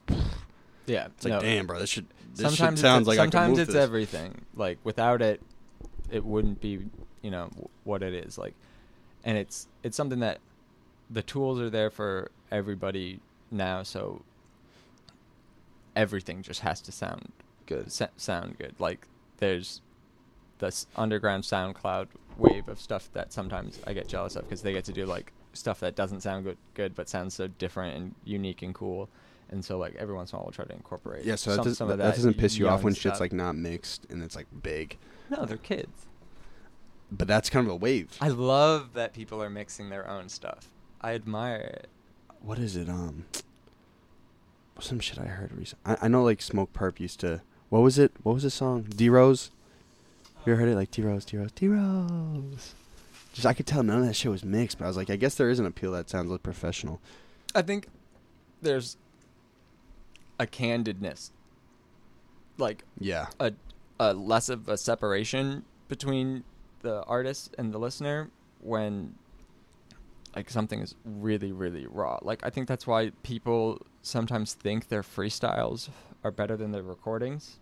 Yeah. 0.85 1.07
It's 1.07 1.25
like, 1.25 1.33
no. 1.33 1.39
damn, 1.41 1.67
bro, 1.67 1.79
this 1.79 1.89
should. 1.89 2.07
This 2.35 2.51
shit 2.51 2.57
sometimes 2.57 2.81
sounds 2.81 3.01
it's, 3.01 3.07
like 3.07 3.17
sometimes 3.17 3.59
it's 3.59 3.73
this. 3.73 3.81
everything. 3.83 4.45
Like 4.55 4.77
without 4.83 5.21
it, 5.21 5.41
it 6.11 6.23
wouldn't 6.23 6.61
be 6.61 6.87
you 7.21 7.31
know 7.31 7.47
w- 7.49 7.69
what 7.83 8.03
it 8.03 8.13
is. 8.13 8.37
Like, 8.37 8.53
and 9.23 9.37
it's 9.37 9.67
it's 9.83 9.97
something 9.97 10.19
that 10.19 10.39
the 11.09 11.23
tools 11.23 11.59
are 11.59 11.69
there 11.69 11.89
for 11.89 12.31
everybody 12.51 13.19
now. 13.51 13.83
So 13.83 14.21
everything 15.95 16.43
just 16.43 16.61
has 16.61 16.79
to 16.81 16.91
sound 16.91 17.31
Good. 17.65 17.91
sa- 17.91 18.07
sound 18.17 18.57
good. 18.57 18.75
Like 18.79 19.07
there's 19.37 19.81
this 20.59 20.87
underground 20.95 21.43
SoundCloud 21.43 22.07
wave 22.37 22.67
of 22.67 22.79
stuff 22.79 23.09
that 23.13 23.33
sometimes 23.33 23.79
I 23.85 23.93
get 23.93 24.07
jealous 24.07 24.35
of 24.35 24.43
because 24.43 24.61
they 24.61 24.73
get 24.73 24.85
to 24.85 24.93
do 24.93 25.05
like 25.05 25.33
stuff 25.57 25.79
that 25.81 25.95
doesn't 25.95 26.21
sound 26.21 26.45
good, 26.45 26.57
good 26.73 26.95
but 26.95 27.09
sounds 27.09 27.33
so 27.33 27.47
different 27.47 27.97
and 27.97 28.15
unique 28.23 28.61
and 28.61 28.73
cool. 28.73 29.09
And 29.49 29.63
so 29.63 29.77
like 29.77 29.95
every 29.95 30.13
once 30.13 30.31
in 30.31 30.35
a 30.35 30.39
while 30.39 30.45
we'll 30.45 30.53
try 30.53 30.65
to 30.65 30.73
incorporate. 30.73 31.25
Yeah, 31.25 31.35
so 31.35 31.55
that, 31.55 31.63
does, 31.63 31.77
some 31.77 31.87
that, 31.87 31.95
of 31.95 31.99
that 31.99 32.15
doesn't 32.15 32.37
piss 32.37 32.57
you 32.57 32.67
off 32.67 32.83
when 32.83 32.93
shit's 32.93 33.19
like 33.19 33.33
not 33.33 33.55
mixed 33.55 34.05
and 34.09 34.23
it's 34.23 34.35
like 34.35 34.47
big. 34.61 34.97
no, 35.29 35.45
they're 35.45 35.57
kids. 35.57 36.05
But 37.11 37.27
that's 37.27 37.49
kind 37.49 37.65
of 37.65 37.71
a 37.71 37.75
wave. 37.75 38.17
I 38.19 38.27
love 38.27 38.93
that 38.93 39.13
people 39.13 39.41
are 39.41 39.49
mixing 39.49 39.89
their 39.89 40.09
own 40.09 40.27
stuff. 40.27 40.69
I 40.99 41.13
admire 41.13 41.55
it. 41.55 41.87
what 42.41 42.59
is 42.59 42.75
it? 42.75 42.89
Um, 42.89 43.25
some 44.79 44.99
shit 44.99 45.17
I 45.17 45.25
heard 45.25 45.53
recently. 45.53 45.95
I, 45.95 46.05
I 46.05 46.07
know 46.07 46.23
like 46.23 46.39
Smokepurpp 46.39 46.99
used 46.99 47.19
to. 47.21 47.41
What 47.69 47.81
was 47.81 47.97
it? 47.97 48.11
What 48.23 48.33
was 48.33 48.43
the 48.43 48.49
song? 48.49 48.83
D 48.83 49.09
Rose. 49.09 49.51
You 50.45 50.53
ever 50.53 50.61
heard 50.61 50.69
it? 50.69 50.75
Like 50.75 50.91
D 50.91 51.01
Rose, 51.01 51.25
D 51.25 51.37
Rose, 51.37 51.51
D 51.51 51.67
Rose. 51.67 52.73
Just 53.37 53.45
I 53.45 53.53
could 53.53 53.67
tell 53.67 53.83
none 53.83 53.99
of 53.99 54.07
that 54.07 54.15
shit 54.15 54.31
was 54.31 54.43
mixed, 54.43 54.79
but 54.79 54.85
I 54.85 54.87
was 54.87 54.97
like, 54.97 55.11
I 55.11 55.15
guess 55.15 55.35
there 55.35 55.51
is 55.51 55.59
an 55.59 55.67
appeal 55.67 55.91
that 55.91 56.09
sounds 56.09 56.31
like 56.31 56.41
professional. 56.41 56.99
I 57.53 57.61
think 57.61 57.87
there's 58.63 58.97
a 60.39 60.47
candidness, 60.47 61.29
like 62.57 62.83
Yeah. 62.99 63.27
a, 63.39 63.53
a 63.99 64.15
less 64.15 64.49
of 64.49 64.67
a 64.67 64.75
separation 64.75 65.65
between 65.87 66.45
the 66.81 67.03
artist 67.03 67.53
and 67.59 67.71
the 67.71 67.77
listener 67.77 68.31
when 68.61 69.13
like 70.35 70.49
something 70.49 70.79
is 70.79 70.95
really 71.05 71.51
really 71.51 71.85
raw 71.87 72.17
like 72.21 72.45
i 72.45 72.49
think 72.49 72.67
that's 72.67 72.85
why 72.85 73.11
people 73.23 73.81
sometimes 74.03 74.53
think 74.53 74.87
their 74.89 75.01
freestyles 75.01 75.89
are 76.23 76.29
better 76.31 76.55
than 76.57 76.71
their 76.71 76.83
recordings 76.83 77.59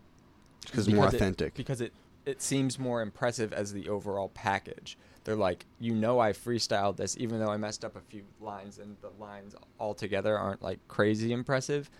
Because 0.64 0.86
it's 0.88 0.94
more 0.94 1.06
it- 1.08 1.14
authentic. 1.14 1.54
because 1.54 1.80
it 1.82 1.92
it 2.26 2.42
seems 2.42 2.78
more 2.78 3.00
impressive 3.02 3.52
as 3.52 3.72
the 3.72 3.88
overall 3.88 4.28
package. 4.34 4.98
They're 5.26 5.34
like, 5.34 5.66
you 5.80 5.92
know, 5.92 6.20
I 6.20 6.30
freestyled 6.32 6.98
this, 6.98 7.16
even 7.18 7.40
though 7.40 7.50
I 7.50 7.56
messed 7.56 7.84
up 7.84 7.96
a 7.96 8.00
few 8.00 8.22
lines, 8.40 8.78
and 8.78 8.96
the 9.00 9.10
lines 9.18 9.56
altogether 9.80 10.38
aren't 10.38 10.62
like 10.62 10.78
crazy 10.86 11.32
impressive. 11.32 11.90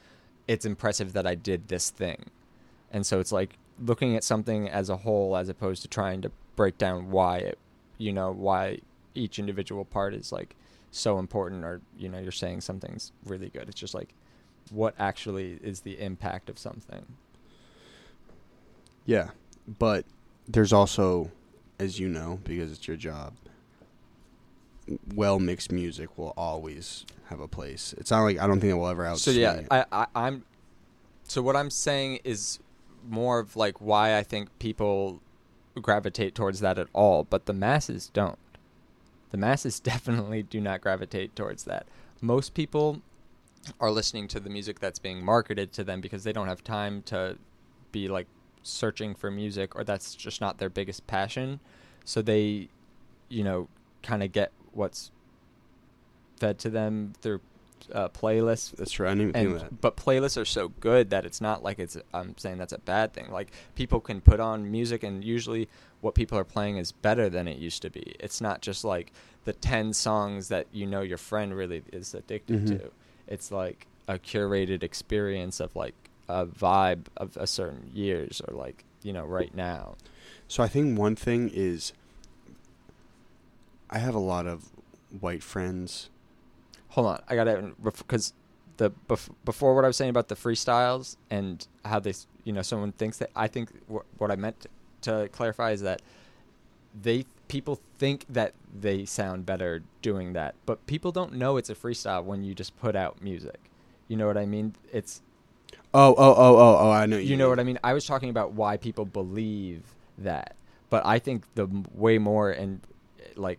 It's 0.46 0.64
impressive 0.64 1.12
that 1.14 1.26
I 1.26 1.34
did 1.34 1.66
this 1.66 1.90
thing, 1.90 2.26
and 2.92 3.04
so 3.04 3.18
it's 3.18 3.32
like 3.32 3.58
looking 3.84 4.14
at 4.14 4.22
something 4.22 4.68
as 4.68 4.88
a 4.90 4.98
whole, 4.98 5.36
as 5.36 5.48
opposed 5.48 5.82
to 5.82 5.88
trying 5.88 6.22
to 6.22 6.30
break 6.54 6.78
down 6.78 7.10
why 7.10 7.38
it, 7.38 7.58
you 7.98 8.12
know, 8.12 8.30
why 8.30 8.78
each 9.16 9.40
individual 9.40 9.84
part 9.84 10.14
is 10.14 10.30
like 10.30 10.54
so 10.92 11.18
important, 11.18 11.64
or 11.64 11.80
you 11.98 12.08
know, 12.08 12.20
you're 12.20 12.30
saying 12.30 12.60
something's 12.60 13.10
really 13.24 13.48
good. 13.48 13.68
It's 13.68 13.80
just 13.80 13.92
like 13.92 14.14
what 14.70 14.94
actually 15.00 15.58
is 15.64 15.80
the 15.80 15.98
impact 16.00 16.48
of 16.48 16.60
something. 16.60 17.04
Yeah, 19.04 19.30
but 19.66 20.04
there's 20.46 20.72
also, 20.72 21.32
as 21.78 21.98
you 21.98 22.08
know, 22.08 22.40
because 22.44 22.72
it's 22.72 22.86
your 22.86 22.96
job, 22.96 23.34
well 25.14 25.38
mixed 25.38 25.72
music 25.72 26.16
will 26.16 26.32
always 26.36 27.04
have 27.28 27.40
a 27.40 27.48
place. 27.48 27.94
It's 27.98 28.10
not 28.10 28.22
like 28.22 28.38
I 28.38 28.46
don't 28.46 28.60
think 28.60 28.70
it 28.70 28.74
will 28.74 28.88
ever 28.88 29.04
out. 29.04 29.18
So 29.18 29.30
yeah, 29.30 29.62
I, 29.70 29.84
I 29.92 30.06
I'm. 30.14 30.44
So 31.24 31.42
what 31.42 31.56
I'm 31.56 31.70
saying 31.70 32.20
is 32.24 32.60
more 33.08 33.38
of 33.38 33.56
like 33.56 33.80
why 33.80 34.16
I 34.16 34.22
think 34.22 34.56
people 34.58 35.20
gravitate 35.80 36.34
towards 36.34 36.60
that 36.60 36.78
at 36.78 36.88
all, 36.92 37.24
but 37.24 37.46
the 37.46 37.52
masses 37.52 38.10
don't. 38.12 38.38
The 39.30 39.36
masses 39.36 39.80
definitely 39.92 40.42
do 40.42 40.60
not 40.60 40.80
gravitate 40.80 41.34
towards 41.36 41.64
that. 41.64 41.86
Most 42.20 42.54
people 42.54 43.02
are 43.80 43.90
listening 43.90 44.28
to 44.28 44.40
the 44.40 44.48
music 44.48 44.78
that's 44.78 44.98
being 44.98 45.24
marketed 45.24 45.72
to 45.72 45.82
them 45.82 46.00
because 46.00 46.22
they 46.22 46.32
don't 46.32 46.46
have 46.46 46.62
time 46.62 47.02
to 47.02 47.36
be 47.90 48.08
like 48.08 48.28
searching 48.66 49.14
for 49.14 49.30
music 49.30 49.76
or 49.76 49.84
that's 49.84 50.14
just 50.14 50.40
not 50.40 50.58
their 50.58 50.68
biggest 50.70 51.06
passion. 51.06 51.60
So 52.04 52.22
they, 52.22 52.68
you 53.28 53.42
know, 53.44 53.68
kind 54.02 54.22
of 54.22 54.32
get 54.32 54.52
what's 54.72 55.10
fed 56.38 56.58
to 56.60 56.70
them 56.70 57.12
through 57.22 57.40
uh, 57.92 58.08
playlists. 58.08 58.74
That's 58.76 58.90
true. 58.92 59.06
I 59.06 59.10
didn't 59.10 59.22
even 59.30 59.32
think 59.34 59.46
of 59.48 59.52
And 59.52 59.60
that. 59.72 59.80
but 59.80 59.96
playlists 59.96 60.40
are 60.40 60.44
so 60.44 60.68
good 60.80 61.10
that 61.10 61.24
it's 61.24 61.40
not 61.40 61.62
like 61.62 61.78
it's. 61.78 61.96
I'm 62.12 62.36
saying 62.36 62.58
that's 62.58 62.72
a 62.72 62.78
bad 62.78 63.12
thing. 63.12 63.30
Like 63.30 63.52
people 63.74 64.00
can 64.00 64.20
put 64.20 64.40
on 64.40 64.70
music, 64.70 65.02
and 65.02 65.22
usually 65.24 65.68
what 66.00 66.14
people 66.14 66.38
are 66.38 66.44
playing 66.44 66.78
is 66.78 66.92
better 66.92 67.28
than 67.28 67.46
it 67.48 67.58
used 67.58 67.82
to 67.82 67.90
be. 67.90 68.14
It's 68.18 68.40
not 68.40 68.60
just 68.60 68.84
like 68.84 69.12
the 69.44 69.52
ten 69.52 69.92
songs 69.92 70.48
that 70.48 70.66
you 70.72 70.86
know 70.86 71.02
your 71.02 71.18
friend 71.18 71.54
really 71.56 71.82
is 71.92 72.12
addicted 72.14 72.64
Mhm. 72.66 72.78
to. 72.80 72.90
It's 73.28 73.50
like 73.52 73.86
a 74.08 74.18
curated 74.18 74.82
experience 74.82 75.60
of 75.60 75.74
like 75.76 75.94
a 76.28 76.46
vibe 76.46 77.06
of 77.16 77.36
a 77.36 77.46
certain 77.46 77.90
years 77.94 78.40
or 78.46 78.54
like 78.56 78.84
you 79.02 79.12
know 79.12 79.24
right 79.24 79.54
now. 79.54 79.96
So 80.48 80.62
I 80.62 80.68
think 80.68 80.98
one 80.98 81.16
thing 81.16 81.50
is 81.52 81.92
I 83.90 83.98
have 83.98 84.14
a 84.14 84.20
lot 84.20 84.46
of 84.46 84.70
white 85.20 85.42
friends. 85.42 86.10
Hold 86.90 87.06
on, 87.08 87.22
I 87.28 87.36
gotta 87.36 87.72
because 87.82 88.32
the 88.76 88.90
bef- 89.08 89.30
before 89.44 89.74
what 89.74 89.84
I 89.84 89.88
was 89.88 89.96
saying 89.96 90.10
about 90.10 90.28
the 90.28 90.34
freestyles 90.34 91.16
and 91.30 91.66
how 91.84 91.98
they 91.98 92.14
you 92.44 92.52
know 92.52 92.62
someone 92.62 92.92
thinks 92.92 93.18
that 93.18 93.30
I 93.34 93.48
think 93.48 93.70
wh- 93.90 94.20
what 94.20 94.30
I 94.30 94.36
meant 94.36 94.66
to 95.02 95.28
clarify 95.32 95.70
is 95.72 95.82
that 95.82 96.02
they 97.00 97.26
people 97.48 97.80
think 97.98 98.24
that 98.28 98.54
they 98.74 99.04
sound 99.04 99.46
better 99.46 99.82
doing 100.02 100.32
that, 100.32 100.54
but 100.66 100.84
people 100.86 101.12
don't 101.12 101.34
know 101.34 101.56
it's 101.56 101.70
a 101.70 101.74
freestyle 101.74 102.24
when 102.24 102.42
you 102.42 102.54
just 102.54 102.76
put 102.78 102.96
out 102.96 103.22
music. 103.22 103.58
You 104.08 104.16
know 104.16 104.26
what 104.26 104.36
I 104.36 104.46
mean? 104.46 104.74
It's 104.92 105.22
Oh, 105.94 106.14
oh, 106.16 106.34
oh, 106.36 106.56
oh, 106.56 106.78
oh! 106.80 106.90
I 106.90 107.06
know. 107.06 107.16
you 107.16 107.30
You 107.30 107.36
know 107.36 107.48
what 107.48 107.60
I 107.60 107.64
mean. 107.64 107.78
I 107.82 107.94
was 107.94 108.04
talking 108.04 108.28
about 108.28 108.52
why 108.52 108.76
people 108.76 109.04
believe 109.04 109.82
that, 110.18 110.56
but 110.90 111.06
I 111.06 111.18
think 111.18 111.44
the 111.54 111.68
way 111.94 112.18
more 112.18 112.50
and 112.50 112.80
eh, 113.18 113.28
like 113.36 113.58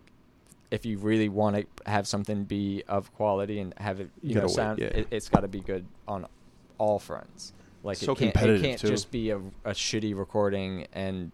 if 0.70 0.86
you 0.86 0.98
really 0.98 1.30
want 1.30 1.56
to 1.56 1.66
have 1.90 2.08
something 2.08 2.44
be 2.44 2.84
of 2.88 3.14
quality 3.16 3.60
and 3.60 3.74
have 3.78 4.00
it 4.00 4.10
You 4.22 4.36
you 4.36 4.42
know 4.42 4.48
sound, 4.48 4.80
yeah. 4.80 4.88
it, 4.88 5.08
it's 5.12 5.30
got 5.30 5.42
to 5.42 5.48
be 5.48 5.62
good 5.62 5.86
on 6.08 6.28
all 6.78 7.00
fronts. 7.00 7.54
Like 7.84 7.98
So 7.98 8.12
it 8.14 8.18
can't, 8.18 8.36
it 8.36 8.62
can't 8.62 8.80
too. 8.80 8.88
just 8.88 9.12
be 9.12 9.30
a, 9.30 9.38
a 9.38 9.72
shitty 9.72 10.18
recording 10.18 10.88
and 10.94 11.32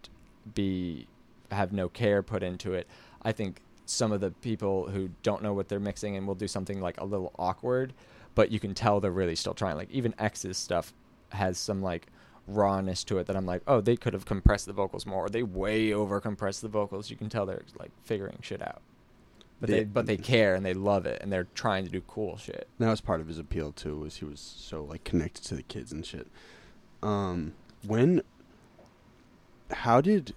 be 0.54 1.08
have 1.52 1.74
no 1.74 1.90
care 1.90 2.22
put 2.22 2.44
into 2.44 2.74
it. 2.74 2.88
I 3.24 3.32
think 3.32 3.62
some 3.86 4.12
of 4.12 4.22
the 4.22 4.32
people 4.32 4.88
who 4.88 5.10
don't 5.24 5.42
know 5.44 5.54
what 5.54 5.68
they're 5.68 5.80
mixing 5.80 6.16
and 6.16 6.28
will 6.28 6.36
do 6.36 6.48
something 6.48 6.80
like 6.80 7.00
a 7.00 7.06
little 7.06 7.34
awkward, 7.38 7.94
but 8.36 8.52
you 8.52 8.60
can 8.60 8.74
tell 8.74 9.00
they're 9.00 9.12
really 9.12 9.36
still 9.36 9.54
trying. 9.54 9.76
Like 9.78 9.92
even 9.92 10.14
X's 10.20 10.58
stuff 10.58 10.94
has 11.30 11.58
some 11.58 11.82
like 11.82 12.08
rawness 12.48 13.04
to 13.06 13.18
it 13.20 13.28
that 13.28 13.36
I'm 13.36 13.46
like, 13.46 13.62
oh, 13.68 13.80
they 13.82 13.96
could 13.96 14.14
have 14.14 14.26
compressed 14.26 14.66
the 14.66 14.74
vocals 14.74 15.06
more, 15.06 15.30
they 15.30 15.44
way 15.44 15.94
over 15.94 16.20
compressed 16.20 16.62
the 16.62 16.68
vocals. 16.68 17.10
You 17.10 17.16
can 17.16 17.30
tell 17.30 17.46
they're 17.46 17.64
like 17.80 17.92
figuring 18.04 18.38
shit 18.42 18.62
out. 18.62 18.82
But 19.62 19.70
They- 19.70 19.78
they 19.80 19.84
but 19.86 20.06
they 20.08 20.18
care 20.18 20.56
and 20.56 20.66
they 20.66 20.74
love 20.74 21.06
it 21.06 21.22
and 21.22 21.32
they're 21.32 21.48
trying 21.56 21.86
to 21.86 21.90
do 21.90 22.02
cool 22.02 22.38
shit. 22.38 22.68
That 22.80 22.90
was 22.90 23.00
part 23.02 23.22
of 23.22 23.28
his 23.28 23.40
appeal 23.40 23.72
too. 23.72 23.98
Was 24.00 24.18
he 24.18 24.26
was 24.26 24.40
so 24.40 24.84
like 24.84 25.04
connected 25.06 25.44
to 25.46 25.56
the 25.56 25.64
kids 25.64 25.92
and 25.94 26.06
shit. 26.06 26.28
Um, 27.02 27.54
when? 27.88 28.22
How 29.72 30.02
did? 30.02 30.34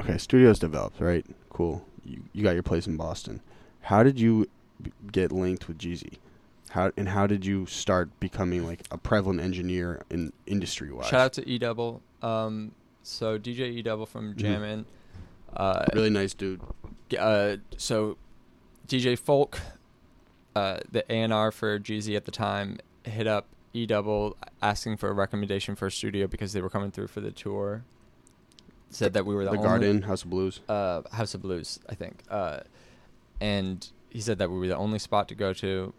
Okay, 0.00 0.16
studios 0.18 0.58
developed, 0.58 1.00
right? 1.00 1.26
Cool. 1.50 1.84
You 2.04 2.22
you 2.32 2.42
got 2.42 2.54
your 2.54 2.62
place 2.62 2.86
in 2.86 2.96
Boston. 2.96 3.40
How 3.82 4.02
did 4.02 4.18
you 4.18 4.48
b- 4.80 4.92
get 5.12 5.32
linked 5.32 5.68
with 5.68 5.78
Jeezy? 5.78 6.18
How 6.70 6.92
and 6.96 7.08
how 7.08 7.26
did 7.26 7.44
you 7.44 7.66
start 7.66 8.08
becoming 8.20 8.64
like 8.66 8.86
a 8.90 8.98
prevalent 8.98 9.40
engineer 9.40 10.02
in 10.08 10.32
industry 10.46 10.92
wise? 10.92 11.06
Shout 11.08 11.20
out 11.20 11.32
to 11.34 11.48
E 11.48 11.58
Double. 11.58 12.00
Um, 12.22 12.72
so 13.02 13.38
DJ 13.38 13.60
E 13.72 13.82
Double 13.82 14.06
from 14.06 14.34
Mhm. 14.34 14.38
Jam'n. 14.38 14.84
Uh, 15.56 15.84
Really 15.94 16.10
nice 16.10 16.32
dude. 16.32 16.60
uh, 17.18 17.56
so 17.76 18.16
DJ 18.86 19.16
Folk, 19.18 19.58
uh, 20.54 20.78
the 20.90 21.04
A 21.12 21.16
and 21.22 21.32
R 21.32 21.50
for 21.50 21.78
Jeezy 21.80 22.14
at 22.16 22.24
the 22.24 22.30
time, 22.30 22.78
hit 23.04 23.26
up 23.26 23.46
E 23.72 23.84
Double 23.84 24.36
asking 24.62 24.96
for 24.96 25.08
a 25.08 25.12
recommendation 25.12 25.74
for 25.74 25.86
a 25.88 25.90
studio 25.90 26.28
because 26.28 26.52
they 26.52 26.60
were 26.60 26.70
coming 26.70 26.92
through 26.92 27.08
for 27.08 27.20
the 27.20 27.32
tour. 27.32 27.82
Said 28.90 29.12
that 29.14 29.26
we 29.26 29.34
were 29.34 29.44
the, 29.44 29.50
The, 29.50 29.56
only 29.56 29.68
Garden, 29.68 30.02
House 30.02 30.22
of 30.24 30.30
Blues. 30.30 30.60
uh, 30.68 31.02
House 31.12 31.34
of 31.34 31.42
Blues, 31.42 31.78
I 31.88 31.94
think. 31.96 32.22
Uh, 32.28 32.60
and 33.40 33.88
he 34.08 34.20
said 34.20 34.38
that 34.38 34.50
we 34.50 34.58
were 34.58 34.66
the 34.68 34.76
only 34.76 34.98
spot 35.00 35.26
to 35.28 35.34
go 35.34 35.52
to. 35.54 35.94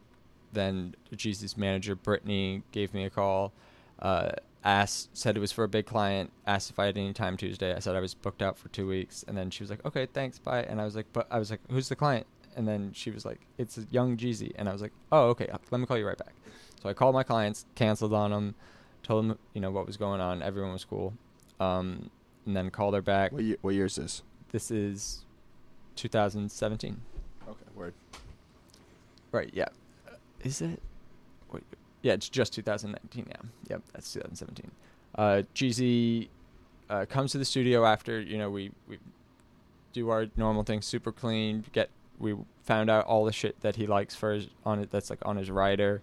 Then 0.54 0.96
Jeezy's 1.14 1.58
manager 1.58 1.96
Brittany 1.96 2.64
gave 2.72 2.94
me 2.94 3.06
a 3.06 3.10
call, 3.10 3.54
uh, 4.00 4.32
asked 4.64 5.16
said 5.18 5.36
it 5.36 5.40
was 5.40 5.52
for 5.52 5.64
a 5.64 5.68
big 5.68 5.86
client. 5.86 6.32
Asked 6.46 6.70
if 6.70 6.80
I 6.80 6.86
had 6.86 6.98
any 6.98 7.14
time 7.14 7.38
Tuesday. 7.38 7.74
I 7.76 7.80
said 7.80 7.96
I 7.96 8.00
was 8.00 8.14
booked 8.14 8.42
out 8.42 8.58
for 8.58 8.70
two 8.70 8.88
weeks, 8.88 9.24
and 9.28 9.38
then 9.38 9.50
she 9.50 9.64
was 9.64 9.70
like, 9.70 9.84
"Okay, 9.86 10.06
thanks, 10.06 10.40
bye." 10.40 10.64
And 10.64 10.80
I 10.82 10.86
was 10.86 10.96
like, 10.96 11.08
"But 11.14 11.28
I 11.32 11.40
was 11.40 11.52
like, 11.52 11.62
who's 11.70 11.90
the 11.90 11.96
client?" 11.96 12.28
And 12.56 12.68
then 12.68 12.92
she 12.94 13.12
was 13.12 13.26
like, 13.26 13.40
"It's 13.58 13.78
a 13.78 13.86
young 13.92 14.18
Jeezy," 14.18 14.52
and 14.56 14.70
I 14.70 14.74
was 14.74 14.82
like, 14.82 14.94
"Oh, 15.12 15.30
okay, 15.30 15.48
let 15.72 15.80
me 15.80 15.86
call 15.86 15.98
you 15.98 16.08
right 16.08 16.18
back." 16.18 16.34
So 16.82 16.90
I 16.90 16.94
called 16.94 17.14
my 17.14 17.24
clients, 17.24 17.66
canceled 17.76 18.14
on 18.14 18.32
them, 18.32 18.56
told 19.04 19.30
them 19.30 19.40
you 19.54 19.62
know 19.62 19.72
what 19.72 19.88
was 19.88 19.98
going 19.98 20.22
on. 20.22 20.42
Everyone 20.42 20.74
was 20.74 20.86
cool, 20.86 21.14
um, 21.60 22.10
and 22.46 22.56
then 22.56 22.70
called 22.70 22.94
her 22.94 23.02
back. 23.02 23.32
What 23.32 23.44
year, 23.44 23.58
what 23.62 23.74
year 23.74 23.86
is 23.86 23.96
this? 23.96 24.24
This 24.52 24.70
is 24.72 25.26
2017. 25.96 27.00
Okay, 27.48 27.58
word. 27.76 27.94
Right, 29.32 29.50
yeah. 29.54 29.70
Is 30.44 30.62
it? 30.62 30.82
Wait, 31.52 31.64
yeah, 32.02 32.14
it's 32.14 32.30
just 32.30 32.54
2019, 32.54 33.26
yeah. 33.28 33.36
Yep, 33.70 33.82
that's 33.94 34.12
2017. 34.14 34.72
Uh, 35.16 35.42
Jeezy 35.54 36.30
uh, 36.90 37.06
comes 37.06 37.32
to 37.34 37.38
the 37.38 37.46
studio 37.46 37.86
after, 37.86 38.20
you 38.20 38.38
know, 38.38 38.50
we, 38.50 38.72
we 38.88 38.98
do 39.94 40.10
our 40.10 40.28
normal 40.36 40.64
thing, 40.64 40.82
super 40.82 41.12
clean, 41.12 41.66
get, 41.74 41.90
we 42.20 42.36
found 42.64 42.90
out 42.90 43.06
all 43.06 43.26
the 43.26 43.34
shit 43.34 43.60
that 43.62 43.76
he 43.76 43.88
likes 43.88 44.16
for 44.16 44.34
his, 44.34 44.48
on 44.66 44.80
it, 44.80 44.92
that's 44.92 45.10
like 45.10 45.20
on 45.26 45.36
his 45.38 45.52
rider, 45.52 46.02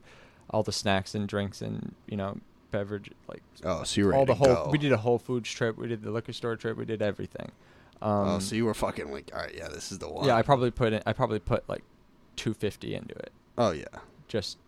all 0.51 0.63
the 0.63 0.73
snacks 0.73 1.15
and 1.15 1.29
drinks 1.29 1.63
and, 1.63 1.95
you 2.07 2.17
know, 2.17 2.39
beverage, 2.71 3.11
like 3.29 3.43
Oh, 3.65 3.83
so 3.83 4.01
you 4.01 4.07
were 4.07 4.15
all 4.15 4.27
the 4.27 4.35
whole, 4.35 4.47
go. 4.47 4.69
we 4.71 4.79
did 4.79 4.93
a 4.93 4.97
Whole 4.99 5.19
Foods 5.19 5.51
trip, 5.51 5.79
we 5.79 5.89
did 5.89 6.03
the 6.03 6.11
liquor 6.11 6.33
store 6.35 6.55
trip, 6.57 6.77
we 6.77 6.85
did 6.85 7.01
everything. 7.03 7.51
Um, 8.01 8.29
oh, 8.29 8.39
so 8.39 8.55
you 8.55 8.65
were 8.67 8.75
fucking 8.75 9.11
like, 9.11 9.31
all 9.35 9.41
right, 9.41 9.55
yeah, 9.57 9.69
this 9.69 9.91
is 9.91 9.99
the 9.99 10.09
one. 10.09 10.27
yeah, 10.27 10.35
I 10.37 10.43
probably 10.43 10.71
put 10.71 10.93
in, 10.93 11.03
I 11.07 11.13
probably 11.15 11.41
put 11.41 11.67
like 11.69 11.83
250 12.37 12.95
into 12.95 13.15
it. 13.17 13.33
Oh 13.57 13.73
yeah, 13.73 13.85
Just 14.29 14.59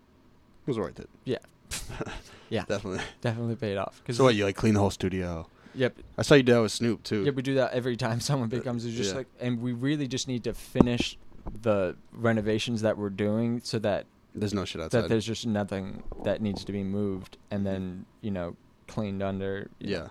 it 0.65 0.67
was 0.67 0.77
worth 0.79 0.99
it. 0.99 1.09
yeah, 1.25 1.37
yeah, 2.49 2.63
Definitely. 2.67 3.03
definitely 3.21 3.55
paid 3.55 3.77
off. 3.77 4.01
Cause 4.05 4.17
So 4.17 4.23
what? 4.23 4.35
You 4.35 4.45
like 4.45 4.55
clean 4.55 4.73
the 4.73 4.79
whole 4.79 4.89
studio? 4.91 5.47
Yep. 5.73 5.95
I 6.17 6.21
saw 6.23 6.35
you 6.35 6.43
do 6.43 6.53
that 6.53 6.61
with 6.61 6.71
Snoop 6.73 7.01
too. 7.03 7.23
Yeah, 7.23 7.31
we 7.31 7.41
do 7.41 7.55
that 7.55 7.71
every 7.73 7.95
time 7.95 8.19
someone 8.29 8.49
becomes 8.49 8.85
it's 8.85 8.95
just 8.95 9.11
yeah. 9.11 9.17
like, 9.19 9.27
and 9.39 9.61
we 9.61 9.71
really 9.71 10.07
just 10.07 10.27
need 10.27 10.43
to 10.43 10.53
finish 10.53 11.17
the 11.61 11.95
renovations 12.11 12.81
that 12.81 12.97
we're 12.97 13.09
doing 13.09 13.61
so 13.63 13.79
that 13.79 14.05
There's 14.35 14.53
no 14.53 14.65
shit 14.65 14.81
outside. 14.81 15.03
that 15.03 15.09
there's 15.09 15.25
just 15.25 15.45
nothing 15.47 16.03
that 16.23 16.41
needs 16.41 16.63
to 16.65 16.71
be 16.71 16.83
moved 16.83 17.37
and 17.49 17.65
then 17.65 18.05
you 18.21 18.31
know 18.31 18.55
cleaned 18.87 19.23
under. 19.23 19.69
you 19.79 19.95
know. 19.95 20.01
yeah. 20.03 20.07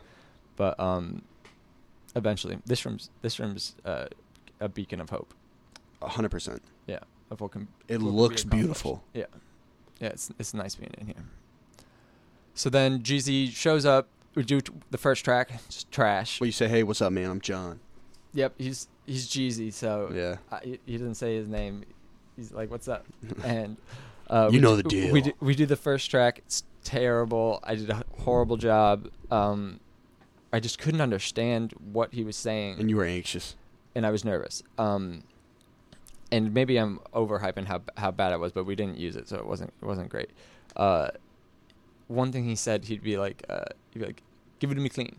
But 0.56 0.78
um, 0.80 1.22
eventually, 2.16 2.58
this 2.66 2.84
room's 2.86 3.10
this 3.22 3.38
room's 3.38 3.74
uh, 3.84 4.06
a 4.60 4.68
beacon 4.68 5.00
of 5.00 5.10
hope. 5.10 5.32
A 6.02 6.08
hundred 6.08 6.30
percent. 6.30 6.62
Yeah, 7.30 7.34
of 7.34 7.40
what 7.40 7.52
can. 7.52 7.68
It 7.88 7.94
what 7.94 7.98
can 8.00 8.10
be 8.10 8.16
looks 8.16 8.44
beautiful. 8.44 9.02
Yeah, 9.14 9.24
yeah, 10.00 10.08
it's 10.08 10.30
it's 10.38 10.54
nice 10.54 10.74
being 10.74 10.92
in 10.98 11.06
here. 11.06 11.24
So 12.54 12.68
then 12.70 13.00
Jeezy 13.02 13.50
shows 13.50 13.84
up. 13.86 14.08
we 14.34 14.42
do 14.44 14.60
the 14.90 14.98
first 14.98 15.24
track, 15.24 15.50
just 15.68 15.90
trash. 15.90 16.40
Well, 16.40 16.46
you 16.46 16.52
say, 16.52 16.68
"Hey, 16.68 16.82
what's 16.82 17.00
up, 17.00 17.12
man? 17.12 17.30
I'm 17.30 17.40
John." 17.40 17.80
Yep, 18.34 18.54
he's 18.58 18.88
he's 19.06 19.28
Jeezy, 19.28 19.72
so 19.72 20.10
Yeah. 20.14 20.36
I, 20.52 20.78
he- 20.86 20.98
doesn't 20.98 21.16
say 21.16 21.36
his 21.36 21.48
name. 21.48 21.84
He's 22.36 22.52
like, 22.52 22.70
"What's 22.70 22.88
up?" 22.88 23.06
And 23.44 23.76
uh, 24.28 24.48
You 24.52 24.60
know 24.60 24.76
d- 24.76 24.82
the 24.82 24.88
deal. 24.88 25.12
We 25.12 25.20
do, 25.22 25.32
we 25.40 25.54
do 25.54 25.66
the 25.66 25.76
first 25.76 26.10
track. 26.10 26.38
It's 26.38 26.62
terrible. 26.84 27.58
I 27.64 27.74
did 27.74 27.90
a 27.90 28.04
horrible 28.20 28.56
job. 28.56 29.08
Um, 29.30 29.80
I 30.52 30.60
just 30.60 30.78
couldn't 30.78 31.00
understand 31.00 31.72
what 31.92 32.12
he 32.14 32.22
was 32.24 32.36
saying, 32.36 32.78
And 32.80 32.88
you 32.90 32.96
were 32.96 33.04
anxious. 33.04 33.54
and 33.94 34.04
I 34.06 34.10
was 34.10 34.24
nervous. 34.24 34.62
Um, 34.78 35.22
and 36.32 36.54
maybe 36.54 36.76
I'm 36.78 37.00
overhyping 37.14 37.66
how 37.66 37.82
how 37.96 38.10
bad 38.10 38.32
it 38.32 38.40
was, 38.40 38.52
but 38.52 38.64
we 38.64 38.74
didn't 38.74 38.98
use 38.98 39.16
it, 39.16 39.28
so 39.28 39.36
it 39.36 39.46
wasn't 39.46 39.72
it 39.82 39.86
wasn't 39.86 40.08
great. 40.08 40.30
Uh, 40.76 41.08
one 42.08 42.32
thing 42.32 42.44
he 42.44 42.56
said, 42.56 42.84
he'd 42.86 43.02
be 43.02 43.16
like, 43.16 43.44
uh, 43.48 43.64
he'd 43.90 44.00
be 44.00 44.06
like, 44.06 44.22
"Give 44.58 44.70
it 44.70 44.74
to 44.74 44.80
me 44.80 44.88
clean," 44.88 45.16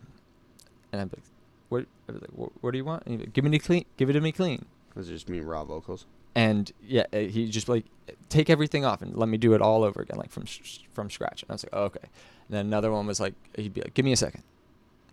and 0.92 1.00
I'd 1.00 1.10
be 1.10 1.16
like, 1.16 1.24
"What?" 1.68 1.86
I'd 2.08 2.14
be 2.14 2.20
like, 2.20 2.30
"What, 2.30 2.52
what 2.60 2.70
do 2.72 2.78
you 2.78 2.84
want?" 2.84 3.04
And 3.04 3.12
he'd 3.12 3.18
be 3.18 3.24
like, 3.24 3.32
"Give 3.32 3.44
me 3.44 3.58
clean. 3.58 3.84
Give 3.96 4.10
it 4.10 4.14
to 4.14 4.20
me 4.20 4.32
clean." 4.32 4.66
Those 4.94 5.08
are 5.08 5.12
just 5.12 5.28
me 5.28 5.40
raw 5.40 5.64
vocals. 5.64 6.06
And 6.34 6.70
yeah, 6.82 7.04
uh, 7.12 7.18
he 7.18 7.48
just 7.48 7.68
like 7.68 7.84
take 8.28 8.48
everything 8.48 8.84
off 8.84 9.02
and 9.02 9.14
let 9.16 9.28
me 9.28 9.36
do 9.38 9.52
it 9.54 9.60
all 9.60 9.84
over 9.84 10.00
again, 10.00 10.18
like 10.18 10.30
from 10.30 10.46
sh- 10.46 10.80
from 10.92 11.10
scratch. 11.10 11.42
And 11.42 11.50
I 11.50 11.54
was 11.54 11.64
like, 11.64 11.72
oh, 11.74 11.84
okay. 11.84 12.00
And 12.02 12.56
then 12.56 12.66
another 12.66 12.90
one 12.90 13.06
was 13.06 13.20
like, 13.20 13.34
he'd 13.56 13.74
be 13.74 13.82
like, 13.82 13.94
"Give 13.94 14.04
me 14.04 14.12
a 14.12 14.16
second. 14.16 14.42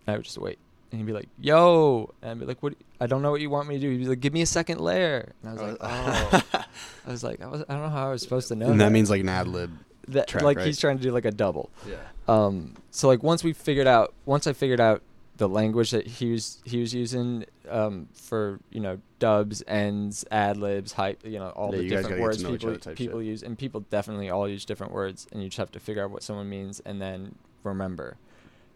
And 0.08 0.14
I 0.14 0.18
would 0.18 0.26
just 0.26 0.38
wait, 0.38 0.60
and 0.92 1.00
he'd 1.00 1.06
be 1.08 1.14
like, 1.14 1.30
"Yo," 1.40 2.14
and 2.22 2.32
I'd 2.32 2.40
be 2.40 2.46
like, 2.46 2.62
"What? 2.64 2.74
I 3.00 3.08
don't 3.08 3.22
know 3.22 3.32
what 3.32 3.42
you 3.42 3.50
want 3.50 3.68
me 3.68 3.76
to 3.76 3.82
do." 3.82 3.90
He'd 3.92 3.98
be 4.00 4.06
like, 4.08 4.20
"Give 4.20 4.34
me 4.34 4.42
a 4.42 4.46
second 4.46 4.80
layer." 4.80 5.34
And 5.44 5.50
I 5.50 5.54
was 5.54 5.62
like, 5.62 5.78
"Oh." 5.82 6.44
I 7.08 7.12
was 7.12 7.24
like, 7.24 7.42
I, 7.42 7.48
was, 7.48 7.64
I 7.68 7.74
don't 7.74 7.84
know 7.84 7.90
how 7.90 8.08
I 8.08 8.12
was 8.12 8.22
supposed 8.22 8.48
to 8.50 8.56
know. 8.56 8.70
and 8.72 8.80
that 8.82 8.92
means 8.92 9.10
like 9.10 9.22
an 9.22 9.30
ad 9.30 9.48
lib. 9.48 9.72
that, 10.10 10.28
track, 10.28 10.44
like 10.44 10.58
right? 10.58 10.66
he's 10.68 10.80
trying 10.80 10.98
to 10.98 11.04
do 11.04 11.12
like 11.12 11.26
a 11.26 11.32
double. 11.32 11.70
Yeah. 11.88 11.96
Um, 12.28 12.76
so 12.92 13.08
like 13.08 13.24
once 13.24 13.44
we 13.44 13.54
figured 13.54 13.88
out, 13.88 14.14
once 14.26 14.46
I 14.48 14.54
figured 14.54 14.80
out 14.80 15.02
the 15.38 15.48
language 15.50 15.92
that 15.92 16.06
he 16.06 16.32
was 16.32 16.62
he 16.66 16.80
was 16.82 16.94
using 16.94 17.46
um, 17.70 18.08
for 18.14 18.60
you 18.72 18.80
know 18.82 19.00
dubs, 19.20 19.64
ends, 19.68 20.26
ad 20.30 20.58
libs, 20.58 20.92
hype, 20.94 21.26
you 21.26 21.40
know 21.40 21.50
all 21.50 21.74
Yeah, 21.74 21.82
the 21.82 21.88
different 21.90 22.22
words 22.22 22.38
to 22.38 22.44
know 22.44 22.54
each 22.56 22.62
people 22.62 22.94
people 22.96 23.20
shit. 23.20 23.28
use, 23.28 23.44
and 23.44 23.58
people 23.58 23.82
definitely 23.90 24.30
all 24.30 24.48
use 24.50 24.66
different 24.66 24.92
words, 24.94 25.28
and 25.32 25.42
you 25.42 25.48
just 25.50 25.58
have 25.58 25.72
to 25.72 25.80
figure 25.80 26.04
out 26.04 26.12
what 26.12 26.22
someone 26.24 26.50
means 26.50 26.80
and 26.82 27.02
then 27.02 27.36
remember, 27.64 28.18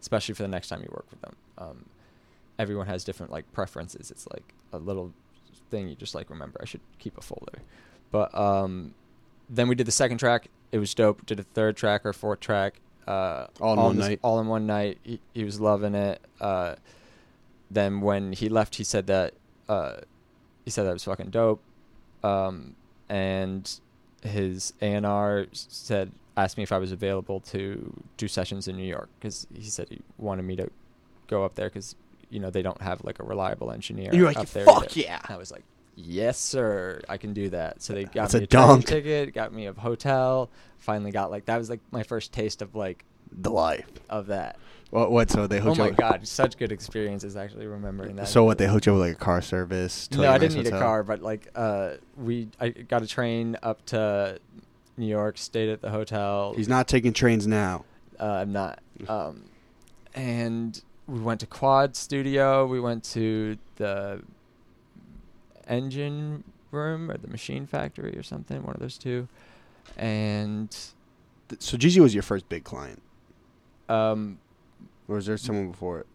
especially 0.00 0.34
for 0.34 0.42
the 0.42 0.48
next 0.48 0.68
time 0.68 0.80
you 0.80 0.88
work 0.90 1.06
with 1.10 1.20
them. 1.20 1.36
Um, 1.58 1.84
everyone 2.58 2.86
has 2.86 3.04
different 3.04 3.32
like 3.32 3.50
preferences. 3.52 4.10
It's 4.10 4.26
like 4.32 4.54
a 4.72 4.78
little 4.78 5.12
thing 5.70 5.88
you 5.88 5.94
just 5.94 6.14
like 6.14 6.30
remember. 6.30 6.58
I 6.62 6.66
should 6.66 6.80
keep 6.98 7.16
a 7.18 7.20
folder, 7.20 7.58
but 8.10 8.34
um, 8.36 8.94
then 9.50 9.68
we 9.68 9.74
did 9.74 9.86
the 9.86 9.92
second 9.92 10.18
track. 10.18 10.48
It 10.72 10.78
was 10.78 10.94
dope. 10.94 11.24
Did 11.26 11.38
a 11.40 11.44
third 11.44 11.76
track 11.76 12.04
or 12.04 12.12
fourth 12.12 12.40
track. 12.40 12.80
Uh, 13.06 13.46
All 13.60 13.74
in 13.74 13.78
one 13.80 13.96
this- 13.96 14.08
night? 14.08 14.20
All 14.22 14.40
in 14.40 14.46
one 14.46 14.66
night. 14.66 14.98
He, 15.02 15.20
he 15.34 15.44
was 15.44 15.60
loving 15.60 15.94
it. 15.94 16.20
Uh, 16.40 16.76
then 17.70 18.00
when 18.00 18.32
he 18.32 18.48
left, 18.48 18.76
he 18.76 18.84
said 18.84 19.06
that 19.08 19.34
uh, 19.68 19.96
he 20.64 20.70
said 20.70 20.84
that 20.84 20.92
was 20.92 21.04
fucking 21.04 21.30
dope. 21.30 21.60
Um, 22.22 22.74
and 23.08 23.70
his 24.22 24.72
A 24.80 24.86
and 24.86 25.04
R 25.04 25.46
said 25.52 26.12
asked 26.36 26.56
me 26.56 26.62
if 26.62 26.72
I 26.72 26.78
was 26.78 26.90
available 26.92 27.40
to 27.40 27.92
do 28.16 28.26
sessions 28.26 28.66
in 28.66 28.76
New 28.76 28.86
York 28.86 29.08
because 29.20 29.46
he 29.54 29.64
said 29.64 29.88
he 29.90 30.00
wanted 30.18 30.42
me 30.42 30.56
to 30.56 30.70
go 31.28 31.44
up 31.44 31.54
there 31.54 31.68
because 31.68 31.94
you 32.34 32.40
know 32.40 32.50
they 32.50 32.62
don't 32.62 32.82
have 32.82 33.02
like 33.04 33.20
a 33.20 33.24
reliable 33.24 33.70
engineer. 33.70 34.10
You're 34.12 34.26
like, 34.26 34.36
up 34.36 34.48
there 34.50 34.64
"Fuck 34.64 34.96
either." 34.96 35.00
yeah. 35.08 35.20
I 35.28 35.36
was 35.36 35.50
like, 35.52 35.62
yes 35.94 36.38
sir, 36.38 37.00
I 37.08 37.16
can 37.16 37.32
do 37.32 37.48
that. 37.50 37.80
So 37.80 37.92
they 37.94 38.04
got 38.04 38.14
That's 38.14 38.34
me 38.34 38.40
a 38.40 38.42
a, 38.42 38.46
dunk. 38.46 38.86
ticket, 38.86 39.32
got 39.32 39.52
me 39.52 39.66
a 39.66 39.72
hotel. 39.72 40.50
Finally 40.78 41.12
got 41.12 41.30
like 41.30 41.44
that 41.46 41.56
was 41.58 41.70
like 41.70 41.80
my 41.92 42.02
first 42.02 42.32
taste 42.32 42.60
of 42.62 42.74
like 42.74 43.04
The 43.32 43.50
life. 43.50 43.86
of 44.10 44.26
that. 44.26 44.58
What? 44.90 45.10
What? 45.10 45.30
So 45.30 45.46
they 45.46 45.58
Oh 45.58 45.62
hooked 45.62 45.78
my 45.78 45.86
you 45.86 45.90
up- 45.92 45.96
god, 45.96 46.26
such 46.28 46.56
good 46.58 46.70
experiences 46.72 47.36
actually 47.36 47.66
remembering 47.66 48.16
that. 48.16 48.28
So 48.28 48.44
what? 48.44 48.58
They 48.58 48.66
hooked 48.66 48.86
you 48.86 48.92
up 48.92 48.98
with 48.98 49.08
like 49.08 49.16
a 49.16 49.24
car 49.24 49.40
service. 49.42 50.08
No, 50.12 50.30
I 50.30 50.38
didn't 50.38 50.56
need 50.56 50.66
a 50.72 50.78
car, 50.78 51.02
but 51.04 51.22
like 51.22 51.48
uh, 51.54 51.94
we 52.16 52.48
I 52.60 52.68
got 52.70 53.02
a 53.02 53.06
train 53.06 53.56
up 53.62 53.84
to 53.86 54.38
New 54.96 55.06
York, 55.06 55.38
stayed 55.38 55.68
at 55.68 55.80
the 55.80 55.90
hotel. 55.90 56.54
He's 56.56 56.68
not 56.68 56.86
taking 56.88 57.12
trains 57.12 57.46
now. 57.46 57.84
Uh, 58.20 58.24
I'm 58.24 58.52
not. 58.52 58.78
Um, 59.08 59.42
and 60.14 60.80
we 61.06 61.20
went 61.20 61.40
to 61.40 61.46
Quad 61.46 61.96
Studio. 61.96 62.66
We 62.66 62.80
went 62.80 63.04
to 63.12 63.58
the 63.76 64.22
engine 65.66 66.44
room 66.70 67.10
or 67.10 67.16
the 67.16 67.28
machine 67.28 67.66
factory 67.66 68.16
or 68.16 68.22
something. 68.22 68.62
One 68.62 68.74
of 68.74 68.80
those 68.80 68.98
two. 68.98 69.28
And 69.96 70.70
Th- 71.48 71.60
So 71.62 71.76
Jeezy 71.76 72.00
was 72.00 72.14
your 72.14 72.22
first 72.22 72.48
big 72.48 72.64
client, 72.64 73.02
um, 73.88 74.38
or 75.08 75.16
was 75.16 75.26
there 75.26 75.36
someone 75.36 75.70
before 75.70 76.00
it? 76.00 76.06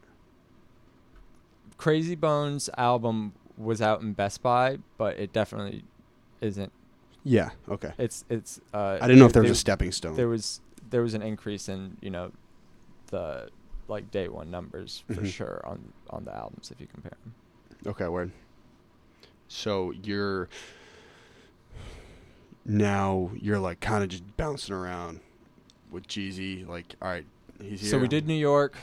Krayzie 1.78 2.20
Bone's 2.20 2.70
album 2.78 3.34
was 3.58 3.82
out 3.82 4.02
in 4.02 4.14
Best 4.14 4.42
Buy, 4.42 4.80
but 4.98 5.18
it 5.20 5.32
definitely 5.32 5.84
isn't. 6.42 6.72
Yeah. 7.24 7.52
Okay. 7.70 7.92
It's 7.98 8.26
it's. 8.30 8.60
Uh, 8.74 8.98
I 9.00 9.08
didn't 9.08 9.20
know 9.20 9.26
if 9.28 9.34
there 9.34 9.44
was 9.44 9.52
a 9.52 9.56
stepping 9.56 9.92
stone. 9.92 10.16
there 10.16 10.28
was 10.28 10.62
there 10.90 11.04
was 11.04 11.14
an 11.14 11.22
increase 11.22 11.70
in 11.70 11.96
you 12.02 12.10
know 12.10 12.32
the 13.08 13.50
like 13.90 14.12
day 14.12 14.28
one 14.30 14.50
numbers 14.52 15.04
for 15.08 15.16
Mhm. 15.22 15.26
sure 15.28 15.62
on 15.66 15.92
on 16.10 16.26
the 16.26 16.34
albums 16.36 16.72
if 16.72 16.80
you 16.80 16.88
compare 16.88 17.18
them. 17.24 17.34
Okay, 17.88 18.08
word. 18.08 18.32
So 19.48 19.92
you're 19.92 20.48
now 22.66 23.32
you're 23.40 23.60
like 23.60 23.80
kind 23.80 24.04
of 24.04 24.10
just 24.10 24.24
bouncing 24.38 24.74
around 24.76 25.20
with 25.92 26.08
Jeezy. 26.08 26.68
Like, 26.68 26.96
all 27.02 27.10
right, 27.10 27.26
he's 27.62 27.82
here. 27.82 27.90
So 27.92 28.00
we 28.00 28.08
did 28.08 28.28
New 28.28 28.34
York. 28.36 28.76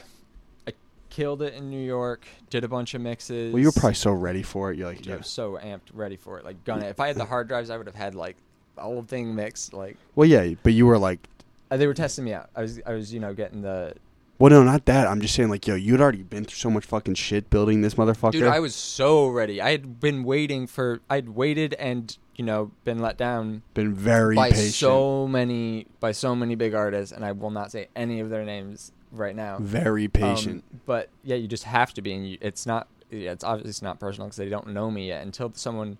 I 0.66 0.72
killed 1.10 1.42
it 1.42 1.54
in 1.54 1.70
New 1.70 1.84
York. 1.84 2.26
Did 2.50 2.64
a 2.64 2.68
bunch 2.68 2.94
of 2.94 3.00
mixes. 3.00 3.52
Well, 3.52 3.60
you 3.60 3.66
were 3.68 3.72
probably 3.72 3.94
so 3.94 4.12
ready 4.12 4.42
for 4.42 4.72
it. 4.72 4.78
You're 4.78 4.88
like, 4.88 5.06
I 5.06 5.10
yeah. 5.16 5.20
so 5.20 5.52
amped, 5.62 5.90
ready 5.94 6.16
for 6.16 6.38
it. 6.38 6.44
Like 6.44 6.64
gunning. 6.64 6.88
If 6.88 7.00
I 7.00 7.06
had 7.08 7.16
the 7.16 7.24
hard 7.26 7.48
drives, 7.48 7.70
I 7.70 7.76
would 7.76 7.86
have 7.86 7.94
had 7.94 8.14
like 8.14 8.36
the 8.74 8.82
whole 8.82 9.02
thing 9.02 9.34
mixed. 9.34 9.72
Like 9.72 9.96
Well, 10.14 10.28
yeah, 10.28 10.54
but 10.62 10.72
you 10.72 10.86
were 10.86 10.98
like, 10.98 11.28
uh, 11.70 11.76
they 11.76 11.86
were 11.86 11.94
testing 11.94 12.24
me 12.24 12.32
out. 12.32 12.50
I 12.56 12.62
was 12.62 12.80
I 12.86 12.92
was 12.92 13.12
you 13.12 13.20
know 13.20 13.34
getting 13.34 13.62
the 13.62 13.94
well, 14.38 14.50
no, 14.50 14.62
not 14.62 14.84
that. 14.86 15.06
I'm 15.06 15.20
just 15.20 15.34
saying, 15.34 15.48
like, 15.48 15.66
yo, 15.66 15.74
you'd 15.74 16.00
already 16.00 16.22
been 16.22 16.44
through 16.44 16.56
so 16.56 16.70
much 16.70 16.84
fucking 16.84 17.14
shit 17.14 17.48
building 17.50 17.80
this 17.82 17.94
motherfucker. 17.94 18.32
dude. 18.32 18.44
I 18.44 18.60
was 18.60 18.74
so 18.74 19.28
ready. 19.28 19.60
I 19.60 19.70
had 19.70 20.00
been 20.00 20.24
waiting 20.24 20.66
for. 20.66 21.00
I'd 21.08 21.30
waited 21.30 21.74
and 21.74 22.16
you 22.36 22.44
know 22.44 22.70
been 22.84 22.98
let 22.98 23.16
down 23.16 23.62
been 23.72 23.94
very 23.94 24.36
by 24.36 24.50
patient. 24.50 24.74
so 24.74 25.26
many 25.26 25.86
by 26.00 26.12
so 26.12 26.34
many 26.36 26.54
big 26.54 26.74
artists, 26.74 27.12
and 27.12 27.24
I 27.24 27.32
will 27.32 27.50
not 27.50 27.72
say 27.72 27.88
any 27.96 28.20
of 28.20 28.28
their 28.30 28.44
names 28.44 28.92
right 29.10 29.34
now. 29.34 29.58
very 29.58 30.04
Um, 30.06 30.10
patient. 30.10 30.64
but 30.84 31.08
yeah, 31.24 31.36
you 31.36 31.48
just 31.48 31.64
have 31.64 31.94
to 31.94 32.02
be, 32.02 32.12
and 32.12 32.28
you, 32.28 32.38
it's 32.40 32.66
not. 32.66 32.88
Yeah, 33.10 33.32
it's 33.32 33.44
obviously 33.44 33.70
it's 33.70 33.82
not 33.82 34.00
personal 34.00 34.26
because 34.26 34.36
they 34.36 34.48
don't 34.48 34.68
know 34.68 34.90
me 34.90 35.08
yet. 35.08 35.22
Until 35.24 35.52
someone 35.54 35.96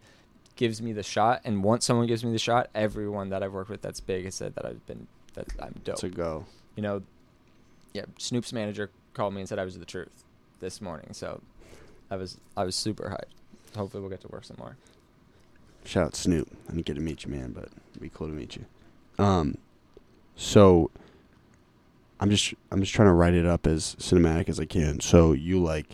gives 0.57 0.83
me 0.83 0.93
the 0.93 1.03
shot, 1.03 1.41
and 1.45 1.63
once 1.63 1.85
someone 1.87 2.07
gives 2.07 2.25
me 2.25 2.33
the 2.33 2.39
shot, 2.39 2.69
everyone 2.75 3.29
that 3.31 3.43
I've 3.43 3.53
worked 3.53 3.71
with 3.71 3.81
that's 3.81 4.01
big 4.01 4.25
has 4.25 4.35
said 4.35 4.55
that 4.57 4.67
I've 4.67 4.85
been 4.87 5.07
that 5.35 5.47
I'm 5.61 5.75
dope. 5.85 5.97
to 5.99 6.09
go. 6.09 6.45
you 6.75 6.83
know, 6.83 7.03
yeah. 7.97 8.05
Snoop's 8.19 8.53
manager 8.53 8.91
called 9.15 9.33
me 9.33 9.41
and 9.41 9.49
said 9.49 9.59
I 9.59 9.65
was 9.65 9.79
the 9.79 9.87
truth 9.87 10.25
this 10.61 10.83
morning, 10.83 11.09
so 11.13 11.41
I 12.11 12.17
was 12.17 12.37
I 12.57 12.65
was 12.65 12.77
super 12.77 13.09
hyped. 13.09 13.77
Hopefully, 13.77 14.03
we'll 14.03 14.11
get 14.11 14.21
to 14.21 14.29
work 14.29 14.45
some 14.45 14.57
more. 14.59 14.77
Shout 15.85 16.05
out 16.05 16.15
Snoop. 16.15 16.49
I 16.69 16.73
didn't 16.73 16.85
get 16.85 16.95
to 16.95 17.01
meet 17.01 17.25
you, 17.25 17.31
man, 17.31 17.53
but 17.53 17.71
it'd 17.91 18.03
be 18.03 18.11
cool 18.11 18.27
to 18.27 18.33
meet 18.35 18.57
you. 18.57 18.67
Um, 19.19 19.57
so 20.37 20.91
I'm 22.21 22.29
just 22.29 22.53
I'm 22.71 22.81
just 22.81 22.93
trying 22.93 23.09
to 23.09 23.15
write 23.15 23.35
it 23.35 23.47
up 23.47 23.67
as 23.67 23.97
cinematic 23.99 24.51
as 24.51 24.61
I 24.61 24.67
can. 24.67 25.01
So 25.01 25.33
you 25.33 25.63
like 25.63 25.87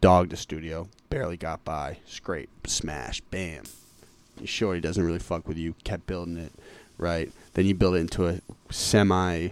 dogged 0.00 0.30
the 0.30 0.36
studio, 0.36 0.88
barely 1.10 1.36
got 1.36 1.64
by, 1.64 1.98
scrape, 2.06 2.50
smash, 2.68 3.20
bam. 3.20 3.64
You 4.40 4.46
sure 4.46 4.74
he 4.76 4.80
doesn't 4.80 5.04
really 5.04 5.18
fuck 5.18 5.48
with 5.48 5.58
you? 5.58 5.74
Kept 5.82 6.06
building 6.06 6.36
it, 6.36 6.52
right? 6.98 7.32
Then 7.54 7.66
you 7.66 7.74
build 7.74 7.96
it 7.96 7.98
into 7.98 8.28
a 8.28 8.40
semi 8.70 9.48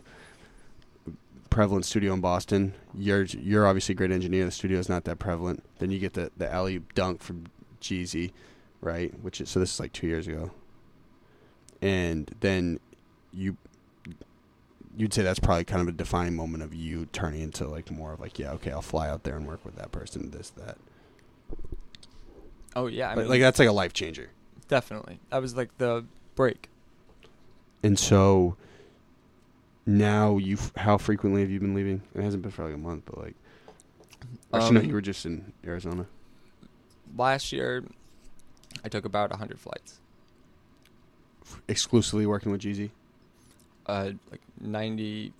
prevalent 1.50 1.84
studio 1.84 2.14
in 2.14 2.20
Boston. 2.20 2.74
You're 2.96 3.24
you're 3.24 3.66
obviously 3.66 3.94
a 3.94 3.96
great 3.96 4.12
engineer. 4.12 4.44
The 4.44 4.50
studio 4.50 4.78
is 4.78 4.88
not 4.88 5.04
that 5.04 5.18
prevalent. 5.18 5.62
Then 5.78 5.90
you 5.90 5.98
get 5.98 6.14
the 6.14 6.30
the 6.36 6.52
alley 6.52 6.82
dunk 6.94 7.22
from 7.22 7.46
Jeezy, 7.80 8.32
right? 8.80 9.12
Which 9.20 9.40
is 9.40 9.48
so 9.50 9.60
this 9.60 9.74
is 9.74 9.80
like 9.80 9.92
two 9.92 10.06
years 10.06 10.26
ago. 10.26 10.50
And 11.82 12.30
then 12.40 12.78
you 13.32 13.56
you'd 14.96 15.14
say 15.14 15.22
that's 15.22 15.38
probably 15.38 15.64
kind 15.64 15.80
of 15.80 15.88
a 15.88 15.92
defining 15.92 16.34
moment 16.34 16.62
of 16.62 16.74
you 16.74 17.06
turning 17.06 17.40
into 17.42 17.66
like 17.66 17.90
more 17.90 18.12
of 18.12 18.20
like 18.20 18.38
yeah 18.38 18.50
okay 18.52 18.72
I'll 18.72 18.82
fly 18.82 19.08
out 19.08 19.22
there 19.22 19.36
and 19.36 19.46
work 19.46 19.64
with 19.64 19.76
that 19.76 19.92
person 19.92 20.30
this 20.30 20.50
that 20.50 20.78
Oh 22.76 22.86
yeah, 22.86 23.06
I 23.06 23.14
like, 23.14 23.18
mean, 23.18 23.28
like 23.28 23.40
that's 23.40 23.58
like 23.58 23.68
a 23.68 23.72
life 23.72 23.92
changer. 23.92 24.30
definitely. 24.68 25.20
That 25.30 25.42
was 25.42 25.56
like 25.56 25.76
the 25.78 26.04
break. 26.36 26.68
And 27.82 27.98
so 27.98 28.56
now 29.96 30.36
you 30.38 30.56
f- 30.56 30.72
how 30.76 30.96
frequently 30.98 31.40
have 31.42 31.50
you 31.50 31.60
been 31.60 31.74
leaving? 31.74 32.02
It 32.14 32.22
hasn't 32.22 32.42
been 32.42 32.52
for 32.52 32.64
like 32.64 32.74
a 32.74 32.78
month, 32.78 33.04
but 33.06 33.18
like 33.18 33.34
actually 34.52 34.72
no, 34.74 34.80
Um, 34.80 34.86
you 34.86 34.94
were 34.94 35.00
just 35.00 35.26
in 35.26 35.52
Arizona. 35.64 36.06
Last 37.16 37.52
year, 37.52 37.84
I 38.84 38.88
took 38.88 39.04
about 39.04 39.32
hundred 39.32 39.58
flights. 39.58 39.98
Exclusively 41.68 42.26
working 42.26 42.52
with 42.52 42.60
Jeezy. 42.60 42.90
Uh, 43.86 44.10
like 44.30 44.40
ninety 44.60 45.32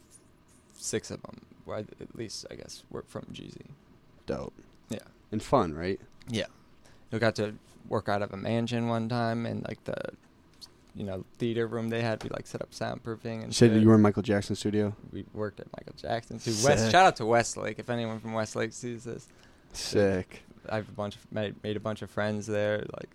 six 0.73 1.11
of 1.11 1.23
them 1.23 1.41
Well, 1.67 1.79
at 2.01 2.17
least 2.17 2.47
I 2.51 2.55
guess 2.57 2.83
we're 2.91 3.03
from 3.03 3.27
Jeezy. 3.33 3.67
Dope 4.27 4.55
Yeah. 4.89 4.99
and 5.31 5.43
fun, 5.43 5.75
right? 5.75 6.01
Yeah. 6.29 6.47
We 7.13 7.19
got 7.19 7.35
to 7.37 7.55
work 7.89 8.09
out 8.09 8.23
of 8.23 8.33
a 8.33 8.37
mansion 8.37 8.89
one 8.89 9.09
time 9.09 9.45
and 9.47 9.63
like 9.69 9.85
the, 9.85 9.95
you 11.01 11.07
know, 11.07 11.25
theater 11.39 11.67
room 11.67 11.89
they 11.89 12.03
had. 12.03 12.23
We 12.23 12.29
like 12.29 12.47
set 12.47 12.61
up 12.61 12.73
soundproofing 12.73 13.37
and 13.43 13.47
You 13.47 13.53
said 13.53 13.71
shit. 13.73 13.81
you 13.83 13.89
were 13.89 13.95
in 13.95 14.03
Michael 14.03 14.23
Jackson's 14.23 14.59
studio. 14.59 14.95
We 15.13 15.25
worked 15.33 15.59
at 15.59 15.67
Michael 15.77 15.95
Jackson 15.97 16.39
too. 16.39 16.51
Sick. 16.53 16.69
West, 16.69 16.91
shout 16.93 17.07
out 17.07 17.17
to 17.17 17.25
Westlake. 17.27 17.79
If 17.79 17.89
anyone 17.89 18.21
from 18.21 18.35
Westlake 18.35 18.73
sees 18.75 19.05
this, 19.05 19.27
Sick, 19.73 20.43
I 20.69 20.77
have 20.77 20.89
a 20.89 20.93
bunch 20.93 21.17
of 21.17 21.33
made, 21.33 21.55
made 21.63 21.77
a 21.77 21.81
bunch 21.81 22.03
of 22.03 22.11
friends 22.11 22.47
there. 22.47 22.85
Like, 22.99 23.11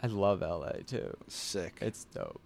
I 0.00 0.06
love 0.06 0.42
LA 0.42 0.70
too. 0.86 1.16
sick. 1.28 1.78
It's 1.80 2.04
dope. 2.14 2.40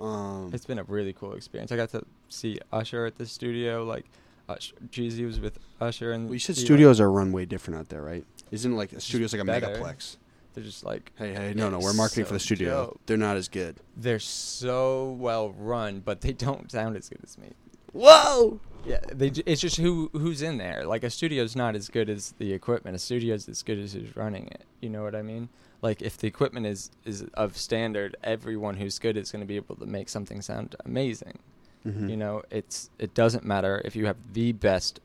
um, 0.00 0.50
It's 0.54 0.64
been 0.64 0.78
a 0.78 0.84
really 0.84 1.12
cool 1.12 1.34
experience. 1.34 1.70
I 1.72 1.76
got 1.76 1.90
to 1.90 2.02
see 2.28 2.58
Usher 2.72 3.04
at 3.06 3.18
the 3.18 3.26
studio. 3.26 3.84
Like, 3.84 4.06
Usher, 4.48 4.74
Jeezy 4.90 5.26
was 5.26 5.38
with 5.38 5.58
Usher 5.80 6.12
and 6.12 6.26
well, 6.26 6.34
you 6.34 6.38
said 6.38 6.56
he, 6.56 6.62
like, 6.62 6.66
studios 6.66 7.00
are 7.00 7.10
run 7.10 7.30
way 7.32 7.44
different 7.44 7.78
out 7.80 7.88
there, 7.90 8.02
right? 8.02 8.24
Isn't 8.50 8.74
like 8.76 8.92
a 8.92 9.00
studio's 9.00 9.32
like 9.32 9.42
a 9.42 9.44
better. 9.44 9.66
megaplex? 9.66 10.16
They're 10.54 10.64
just 10.64 10.84
like 10.84 11.12
Hey, 11.16 11.32
hey, 11.34 11.54
no, 11.54 11.70
no, 11.70 11.78
we're 11.78 11.92
marketing 11.94 12.24
for 12.26 12.34
the 12.34 12.40
studio. 12.40 12.86
dope. 12.86 13.00
They're 13.06 13.16
not 13.16 13.36
as 13.36 13.48
good. 13.48 13.76
they're 13.96 14.18
so 14.18 15.12
well 15.18 15.50
run, 15.52 16.00
but 16.00 16.20
they 16.20 16.32
don't 16.32 16.70
sound 16.70 16.96
as 16.96 17.08
good 17.08 17.20
as 17.24 17.38
me. 17.38 17.48
Whoa! 17.92 18.60
Yeah, 18.86 19.00
they. 19.12 19.28
It's 19.46 19.60
just 19.60 19.76
who 19.76 20.08
who's 20.12 20.40
in 20.42 20.56
there. 20.58 20.84
Like 20.86 21.04
a 21.04 21.10
studio's 21.10 21.54
not 21.54 21.74
as 21.76 21.88
good 21.88 22.08
as 22.08 22.32
the 22.38 22.52
equipment. 22.52 22.96
A 22.96 22.98
studio's 22.98 23.48
as 23.48 23.62
good 23.62 23.78
as 23.78 23.92
who's 23.92 24.16
running 24.16 24.46
it. 24.46 24.64
You 24.80 24.88
know 24.88 25.02
what 25.02 25.14
I 25.14 25.22
mean? 25.22 25.50
Like 25.82 26.00
if 26.02 26.16
the 26.16 26.26
equipment 26.26 26.66
is 26.66 26.90
is 27.04 27.22
of 27.34 27.56
standard, 27.56 28.16
everyone 28.24 28.76
who's 28.78 28.98
good 28.98 29.16
is 29.16 29.30
going 29.30 29.40
to 29.42 29.46
be 29.46 29.56
able 29.56 29.76
to 29.76 29.86
make 29.86 30.08
something 30.08 30.40
sound 30.40 30.74
amazing. 30.86 31.38
Mhm. 31.86 32.08
You 32.10 32.16
know, 32.16 32.42
it's 32.50 32.88
it 32.98 33.12
doesn't 33.14 33.44
matter 33.44 33.82
if 33.84 33.94
you 33.94 34.06
have 34.06 34.16
the 34.32 34.52
best 34.52 35.00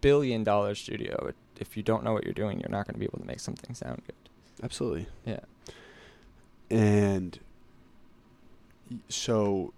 billion 0.00 0.44
dollar 0.44 0.74
studio. 0.74 1.28
It, 1.28 1.36
if 1.60 1.76
you 1.76 1.82
don't 1.82 2.04
know 2.04 2.12
what 2.12 2.24
you're 2.24 2.34
doing, 2.34 2.60
you're 2.60 2.70
not 2.70 2.86
going 2.86 2.94
to 2.94 2.98
be 3.00 3.04
able 3.06 3.18
to 3.20 3.26
make 3.26 3.40
something 3.40 3.74
sound 3.74 4.02
good. 4.06 4.14
Absolutely. 4.62 5.06
Yeah. 5.24 5.40
And 6.70 7.38
so 9.08 9.72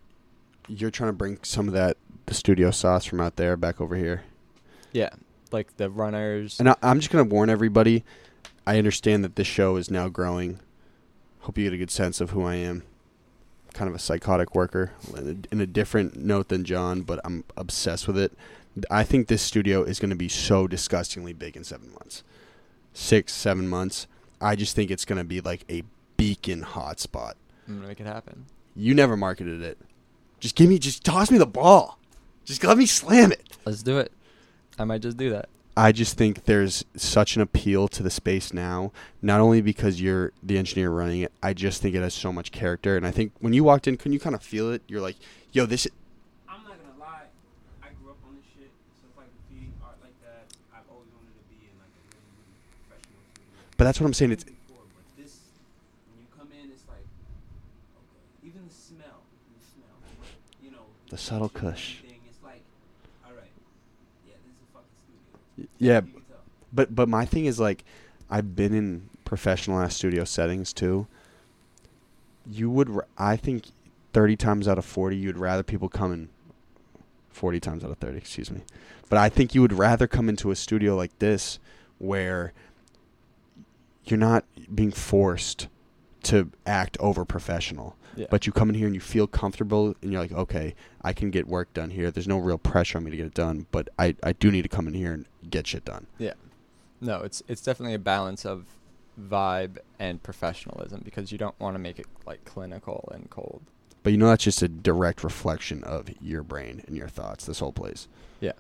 you're 0.69 0.91
trying 0.91 1.11
to 1.11 1.15
bring 1.15 1.39
some 1.43 1.69
of 1.69 1.75
that 1.75 1.97
the 2.27 2.35
studio 2.35 2.71
sauce 2.71 3.05
from 3.05 3.21
out 3.21 3.37
there 3.37 3.57
back 3.57 3.81
over 3.81 3.97
here. 3.97 4.23
Yeah, 4.93 5.11
like 5.51 5.77
the 5.77 5.91
runners. 5.91 6.61
And 6.61 6.69
I, 6.69 6.77
I'm 6.83 7.01
just 7.01 7.11
gonna 7.11 7.25
warn 7.25 7.51
everybody. 7.51 8.05
I 8.67 8.79
understand 8.79 9.25
that 9.25 9.37
this 9.37 9.47
show 9.47 9.77
is 9.77 9.91
now 9.91 10.09
growing. 10.09 10.61
Hope 11.41 11.59
you 11.59 11.65
get 11.65 11.73
a 11.73 11.79
good 11.79 11.91
sense 11.91 12.21
of 12.21 12.31
who 12.31 12.45
I 12.45 12.57
am. 12.57 12.85
Kind 13.73 13.89
of 13.89 13.95
a 13.95 13.99
psychotic 13.99 14.55
worker 14.55 14.93
in 15.17 15.47
a, 15.51 15.55
in 15.55 15.61
a 15.61 15.67
different 15.67 16.17
note 16.17 16.49
than 16.49 16.65
John, 16.65 17.03
but 17.03 17.21
I'm 17.25 17.45
obsessed 17.57 18.07
with 18.07 18.19
it. 18.19 18.33
I 18.91 19.05
think 19.05 19.27
this 19.27 19.43
studio 19.43 19.83
is 19.83 19.99
going 19.99 20.11
to 20.11 20.17
be 20.17 20.29
so 20.29 20.67
disgustingly 20.67 21.33
big 21.33 21.57
in 21.57 21.65
seven 21.65 21.93
months, 21.93 22.23
six, 22.93 23.33
seven 23.33 23.69
months. 23.69 24.07
I 24.41 24.57
just 24.57 24.75
think 24.75 24.91
it's 24.91 25.05
going 25.05 25.19
to 25.19 25.25
be 25.25 25.41
like 25.41 25.65
a 25.71 25.83
beacon 26.17 26.63
hotspot. 26.63 27.35
I'm 27.67 27.77
gonna 27.77 27.89
make 27.89 28.01
it 28.01 28.07
happen. 28.07 28.47
You 28.75 28.95
never 28.95 29.17
marketed 29.17 29.63
it. 29.63 29.79
Just 30.39 30.55
give 30.57 30.69
me, 30.69 30.79
just 30.79 31.05
toss 31.05 31.31
me 31.31 31.39
the 31.39 31.47
ball. 31.47 31.99
Just 32.45 32.65
let 32.65 32.77
me 32.79 32.87
slam 32.87 33.33
it. 33.33 33.43
Let's 33.65 33.83
do 33.83 33.99
it. 33.99 34.13
I 34.79 34.85
might 34.85 35.03
just 35.03 35.17
do 35.17 35.31
that. 35.31 35.49
I 35.77 35.93
just 35.93 36.17
think 36.19 36.45
there's 36.45 36.85
such 36.97 37.37
an 37.37 37.43
appeal 37.43 37.89
to 37.89 38.03
the 38.03 38.11
space 38.11 38.53
now, 38.53 38.93
not 39.23 39.41
only 39.41 39.61
because 39.61 40.01
you're 40.01 40.33
the 40.43 40.59
engineer 40.59 40.91
running 40.91 41.21
it, 41.23 41.33
I 41.43 41.55
just 41.55 41.81
think 41.81 41.95
it 41.95 42.01
has 42.01 42.13
so 42.13 42.33
much 42.33 42.51
character. 42.51 42.97
And 42.97 43.07
I 43.07 43.11
think 43.13 43.33
when 43.41 43.53
you 43.53 43.63
walked 43.65 43.87
in, 43.87 43.97
couldn't 43.97 44.13
you 44.13 44.21
kind 44.21 44.35
of 44.35 44.43
feel 44.43 44.71
it? 44.73 44.83
You're 44.89 45.01
like, 45.01 45.17
yo, 45.53 45.67
this. 45.67 45.87
I'm 46.49 46.65
not 46.65 46.77
gonna 46.85 46.99
lie. 46.99 47.23
I 47.83 47.89
grew 48.03 48.11
up 48.11 48.19
on 48.27 48.35
this 48.35 48.45
shit. 48.53 48.69
So 49.01 49.09
it's 49.09 49.17
like 49.17 49.31
graffiti 49.49 49.71
art 49.83 49.97
like 50.03 50.19
that. 50.21 50.53
I've 50.75 50.85
always 50.91 51.09
wanted 51.15 51.33
to 51.39 51.45
be 51.49 51.65
in 51.65 51.77
like 51.79 51.95
a 51.95 52.03
really, 52.19 52.35
really 52.35 52.61
professional 52.85 53.23
studio. 53.33 53.63
But 53.81 53.87
that's 53.87 53.99
what 53.99 54.07
I'm 54.07 54.13
saying. 54.13 54.33
It's 54.33 54.45
before, 54.45 54.83
but 54.95 55.23
this 55.25 55.39
when 56.13 56.21
you 56.21 56.27
come 56.39 56.49
in, 56.53 56.69
it's 56.71 56.83
like 56.87 56.99
okay. 57.97 58.47
Even 58.47 58.61
the 58.69 58.75
smell, 58.75 59.23
the 59.59 59.65
smell, 59.65 60.29
you 60.63 60.71
know, 60.71 60.85
The 61.09 61.17
subtle 61.17 61.49
kush. 61.49 62.03
like, 62.45 62.61
all 63.25 63.33
right, 63.33 63.49
yeah, 64.29 64.35
this 64.45 64.53
is 64.53 64.61
a 64.69 64.73
fucking 64.75 64.87
studio. 65.57 65.69
yeah, 65.79 65.95
You 66.05 66.13
can 66.13 66.21
tell. 66.29 66.37
but 66.75 66.95
but 66.95 67.09
my 67.09 67.25
thing 67.25 67.47
is 67.47 67.59
like, 67.59 67.83
I've 68.29 68.55
been 68.55 68.75
in 68.75 69.09
professional 69.25 69.81
ass 69.81 69.97
studio 69.97 70.25
settings 70.25 70.75
too. 70.75 71.07
You 72.47 72.69
would, 72.69 72.91
r- 72.91 73.07
I 73.17 73.37
think, 73.37 73.65
thirty 74.13 74.37
times 74.37 74.69
out 74.69 74.77
of 74.77 74.85
forty, 74.85 75.17
you'd 75.17 75.39
rather 75.39 75.63
people 75.63 75.89
come 75.89 76.13
in. 76.13 76.29
Forty 77.31 77.61
times 77.61 77.83
out 77.83 77.91
of 77.91 77.97
thirty, 77.97 78.19
excuse 78.19 78.51
me, 78.51 78.61
but 79.09 79.19
I 79.19 79.31
think 79.31 79.55
you 79.55 79.63
would 79.63 79.73
rather 79.73 80.07
come 80.07 80.29
into 80.29 80.51
a 80.51 80.55
studio 80.57 80.97
like 80.97 81.19
this, 81.19 81.59
where 81.97 82.53
you're 84.05 84.19
not 84.19 84.45
being 84.75 84.91
forced 84.91 85.69
to 86.25 86.51
act 86.67 86.97
over 87.01 87.25
professional. 87.25 87.97
Yeah. 88.17 88.27
But 88.31 88.47
you 88.47 88.53
come 88.53 88.69
in 88.69 88.75
here 88.75 88.87
and 88.87 88.95
you 88.95 89.01
feel 89.01 89.27
comfortable 89.27 89.95
and 90.03 90.13
you're 90.13 90.21
like, 90.21 90.33
okay, 90.33 90.75
I 91.03 91.13
can 91.13 91.31
get 91.31 91.47
work 91.47 91.73
done 91.73 91.91
here. 91.91 92.11
There's 92.11 92.29
no 92.29 92.39
real 92.39 92.59
pressure 92.59 92.99
on 92.99 93.05
me 93.05 93.11
to 93.13 93.17
get 93.17 93.27
it 93.27 93.35
done, 93.35 93.67
but 93.71 93.89
I, 93.99 94.17
I 94.23 94.33
do 94.33 94.51
need 94.51 94.63
to 94.63 94.69
come 94.69 94.89
in 94.89 94.95
here 94.95 95.13
and 95.13 95.27
get 95.49 95.69
shit 95.69 95.85
done. 95.85 96.07
Yeah. 96.19 96.35
No, 97.01 97.23
it's 97.23 97.43
it's 97.49 97.63
definitely 97.63 97.95
a 97.95 97.99
balance 97.99 98.45
of 98.45 98.67
vibe 99.19 99.79
and 99.99 100.23
professionalism 100.23 101.01
because 101.05 101.33
you 101.33 101.39
don't 101.39 101.59
want 101.59 101.75
to 101.75 101.79
make 101.79 101.99
it 101.99 102.07
like 102.27 102.45
clinical 102.45 103.09
and 103.15 103.31
cold. 103.31 103.63
But 104.03 104.13
you 104.13 104.19
know 104.19 104.29
that's 104.29 104.45
just 104.45 104.63
a 104.63 104.69
direct 104.69 105.23
reflection 105.23 105.85
of 105.85 106.09
your 106.21 106.43
brain 106.43 106.83
and 106.87 106.97
your 106.97 107.09
thoughts, 107.09 107.47
this 107.47 107.61
whole 107.61 107.73
place. 107.73 108.09
Yeah. 108.41 108.53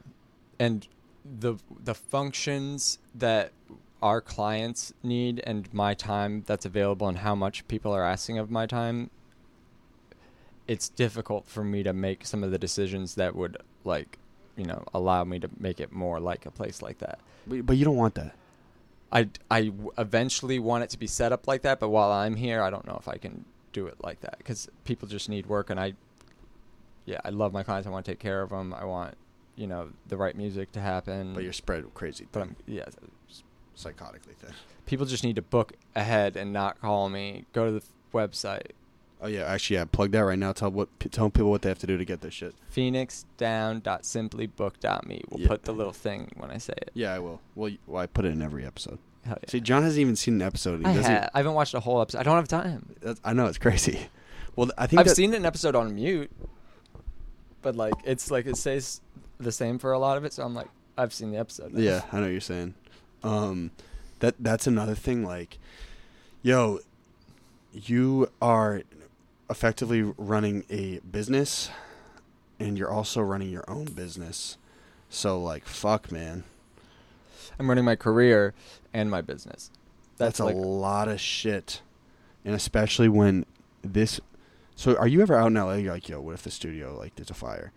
And 0.59 0.87
the 1.25 1.57
the 1.83 1.95
functions 1.95 2.99
that 3.15 3.53
our 4.02 4.20
clients 4.20 4.93
need 5.02 5.40
and 5.47 5.72
my 5.74 5.94
time 5.94 6.43
that's 6.47 6.64
available 6.64 7.06
and 7.09 7.18
how 7.18 7.35
much 7.35 7.66
people 7.68 7.93
are 7.93 8.05
asking 8.05 8.39
of 8.39 8.51
my 8.51 8.66
time 8.66 9.10
it's 10.68 10.89
difficult 10.89 11.47
for 11.47 11.64
me 11.64 11.82
to 11.82 11.93
make 11.93 12.24
some 12.24 12.43
of 12.44 12.51
the 12.51 12.59
decisions 12.59 13.14
that 13.16 13.35
would 13.35 13.56
like 13.85 14.18
you 14.56 14.64
know 14.64 14.85
allow 14.94 15.24
me 15.24 15.39
to 15.39 15.48
make 15.59 15.81
it 15.81 15.93
more 15.93 16.20
like 16.20 16.47
a 16.47 16.51
place 16.51 16.81
like 16.82 16.98
that 16.98 17.18
But, 17.47 17.66
but 17.66 17.77
you 17.77 17.85
don't 17.85 17.97
want 17.97 18.14
that. 18.14 18.35
I, 19.12 19.28
I 19.51 19.64
w- 19.64 19.90
eventually 19.98 20.60
want 20.60 20.85
it 20.85 20.90
to 20.90 20.98
be 20.98 21.09
set 21.09 21.32
up 21.32 21.48
like 21.48 21.62
that, 21.62 21.81
but 21.81 21.89
while 21.89 22.12
I'm 22.12 22.36
here, 22.36 22.62
I 22.62 22.70
don't 22.70 22.86
know 22.86 22.97
if 23.01 23.09
I 23.09 23.16
can 23.16 23.44
do 23.72 23.89
it 23.89 23.97
like 24.05 24.20
that 24.20 24.39
because 24.39 24.68
people 24.85 25.09
just 25.09 25.28
need 25.28 25.47
work, 25.47 25.68
and 25.68 25.81
I, 25.81 25.94
yeah, 27.06 27.18
I 27.24 27.31
love 27.31 27.52
my 27.52 27.64
clients. 27.64 27.89
I 27.89 27.90
want 27.90 28.05
to 28.05 28.12
take 28.12 28.20
care 28.20 28.40
of 28.40 28.51
them. 28.51 28.72
I 28.72 28.85
want, 28.85 29.16
you 29.56 29.66
know, 29.66 29.89
the 30.06 30.16
right 30.16 30.36
music 30.36 30.70
to 30.72 30.81
happen. 30.81 31.35
But 31.35 31.43
you're 31.43 31.52
spread 31.52 31.93
crazy. 31.93 32.28
but 32.31 32.43
I'm, 32.43 32.56
yeah, 32.68 32.85
psychotically 33.85 34.35
thin. 34.39 34.51
people 34.86 35.07
just 35.07 35.24
need 35.24 35.36
to 35.36 35.43
book 35.43 35.73
ahead 35.97 36.36
and 36.36 36.52
not 36.52 36.81
call 36.81 37.09
me. 37.09 37.44
Go 37.52 37.66
to 37.66 37.70
the 37.73 37.78
f- 37.78 37.85
website, 38.12 38.73
Oh 39.23 39.27
yeah, 39.27 39.43
actually, 39.44 39.77
yeah. 39.77 39.85
Plug 39.85 40.12
that 40.12 40.20
right 40.20 40.39
now. 40.39 40.52
Tell 40.52 40.70
what 40.70 40.89
p- 40.98 41.11
tell 41.11 41.28
people 41.28 41.51
what 41.51 41.61
they 41.62 41.69
have 41.69 41.78
to 41.81 41.86
do 41.86 41.98
to 41.98 42.05
get 42.07 42.23
this 42.23 42.32
shit. 42.32 42.55
phoenixdown.simplybook.me. 42.74 45.23
We'll 45.31 45.40
Yeah. 45.40 45.48
put 45.48 45.62
the 45.65 45.73
little 45.73 45.93
thing 45.93 46.31
when 46.36 46.51
I 46.51 46.59
say 46.59 46.74
it. 46.77 46.90
Yeah, 46.94 47.15
I 47.15 47.19
will. 47.19 47.40
Well, 47.55 47.70
y- 47.70 47.78
well, 47.86 48.02
I 48.02 48.07
put 48.07 48.24
it 48.24 48.32
in 48.32 48.43
every 48.43 48.65
episode. 48.65 48.98
Hell 49.24 49.39
yeah. 49.43 49.51
See, 49.51 49.61
John 49.61 49.82
hasn't 49.82 50.01
even 50.01 50.16
seen 50.16 50.35
an 50.35 50.43
episode. 50.43 50.81
He 50.81 50.86
I, 50.86 50.94
doesn't- 50.94 51.12
ha- 51.12 51.28
I 51.35 51.39
haven't 51.39 51.55
watched 51.55 51.74
a 51.74 51.81
whole 51.81 52.01
episode. 52.01 52.19
I 52.20 52.23
don't 52.23 52.36
have 52.36 52.48
time. 52.48 52.86
that's- 53.01 53.20
I 53.24 53.32
know 53.32 53.47
it's 53.47 53.59
crazy. 53.59 54.01
Well, 54.57 54.66
th- 54.66 54.74
I 54.77 54.89
think 54.89 54.98
I've 55.01 55.07
that- 55.07 55.15
seen 55.15 55.32
an 55.32 55.47
episode 55.47 55.77
on 55.77 55.94
mute, 55.94 56.28
but 57.62 57.77
like 57.77 57.94
it's 58.05 58.32
like 58.32 58.47
it 58.47 58.57
stays 58.57 59.01
the 59.39 59.52
same 59.52 59.78
for 59.78 59.93
a 59.93 59.98
lot 59.98 60.16
of 60.16 60.24
it. 60.24 60.32
So 60.32 60.43
I'm 60.43 60.55
like, 60.55 60.66
I've 60.98 61.15
seen 61.15 61.31
the 61.31 61.39
episode. 61.39 61.73
now. 61.73 61.81
Yeah, 61.81 62.02
I 62.11 62.16
know 62.16 62.23
what 62.23 62.32
you're 62.32 62.40
saying. 62.40 62.74
Um, 63.22 63.70
that 64.20 64.34
that's 64.38 64.66
another 64.66 64.94
thing. 64.94 65.24
Like, 65.24 65.59
yo, 66.42 66.80
you 67.72 68.30
are 68.40 68.82
effectively 69.48 70.02
running 70.02 70.64
a 70.70 71.01
business, 71.01 71.70
and 72.59 72.78
you're 72.78 72.90
also 72.90 73.20
running 73.20 73.51
your 73.51 73.64
own 73.68 73.86
business. 73.86 74.56
So 75.09 75.40
like, 75.40 75.66
fuck, 75.66 76.12
man, 76.12 76.44
I'm 77.59 77.68
running 77.68 77.84
my 77.84 77.97
career 77.97 78.55
and 78.92 79.10
my 79.10 79.20
business. 79.20 79.70
that's, 80.16 80.38
That's, 80.38 80.40
a 80.40 80.56
lot 80.56 81.09
of 81.09 81.20
shit, 81.20 81.82
and 82.44 82.55
especially 82.55 83.09
when 83.09 83.44
this. 83.82 84.20
So, 84.76 84.97
are 84.97 85.09
you 85.09 85.20
ever 85.20 85.36
out 85.36 85.48
in 85.48 85.55
LA? 85.55 85.74
You're 85.74 85.92
like, 85.92 86.09
yo, 86.09 86.22
what 86.22 86.32
if 86.32 86.42
the 86.42 86.51
studio 86.51 86.97
like 86.97 87.16
there's 87.16 87.30
a 87.30 87.34
fire? 87.34 87.72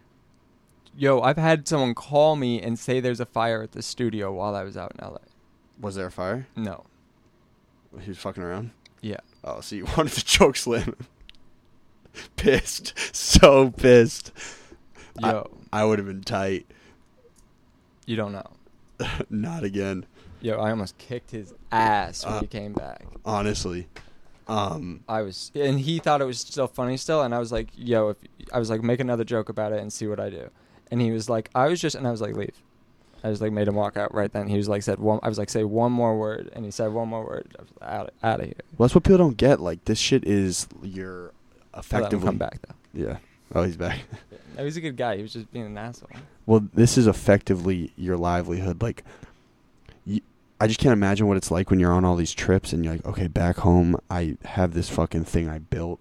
yo. 0.95 1.21
I've 1.21 1.37
had 1.37 1.67
someone 1.67 1.95
call 1.95 2.35
me 2.35 2.61
and 2.61 2.77
say 2.77 2.99
there's 2.99 3.19
a 3.19 3.25
fire 3.25 3.63
at 3.63 3.71
the 3.71 3.81
studio 3.81 4.31
while 4.31 4.55
I 4.55 4.63
was 4.63 4.77
out 4.77 4.93
in 4.97 5.05
LA. 5.05 5.17
Was 5.79 5.95
there 5.95 6.07
a 6.07 6.11
fire? 6.11 6.47
No. 6.55 6.85
He 7.99 8.09
was 8.09 8.17
fucking 8.17 8.41
around. 8.43 8.71
Yeah. 9.01 9.17
Oh, 9.43 9.61
so 9.61 9.75
you 9.75 9.85
wanted 9.97 10.13
to 10.13 10.23
choke 10.25 10.55
slam 10.55 10.95
pissed, 12.35 12.93
so 13.15 13.71
pissed. 13.71 14.31
I- 15.21 15.31
Yo, 15.31 15.51
I 15.71 15.83
would 15.85 15.99
have 15.99 16.07
been 16.07 16.23
tight. 16.23 16.65
you 18.05 18.15
don't 18.15 18.31
know. 18.31 18.47
Not 19.29 19.63
again, 19.63 20.05
Yo, 20.41 20.57
I 20.59 20.71
almost 20.71 20.97
kicked 20.97 21.31
his 21.31 21.53
ass 21.71 22.25
when 22.25 22.33
Uh, 22.33 22.39
he 22.41 22.47
came 22.47 22.73
back. 22.73 23.05
honestly. 23.25 23.87
Um, 24.47 25.05
I 25.07 25.21
was, 25.21 25.51
and 25.55 25.79
he 25.79 25.99
thought 25.99 26.21
it 26.21 26.25
was 26.25 26.37
still 26.39 26.67
funny 26.67 26.97
still, 26.97 27.21
and 27.21 27.33
I 27.33 27.39
was 27.39 27.49
like, 27.53 27.69
"Yo," 27.77 28.09
if 28.09 28.17
I 28.51 28.59
was 28.59 28.69
like, 28.69 28.83
"Make 28.83 28.99
another 28.99 29.23
joke 29.23 29.47
about 29.47 29.71
it 29.71 29.79
and 29.79 29.91
see 29.91 30.05
what 30.05 30.19
I 30.19 30.29
do," 30.29 30.49
and 30.91 30.99
he 31.01 31.11
was 31.11 31.29
like, 31.29 31.49
"I 31.55 31.67
was 31.69 31.79
just," 31.79 31.95
and 31.95 32.05
I 32.05 32.11
was 32.11 32.19
like, 32.19 32.35
"Leave." 32.35 32.61
I 33.23 33.29
just 33.29 33.41
like 33.41 33.51
made 33.51 33.67
him 33.67 33.75
walk 33.75 33.95
out 33.95 34.13
right 34.13 34.31
then. 34.31 34.47
He 34.47 34.57
was 34.57 34.67
like 34.67 34.83
said 34.83 34.99
one. 34.99 35.19
I 35.23 35.29
was 35.29 35.37
like 35.37 35.49
say 35.49 35.63
one 35.63 35.91
more 35.91 36.17
word, 36.17 36.51
and 36.53 36.65
he 36.65 36.71
said 36.71 36.91
one 36.91 37.07
more 37.07 37.25
word. 37.25 37.55
I 37.57 37.61
was 37.61 37.71
out 37.81 38.13
out 38.21 38.39
of 38.41 38.45
here. 38.47 38.55
Well, 38.77 38.87
that's 38.87 38.95
what 38.95 39.03
people 39.03 39.17
don't 39.17 39.37
get. 39.37 39.59
Like 39.59 39.85
this 39.85 39.99
shit 39.99 40.25
is 40.25 40.67
your 40.81 41.31
effectively. 41.75 42.25
come 42.25 42.37
back 42.37 42.59
though. 42.67 42.75
Yeah. 42.93 43.17
Oh, 43.55 43.63
he's 43.63 43.77
back. 43.77 43.99
No, 44.55 44.63
he's 44.63 44.77
a 44.77 44.81
good 44.81 44.97
guy. 44.97 45.15
He 45.15 45.23
was 45.23 45.33
just 45.33 45.51
being 45.51 45.65
an 45.65 45.77
asshole. 45.79 46.11
Well, 46.45 46.67
this 46.75 46.95
is 46.95 47.07
effectively 47.07 47.91
your 47.97 48.17
livelihood. 48.17 48.83
Like, 48.83 49.03
you, 50.05 50.21
I 50.61 50.67
just 50.67 50.79
can't 50.79 50.93
imagine 50.93 51.25
what 51.25 51.37
it's 51.37 51.49
like 51.49 51.71
when 51.71 51.79
you're 51.79 51.91
on 51.91 52.05
all 52.05 52.15
these 52.15 52.33
trips 52.33 52.71
and 52.71 52.85
you're 52.85 52.93
like, 52.93 53.05
okay, 53.05 53.25
back 53.27 53.57
home, 53.57 53.97
I 54.11 54.37
have 54.45 54.75
this 54.75 54.89
fucking 54.89 55.25
thing 55.25 55.49
I 55.49 55.57
built, 55.57 55.99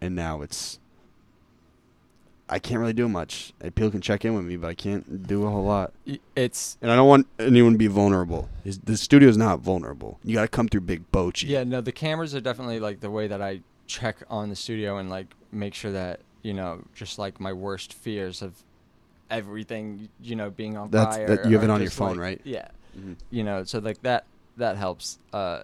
and 0.00 0.16
now 0.16 0.40
it's. 0.40 0.78
I 2.52 2.58
can't 2.58 2.80
really 2.80 2.92
do 2.92 3.08
much. 3.08 3.54
People 3.74 3.90
can 3.90 4.02
check 4.02 4.24
in 4.26 4.34
with 4.34 4.44
me, 4.44 4.56
but 4.56 4.68
I 4.68 4.74
can't 4.74 5.26
do 5.26 5.46
a 5.46 5.50
whole 5.50 5.64
lot. 5.64 5.92
It's 6.36 6.76
And 6.82 6.90
I 6.90 6.96
don't 6.96 7.08
want 7.08 7.26
anyone 7.38 7.72
to 7.72 7.78
be 7.78 7.86
vulnerable. 7.86 8.48
Is- 8.64 8.78
The 8.78 8.96
studio's 8.98 9.38
not 9.38 9.60
vulnerable. 9.60 10.18
You 10.22 10.34
got 10.34 10.42
to 10.42 10.48
come 10.48 10.68
through 10.68 10.82
Big 10.82 11.10
Bochi. 11.10 11.48
yeah. 11.48 11.64
No, 11.64 11.80
the 11.80 11.92
cameras 11.92 12.34
are 12.34 12.40
definitely 12.42 12.78
like 12.78 13.00
the 13.00 13.10
way 13.10 13.26
that 13.26 13.40
I 13.40 13.62
check 13.86 14.16
on 14.28 14.50
the 14.50 14.56
studio 14.56 14.98
and 14.98 15.08
like 15.08 15.28
make 15.50 15.72
sure 15.74 15.92
that 15.92 16.20
you 16.42 16.52
know 16.52 16.82
just 16.94 17.18
like 17.18 17.40
my 17.40 17.52
worst 17.54 17.92
fears 17.94 18.42
of 18.42 18.52
everything 19.30 20.08
you 20.20 20.36
know 20.36 20.50
being 20.50 20.76
on 20.76 20.90
That's- 20.90 21.16
fire. 21.16 21.26
that- 21.28 21.46
you 21.48 21.54
have 21.56 21.64
it 21.64 21.70
on 21.70 21.80
your 21.80 21.90
phone, 21.90 22.10
like- 22.10 22.18
right? 22.18 22.40
Yeah. 22.44 22.68
Mhm. 22.98 23.16
you 23.30 23.42
know 23.42 23.64
so 23.64 23.78
like 23.78 24.02
that 24.02 24.26
that 24.58 24.76
helps 24.76 25.18
uh 25.32 25.62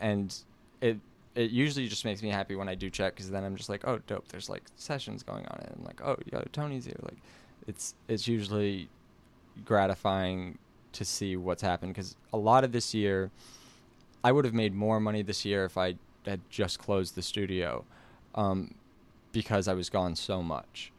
and 0.00 0.34
it 0.80 0.96
it 1.38 1.50
usually 1.50 1.86
just 1.86 2.04
makes 2.04 2.22
me 2.22 2.28
happy 2.28 2.56
when 2.56 2.68
i 2.68 2.74
do 2.74 2.90
check 2.90 3.14
because 3.14 3.30
then 3.30 3.44
i'm 3.44 3.56
just 3.56 3.68
like 3.68 3.86
oh 3.86 3.98
dope 4.06 4.26
there's 4.28 4.48
like 4.48 4.62
sessions 4.76 5.22
going 5.22 5.46
on 5.46 5.58
and 5.60 5.74
i'm 5.78 5.84
like 5.84 6.00
oh 6.02 6.16
yo 6.32 6.42
tony's 6.52 6.84
here 6.84 6.96
like 7.02 7.18
it's 7.66 7.94
it's 8.08 8.26
usually 8.26 8.88
gratifying 9.64 10.58
to 10.92 11.04
see 11.04 11.36
what's 11.36 11.62
happened 11.62 11.94
because 11.94 12.16
a 12.32 12.36
lot 12.36 12.64
of 12.64 12.72
this 12.72 12.92
year 12.92 13.30
i 14.24 14.32
would 14.32 14.44
have 14.44 14.54
made 14.54 14.74
more 14.74 14.98
money 14.98 15.22
this 15.22 15.44
year 15.44 15.64
if 15.64 15.78
i 15.78 15.94
had 16.26 16.40
just 16.50 16.78
closed 16.78 17.14
the 17.14 17.22
studio 17.22 17.84
um 18.34 18.74
because 19.32 19.68
i 19.68 19.74
was 19.74 19.88
gone 19.88 20.16
so 20.16 20.42
much 20.42 20.92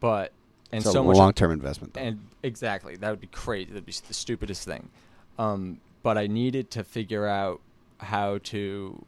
but 0.00 0.32
and 0.72 0.80
it's 0.80 0.88
a 0.88 0.92
so 0.92 1.04
much 1.04 1.16
long-term 1.16 1.52
investment. 1.52 1.94
Though. 1.94 2.00
and 2.00 2.20
exactly, 2.42 2.96
that 2.96 3.08
would 3.08 3.20
be 3.20 3.28
crazy. 3.28 3.66
That'd 3.66 3.86
be 3.86 3.92
the 3.92 4.14
stupidest 4.14 4.64
thing. 4.64 4.90
Um, 5.38 5.80
but 6.02 6.18
I 6.18 6.26
needed 6.26 6.70
to 6.72 6.82
figure 6.82 7.28
out 7.28 7.60
how 7.98 8.38
to 8.44 9.04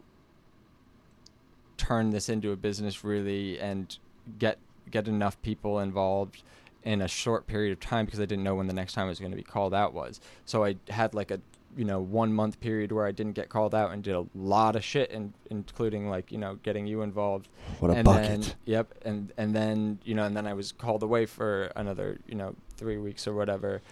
turn 1.77 2.11
this 2.11 2.29
into 2.29 2.53
a 2.53 2.57
business 2.57 3.05
really 3.05 3.59
and 3.61 3.99
get 4.39 4.59
get 4.91 5.09
enough 5.09 5.41
people 5.43 5.81
involved 5.81 6.43
in 6.85 7.03
a 7.03 7.09
short 7.09 7.47
period 7.47 7.73
of 7.73 7.81
time 7.81 8.07
because 8.07 8.21
I 8.21 8.27
didn't 8.27 8.45
know 8.45 8.55
when 8.55 8.69
the 8.69 8.73
next 8.73 8.93
time 8.93 9.07
I 9.07 9.09
was 9.09 9.19
going 9.19 9.33
to 9.33 9.37
be 9.37 9.43
called 9.43 9.75
out 9.75 9.93
was. 9.93 10.21
So 10.45 10.65
I 10.65 10.77
had 10.89 11.15
like 11.15 11.31
a 11.31 11.41
you 11.77 11.85
know 11.85 12.01
one 12.01 12.33
month 12.33 12.59
period 12.61 12.91
where 12.93 13.07
I 13.07 13.13
didn't 13.13 13.35
get 13.35 13.51
called 13.51 13.75
out 13.75 13.91
and 13.91 14.03
did 14.03 14.15
a 14.15 14.25
lot 14.35 14.77
of 14.77 14.85
shit, 14.85 15.11
and 15.11 15.33
including 15.51 16.09
like 16.09 16.33
you 16.33 16.39
know 16.39 16.55
getting 16.63 16.87
you 16.87 17.03
involved. 17.03 17.49
what 17.81 17.91
a 17.91 17.95
and 17.95 18.05
bucket. 18.05 18.29
Then, 18.29 18.45
yep, 18.65 18.95
and 19.03 19.33
and 19.37 19.55
then 19.55 19.99
you 20.05 20.15
know, 20.15 20.25
and 20.25 20.37
then 20.37 20.47
I 20.47 20.55
was 20.55 20.73
called 20.73 21.03
away 21.03 21.27
for 21.27 21.73
another 21.77 22.19
you 22.27 22.37
know 22.37 22.55
three 22.77 22.97
weeks 22.97 23.27
or 23.27 23.35
whatever, 23.35 23.83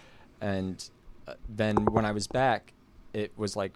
and 0.41 0.89
uh, 1.27 1.33
then 1.49 1.85
when 1.85 2.05
I 2.05 2.11
was 2.11 2.27
back, 2.27 2.73
it 3.15 3.31
was 3.37 3.55
like 3.55 3.73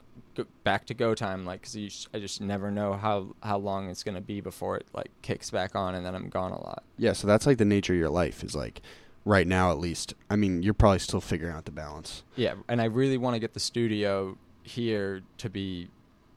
back 0.66 0.86
to 0.88 0.94
go 0.94 1.16
time, 1.16 1.46
like 1.46 1.62
because 1.62 2.08
I 2.14 2.20
just 2.20 2.42
never 2.42 2.70
know 2.70 2.94
how 2.94 3.36
how 3.42 3.58
long 3.58 3.90
it's 3.90 4.04
gonna 4.04 4.20
be 4.20 4.42
before 4.42 4.76
it 4.76 4.86
like 4.94 5.10
kicks 5.22 5.50
back 5.50 5.76
on, 5.76 5.96
and 5.96 6.06
then 6.06 6.14
I'm 6.14 6.28
gone 6.30 6.52
a 6.52 6.62
lot. 6.62 6.84
Yeah, 6.98 7.14
so 7.14 7.26
that's 7.26 7.48
like 7.48 7.58
the 7.58 7.64
nature 7.66 7.94
of 7.94 8.00
your 8.00 8.10
life 8.10 8.44
is 8.44 8.54
like 8.54 8.82
right 9.24 9.48
now 9.48 9.72
at 9.72 9.80
least. 9.80 10.14
I 10.30 10.36
mean, 10.36 10.62
you're 10.62 10.74
probably 10.74 11.00
still 11.00 11.22
figuring 11.22 11.56
out 11.56 11.64
the 11.64 11.72
balance. 11.72 12.24
Yeah, 12.36 12.56
and 12.68 12.82
I 12.82 12.86
really 12.86 13.18
want 13.18 13.36
to 13.36 13.40
get 13.40 13.54
the 13.54 13.62
studio 13.62 14.38
here 14.64 15.22
to 15.38 15.50
be 15.50 15.88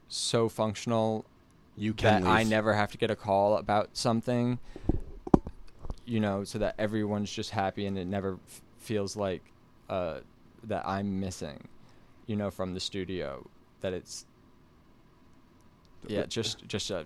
so 0.07 0.47
functional 0.47 1.25
You 1.75 1.93
can 1.93 2.23
that 2.23 2.29
I 2.29 2.43
never 2.43 2.73
have 2.73 2.89
to 2.93 2.97
get 2.97 3.11
a 3.11 3.17
call 3.17 3.57
about 3.57 3.89
something. 3.93 4.59
You 6.05 6.21
know, 6.21 6.45
so 6.45 6.57
that 6.59 6.75
everyone's 6.79 7.31
just 7.31 7.49
happy 7.49 7.85
and 7.85 7.97
it 7.97 8.05
never 8.05 8.37
f- 8.47 8.61
feels 8.77 9.15
like 9.17 9.41
uh, 9.89 10.19
that 10.65 10.87
I'm 10.87 11.19
missing. 11.19 11.67
You 12.25 12.35
know, 12.35 12.51
from 12.51 12.73
the 12.73 12.79
studio, 12.79 13.47
that 13.81 13.93
it's 13.93 14.25
yeah, 16.07 16.25
just 16.25 16.67
just 16.67 16.91
a 16.91 17.05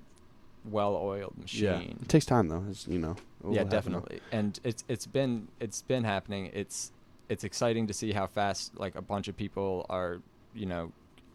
well-oiled 0.65 1.38
machine. 1.38 1.64
Yeah, 1.64 1.77
machine. 1.77 1.99
it 2.02 2.10
takes 2.10 2.26
time 2.26 2.48
though. 2.48 2.64
It's, 2.69 2.88
you 2.88 2.99
know. 2.99 3.15
yeah, 3.49 3.64
definitely. 3.64 4.19
And 4.31 4.60
it's 4.64 4.84
it's 4.88 5.06
been 5.06 5.48
it's 5.60 5.81
been 5.81 6.03
happening. 6.03 6.52
It's 6.53 6.91
it's 7.30 7.44
exciting 7.44 7.88
to 7.88 7.94
see 7.94 8.11
how 8.11 8.27
fast 8.27 8.77
like 8.80 8.95
a 8.95 9.02
bunch 9.02 9.27
of 9.27 9.35
people 9.35 9.85
are 9.89 10.19
you 10.53 10.65
know 10.65 10.91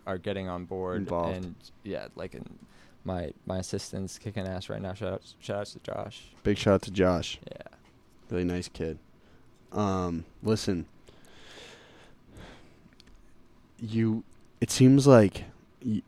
are 0.06 0.18
getting 0.18 0.48
on 0.48 0.64
board 0.64 0.98
Involved. 0.98 1.36
and 1.36 1.54
yeah, 1.84 2.08
like 2.16 2.34
in 2.34 2.58
my 3.04 3.32
my 3.46 3.58
assistant's 3.58 4.18
kicking 4.18 4.46
ass 4.46 4.68
right 4.68 4.80
now. 4.80 4.94
Shout 4.94 5.12
out 5.12 5.22
shout 5.40 5.58
out 5.58 5.66
to 5.66 5.78
Josh. 5.80 6.22
Big 6.42 6.58
shout 6.58 6.74
out 6.74 6.82
to 6.82 6.90
Josh. 6.90 7.38
Yeah. 7.50 7.62
Really 8.30 8.44
nice 8.44 8.68
kid. 8.68 8.98
Um, 9.72 10.24
listen. 10.42 10.86
You, 13.82 14.22
it 14.60 14.70
seems 14.70 15.06
like 15.06 15.44
y 15.84 16.02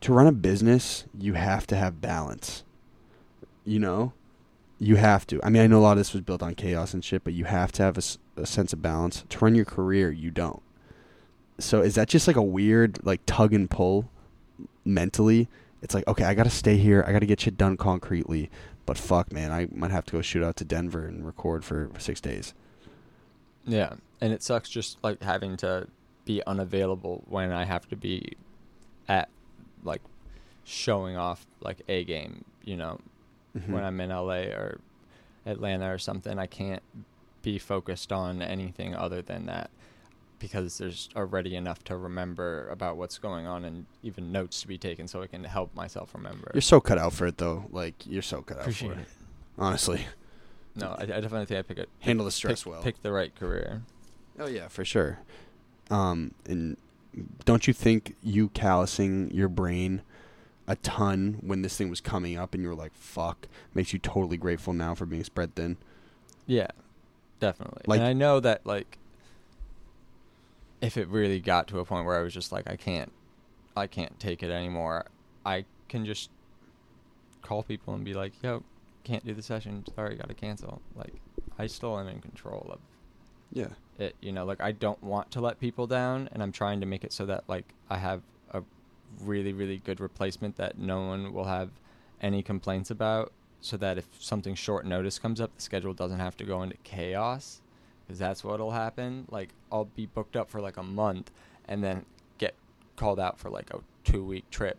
to 0.00 0.12
run 0.12 0.28
a 0.28 0.32
business, 0.32 1.04
you 1.18 1.34
have 1.34 1.66
to 1.66 1.76
have 1.76 2.00
balance. 2.00 2.62
You 3.64 3.80
know, 3.80 4.12
you 4.78 4.94
have 4.94 5.26
to. 5.26 5.40
I 5.42 5.50
mean, 5.50 5.60
I 5.62 5.66
know 5.66 5.80
a 5.80 5.82
lot 5.82 5.92
of 5.92 5.98
this 5.98 6.12
was 6.12 6.22
built 6.22 6.42
on 6.42 6.54
chaos 6.54 6.94
and 6.94 7.04
shit, 7.04 7.24
but 7.24 7.32
you 7.32 7.46
have 7.46 7.72
to 7.72 7.82
have 7.82 7.98
a 7.98 8.46
sense 8.46 8.72
of 8.72 8.80
balance. 8.80 9.24
To 9.28 9.38
run 9.44 9.56
your 9.56 9.64
career, 9.64 10.12
you 10.12 10.30
don't. 10.30 10.62
So 11.58 11.82
is 11.82 11.96
that 11.96 12.08
just 12.08 12.28
like 12.28 12.36
a 12.36 12.42
weird 12.42 13.04
like 13.04 13.20
tug 13.26 13.52
and 13.52 13.68
pull 13.68 14.08
mentally? 14.84 15.48
It's 15.82 15.94
like, 15.94 16.06
okay, 16.06 16.24
I 16.24 16.34
got 16.34 16.44
to 16.44 16.50
stay 16.50 16.76
here. 16.76 17.04
I 17.06 17.12
got 17.12 17.20
to 17.20 17.26
get 17.26 17.40
shit 17.40 17.56
done 17.56 17.76
concretely. 17.76 18.50
But 18.86 18.96
fuck, 18.96 19.32
man, 19.32 19.50
I 19.50 19.68
might 19.72 19.90
have 19.90 20.06
to 20.06 20.12
go 20.12 20.22
shoot 20.22 20.44
out 20.44 20.56
to 20.56 20.64
Denver 20.64 21.04
and 21.04 21.26
record 21.26 21.64
for 21.64 21.90
six 21.98 22.20
days. 22.20 22.54
Yeah, 23.64 23.94
and 24.20 24.32
it 24.32 24.42
sucks 24.42 24.68
just 24.68 24.96
like 25.02 25.22
having 25.22 25.56
to 25.58 25.88
be 26.28 26.42
unavailable 26.46 27.24
when 27.26 27.50
I 27.52 27.64
have 27.64 27.88
to 27.88 27.96
be 27.96 28.34
at 29.08 29.30
like 29.82 30.02
showing 30.64 31.16
off 31.16 31.46
like 31.60 31.80
a 31.88 32.04
game, 32.04 32.44
you 32.64 32.76
know, 32.76 33.00
Mm-hmm. 33.56 33.72
when 33.72 33.82
I'm 33.82 33.98
in 34.02 34.10
LA 34.10 34.52
or 34.52 34.78
Atlanta 35.46 35.92
or 35.92 35.98
something, 35.98 36.38
I 36.38 36.46
can't 36.46 36.82
be 37.42 37.58
focused 37.58 38.12
on 38.12 38.42
anything 38.42 38.94
other 38.94 39.22
than 39.22 39.46
that 39.46 39.70
because 40.38 40.76
there's 40.76 41.08
already 41.16 41.56
enough 41.56 41.82
to 41.84 41.96
remember 41.96 42.68
about 42.68 42.98
what's 42.98 43.16
going 43.18 43.46
on 43.46 43.64
and 43.64 43.86
even 44.02 44.30
notes 44.30 44.60
to 44.60 44.68
be 44.68 44.76
taken 44.76 45.08
so 45.08 45.22
I 45.22 45.26
can 45.28 45.42
help 45.44 45.74
myself 45.74 46.14
remember. 46.14 46.50
You're 46.52 46.60
so 46.60 46.78
cut 46.78 46.98
out 46.98 47.14
for 47.14 47.26
it, 47.26 47.38
though. 47.38 47.64
Like 47.72 47.94
you're 48.06 48.20
so 48.22 48.42
cut 48.42 48.58
out 48.58 48.64
Appreciate 48.64 48.92
for 48.92 48.98
it. 48.98 49.02
it. 49.02 49.08
Honestly, 49.58 50.06
No, 50.76 50.88
I, 50.98 51.02
I 51.04 51.06
definitely 51.06 51.46
think 51.46 51.58
I 51.58 51.62
pick 51.62 51.78
it. 51.78 51.88
handle 52.00 52.26
the 52.26 52.30
stress 52.30 52.64
pick, 52.64 52.72
well. 52.72 52.82
Pick 52.82 53.02
the 53.02 53.12
right 53.12 53.34
career. 53.34 53.82
Oh 54.38 54.46
yeah, 54.46 54.68
for 54.68 54.84
sure. 54.84 55.18
Um, 55.90 56.32
and 56.46 56.76
don't 57.44 57.66
you 57.66 57.72
think 57.72 58.14
you 58.22 58.48
callousing 58.50 59.30
your 59.32 59.48
brain 59.48 60.02
a 60.66 60.76
ton 60.76 61.38
when 61.40 61.62
this 61.62 61.76
thing 61.76 61.88
was 61.88 62.00
coming 62.00 62.36
up, 62.36 62.52
and 62.54 62.62
you 62.62 62.68
were 62.68 62.74
like, 62.74 62.94
"Fuck," 62.94 63.48
makes 63.74 63.92
you 63.92 63.98
totally 63.98 64.36
grateful 64.36 64.74
now 64.74 64.94
for 64.94 65.06
being 65.06 65.24
spread 65.24 65.54
thin. 65.54 65.78
Yeah, 66.46 66.68
definitely. 67.40 67.82
Like- 67.86 68.00
and 68.00 68.08
I 68.08 68.12
know 68.12 68.38
that 68.40 68.66
like 68.66 68.98
if 70.80 70.96
it 70.96 71.08
really 71.08 71.40
got 71.40 71.66
to 71.68 71.78
a 71.80 71.84
point 71.84 72.06
where 72.06 72.18
I 72.18 72.22
was 72.22 72.32
just 72.34 72.52
like 72.52 72.68
I 72.70 72.76
can't 72.76 73.12
I 73.76 73.86
can't 73.86 74.18
take 74.20 74.42
it 74.42 74.50
anymore, 74.50 75.06
I 75.46 75.64
can 75.88 76.04
just 76.04 76.30
call 77.42 77.62
people 77.62 77.94
and 77.94 78.04
be 78.04 78.12
like, 78.14 78.32
"Yo, 78.42 78.62
can't 79.04 79.24
do 79.24 79.32
the 79.34 79.42
session. 79.42 79.84
Sorry, 79.94 80.16
got 80.16 80.28
to 80.28 80.34
cancel." 80.34 80.82
Like 80.94 81.14
I 81.58 81.66
still 81.66 81.98
am 81.98 82.08
in 82.08 82.20
control 82.20 82.66
of 82.70 82.78
Yeah. 83.52 83.68
it, 83.98 84.14
you 84.20 84.32
know, 84.32 84.44
like 84.44 84.60
I 84.60 84.72
don't 84.72 85.02
want 85.02 85.30
to 85.32 85.40
let 85.40 85.58
people 85.60 85.86
down 85.86 86.28
and 86.32 86.42
I'm 86.42 86.52
trying 86.52 86.80
to 86.80 86.86
make 86.86 87.04
it 87.04 87.12
so 87.12 87.26
that 87.26 87.44
like 87.48 87.64
I 87.90 87.98
have 87.98 88.22
a 88.52 88.62
really 89.20 89.52
really 89.52 89.78
good 89.78 90.00
replacement 90.00 90.56
that 90.56 90.78
no 90.78 91.06
one 91.06 91.32
will 91.32 91.44
have 91.44 91.70
any 92.20 92.42
complaints 92.42 92.90
about 92.90 93.32
so 93.60 93.76
that 93.76 93.98
if 93.98 94.06
something 94.20 94.54
short 94.54 94.86
notice 94.86 95.18
comes 95.18 95.40
up 95.40 95.54
the 95.56 95.62
schedule 95.62 95.94
doesn't 95.94 96.20
have 96.20 96.36
to 96.36 96.44
go 96.44 96.62
into 96.62 96.76
chaos 96.84 97.60
because 98.06 98.18
that's 98.18 98.44
what'll 98.44 98.70
happen 98.70 99.26
like 99.30 99.50
I'll 99.72 99.86
be 99.86 100.06
booked 100.06 100.36
up 100.36 100.50
for 100.50 100.60
like 100.60 100.76
a 100.76 100.82
month 100.82 101.30
and 101.66 101.82
then 101.82 102.04
get 102.38 102.54
called 102.96 103.18
out 103.18 103.38
for 103.38 103.50
like 103.50 103.70
a 103.72 103.80
2 104.04 104.24
week 104.24 104.48
trip 104.50 104.78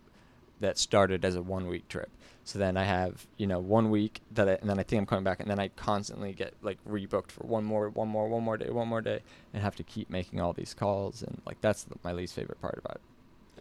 that 0.59 0.77
started 0.77 1.23
as 1.23 1.35
a 1.35 1.41
1 1.41 1.67
week 1.67 1.87
trip 1.87 2.09
so 2.49 2.57
then 2.57 2.77
I 2.77 2.83
have, 2.83 3.27
you 3.37 3.45
know, 3.45 3.59
one 3.59 3.91
week 3.91 4.21
that 4.31 4.49
I, 4.49 4.53
and 4.53 4.67
then 4.67 4.79
I 4.79 4.83
think 4.83 4.99
I'm 4.99 5.05
coming 5.05 5.23
back 5.23 5.39
and 5.39 5.47
then 5.47 5.59
I 5.59 5.67
constantly 5.67 6.33
get 6.33 6.55
like 6.63 6.79
rebooked 6.83 7.29
for 7.29 7.45
one 7.45 7.63
more, 7.63 7.89
one 7.89 8.07
more, 8.07 8.27
one 8.27 8.41
more 8.41 8.57
day, 8.57 8.71
one 8.71 8.87
more 8.87 9.01
day 9.01 9.19
and 9.53 9.61
have 9.61 9.75
to 9.75 9.83
keep 9.83 10.09
making 10.09 10.41
all 10.41 10.53
these 10.53 10.73
calls. 10.73 11.21
And 11.21 11.43
like, 11.45 11.61
that's 11.61 11.83
the, 11.83 11.97
my 12.03 12.11
least 12.11 12.33
favorite 12.33 12.59
part 12.59 12.79
about 12.83 13.01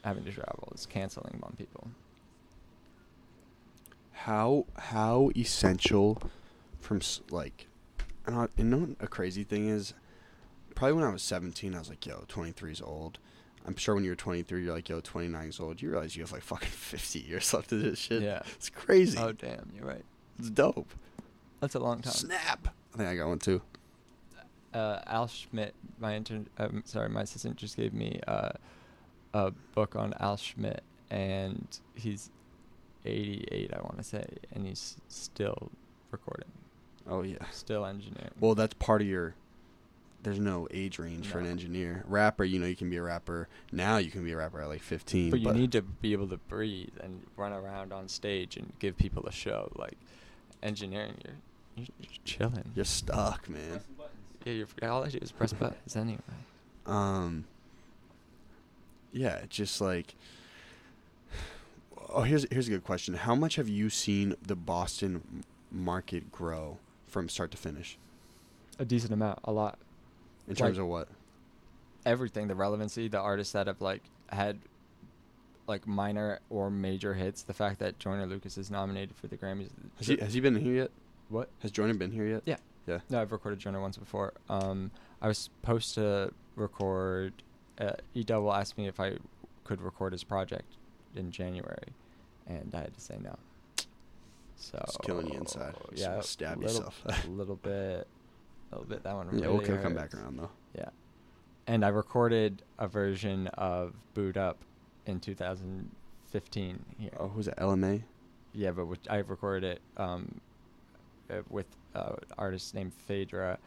having 0.05 0.25
to 0.25 0.33
travel 0.33 0.73
is 0.75 0.87
canceling 0.87 1.39
on 1.43 1.55
people. 1.59 1.91
How 4.13 4.65
how 4.79 5.33
essential 5.37 6.23
from 6.81 7.03
like 7.31 7.67
And 8.27 8.37
I, 8.37 8.49
you 8.57 8.65
know 8.65 8.97
a 9.01 9.07
crazy 9.07 9.45
thing 9.45 9.69
is? 9.69 9.93
Probably 10.75 10.95
when 10.95 11.05
I 11.05 11.11
was 11.11 11.23
17, 11.23 11.75
I 11.75 11.79
was 11.79 11.91
like, 11.91 12.07
yo, 12.07 12.25
23 12.27 12.73
is 12.73 12.81
old. 12.81 13.19
I'm 13.69 13.77
sure 13.77 13.95
when 13.95 14.03
you're 14.03 14.17
23, 14.17 14.65
you're 14.65 14.75
like, 14.75 14.89
yo, 14.89 15.01
29 15.01 15.43
years 15.43 15.61
old. 15.61 15.81
You 15.83 15.91
realize 15.91 16.17
you 16.17 16.23
have 16.23 16.33
like 16.33 16.43
fucking 16.43 16.69
50 16.71 17.19
years 17.21 17.53
left 17.53 17.71
of 17.71 17.81
this 17.83 17.99
shit. 17.99 18.23
Yeah. 18.23 18.41
It's 18.57 18.71
crazy. 18.71 19.19
Oh 19.19 19.33
damn, 19.33 19.71
you're 19.77 19.87
right. 19.87 20.05
it's 20.39 20.51
dope. 20.51 20.93
That's 21.61 21.75
a 21.75 21.79
long 21.79 22.01
time. 22.01 22.13
Snap. 22.15 22.69
I 22.95 22.97
think 22.97 23.09
I 23.11 23.15
got 23.17 23.29
one 23.29 23.39
too. 23.39 23.61
uh, 24.75 25.01
Al 25.07 25.27
Schmitt, 25.29 25.75
my 26.01 26.17
intern, 26.17 26.49
um, 26.59 26.83
sorry, 26.87 27.09
my 27.09 27.23
assistant 27.23 27.57
just 27.57 27.77
gave 27.77 27.93
me 27.93 28.21
uh, 28.27 28.51
a 29.35 29.51
book 29.75 29.95
on 29.97 30.15
Al 30.21 30.37
Schmitt, 30.37 30.83
and 31.11 31.67
he's 31.95 32.31
88, 33.05 33.71
I 33.75 33.81
want 33.83 33.99
to 33.99 34.05
say, 34.05 34.25
and 34.55 34.67
he's 34.67 34.97
still 35.09 35.71
recording, 36.11 36.49
Oh, 37.09 37.23
yeah. 37.23 37.37
still 37.53 37.85
engineering. 37.85 38.31
Well, 38.41 38.55
that's 38.55 38.75
part 38.75 39.01
of 39.03 39.07
your. 39.09 39.35
There's 40.23 40.41
no 40.41 40.67
age 40.73 40.99
range 40.99 41.29
for 41.29 41.39
an 41.39 41.47
engineer. 41.47 42.05
Rapper, 42.07 42.45
you 42.45 42.59
know, 42.59 42.67
you 42.67 42.75
can 42.75 42.91
be 42.91 42.97
a 42.97 43.03
rapper 43.03 43.49
now. 43.71 43.99
You 43.99 44.11
can 44.11 44.25
be 44.25 44.33
a 44.33 44.37
rapper 44.37 44.61
at 44.61 44.69
like 44.69 44.83
15. 44.83 45.31
but 45.31 45.41
you 45.41 45.53
need 45.53 45.73
to 45.73 45.83
be 45.83 46.13
able 46.13 46.27
to 46.29 46.37
breathe 46.37 46.95
and 47.01 47.23
run 47.37 47.53
around 47.53 47.93
on 47.93 48.09
stage 48.09 48.57
and 48.57 48.73
give 48.81 48.97
people 48.97 49.25
a 49.27 49.33
show. 49.33 49.71
Like 49.77 49.97
engineering, 50.63 51.15
you're 51.25 51.35
you're, 51.77 51.87
you're 52.01 52.11
chilling. 52.25 52.73
You're 52.75 52.85
stuck, 52.85 53.49
man. 53.49 53.81
Yeah, 54.45 54.53
you're, 54.53 54.91
all 54.91 55.05
I 55.05 55.09
do 55.09 55.19
is 55.19 55.31
press 55.31 55.53
buttons 55.53 55.97
anyway. 55.97 56.19
Um. 56.85 57.45
Yeah, 59.13 59.43
just 59.49 59.81
like. 59.81 60.17
Oh, 62.11 62.23
here's 62.23 62.47
here's 62.51 62.67
a 62.67 62.71
good 62.71 62.85
question. 62.85 63.15
How 63.15 63.35
much 63.35 63.57
have 63.57 63.69
you 63.69 63.89
seen 63.89 64.35
the 64.45 64.57
Boston 64.57 65.45
market 65.71 66.33
grow 66.33 66.79
from 67.07 67.29
start 67.29 67.51
to 67.53 67.57
finish? 67.57 67.99
A 68.79 68.85
decent 68.85 69.13
amount, 69.13 69.39
a 69.45 69.53
lot. 69.53 69.79
In 70.49 70.55
terms 70.55 70.77
Like- 70.77 70.83
of 70.83 70.87
what? 70.89 71.09
everything 72.07 72.47
the 72.49 72.55
relevancy 72.55 73.09
the 73.09 73.19
artists 73.19 73.53
that 73.53 73.67
have 73.67 73.81
like 73.83 74.03
had 74.31 74.59
like 75.67 75.87
minor 75.87 76.39
or 76.49 76.71
major 76.71 77.13
hits 77.13 77.43
the 77.43 77.53
fact 77.53 77.81
that 77.81 77.99
Joyner 77.99 78.25
Lucas 78.27 78.57
is 78.57 78.71
nominated 78.71 79.15
for 79.17 79.27
the 79.27 79.37
Grammys 79.37 79.69
Has 79.99 80.07
he 80.07 80.17
has 80.17 80.33
he 80.33 80.41
been 80.41 80.55
here 80.57 80.75
yet? 80.75 80.91
what 81.29 81.51
Has 81.61 81.71
Jordan 81.71 81.99
been 81.99 82.13
here 82.13 82.25
yet? 82.27 82.43
Yeah. 82.47 82.57
Yeah. 82.87 83.01
no 83.11 83.21
I've 83.21 83.33
recorded 83.33 83.59
Joyner 83.59 83.81
once 83.81 83.97
before 83.99 84.33
um 84.49 84.91
I 85.21 85.29
was 85.29 85.37
supposed 85.39 85.95
to 85.97 86.33
record 86.57 87.35
uh, 87.79 87.93
E 88.15 88.23
Double 88.25 88.53
asked 88.55 88.79
me 88.79 88.87
if 88.89 88.99
I 89.01 89.19
could 89.65 89.83
record 89.83 90.13
his 90.13 90.25
project 90.25 90.77
in 91.15 91.31
January 91.31 91.89
and 92.47 92.75
I 92.75 92.79
had 92.83 92.95
to 92.95 93.01
say 93.01 93.19
no 93.23 93.35
so 94.57 94.79
It's 94.85 94.97
killing 94.99 95.29
you 95.33 95.39
inside. 95.41 95.75
Yeah 95.95 96.21
stab 96.21 96.59
little, 96.63 96.77
yourself. 96.77 97.03
a 97.07 97.29
little 97.29 97.57
bit 97.57 98.07
a 98.71 98.75
little 98.75 98.89
bit 98.89 99.03
that 99.03 99.15
one 99.15 99.29
Yeah, 99.33 99.47
really 99.47 99.69
we'll 99.69 99.79
come 99.79 99.95
back 99.95 100.15
around 100.15 100.39
though. 100.39 100.51
Yeah. 100.75 100.89
And 101.67 101.85
I 101.85 101.89
recorded 101.89 102.63
a 102.79 102.89
version 102.89 103.47
of 103.49 103.95
Boot 104.15 104.37
Up 104.37 104.59
in 105.07 105.21
2015 105.21 106.85
here. 106.99 107.11
Oh, 107.19 107.29
who's 107.29 107.47
that? 107.47 107.59
LMA. 107.59 108.03
Yeah, 108.53 108.71
but 108.71 108.87
which, 108.87 109.01
I 109.09 109.17
recorded 109.19 109.73
it 109.73 109.81
um, 109.97 110.41
uh, 111.31 111.43
with 111.49 111.67
uh, 111.95 112.15
an 112.17 112.29
artist 112.39 112.75
named 112.75 112.93
Phaedra 113.07 113.59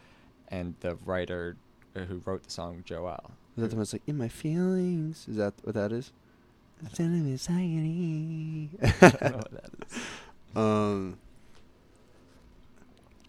and 0.48 0.76
the 0.82 0.96
writer 1.06 1.56
uh, 1.96 2.02
who 2.02 2.22
wrote 2.26 2.44
the 2.44 2.52
song 2.52 2.84
Joel. 2.86 3.32
Is 3.58 3.64
that 3.64 3.70
the 3.70 3.76
one 3.76 3.82
that's 3.82 3.94
like 3.94 4.02
in 4.08 4.18
my 4.18 4.28
feelings? 4.28 5.28
Is 5.30 5.38
that 5.38 5.54
what 5.64 5.76
that 5.76 5.92
is? 5.92 6.12
I 6.82 6.86
I'm 6.86 6.92
feeling 6.92 7.26
anxiety. 7.28 8.70
I 8.82 9.10
don't 9.10 9.22
know 9.22 9.38
what 9.38 9.52
that 9.52 9.70
is. 9.88 10.00
Um. 10.54 11.18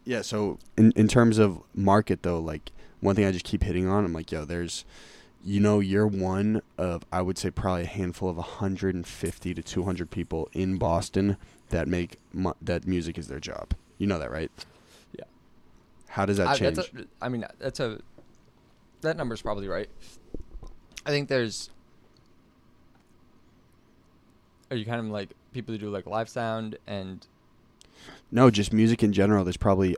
Yeah. 0.04 0.22
So 0.22 0.58
in 0.76 0.92
in 0.92 1.08
terms 1.08 1.38
of 1.38 1.62
market 1.74 2.22
though, 2.22 2.40
like 2.40 2.72
one 3.00 3.16
thing 3.16 3.24
I 3.24 3.32
just 3.32 3.44
keep 3.44 3.62
hitting 3.62 3.88
on, 3.88 4.04
I'm 4.04 4.12
like, 4.12 4.30
yo, 4.30 4.44
there's, 4.44 4.84
you 5.44 5.60
know, 5.60 5.80
you're 5.80 6.06
one 6.06 6.62
of 6.78 7.04
I 7.12 7.22
would 7.22 7.38
say 7.38 7.50
probably 7.50 7.82
a 7.82 7.86
handful 7.86 8.28
of 8.28 8.36
150 8.36 9.54
to 9.54 9.62
200 9.62 10.10
people 10.10 10.48
in 10.52 10.78
Boston 10.78 11.36
that 11.70 11.88
make 11.88 12.18
mu- 12.32 12.52
that 12.62 12.86
music 12.86 13.18
is 13.18 13.28
their 13.28 13.40
job. 13.40 13.74
You 13.98 14.06
know 14.06 14.18
that, 14.18 14.30
right? 14.30 14.50
Yeah. 15.16 15.24
How 16.08 16.26
does 16.26 16.36
that 16.36 16.48
I, 16.48 16.56
change? 16.56 16.76
that's 16.76 16.88
a, 16.88 17.04
I 17.20 17.28
mean, 17.28 17.44
that's 17.58 17.80
a 17.80 18.00
that 19.02 19.16
number's 19.16 19.42
probably 19.42 19.68
right. 19.68 19.88
I 21.04 21.10
think 21.10 21.28
there's. 21.28 21.70
Are 24.70 24.76
you 24.76 24.86
kind 24.86 25.00
of 25.00 25.06
like 25.06 25.30
people 25.52 25.74
who 25.74 25.78
do 25.78 25.90
like 25.90 26.06
live 26.06 26.28
sound 26.28 26.78
and 26.86 27.26
No, 28.32 28.50
just 28.50 28.72
music 28.72 29.02
in 29.02 29.12
general. 29.12 29.44
There's 29.44 29.56
probably, 29.58 29.94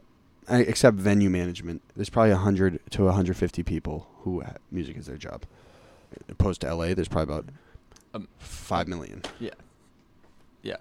except 0.49 0.97
venue 0.97 1.31
management, 1.31 1.81
there's 1.95 2.11
probably 2.11 2.33
100 2.33 2.81
to 2.91 3.05
150 3.05 3.63
people 3.63 4.09
who 4.23 4.43
music 4.73 4.97
is 4.97 5.07
their 5.07 5.17
job. 5.17 5.45
Opposed 6.29 6.61
to 6.63 6.75
LA, 6.75 6.95
there's 6.95 7.09
probably 7.09 7.33
about 7.35 7.47
Um, 8.13 8.29
five 8.39 8.87
million. 8.89 9.23
yeah, 9.41 9.51
yeah. 10.63 10.77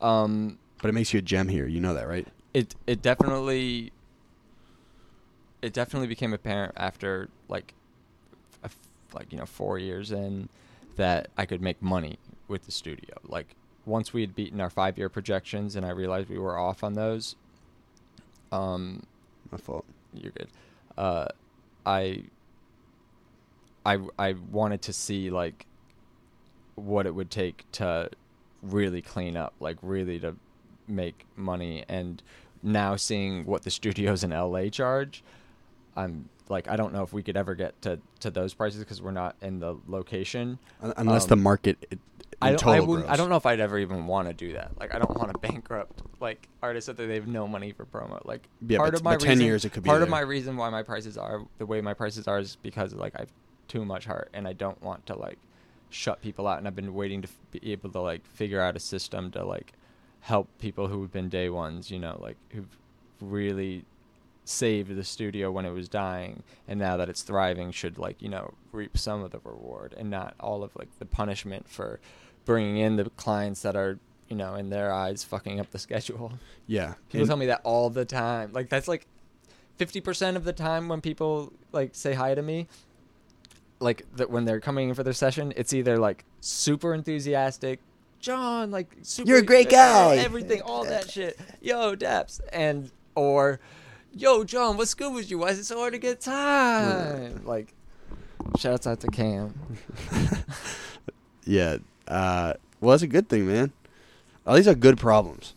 Um, 0.00 0.58
But 0.82 0.88
it 0.90 0.92
makes 0.92 1.12
you 1.12 1.18
a 1.18 1.22
gem 1.22 1.48
here. 1.48 1.66
You 1.66 1.80
know 1.80 1.94
that, 1.94 2.06
right? 2.08 2.28
it 2.54 2.74
it 2.86 3.02
definitely 3.02 3.92
it 5.60 5.72
definitely 5.74 6.06
became 6.08 6.32
apparent 6.32 6.72
after 6.76 7.28
like 7.48 7.74
a 8.62 8.66
f- 8.66 8.76
like 9.12 9.30
you 9.32 9.38
know 9.38 9.44
four 9.44 9.78
years 9.78 10.10
in 10.12 10.48
that 10.96 11.28
I 11.36 11.44
could 11.46 11.60
make 11.60 11.82
money 11.82 12.18
with 12.48 12.64
the 12.64 12.72
studio. 12.72 13.16
Like 13.24 13.54
once 13.88 14.12
we 14.12 14.20
had 14.20 14.34
beaten 14.36 14.60
our 14.60 14.70
five 14.70 14.98
year 14.98 15.08
projections 15.08 15.74
and 15.74 15.84
I 15.84 15.90
realized 15.90 16.28
we 16.28 16.38
were 16.38 16.56
off 16.58 16.84
on 16.84 16.92
those. 16.92 17.34
Um, 18.52 19.02
My 19.50 19.58
fault. 19.58 19.84
you're 20.12 20.32
good. 20.32 20.48
Uh, 20.96 21.26
I 21.86 22.24
I 23.84 23.98
I 24.18 24.34
wanted 24.50 24.82
to 24.82 24.92
see 24.92 25.30
like 25.30 25.66
what 26.74 27.06
it 27.06 27.14
would 27.14 27.30
take 27.30 27.64
to 27.72 28.10
really 28.62 29.02
clean 29.02 29.36
up, 29.36 29.54
like 29.60 29.78
really 29.82 30.18
to 30.20 30.36
make 30.86 31.26
money. 31.36 31.84
And 31.88 32.22
now 32.62 32.96
seeing 32.96 33.44
what 33.46 33.62
the 33.62 33.70
studios 33.80 34.22
in 34.24 34.30
LA 34.30 34.68
charge, 34.68 35.22
I'm 35.96 36.28
like 36.48 36.68
I 36.68 36.76
don't 36.76 36.92
know 36.92 37.02
if 37.02 37.12
we 37.12 37.22
could 37.22 37.36
ever 37.36 37.54
get 37.54 37.80
to 37.82 37.98
to 38.20 38.30
those 38.30 38.52
prices 38.54 38.80
because 38.80 39.00
we're 39.00 39.12
not 39.12 39.36
in 39.40 39.60
the 39.60 39.76
location. 39.86 40.58
Un- 40.82 40.94
Unless 40.96 41.26
the 41.26 41.34
Um, 41.34 41.42
market 41.42 41.78
it, 41.90 41.92
in 41.92 42.00
I 42.40 42.52
don't. 42.52 42.66
I, 42.66 42.80
wouldn't, 42.80 43.08
I 43.08 43.16
don't 43.16 43.28
know 43.30 43.36
if 43.36 43.46
I'd 43.46 43.58
ever 43.60 43.78
even 43.78 44.06
want 44.06 44.28
to 44.28 44.34
do 44.34 44.52
that. 44.52 44.78
Like, 44.78 44.94
I 44.94 44.98
don't 44.98 45.16
want 45.18 45.32
to 45.32 45.38
bankrupt 45.48 46.02
like 46.20 46.48
artists 46.62 46.86
that 46.86 46.96
they 46.96 47.14
have 47.14 47.26
no 47.26 47.48
money 47.48 47.72
for 47.72 47.84
promo. 47.84 48.24
Like, 48.24 48.48
Yeah, 48.66 48.78
part 48.78 48.92
but- 48.92 48.98
of 49.00 49.04
my 49.04 49.14
but 49.14 49.20
10 49.22 49.28
reason, 49.30 49.44
years 49.46 49.64
it 49.64 49.70
could 49.72 49.82
be 49.82 49.88
part 49.88 50.02
of 50.02 50.08
my 50.08 50.20
reason 50.20 50.56
why 50.56 50.70
my 50.70 50.82
prices 50.82 51.18
are 51.18 51.42
the 51.58 51.66
way 51.66 51.80
my 51.80 51.94
prices 51.94 52.28
are 52.28 52.38
is 52.38 52.56
because 52.56 52.94
like 52.94 53.14
I've 53.18 53.32
too 53.66 53.84
much 53.84 54.04
heart 54.06 54.30
and 54.32 54.46
I 54.46 54.52
don't 54.52 54.80
want 54.82 55.04
to 55.06 55.16
like 55.18 55.38
shut 55.90 56.20
people 56.22 56.46
out. 56.46 56.58
And 56.58 56.66
I've 56.68 56.76
been 56.76 56.94
waiting 56.94 57.22
to 57.22 57.28
f- 57.28 57.36
be 57.60 57.72
able 57.72 57.90
to 57.90 58.00
like 58.00 58.24
figure 58.26 58.60
out 58.60 58.76
a 58.76 58.80
system 58.80 59.30
to 59.32 59.44
like 59.44 59.72
help 60.20 60.48
people 60.58 60.86
who've 60.88 61.10
been 61.12 61.28
day 61.28 61.48
ones. 61.50 61.90
You 61.90 61.98
know, 61.98 62.18
like 62.22 62.36
who've 62.50 62.76
really 63.20 63.84
saved 64.44 64.94
the 64.96 65.04
studio 65.04 65.50
when 65.50 65.66
it 65.66 65.70
was 65.72 65.90
dying 65.90 66.42
and 66.66 66.78
now 66.80 66.96
that 66.96 67.10
it's 67.10 67.20
thriving 67.20 67.70
should 67.70 67.98
like 67.98 68.22
you 68.22 68.30
know 68.30 68.54
reap 68.72 68.96
some 68.96 69.22
of 69.22 69.30
the 69.30 69.38
reward 69.44 69.94
and 69.98 70.08
not 70.08 70.34
all 70.40 70.62
of 70.64 70.74
like 70.74 70.88
the 70.98 71.04
punishment 71.04 71.68
for 71.68 72.00
bringing 72.48 72.78
in 72.78 72.96
the 72.96 73.04
clients 73.10 73.60
that 73.62 73.76
are 73.76 73.98
you 74.28 74.34
know 74.34 74.54
in 74.54 74.70
their 74.70 74.90
eyes 74.92 75.22
fucking 75.22 75.60
up 75.60 75.70
the 75.70 75.78
schedule. 75.86 76.32
Yeah. 76.66 76.94
people 77.10 77.20
And- 77.20 77.28
tell 77.28 77.36
me 77.36 77.46
that 77.46 77.60
all 77.62 77.90
the 77.90 78.04
time. 78.06 78.50
Like 78.52 78.68
that's 78.70 78.88
like 78.88 79.06
50% 79.78 80.34
of 80.34 80.42
the 80.44 80.52
time 80.52 80.88
when 80.88 81.00
people 81.00 81.52
like 81.72 81.90
say 81.94 82.14
hi 82.14 82.34
to 82.34 82.42
me 82.42 82.66
like 83.80 84.04
that 84.16 84.28
when 84.30 84.44
they're 84.44 84.58
coming 84.60 84.88
in 84.88 84.94
for 84.96 85.04
their 85.04 85.12
session 85.12 85.52
it's 85.56 85.72
either 85.72 85.96
like 85.98 86.24
super 86.40 86.92
enthusiastic 86.94 87.78
john 88.18 88.72
like 88.72 88.88
super 89.02 89.28
You're 89.28 89.38
a 89.38 89.42
great 89.42 89.70
guy." 89.70 90.16
everything 90.16 90.62
all 90.62 90.84
that 90.84 91.08
shit. 91.10 91.38
Yo 91.60 91.94
daps. 91.94 92.40
And 92.52 92.90
or 93.14 93.60
yo 94.12 94.42
john 94.42 94.76
what's 94.78 94.94
good 94.94 95.12
with 95.14 95.30
you? 95.30 95.38
Why 95.38 95.50
is 95.50 95.58
it 95.60 95.64
so 95.66 95.78
hard 95.78 95.92
to 95.92 95.98
get 96.00 96.20
time? 96.20 97.44
Like 97.44 97.72
shouts 98.58 98.86
out 98.86 99.00
to 99.00 99.08
cam. 99.08 99.54
Yeah. 101.44 101.78
Uh, 102.08 102.54
well, 102.80 102.92
that's 102.92 103.02
a 103.02 103.06
good 103.06 103.28
thing, 103.28 103.46
man. 103.46 103.72
At 104.46 104.54
least 104.54 104.68
are 104.68 104.74
good 104.74 104.98
problems. 104.98 105.54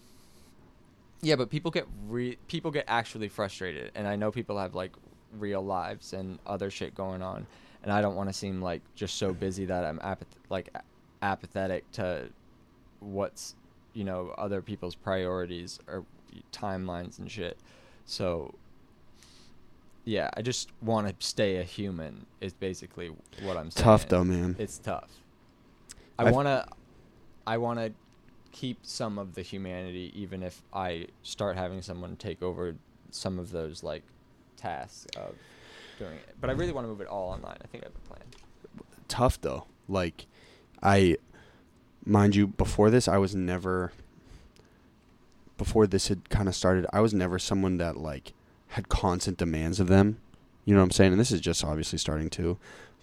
Yeah, 1.22 1.36
but 1.36 1.50
people 1.50 1.72
get 1.72 1.88
re- 2.08 2.38
people 2.48 2.72
get 2.72 2.86
actually 2.88 3.30
frustrated, 3.30 3.92
and 3.96 4.08
I 4.08 4.16
know 4.16 4.32
people 4.32 4.58
have 4.58 4.76
like 4.76 4.92
real 5.38 5.64
lives 5.64 6.14
and 6.14 6.40
other 6.46 6.70
shit 6.70 6.94
going 6.96 7.22
on, 7.22 7.46
and 7.84 7.92
I 7.92 8.02
don't 8.02 8.16
want 8.16 8.30
to 8.30 8.34
seem 8.34 8.62
like 8.62 8.82
just 8.96 9.18
so 9.18 9.34
busy 9.34 9.66
that 9.66 9.86
I'm 9.86 10.00
apath- 10.00 10.26
like 10.50 10.70
a- 10.76 10.82
apathetic 11.22 11.90
to 11.94 12.28
what's 13.00 13.56
you 13.94 14.04
know 14.04 14.34
other 14.38 14.62
people's 14.62 14.96
priorities 14.96 15.80
or 15.88 16.04
timelines 16.52 17.20
and 17.20 17.30
shit. 17.30 17.58
So 18.06 18.54
yeah, 20.06 20.32
I 20.36 20.42
just 20.42 20.70
want 20.82 21.08
to 21.08 21.26
stay 21.26 21.58
a 21.58 21.64
human. 21.64 22.26
Is 22.42 22.54
basically 22.54 23.12
what 23.44 23.58
I'm 23.58 23.70
saying. 23.70 23.84
Tough 23.86 24.08
though, 24.08 24.24
man. 24.24 24.56
It's 24.58 24.80
tough. 24.80 25.10
I 26.28 26.32
want 26.32 26.48
to 26.48 26.66
I 27.48 27.58
want 27.58 27.80
to 27.80 27.92
keep 28.52 28.80
some 28.84 29.18
of 29.18 29.34
the 29.34 29.42
humanity 29.42 30.12
even 30.16 30.44
if 30.44 30.62
I 30.74 31.08
start 31.24 31.56
having 31.56 31.82
someone 31.82 32.16
take 32.18 32.44
over 32.44 32.76
some 33.10 33.40
of 33.40 33.52
those 33.52 33.84
like 33.84 34.04
task 34.58 35.08
of 35.18 35.36
doing 35.98 36.14
it. 36.16 36.36
But 36.40 36.50
I 36.50 36.54
really 36.54 36.72
want 36.72 36.86
to 36.86 36.90
move 36.90 37.02
it 37.02 37.08
all 37.08 37.32
online. 37.32 37.58
I 37.64 37.68
think 37.68 37.84
I 37.84 37.88
have 37.88 37.96
a 37.96 38.08
plan. 38.08 38.24
tough 39.08 39.40
though. 39.42 39.66
Like, 39.88 40.26
I, 40.82 41.18
mind 42.06 42.36
you, 42.36 42.48
before 42.48 42.90
this, 42.90 43.08
I 43.08 43.18
was 43.18 43.36
never. 43.36 43.92
Before 45.58 45.86
this 45.86 46.08
had 46.08 46.30
kind 46.30 46.48
of 46.48 46.56
started, 46.56 46.88
I 46.92 47.02
was 47.02 47.14
never 47.14 47.38
someone 47.38 47.78
that 47.78 47.98
like 47.98 48.34
had 48.70 48.90
constant 48.90 49.38
demands 49.38 49.80
of 49.80 49.88
them. 49.88 50.18
You 50.66 50.74
know 50.74 50.80
what 50.80 50.86
I'm 50.86 50.92
saying? 50.92 51.12
And 51.12 51.20
this 51.20 51.32
is 51.32 51.40
just 51.40 51.64
obviously 51.64 52.00
starting 52.00 52.30
to, 52.32 52.58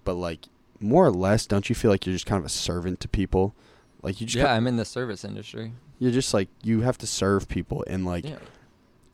but 0.05 0.15
like 0.15 0.47
more 0.81 1.07
or 1.07 1.11
less, 1.11 1.47
don't 1.47 1.69
you 1.69 1.75
feel 1.75 1.91
like 1.91 2.07
you're 2.07 2.15
just 2.15 2.27
kind 2.27 2.39
of 2.39 2.47
a 2.47 2.51
servant 2.51 3.01
to 3.01 3.09
people? 3.09 3.55
Like 4.03 4.21
you 4.21 4.27
just, 4.27 4.37
Yeah, 4.37 4.45
ki- 4.45 4.51
I'm 4.51 4.67
in 4.67 4.77
the 4.77 4.85
service 4.85 5.25
industry. 5.25 5.73
you're 5.99 6.13
just 6.13 6.33
like 6.33 6.49
you 6.63 6.83
have 6.83 6.99
to 6.99 7.07
serve 7.07 7.49
people, 7.49 7.85
and 7.89 8.05
like 8.07 8.25
yeah. 8.25 8.37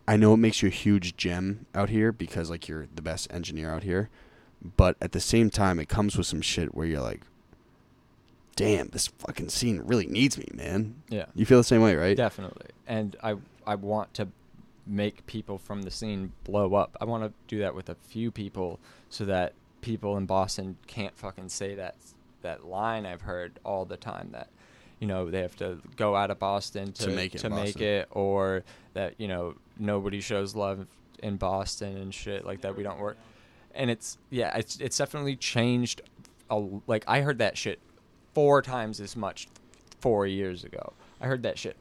I 0.06 0.16
know 0.18 0.34
it 0.34 0.38
makes 0.38 0.60
you 0.62 0.68
a 0.68 0.72
huge 0.72 1.16
gem 1.16 1.64
out 1.74 1.88
here 1.88 2.12
because 2.12 2.50
like 2.50 2.68
you're 2.68 2.86
the 2.94 3.00
best 3.02 3.32
engineer 3.32 3.70
out 3.72 3.82
here, 3.82 4.10
but 4.76 4.96
at 5.00 5.12
the 5.12 5.20
same 5.20 5.48
time 5.48 5.78
it 5.78 5.88
comes 5.88 6.16
with 6.18 6.26
some 6.26 6.42
shit 6.42 6.74
where 6.74 6.86
you're 6.86 7.00
like, 7.00 7.22
damn, 8.56 8.88
this 8.88 9.06
fucking 9.18 9.48
scene 9.48 9.80
really 9.84 10.06
needs 10.06 10.38
me, 10.38 10.46
man. 10.52 10.96
Yeah. 11.08 11.26
You 11.34 11.46
feel 11.46 11.58
the 11.58 11.64
same 11.64 11.80
way, 11.82 11.96
right? 11.96 12.16
Definitely. 12.16 12.66
And 12.86 13.16
I 13.22 13.36
I 13.66 13.74
want 13.76 14.12
to 14.14 14.28
make 14.86 15.24
people 15.26 15.56
from 15.56 15.82
the 15.82 15.90
scene 15.90 16.32
blow 16.44 16.74
up. 16.74 16.94
I 17.00 17.06
want 17.06 17.24
to 17.24 17.32
do 17.48 17.60
that 17.60 17.74
with 17.74 17.88
a 17.88 17.94
few 17.94 18.30
people 18.30 18.78
so 19.08 19.24
that 19.24 19.54
people 19.84 20.16
in 20.16 20.26
Boston 20.26 20.76
can't 20.86 21.16
fucking 21.16 21.48
say 21.48 21.74
that 21.74 21.96
that 22.42 22.66
line 22.66 23.06
I've 23.06 23.22
heard 23.22 23.58
all 23.64 23.84
the 23.84 23.96
time 23.96 24.30
that 24.32 24.48
you 24.98 25.06
know 25.06 25.30
they 25.30 25.42
have 25.42 25.56
to 25.56 25.78
go 25.96 26.16
out 26.16 26.30
of 26.30 26.38
Boston 26.38 26.92
to 26.92 27.04
To 27.04 27.10
make 27.10 27.34
it 27.34 27.38
to 27.38 27.46
in 27.46 27.54
make 27.54 27.80
it 27.80 28.08
or 28.10 28.64
that 28.94 29.14
you 29.18 29.28
know 29.28 29.54
nobody 29.78 30.20
shows 30.20 30.54
love 30.54 30.86
in 31.22 31.36
Boston 31.36 31.96
and 31.96 32.14
shit 32.14 32.44
like 32.44 32.62
that 32.62 32.76
we 32.76 32.82
don't 32.82 32.98
work 32.98 33.16
and 33.74 33.90
it's 33.90 34.18
yeah 34.30 34.56
it's 34.56 34.78
it's 34.80 34.98
definitely 34.98 35.36
changed 35.36 36.02
a, 36.50 36.56
like 36.86 37.04
I 37.06 37.20
heard 37.20 37.38
that 37.38 37.56
shit 37.56 37.78
four 38.34 38.62
times 38.62 39.00
as 39.00 39.16
much 39.16 39.48
four 40.00 40.26
years 40.26 40.64
ago. 40.64 40.92
I 41.20 41.26
heard 41.26 41.42
that 41.44 41.58
shit 41.58 41.76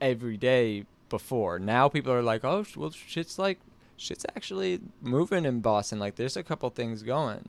every 0.00 0.36
day 0.36 0.84
before. 1.08 1.58
Now 1.58 1.88
people 1.88 2.12
are 2.12 2.22
like, 2.22 2.44
oh, 2.44 2.64
well, 2.76 2.90
shit's 2.90 3.38
like, 3.38 3.58
shit's 3.96 4.24
actually 4.36 4.80
moving 5.00 5.44
in 5.44 5.60
Boston. 5.60 5.98
Like, 5.98 6.16
there's 6.16 6.36
a 6.36 6.42
couple 6.42 6.68
things 6.70 7.02
going. 7.02 7.48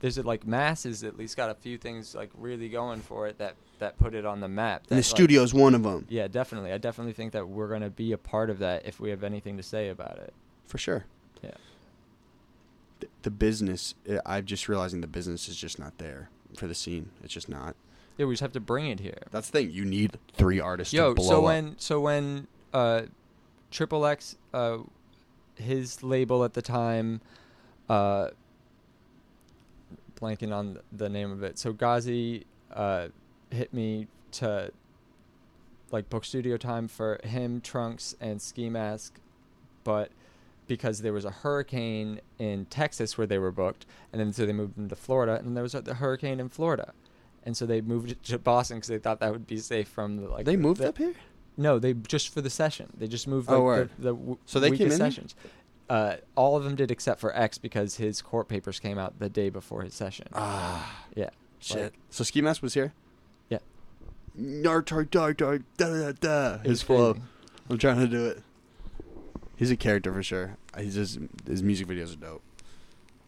There's 0.00 0.18
like 0.18 0.46
masses 0.46 1.02
at 1.04 1.16
least 1.16 1.36
got 1.38 1.48
a 1.48 1.54
few 1.54 1.78
things 1.78 2.14
like 2.14 2.30
really 2.36 2.68
going 2.68 3.00
for 3.00 3.26
it 3.28 3.38
that 3.38 3.54
that 3.78 3.98
put 3.98 4.14
it 4.14 4.26
on 4.26 4.40
the 4.40 4.48
map. 4.48 4.82
And 4.82 4.88
the 4.88 4.90
that, 4.90 4.96
like- 4.96 5.04
studio's 5.04 5.54
one 5.54 5.74
of 5.74 5.82
them. 5.82 6.06
yeah, 6.10 6.28
definitely. 6.28 6.70
I 6.72 6.78
definitely 6.78 7.14
think 7.14 7.32
that 7.32 7.48
we're 7.48 7.68
gonna 7.68 7.88
be 7.90 8.12
a 8.12 8.18
part 8.18 8.50
of 8.50 8.58
that 8.58 8.84
if 8.86 9.00
we 9.00 9.08
have 9.10 9.24
anything 9.24 9.56
to 9.56 9.62
say 9.62 9.88
about 9.88 10.18
it. 10.18 10.34
For 10.66 10.76
sure. 10.76 11.06
Yeah. 11.42 11.52
The, 13.00 13.08
the 13.22 13.30
business, 13.30 13.94
I'm 14.26 14.44
just 14.44 14.68
realizing 14.68 15.00
the 15.00 15.06
business 15.06 15.48
is 15.48 15.56
just 15.56 15.78
not 15.78 15.96
there 15.98 16.28
for 16.56 16.66
the 16.66 16.74
scene. 16.74 17.10
It's 17.24 17.32
just 17.32 17.48
not. 17.48 17.74
Yeah, 18.18 18.26
we 18.26 18.32
just 18.34 18.42
have 18.42 18.52
to 18.52 18.60
bring 18.60 18.88
it 18.88 19.00
here. 19.00 19.22
That's 19.30 19.48
the 19.50 19.60
thing. 19.60 19.70
You 19.70 19.84
need 19.84 20.18
three 20.34 20.60
artists 20.60 20.92
Yo, 20.94 21.14
so 21.16 21.38
up. 21.38 21.42
when 21.44 21.74
so 21.78 22.00
when 22.00 22.46
uh, 22.74 23.02
Triple 23.70 24.06
X, 24.06 24.36
uh, 24.54 24.78
his 25.56 26.02
label 26.02 26.44
at 26.44 26.54
the 26.54 26.62
time, 26.62 27.20
uh, 27.88 28.28
blanking 30.20 30.54
on 30.54 30.78
the 30.92 31.08
name 31.08 31.30
of 31.30 31.42
it. 31.42 31.58
So 31.58 31.72
Ghazi 31.72 32.46
uh, 32.72 33.08
hit 33.50 33.72
me 33.72 34.06
to 34.32 34.70
like 35.90 36.08
book 36.10 36.24
studio 36.24 36.56
time 36.56 36.88
for 36.88 37.20
him, 37.24 37.60
Trunks, 37.60 38.14
and 38.20 38.40
Ski 38.40 38.68
Mask, 38.68 39.18
but 39.84 40.10
because 40.66 41.02
there 41.02 41.12
was 41.12 41.24
a 41.24 41.30
hurricane 41.30 42.20
in 42.38 42.66
Texas 42.66 43.16
where 43.16 43.26
they 43.26 43.38
were 43.38 43.52
booked, 43.52 43.86
and 44.12 44.20
then 44.20 44.32
so 44.32 44.44
they 44.46 44.52
moved 44.52 44.76
them 44.76 44.88
to 44.88 44.96
Florida, 44.96 45.36
and 45.36 45.56
there 45.56 45.62
was 45.62 45.74
a, 45.74 45.80
the 45.80 45.94
hurricane 45.94 46.40
in 46.40 46.48
Florida, 46.48 46.92
and 47.44 47.56
so 47.56 47.66
they 47.66 47.80
moved 47.80 48.10
it 48.10 48.22
to 48.24 48.38
Boston 48.38 48.78
because 48.78 48.88
they 48.88 48.98
thought 48.98 49.20
that 49.20 49.30
would 49.30 49.46
be 49.46 49.58
safe 49.58 49.88
from 49.88 50.16
the 50.16 50.28
like. 50.28 50.44
they 50.44 50.56
moved 50.56 50.80
the, 50.80 50.88
up 50.88 50.98
here? 50.98 51.14
No, 51.56 51.78
they 51.78 51.94
just 51.94 52.28
for 52.28 52.40
the 52.40 52.50
session. 52.50 52.88
They 52.96 53.06
just 53.08 53.26
moved 53.26 53.48
Oh, 53.50 53.62
word. 53.62 53.90
the, 53.98 54.04
the 54.12 54.14
w- 54.14 54.38
So 54.46 54.60
they 54.60 54.70
came 54.76 54.90
in 54.90 54.96
sessions. 54.96 55.34
Uh, 55.88 56.16
all 56.34 56.56
of 56.56 56.64
them 56.64 56.74
did 56.74 56.90
except 56.90 57.20
for 57.20 57.34
X 57.36 57.58
because 57.58 57.96
his 57.96 58.20
court 58.20 58.48
papers 58.48 58.80
came 58.80 58.98
out 58.98 59.18
the 59.20 59.28
day 59.28 59.48
before 59.50 59.82
his 59.82 59.94
session. 59.94 60.26
Ah, 60.34 61.04
yeah, 61.14 61.30
shit. 61.60 61.82
Like- 61.82 61.94
so 62.10 62.24
Ski 62.24 62.42
Mask 62.42 62.60
was 62.62 62.74
here? 62.74 62.92
Yeah. 63.48 63.58
Nar 64.34 64.82
tar 64.82 65.04
tar 65.04 65.32
tar 65.32 65.60
da 65.78 65.88
da 65.88 66.12
da. 66.12 66.58
His 66.58 66.82
flow. 66.82 67.14
crazy. 67.14 67.26
I'm 67.70 67.78
trying 67.78 68.00
to 68.00 68.08
do 68.08 68.26
it. 68.26 68.42
He's 69.56 69.70
a 69.70 69.76
character 69.76 70.12
for 70.12 70.22
sure. 70.22 70.56
He's 70.78 70.94
just 70.94 71.18
his 71.46 71.62
music 71.62 71.86
videos 71.86 72.12
are 72.12 72.16
dope. 72.16 72.42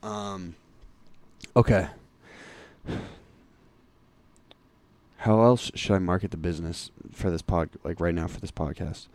Um. 0.03 0.55
Okay. 1.57 1.89
How 5.23 5.43
else 5.43 5.71
should 5.75 5.95
I 5.95 5.99
market 5.99 6.31
the 6.31 6.37
business 6.37 6.91
for 7.13 7.29
this 7.31 7.43
pod? 7.43 7.71
Like 7.85 8.01
right 8.01 8.15
now 8.15 8.27
for 8.29 8.41
this 8.41 8.51
podcast, 8.53 9.09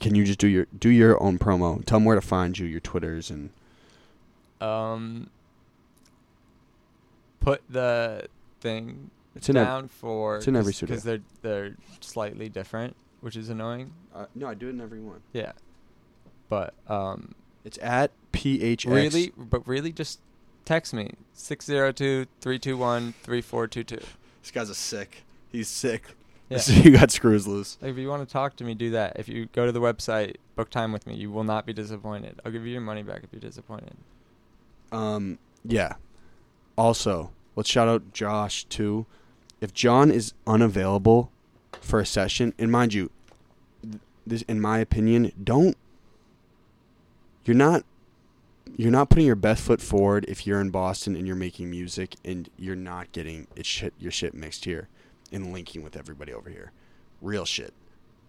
can 0.00 0.14
you 0.14 0.24
just 0.24 0.38
do 0.38 0.46
your 0.46 0.66
do 0.78 0.88
your 0.88 1.20
own 1.22 1.38
promo? 1.38 1.84
Tell 1.84 1.98
them 1.98 2.04
where 2.04 2.14
to 2.16 2.22
find 2.22 2.56
you, 2.58 2.66
your 2.66 2.80
twitters, 2.80 3.30
and 3.30 3.50
Um, 4.60 5.28
put 7.40 7.62
the 7.68 8.26
thing 8.60 9.10
it's 9.34 9.48
in. 9.48 9.56
ev- 9.56 9.90
for 9.90 10.36
it's 10.36 10.46
in 10.46 10.54
every 10.56 10.72
because 10.78 11.02
they're 11.02 11.22
they're 11.42 11.74
slightly 12.00 12.48
different, 12.48 12.94
which 13.20 13.34
is 13.36 13.48
annoying. 13.48 13.92
uh, 14.14 14.26
no, 14.36 14.46
I 14.46 14.54
do 14.54 14.68
it 14.68 14.70
in 14.70 14.80
every 14.80 15.00
one. 15.00 15.22
Yeah, 15.32 15.52
but 16.48 16.72
um, 16.88 17.34
It's 17.64 17.78
at 17.82 18.12
phx. 18.32 18.86
really, 18.86 19.32
but 19.36 19.66
really, 19.66 19.90
just 19.92 20.20
text 20.64 20.94
me 20.94 21.10
602-321-3422. 21.36 24.02
This 24.42 24.50
guy's 24.52 24.70
a 24.70 24.74
sick. 24.74 25.24
He's 25.52 25.68
sick. 25.68 26.16
Yeah. 26.48 26.60
you 26.66 26.90
got 26.90 27.10
screws 27.10 27.46
loose. 27.46 27.78
Like, 27.80 27.92
if 27.92 27.98
you 27.98 28.08
want 28.08 28.26
to 28.26 28.30
talk 28.30 28.56
to 28.56 28.64
me, 28.64 28.74
do 28.74 28.90
that. 28.90 29.18
If 29.18 29.28
you 29.28 29.46
go 29.52 29.66
to 29.66 29.72
the 29.72 29.80
website, 29.80 30.36
book 30.56 30.70
time 30.70 30.92
with 30.92 31.06
me, 31.06 31.14
you 31.14 31.30
will 31.30 31.44
not 31.44 31.66
be 31.66 31.72
disappointed. 31.72 32.40
I'll 32.44 32.52
give 32.52 32.66
you 32.66 32.72
your 32.72 32.80
money 32.80 33.02
back 33.02 33.22
if 33.22 33.32
you're 33.32 33.40
disappointed. 33.40 33.94
Um, 34.90 35.38
yeah. 35.64 35.94
Also, 36.76 37.30
let's 37.56 37.68
shout 37.68 37.88
out 37.88 38.12
Josh 38.12 38.64
too. 38.64 39.06
If 39.60 39.72
John 39.72 40.10
is 40.10 40.34
unavailable 40.46 41.30
for 41.80 42.00
a 42.00 42.06
session, 42.06 42.52
and 42.58 42.70
mind 42.70 42.94
you, 42.94 43.10
this, 44.26 44.42
in 44.42 44.60
my 44.60 44.78
opinion, 44.78 45.32
don't. 45.42 45.76
You're 47.44 47.56
not. 47.56 47.84
You're 48.76 48.92
not 48.92 49.10
putting 49.10 49.26
your 49.26 49.36
best 49.36 49.62
foot 49.62 49.80
forward 49.80 50.24
if 50.28 50.46
you're 50.46 50.60
in 50.60 50.70
Boston 50.70 51.16
and 51.16 51.26
you're 51.26 51.36
making 51.36 51.70
music 51.70 52.14
and 52.24 52.48
you're 52.56 52.76
not 52.76 53.12
getting 53.12 53.46
it 53.56 53.66
shit 53.66 53.92
your 53.98 54.12
shit 54.12 54.32
mixed 54.34 54.64
here 54.64 54.88
and 55.32 55.52
linking 55.52 55.82
with 55.82 55.96
everybody 55.96 56.32
over 56.32 56.50
here. 56.50 56.72
Real 57.20 57.44
shit. 57.44 57.72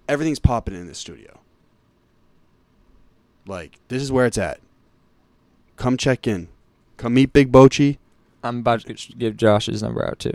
Everything's 0.07 0.39
popping 0.39 0.73
in 0.75 0.87
the 0.87 0.95
studio. 0.95 1.39
Like 3.45 3.79
this 3.89 4.01
is 4.01 4.11
where 4.11 4.25
it's 4.25 4.37
at. 4.37 4.59
Come 5.75 5.97
check 5.97 6.27
in. 6.27 6.47
Come 6.97 7.13
meet 7.15 7.33
Big 7.33 7.51
Bochi. 7.51 7.97
I'm 8.43 8.59
about 8.59 8.81
to 8.81 8.93
give 8.93 9.37
Josh's 9.37 9.81
number 9.83 10.05
out 10.05 10.19
too. 10.19 10.31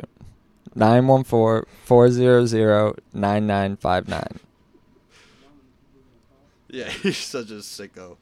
914-400-9959. 3.15 4.36
Yeah, 6.70 6.89
he's 7.03 7.16
such 7.16 7.51
a 7.51 7.55
sicko. 7.55 8.16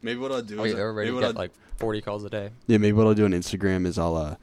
Maybe 0.00 0.18
what 0.18 0.32
I'll 0.32 0.42
do 0.42 0.60
Oh, 0.60 0.64
is 0.64 0.70
yeah, 0.72 0.76
they're 0.78 0.92
ready 0.92 1.10
maybe 1.10 1.20
to 1.20 1.26
what 1.26 1.32
get 1.34 1.36
I'll, 1.36 1.42
like 1.44 1.52
40 1.76 2.00
calls 2.00 2.24
a 2.24 2.30
day. 2.30 2.50
yeah, 2.66 2.78
maybe 2.78 2.92
what 2.92 3.06
I'll 3.06 3.14
do 3.14 3.24
on 3.24 3.32
Instagram 3.32 3.86
is 3.86 3.98
I'll 3.98 4.16
uh 4.16 4.36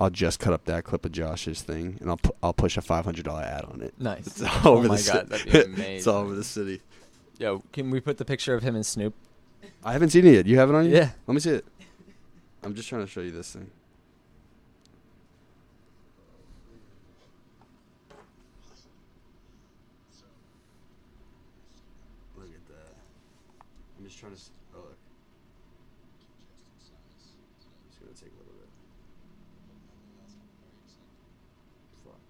I'll 0.00 0.10
just 0.10 0.40
cut 0.40 0.52
up 0.54 0.64
that 0.64 0.84
clip 0.84 1.04
of 1.04 1.12
Josh's 1.12 1.60
thing 1.62 1.98
and 2.00 2.08
I'll 2.08 2.16
pu- 2.16 2.32
I'll 2.42 2.54
push 2.54 2.76
a 2.78 2.80
five 2.80 3.04
hundred 3.04 3.26
dollar 3.26 3.42
ad 3.42 3.64
on 3.66 3.82
it. 3.82 3.92
Nice. 3.98 4.26
It's 4.26 4.42
all 4.42 4.50
Oh 4.64 4.76
over 4.78 4.88
my 4.88 4.96
the 4.96 5.12
God, 5.12 5.22
ci- 5.22 5.28
that'd 5.28 5.52
be 5.52 5.60
amazing. 5.74 5.94
it's 5.96 6.06
all 6.06 6.22
over 6.22 6.34
the 6.34 6.42
city. 6.44 6.80
Yo, 7.38 7.62
can 7.72 7.90
we 7.90 8.00
put 8.00 8.16
the 8.16 8.24
picture 8.24 8.54
of 8.54 8.62
him 8.62 8.74
and 8.74 8.84
Snoop? 8.86 9.14
I 9.84 9.92
haven't 9.92 10.08
seen 10.10 10.26
it 10.26 10.32
yet. 10.34 10.46
You 10.46 10.58
have 10.58 10.70
it 10.70 10.74
on 10.74 10.86
you? 10.86 10.96
Yeah. 10.96 11.10
Let 11.26 11.34
me 11.34 11.40
see 11.40 11.50
it. 11.50 11.64
I'm 12.62 12.74
just 12.74 12.88
trying 12.88 13.02
to 13.02 13.06
show 13.06 13.20
you 13.20 13.30
this 13.30 13.52
thing. 13.52 13.70
Look 22.36 22.46
at 22.48 22.66
that. 22.68 22.92
I'm 23.98 24.04
just 24.04 24.18
trying 24.18 24.32
to. 24.32 24.38
s- 24.38 24.50
Oh, 24.74 24.78
look. 24.78 24.96
It's 27.88 27.98
gonna 27.98 28.12
take 28.14 28.32
a 28.32 28.38
little 28.38 28.54
bit. 28.54 28.70
Fuck. 32.04 32.20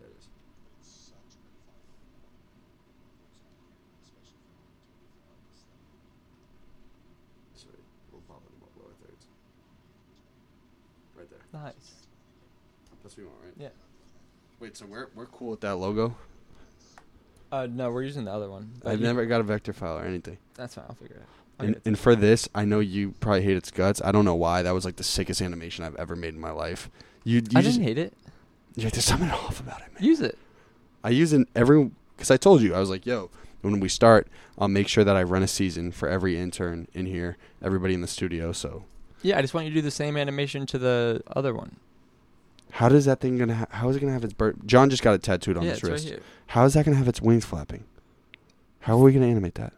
There 0.00 0.08
it 0.08 0.16
is. 0.18 0.28
Sorry, 7.54 7.74
we'll 8.12 8.20
pop 8.28 8.42
it 8.46 8.52
in 8.52 8.60
the 8.60 8.66
lower 8.82 8.92
thirds. 9.02 9.26
Right 11.16 11.28
there. 11.30 11.55
Nice. 11.66 11.74
That's 13.02 13.16
what 13.16 13.18
we 13.18 13.24
want, 13.24 13.38
right? 13.44 13.52
Yeah. 13.58 13.68
Wait, 14.60 14.76
so 14.76 14.86
we're 14.86 15.08
we're 15.14 15.26
cool 15.26 15.50
with 15.50 15.60
that 15.60 15.76
logo? 15.76 16.16
Uh, 17.52 17.66
no, 17.70 17.90
we're 17.90 18.02
using 18.02 18.24
the 18.24 18.32
other 18.32 18.48
one. 18.50 18.70
but 18.82 18.90
I've 18.92 19.00
you- 19.00 19.06
never 19.06 19.26
got 19.26 19.40
a 19.40 19.44
vector 19.44 19.72
file 19.72 19.98
or 19.98 20.04
anything. 20.04 20.38
That's 20.54 20.74
fine. 20.76 20.84
I'll 20.88 20.94
figure 20.94 21.16
it 21.16 21.22
out. 21.22 21.28
I'll 21.60 21.66
And, 21.66 21.74
get 21.74 21.78
it 21.78 21.84
to 21.84 21.88
and 21.90 21.96
you. 21.96 22.02
for 22.02 22.16
this, 22.16 22.48
I 22.54 22.64
know 22.64 22.80
you 22.80 23.12
probably 23.20 23.42
hate 23.42 23.56
its 23.56 23.70
guts. 23.70 24.00
I 24.04 24.12
don't 24.12 24.24
know 24.24 24.34
why. 24.34 24.62
That 24.62 24.72
was 24.72 24.84
like 24.84 24.96
the 24.96 25.04
sickest 25.04 25.40
animation 25.42 25.84
I've 25.84 25.96
ever 25.96 26.16
made 26.16 26.34
in 26.34 26.40
my 26.40 26.50
life. 26.50 26.88
You, 27.24 27.36
you 27.38 27.42
I 27.58 27.62
just, 27.62 27.76
didn't 27.78 27.88
hate 27.88 27.98
it. 27.98 28.12
yeah, 28.76 28.88
there's 28.90 29.04
something 29.04 29.30
off 29.30 29.60
about 29.60 29.80
it, 29.80 29.92
man. 29.94 30.02
Use 30.04 30.20
it. 30.20 30.38
I 31.04 31.10
use 31.10 31.32
it 31.32 31.48
every 31.54 31.90
because 32.16 32.30
I 32.30 32.36
told 32.36 32.62
you 32.62 32.74
I 32.74 32.80
was 32.80 32.90
like, 32.90 33.06
yo, 33.06 33.30
when 33.62 33.80
we 33.80 33.88
start, 33.88 34.28
I'll 34.58 34.68
make 34.68 34.86
sure 34.88 35.02
that 35.04 35.16
I 35.16 35.22
run 35.22 35.42
a 35.42 35.48
season 35.48 35.90
for 35.92 36.08
every 36.08 36.38
intern 36.38 36.88
in 36.94 37.06
here, 37.06 37.36
everybody 37.62 37.94
in 37.94 38.00
the 38.00 38.06
studio. 38.08 38.52
So 38.52 38.84
Yeah, 39.22 39.38
I 39.38 39.40
just 39.42 39.54
want 39.54 39.66
you 39.66 39.70
to 39.70 39.74
do 39.74 39.82
the 39.82 39.90
same 39.90 40.16
animation 40.16 40.66
to 40.66 40.78
the 40.78 41.22
other 41.34 41.54
one. 41.54 41.76
how 42.72 42.88
does 42.88 43.04
that 43.06 43.20
thing 43.20 43.38
gonna? 43.38 43.54
Ha- 43.54 43.66
how 43.70 43.88
is 43.88 43.96
it 43.96 44.00
gonna 44.00 44.12
have 44.12 44.24
its 44.24 44.34
bird? 44.34 44.58
John 44.66 44.90
just 44.90 45.02
got 45.02 45.14
it 45.14 45.22
tattooed 45.22 45.56
on 45.56 45.62
yeah, 45.64 45.70
his 45.70 45.78
it's 45.78 45.84
right 45.84 45.92
wrist. 45.92 46.08
here. 46.08 46.20
How 46.48 46.64
is 46.64 46.74
that 46.74 46.84
gonna 46.84 46.96
have 46.96 47.08
its 47.08 47.20
wings 47.22 47.44
flapping? 47.44 47.84
How 48.80 48.94
are 48.98 49.02
we 49.02 49.12
gonna 49.12 49.26
animate 49.26 49.54
that? 49.56 49.72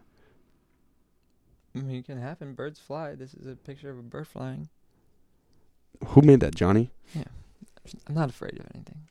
I 1.75 1.79
mean, 1.79 1.97
it 1.97 2.05
can 2.05 2.19
happen. 2.19 2.53
Birds 2.53 2.79
fly. 2.79 3.15
This 3.15 3.33
is 3.33 3.47
a 3.47 3.55
picture 3.55 3.89
of 3.89 3.97
a 3.99 4.01
bird 4.01 4.27
flying. 4.27 4.69
Who 6.07 6.21
made 6.21 6.39
that, 6.41 6.55
Johnny? 6.55 6.91
Yeah, 7.13 7.23
I'm 8.07 8.15
not 8.15 8.29
afraid 8.29 8.59
of 8.59 8.65
anything. 8.73 9.07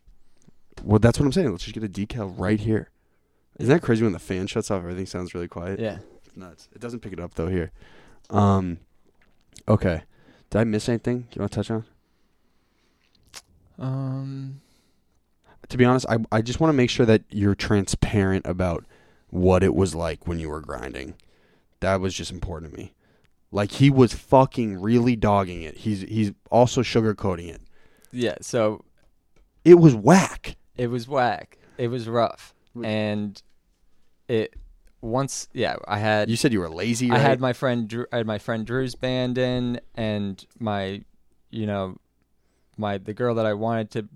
Well, 0.85 0.99
that's 0.99 1.19
what 1.19 1.27
I'm 1.27 1.33
saying. 1.33 1.51
Let's 1.51 1.65
just 1.65 1.75
get 1.75 1.85
a 1.85 1.89
decal 1.89 2.33
right 2.37 2.61
here. 2.61 2.91
Isn't 3.59 3.73
that 3.75 3.83
crazy 3.83 4.05
when 4.05 4.13
the 4.13 4.19
fan 4.21 4.47
shuts 4.47 4.71
off? 4.71 4.83
Everything 4.83 5.07
sounds 5.07 5.35
really 5.35 5.49
quiet. 5.49 5.81
Yeah. 5.81 5.99
It's 6.25 6.37
nuts. 6.37 6.69
It 6.73 6.81
doesn't 6.81 7.01
pick 7.01 7.13
it 7.13 7.19
up 7.21 7.35
though 7.35 7.49
here. 7.49 7.73
Um, 8.31 8.79
okay. 9.67 10.03
Did 10.51 10.59
I 10.61 10.65
miss 10.65 10.89
anything 10.89 11.29
you 11.35 11.41
want 11.41 11.53
to 11.53 11.57
touch 11.57 11.71
on? 11.71 11.85
Um. 13.79 14.61
To 15.69 15.77
be 15.77 15.85
honest, 15.85 16.07
I 16.09 16.17
I 16.33 16.41
just 16.43 16.61
want 16.61 16.71
to 16.71 16.77
make 16.77 16.89
sure 16.91 17.05
that 17.07 17.23
you're 17.31 17.55
transparent 17.55 18.47
about 18.47 18.85
what 19.31 19.63
it 19.63 19.75
was 19.75 19.95
like 19.95 20.27
when 20.27 20.39
you 20.39 20.49
were 20.49 20.61
grinding. 20.61 21.15
That 21.81 22.01
was 22.01 22.15
just 22.15 22.31
important 22.31 22.73
to 22.73 22.79
me. 22.79 22.95
Like 23.53 23.73
he 23.73 23.91
was 23.91 24.15
fucking 24.15 24.81
really 24.81 25.15
dogging 25.17 25.63
it. 25.63 25.77
He's 25.79 26.01
he's 26.03 26.33
also 26.51 26.83
sugarcoating 26.83 27.49
it. 27.49 27.61
Yeah. 28.13 28.37
So 28.41 28.85
It 29.65 29.75
was 29.75 29.95
whack. 29.95 30.57
it 30.77 30.87
was 30.89 31.07
whack. 31.07 31.59
It 31.77 31.89
was 31.89 32.09
rough, 32.09 32.55
and 32.83 33.41
it 34.27 34.55
once. 35.01 35.49
Yeah, 35.53 35.77
I 35.87 35.99
had. 35.99 36.31
You 36.31 36.37
said 36.37 36.53
you 36.53 36.61
were 36.61 36.69
lazy. 36.69 37.11
I 37.11 37.19
had 37.19 37.41
my 37.41 37.53
friend. 37.53 37.89
Drew, 37.89 38.07
I 38.13 38.19
had 38.19 38.27
my 38.27 38.39
friend 38.39 38.67
Drew's 38.67 38.95
band 38.95 39.39
in, 39.39 39.81
and 39.95 40.45
my, 40.59 41.03
you 41.51 41.67
know, 41.67 41.97
my 42.77 42.99
the 42.99 43.15
girl 43.15 43.35
that 43.37 43.47
I 43.47 43.55
wanted 43.55 43.91
to 43.93 44.09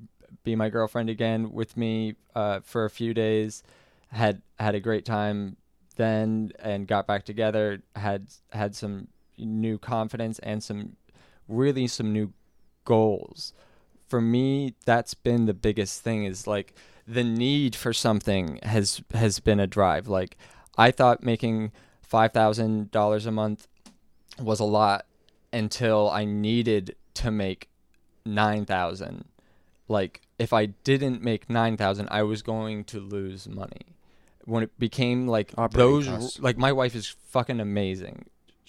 be 0.44 0.56
my 0.56 0.68
girlfriend 0.68 1.08
again 1.08 1.52
with 1.52 1.76
me 1.76 2.14
uh, 2.34 2.60
for 2.60 2.84
a 2.84 2.90
few 2.90 3.14
days. 3.14 3.62
Had 4.10 4.42
had 4.58 4.74
a 4.74 4.80
great 4.80 5.04
time 5.04 5.56
then, 5.96 6.52
and 6.58 6.86
got 6.86 7.06
back 7.06 7.24
together. 7.24 7.82
Had 7.96 8.26
had 8.50 8.74
some 8.74 9.08
new 9.38 9.78
confidence 9.78 10.38
and 10.40 10.62
some 10.62 10.96
really 11.48 11.86
some 11.86 12.12
new 12.12 12.32
goals. 12.84 13.52
For 14.08 14.20
me, 14.20 14.74
that's 14.84 15.14
been 15.14 15.46
the 15.46 15.54
biggest 15.54 16.02
thing. 16.02 16.24
Is 16.24 16.46
like 16.46 16.74
the 17.06 17.24
need 17.24 17.74
for 17.74 17.92
something 17.92 18.58
has 18.62 19.02
has 19.14 19.40
been 19.40 19.60
a 19.60 19.66
drive. 19.66 20.08
Like 20.08 20.36
I 20.76 20.90
thought 20.90 21.22
making 21.22 21.72
five 22.00 22.32
thousand 22.32 22.90
dollars 22.90 23.26
a 23.26 23.30
month 23.32 23.68
was 24.38 24.60
a 24.60 24.64
lot 24.64 25.06
until 25.52 26.08
I 26.10 26.24
needed 26.24 26.96
to 27.14 27.30
make 27.30 27.68
nine 28.24 28.64
thousand. 28.64 29.24
Like 29.88 30.22
if 30.38 30.52
I 30.52 30.66
didn't 30.66 31.22
make 31.22 31.50
nine 31.50 31.76
thousand, 31.76 32.08
I 32.10 32.22
was 32.22 32.42
going 32.42 32.84
to 32.84 33.00
lose 33.00 33.48
money. 33.48 33.86
When 34.44 34.62
it 34.64 34.76
became 34.78 35.28
like 35.28 35.52
Operating 35.56 35.90
those, 35.92 36.06
costs. 36.08 36.40
like 36.40 36.56
my 36.58 36.72
wife 36.72 36.94
is 36.96 37.06
fucking 37.06 37.60
amazing. 37.60 38.24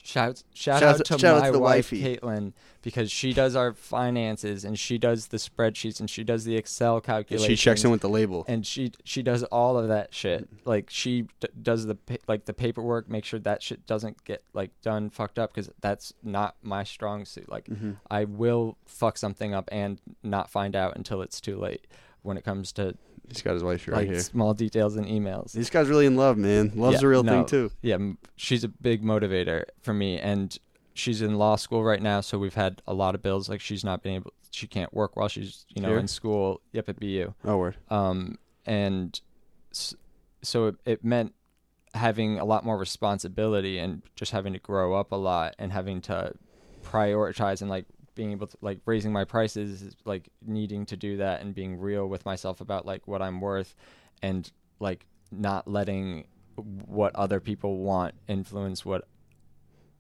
Shout 0.06 0.44
shout 0.54 0.82
Shouts- 0.82 1.00
out 1.00 1.06
to 1.06 1.18
shout 1.20 1.36
out 1.36 1.40
my 1.42 1.46
to 1.48 1.52
the 1.54 1.60
wife 1.60 1.92
wifey. 1.94 2.04
Caitlin 2.18 2.52
because 2.82 3.10
she 3.10 3.32
does 3.32 3.56
our 3.56 3.74
finances 3.74 4.66
and 4.66 4.78
she 4.78 4.98
does 4.98 5.28
the 5.28 5.38
spreadsheets 5.38 6.02
and 6.02 6.10
she 6.10 6.26
does 6.26 6.44
the 6.44 6.58
Excel 6.58 6.96
And 6.96 7.04
calculations 7.06 7.48
she 7.60 7.64
checks 7.64 7.86
in 7.86 7.92
with 7.92 8.02
the 8.02 8.10
label. 8.10 8.44
and 8.50 8.68
she 8.68 8.92
she 9.06 9.24
does 9.24 9.44
all 9.44 9.78
of 9.78 9.88
that 9.88 10.14
shit. 10.14 10.50
Like 10.66 10.90
she 10.90 11.22
d- 11.40 11.48
does 11.62 11.86
the 11.86 11.98
like 12.28 12.44
the 12.44 12.54
paperwork, 12.54 13.10
make 13.10 13.24
sure 13.24 13.40
that 13.40 13.64
shit 13.64 13.86
doesn't 13.88 14.24
get 14.26 14.44
like 14.54 14.72
done 14.82 15.10
fucked 15.10 15.40
up 15.40 15.54
because 15.54 15.70
that's 15.80 16.12
not 16.22 16.56
my 16.62 16.84
strong 16.84 17.24
suit. 17.24 17.48
Like 17.48 17.66
Mhm. 17.70 17.96
I 18.12 18.26
will 18.26 18.78
fuck 18.86 19.18
something 19.18 19.54
up 19.54 19.70
and 19.72 20.02
not 20.22 20.50
find 20.50 20.76
out 20.76 20.98
until 20.98 21.22
it's 21.22 21.40
too 21.40 21.58
late 21.58 21.88
when 22.24 22.36
it 22.38 22.44
comes 22.44 22.74
to 22.74 22.98
He's 23.30 23.42
got 23.42 23.54
his 23.54 23.64
wife 23.64 23.88
right 23.88 23.98
like 23.98 24.08
here. 24.10 24.20
small 24.20 24.54
details 24.54 24.96
in 24.98 25.06
emails. 25.06 25.54
This 25.54 25.70
guy's 25.70 25.88
really 25.90 26.06
in 26.06 26.16
love, 26.16 26.38
man. 26.38 26.72
Love's 26.76 27.02
Yeah, 27.02 27.06
a 27.06 27.10
real 27.10 27.24
no, 27.24 27.32
thing 27.32 27.46
too. 27.46 27.72
Yeah, 27.82 27.98
she's 28.36 28.64
a 28.64 28.68
big 28.68 29.04
motivator 29.04 29.64
for 29.82 29.94
me, 29.94 30.20
and 30.20 30.58
she's 30.94 31.22
in 31.22 31.38
law 31.38 31.56
school 31.56 31.84
right 31.84 32.02
now, 32.02 32.22
so 32.22 32.38
we've 32.38 32.54
had 32.54 32.82
a 32.86 32.94
lot 32.94 33.16
of 33.16 33.22
bills. 33.24 33.50
Like 33.50 33.62
she's 33.62 33.84
not 33.84 34.04
been 34.04 34.16
able, 34.16 34.34
she 34.52 34.68
can't 34.68 34.94
work 34.94 35.16
while 35.16 35.28
she's 35.30 35.66
you 35.70 35.82
know 35.82 35.90
Here? 35.90 35.98
in 36.00 36.08
school. 36.08 36.62
Yep, 36.74 36.90
at 36.90 37.00
BU. 37.00 37.34
Oh 37.46 37.58
word. 37.58 37.78
um, 37.90 38.38
and 38.66 39.20
so 39.72 40.68
it, 40.68 40.76
it 40.86 41.04
meant 41.06 41.34
having 41.94 42.40
a 42.40 42.46
lot 42.46 42.66
more 42.66 42.78
responsibility 42.78 43.78
and 43.78 44.02
just 44.16 44.32
having 44.32 44.54
to 44.54 44.60
grow 44.60 44.94
up 44.96 45.12
a 45.12 45.16
lot 45.16 45.56
and 45.60 45.72
having 45.72 46.02
to 46.02 46.34
prioritize 46.84 47.62
and 47.62 47.70
like 47.70 47.86
being 48.16 48.32
able 48.32 48.48
to 48.48 48.58
like 48.62 48.80
raising 48.86 49.12
my 49.12 49.24
prices 49.26 49.96
like 50.06 50.30
needing 50.46 50.86
to 50.86 50.96
do 50.98 51.18
that 51.18 51.42
and 51.42 51.54
being 51.56 51.80
real 51.80 52.08
with 52.08 52.26
myself 52.26 52.62
about 52.62 52.86
like 52.86 53.08
what 53.08 53.22
I'm 53.22 53.42
worth 53.42 53.76
and 54.22 54.50
like 54.80 55.06
not 55.32 55.68
letting 55.68 56.26
what 56.86 57.16
other 57.16 57.40
people 57.40 57.78
want 57.80 58.14
influence 58.28 58.86
what 58.86 59.08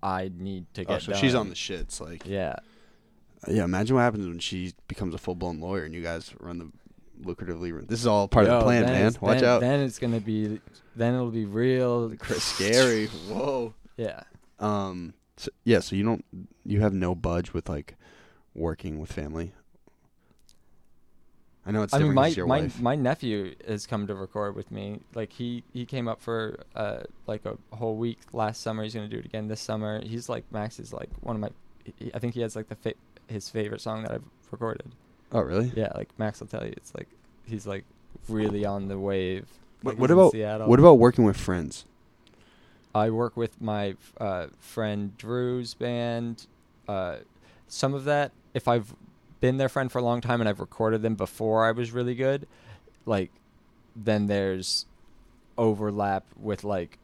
I 0.04 0.30
need 0.38 0.66
to 0.76 0.84
get 0.86 0.96
Oh, 0.96 1.00
so 1.00 1.12
done. 1.14 1.22
she's 1.22 1.34
on 1.36 1.50
the 1.50 1.56
shits. 1.56 2.00
Like, 2.02 2.26
yeah 2.28 2.56
yeah. 3.48 3.64
Imagine 3.66 3.96
what 3.96 4.04
happens 4.04 4.28
when 4.28 4.40
she 4.40 4.74
becomes 4.88 5.14
a 5.14 5.18
full 5.18 5.36
blown 5.36 5.60
lawyer 5.60 5.84
and 5.84 5.94
you 5.96 6.02
guys 6.02 6.34
run 6.40 6.60
the 6.60 6.72
lucratively. 7.28 7.74
Run. 7.74 7.86
This 7.88 8.00
is 8.00 8.08
all 8.08 8.28
part 8.28 8.48
of 8.48 8.60
the 8.60 8.64
plan, 8.64 8.86
man. 8.86 9.14
Watch 9.22 9.40
then- 9.40 9.50
out. 9.50 9.62
then 9.62 9.80
it's 9.82 10.00
gonna 10.00 10.20
be 10.20 10.60
then 10.96 11.14
it'll 11.16 11.32
be 11.32 11.46
real 11.46 12.14
scary. 12.38 13.08
Whoa. 13.28 13.74
yeah 13.98 14.22
Um. 14.60 15.14
So, 15.38 15.50
yeah. 15.64 15.80
So 15.80 15.96
you 15.96 16.04
don't. 16.04 16.24
You 16.64 16.82
have 16.82 16.94
no 16.94 17.16
budge 17.16 17.54
with 17.54 17.68
like 17.68 17.96
working 18.56 19.00
with 19.00 19.12
family. 19.12 19.52
I 21.66 21.72
know 21.72 21.84
it's 21.84 21.94
I 21.94 22.00
mean, 22.00 22.08
your 22.36 22.46
my 22.46 22.62
wife. 22.62 22.82
my 22.82 22.96
nephew 22.96 23.56
has 23.66 23.88
come 23.88 24.06
to 24.08 24.16
record 24.16 24.56
with 24.56 24.70
me. 24.70 25.00
Like 25.16 25.32
he 25.32 25.64
he 25.72 25.86
came 25.86 26.10
up 26.10 26.22
for 26.22 26.60
uh 26.76 27.04
like 27.26 27.46
a 27.46 27.58
whole 27.76 27.96
week 27.96 28.20
last 28.34 28.62
summer. 28.62 28.84
He's 28.84 28.94
gonna 28.94 29.08
do 29.08 29.20
it 29.20 29.26
again 29.26 29.48
this 29.48 29.62
summer. 29.62 30.02
He's 30.04 30.28
like 30.28 30.44
Max 30.52 30.78
is 30.80 30.92
like 30.92 31.10
one 31.22 31.38
of 31.38 31.42
my. 31.42 31.50
He, 31.98 32.12
I 32.14 32.20
think 32.20 32.34
he 32.34 32.42
has 32.42 32.56
like 32.58 32.68
the 32.68 32.76
fa- 32.76 32.94
his 33.28 33.50
favorite 33.50 33.80
song 33.80 34.04
that 34.04 34.12
I've 34.12 34.24
recorded. 34.52 34.92
oh 35.32 35.40
really? 35.40 35.72
Yeah, 35.74 35.92
like 35.96 36.10
Max 36.18 36.42
will 36.42 36.48
tell 36.48 36.66
you, 36.66 36.74
it's 36.76 36.94
like 36.96 37.08
he's 37.46 37.66
like 37.66 37.86
really 38.28 38.66
on 38.66 38.90
the 38.90 39.00
wave. 39.00 39.48
What, 39.84 39.94
Like, 39.96 40.02
what 40.02 40.10
he's 40.10 40.14
about 40.18 40.32
Seattle. 40.34 40.68
what 40.68 40.80
about 40.80 40.96
working 41.00 41.24
with 41.24 41.38
friends? 41.38 41.86
I 42.94 43.10
work 43.10 43.36
with 43.38 43.60
my 43.62 43.96
uh, 44.20 44.48
friend 44.60 45.18
Drew's 45.18 45.74
band. 45.74 46.46
Uh, 46.90 47.18
some 47.74 47.94
of 47.94 48.04
that, 48.06 48.32
if 48.54 48.68
I've 48.68 48.94
been 49.42 49.58
their 49.58 49.68
friend 49.70 49.92
for 49.92 49.98
a 49.98 50.04
long 50.04 50.22
time 50.22 50.40
and 50.42 50.48
I've 50.48 50.60
recorded 50.60 51.02
them 51.02 51.16
before 51.16 51.66
I 51.66 51.72
was 51.72 51.92
really 51.92 52.16
good, 52.16 52.48
like 53.06 53.32
then 53.96 54.28
there's 54.28 54.86
overlap 55.58 56.26
with 56.40 56.64
like 56.64 56.98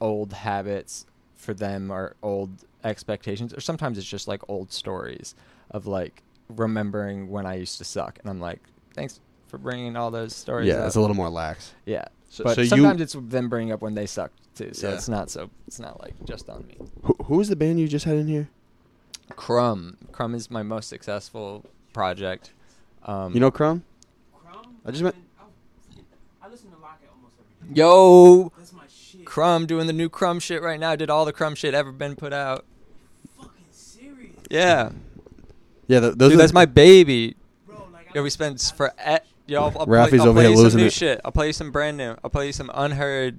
old 0.00 0.32
habits 0.32 1.06
for 1.34 1.54
them 1.54 1.90
or 1.90 2.16
old 2.22 2.64
expectations, 2.84 3.52
or 3.54 3.60
sometimes 3.60 3.98
it's 3.98 4.06
just 4.06 4.26
like 4.28 4.42
old 4.48 4.72
stories 4.72 5.34
of 5.70 5.86
like 5.86 6.22
remembering 6.48 7.28
when 7.28 7.46
I 7.46 7.54
used 7.56 7.78
to 7.78 7.84
suck, 7.84 8.18
and 8.20 8.30
I'm 8.30 8.40
like, 8.40 8.60
thanks 8.94 9.20
for 9.48 9.58
bringing 9.58 9.96
all 9.96 10.10
those 10.10 10.34
stories. 10.34 10.68
Yeah, 10.68 10.76
up. 10.80 10.86
it's 10.86 10.96
a 10.96 11.00
little 11.00 11.16
more 11.16 11.28
lax. 11.30 11.74
yeah. 11.86 12.04
So, 12.30 12.44
But 12.44 12.56
so 12.56 12.64
sometimes 12.64 12.98
you, 12.98 13.04
it's 13.04 13.16
them 13.30 13.48
bringing 13.48 13.72
up 13.72 13.80
when 13.80 13.94
they 13.94 14.04
sucked 14.06 14.54
too, 14.54 14.74
so 14.74 14.88
Yeah. 14.88 14.94
it's 14.94 15.08
not 15.08 15.30
so 15.30 15.48
it's 15.66 15.80
not 15.80 16.00
like 16.00 16.14
just 16.24 16.48
on 16.50 16.66
me. 16.66 16.76
who, 17.02 17.14
who 17.24 17.36
was 17.36 17.48
the 17.48 17.56
band 17.56 17.80
you 17.80 17.88
just 17.88 18.04
had 18.04 18.16
in 18.16 18.26
here? 18.26 18.48
Crumb, 19.36 19.96
Crumb 20.12 20.34
is 20.34 20.50
my 20.50 20.62
most 20.62 20.88
successful 20.88 21.64
project. 21.92 22.50
Um, 23.04 23.32
You 23.34 23.40
know 23.40 23.50
Crumb? 23.50 23.84
Crumb? 24.44 24.76
I 24.84 24.90
just 24.90 25.02
met- 25.02 25.14
I 26.42 26.48
listen 26.48 26.70
to 26.70 26.76
Locket 26.78 27.08
almost 27.14 27.34
every 27.62 27.74
day. 27.74 27.78
yo, 27.80 28.52
That's 28.58 28.72
my 28.72 28.82
shit. 28.88 29.24
Crumb 29.24 29.66
doing 29.66 29.86
the 29.86 29.92
new 29.92 30.08
Crumb 30.08 30.40
shit 30.40 30.62
right 30.62 30.80
now. 30.80 30.96
Did 30.96 31.10
all 31.10 31.24
the 31.24 31.32
Crumb 31.32 31.54
shit 31.54 31.74
ever 31.74 31.92
been 31.92 32.16
put 32.16 32.32
out? 32.32 32.64
Fucking 33.38 33.50
serious, 33.70 34.32
Yeah, 34.50 34.90
Yeah, 35.86 36.00
th- 36.00 36.14
those 36.16 36.30
dude, 36.30 36.38
are 36.38 36.42
that's 36.42 36.52
my 36.52 36.66
baby. 36.66 37.36
bro. 37.66 37.86
Like, 37.92 38.06
Yo, 38.14 38.22
we 38.22 38.26
listen- 38.26 38.56
spent 38.58 38.76
for 38.76 38.86
at, 38.88 38.94
to 38.96 39.08
et, 39.08 39.26
yo. 39.46 39.62
I'll, 39.64 39.78
I'll 39.78 39.86
Rafi's 39.86 40.10
play, 40.10 40.18
I'll 40.20 40.28
over 40.28 40.32
play 40.36 40.42
here 40.44 40.50
you 40.50 40.56
some 40.56 40.64
losing 40.64 40.80
new 40.80 40.86
it. 40.86 40.92
shit. 40.92 41.20
I'll 41.24 41.32
play 41.32 41.46
you 41.48 41.52
some 41.52 41.70
brand 41.70 41.96
new. 41.96 42.14
I'll 42.24 42.30
play 42.30 42.46
you 42.46 42.52
some 42.52 42.70
unheard. 42.74 43.38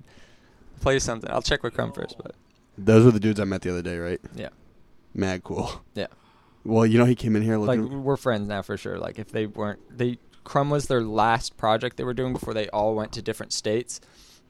I'll 0.78 0.82
play 0.84 0.94
you 0.96 1.00
something. 1.00 1.30
I'll 1.30 1.42
check 1.42 1.62
with 1.64 1.74
Crumb 1.74 1.92
first, 1.92 2.16
but 2.18 2.36
those 2.78 3.04
were 3.04 3.12
the 3.12 3.20
dudes 3.20 3.40
I 3.40 3.44
met 3.44 3.62
the 3.62 3.70
other 3.72 3.82
day, 3.82 3.98
right? 3.98 4.22
yeah, 4.36 4.50
Mad 5.20 5.44
cool. 5.44 5.84
yeah. 5.94 6.08
Well, 6.64 6.86
you 6.86 6.98
know 6.98 7.06
he 7.06 7.16
came 7.16 7.36
in 7.36 7.42
here 7.42 7.58
like 7.58 7.80
we're 7.80 8.18
friends 8.18 8.48
now 8.48 8.62
for 8.62 8.78
sure. 8.78 8.98
Like 8.98 9.20
if 9.20 9.32
they 9.32 9.46
weren't, 9.46 9.80
they 9.96 10.18
Crumb 10.44 10.70
was 10.70 10.88
their 10.88 11.02
last 11.02 11.58
project 11.58 11.98
they 11.98 12.04
were 12.04 12.14
doing 12.14 12.34
before 12.34 12.54
they 12.54 12.68
all 12.70 12.96
went 12.96 13.12
to 13.14 13.22
different 13.22 13.54
states, 13.54 14.02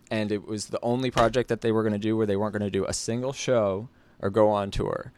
and 0.09 0.31
it 0.31 0.47
was 0.47 0.67
the 0.67 0.79
only 0.81 1.11
project 1.11 1.49
that 1.49 1.61
they 1.61 1.71
were 1.71 1.83
going 1.83 1.93
to 1.93 1.99
do 1.99 2.15
where 2.15 2.25
they 2.25 2.35
weren't 2.35 2.53
going 2.53 2.63
to 2.63 2.71
do 2.71 2.85
a 2.85 2.93
single 2.93 3.33
show 3.33 3.89
or 4.21 4.29
go 4.29 4.49
on 4.49 4.71
tour. 4.71 5.11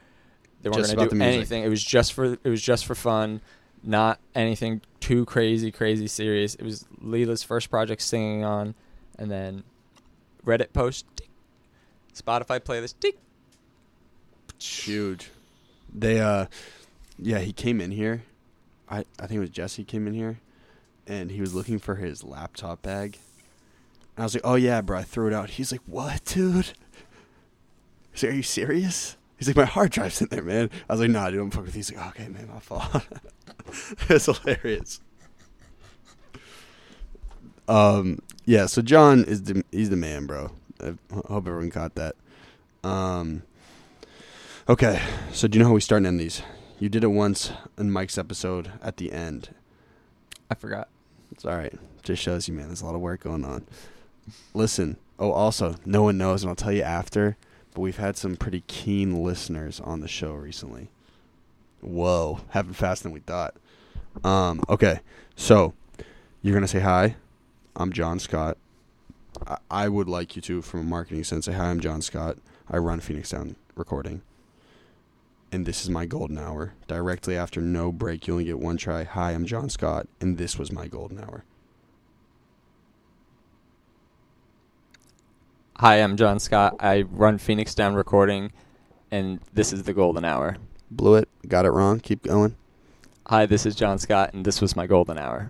They 0.61 0.69
weren't 0.69 0.88
going 0.88 1.10
to 1.10 1.15
do 1.15 1.22
anything. 1.22 1.64
It 1.64 1.69
was 1.69 1.84
just 1.84 2.14
for 2.14 2.38
it 2.44 2.49
was 2.49 2.61
just 2.61 2.86
for 2.86 2.95
fun, 2.95 3.41
not 3.84 4.19
anything 4.36 4.82
too 4.99 5.26
crazy, 5.26 5.72
crazy 5.72 6.07
serious. 6.07 6.56
It 6.56 6.64
was 6.64 6.86
Lila's 6.99 7.44
first 7.44 7.69
project 7.69 8.02
singing 8.02 8.44
on, 8.44 8.76
and 9.18 9.30
then 9.30 9.64
Reddit 10.45 10.73
post, 10.73 11.06
tick, 11.15 11.30
Spotify 12.14 12.60
playlist, 12.60 12.95
tick. 12.99 13.18
Huge. 14.60 15.30
They 15.93 16.19
uh 16.19 16.45
yeah, 17.18 17.39
he 17.39 17.53
came 17.53 17.81
in 17.81 17.91
here. 17.91 18.23
I 18.89 19.05
I 19.19 19.27
think 19.27 19.38
it 19.38 19.39
was 19.39 19.49
Jesse 19.49 19.84
came 19.84 20.07
in 20.07 20.13
here 20.13 20.39
and 21.07 21.31
he 21.31 21.41
was 21.41 21.53
looking 21.53 21.80
for 21.80 21.95
his 21.95 22.23
laptop 22.23 22.81
bag. 22.81 23.18
And 24.15 24.23
I 24.23 24.23
was 24.23 24.34
like, 24.34 24.45
"Oh 24.45 24.55
yeah, 24.55 24.81
bro, 24.81 24.99
I 24.99 25.03
threw 25.03 25.27
it 25.27 25.34
out." 25.34 25.51
He's 25.51 25.72
like, 25.72 25.81
"What, 25.85 26.23
dude?" 26.26 26.73
He's 28.11 28.23
like, 28.23 28.34
"Are 28.34 28.35
you 28.35 28.43
serious?" 28.43 29.18
He's 29.38 29.47
like, 29.47 29.57
"My 29.57 29.65
hard 29.65 29.91
drive's 29.91 30.22
in 30.22 30.27
there, 30.30 30.43
man." 30.43 30.69
I 30.89 30.93
was 30.93 31.01
like, 31.01 31.09
"Nah, 31.09 31.30
dude, 31.30 31.39
I'm 31.39 31.51
fucking 31.51 31.65
with 31.65 31.76
you." 31.76 31.80
He's 31.80 31.93
like, 31.93 32.07
"Okay, 32.09 32.27
man, 32.27 32.49
my 32.51 32.59
fault." 32.59 33.07
it's 34.09 34.26
hilarious. 34.26 35.01
Um, 37.68 38.19
yeah. 38.45 38.65
So 38.65 38.81
John 38.81 39.23
is 39.23 39.43
the 39.43 39.63
he's 39.72 39.89
the 39.89 39.95
man, 39.95 40.26
bro. 40.26 40.51
I 40.81 40.95
hope 41.27 41.47
everyone 41.47 41.72
caught 41.72 41.95
that. 41.95 42.15
Um, 42.84 43.43
okay. 44.69 45.01
So 45.31 45.47
do 45.47 45.57
you 45.57 45.63
know 45.63 45.69
how 45.69 45.75
we 45.75 45.81
start 45.81 45.99
and 45.99 46.07
end 46.07 46.19
these? 46.19 46.41
You 46.79 46.89
did 46.89 47.03
it 47.03 47.07
once 47.07 47.51
in 47.77 47.91
Mike's 47.91 48.17
episode 48.17 48.71
at 48.81 48.97
the 48.97 49.11
end. 49.11 49.49
I 50.49 50.55
forgot. 50.55 50.89
It's 51.31 51.45
all 51.45 51.55
right. 51.55 51.73
Just 52.03 52.21
shows 52.21 52.47
you, 52.47 52.53
man. 52.53 52.67
There's 52.67 52.81
a 52.81 52.85
lot 52.85 52.95
of 52.95 53.01
work 53.01 53.21
going 53.23 53.45
on. 53.45 53.65
Listen. 54.53 54.97
Oh, 55.19 55.31
also, 55.31 55.75
no 55.85 56.01
one 56.01 56.17
knows, 56.17 56.41
and 56.41 56.49
I'll 56.49 56.55
tell 56.55 56.71
you 56.71 56.81
after. 56.81 57.38
But 57.73 57.81
we've 57.81 57.97
had 57.97 58.17
some 58.17 58.35
pretty 58.35 58.63
keen 58.67 59.23
listeners 59.23 59.79
on 59.79 59.99
the 59.99 60.07
show 60.07 60.33
recently. 60.33 60.89
Whoa, 61.81 62.39
happened 62.49 62.75
faster 62.75 63.03
than 63.03 63.13
we 63.13 63.19
thought. 63.19 63.55
Um, 64.23 64.61
okay, 64.67 64.99
so 65.35 65.73
you're 66.41 66.53
gonna 66.55 66.67
say 66.67 66.79
hi. 66.79 67.15
I'm 67.75 67.93
John 67.93 68.19
Scott. 68.19 68.57
I, 69.47 69.57
I 69.69 69.89
would 69.89 70.09
like 70.09 70.35
you 70.35 70.41
to, 70.43 70.61
from 70.61 70.81
a 70.81 70.83
marketing 70.83 71.23
sense, 71.23 71.45
say 71.45 71.53
hi. 71.53 71.69
I'm 71.69 71.79
John 71.79 72.01
Scott. 72.01 72.38
I 72.69 72.77
run 72.77 72.99
Phoenix 72.99 73.29
Sound 73.29 73.55
Recording, 73.75 74.21
and 75.52 75.65
this 75.65 75.84
is 75.84 75.90
my 75.90 76.06
golden 76.06 76.38
hour. 76.38 76.73
Directly 76.88 77.36
after 77.36 77.61
no 77.61 77.91
break, 77.91 78.28
you 78.28 78.34
only 78.34 78.45
get 78.45 78.60
one 78.60 78.78
try. 78.78 79.03
Hi, 79.03 79.32
I'm 79.32 79.45
John 79.45 79.69
Scott, 79.69 80.07
and 80.19 80.38
this 80.38 80.57
was 80.57 80.72
my 80.72 80.88
golden 80.88 81.19
hour. 81.19 81.44
Hi, 85.78 85.95
I'm 85.95 86.15
John 86.15 86.40
Scott. 86.40 86.76
I 86.80 87.02
run 87.02 87.38
Phoenix 87.38 87.73
Down 87.73 87.95
Recording, 87.95 88.52
and 89.10 89.40
this 89.52 89.73
is 89.73 89.84
the 89.84 89.94
Golden 89.94 90.23
Hour. 90.23 90.57
Blew 90.91 91.15
it. 91.15 91.28
Got 91.48 91.65
it 91.65 91.72
wrong. 91.72 91.99
Keep 91.99 92.22
going. 92.23 92.56
Hi, 93.26 93.48
this 93.48 93.65
is 93.65 93.73
John 93.73 93.98
Scott, 93.98 94.34
and 94.34 94.45
this 94.45 94.61
was 94.61 94.76
my 94.76 94.86
Golden 94.86 95.18
Hour. 95.18 95.49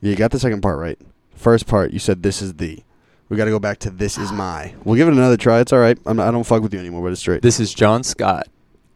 You 0.00 0.14
got 0.14 0.30
the 0.30 0.38
second 0.38 0.60
part 0.60 0.78
right. 0.78 0.98
First 1.34 1.66
part, 1.66 1.92
you 1.92 1.98
said 1.98 2.22
this 2.22 2.40
is 2.40 2.54
the. 2.54 2.84
We 3.28 3.36
got 3.36 3.46
to 3.46 3.50
go 3.50 3.58
back 3.58 3.78
to 3.80 3.90
this 3.90 4.16
is 4.16 4.30
my. 4.32 4.74
We'll 4.84 4.94
give 4.96 5.08
it 5.08 5.14
another 5.14 5.36
try. 5.36 5.58
It's 5.58 5.72
all 5.72 5.80
right. 5.80 5.98
I'm 6.06 6.16
not, 6.16 6.28
I 6.28 6.30
don't 6.30 6.44
fuck 6.44 6.62
with 6.62 6.72
you 6.72 6.78
anymore, 6.78 7.02
but 7.02 7.10
it's 7.10 7.20
straight. 7.20 7.42
This 7.42 7.58
is 7.58 7.74
John 7.74 8.04
Scott. 8.04 8.46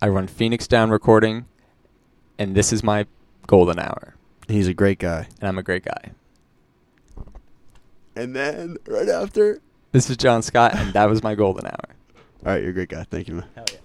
I 0.05 0.09
run 0.09 0.27
Phoenix 0.27 0.67
Down 0.67 0.91
Recording, 0.91 1.47
and 2.39 2.55
this 2.55 2.75
is 2.75 2.83
my 2.83 3.07
Golden 3.47 3.79
Hour. 3.79 4.17
He's 4.49 4.69
a 4.69 4.75
great 4.75 4.99
guy. 4.99 5.29
And 5.41 5.49
I'm 5.49 5.57
a 5.57 5.63
great 5.63 5.83
guy. 5.83 6.11
And 8.15 8.37
then 8.37 8.77
right 8.87 9.09
after. 9.09 9.63
This 9.93 10.11
is 10.11 10.19
John 10.19 10.43
Scott, 10.43 10.75
and 10.75 10.93
that 10.93 11.09
was 11.09 11.23
my 11.23 11.35
Golden 11.35 11.65
Hour. 11.65 11.97
All 12.45 12.53
right, 12.53 12.61
you're 12.61 12.73
a 12.73 12.75
great 12.75 12.91
guy. 12.91 13.05
Thank 13.05 13.29
you, 13.29 13.37
man. 13.37 13.49
Hell 13.55 13.65
yeah. 13.73 13.85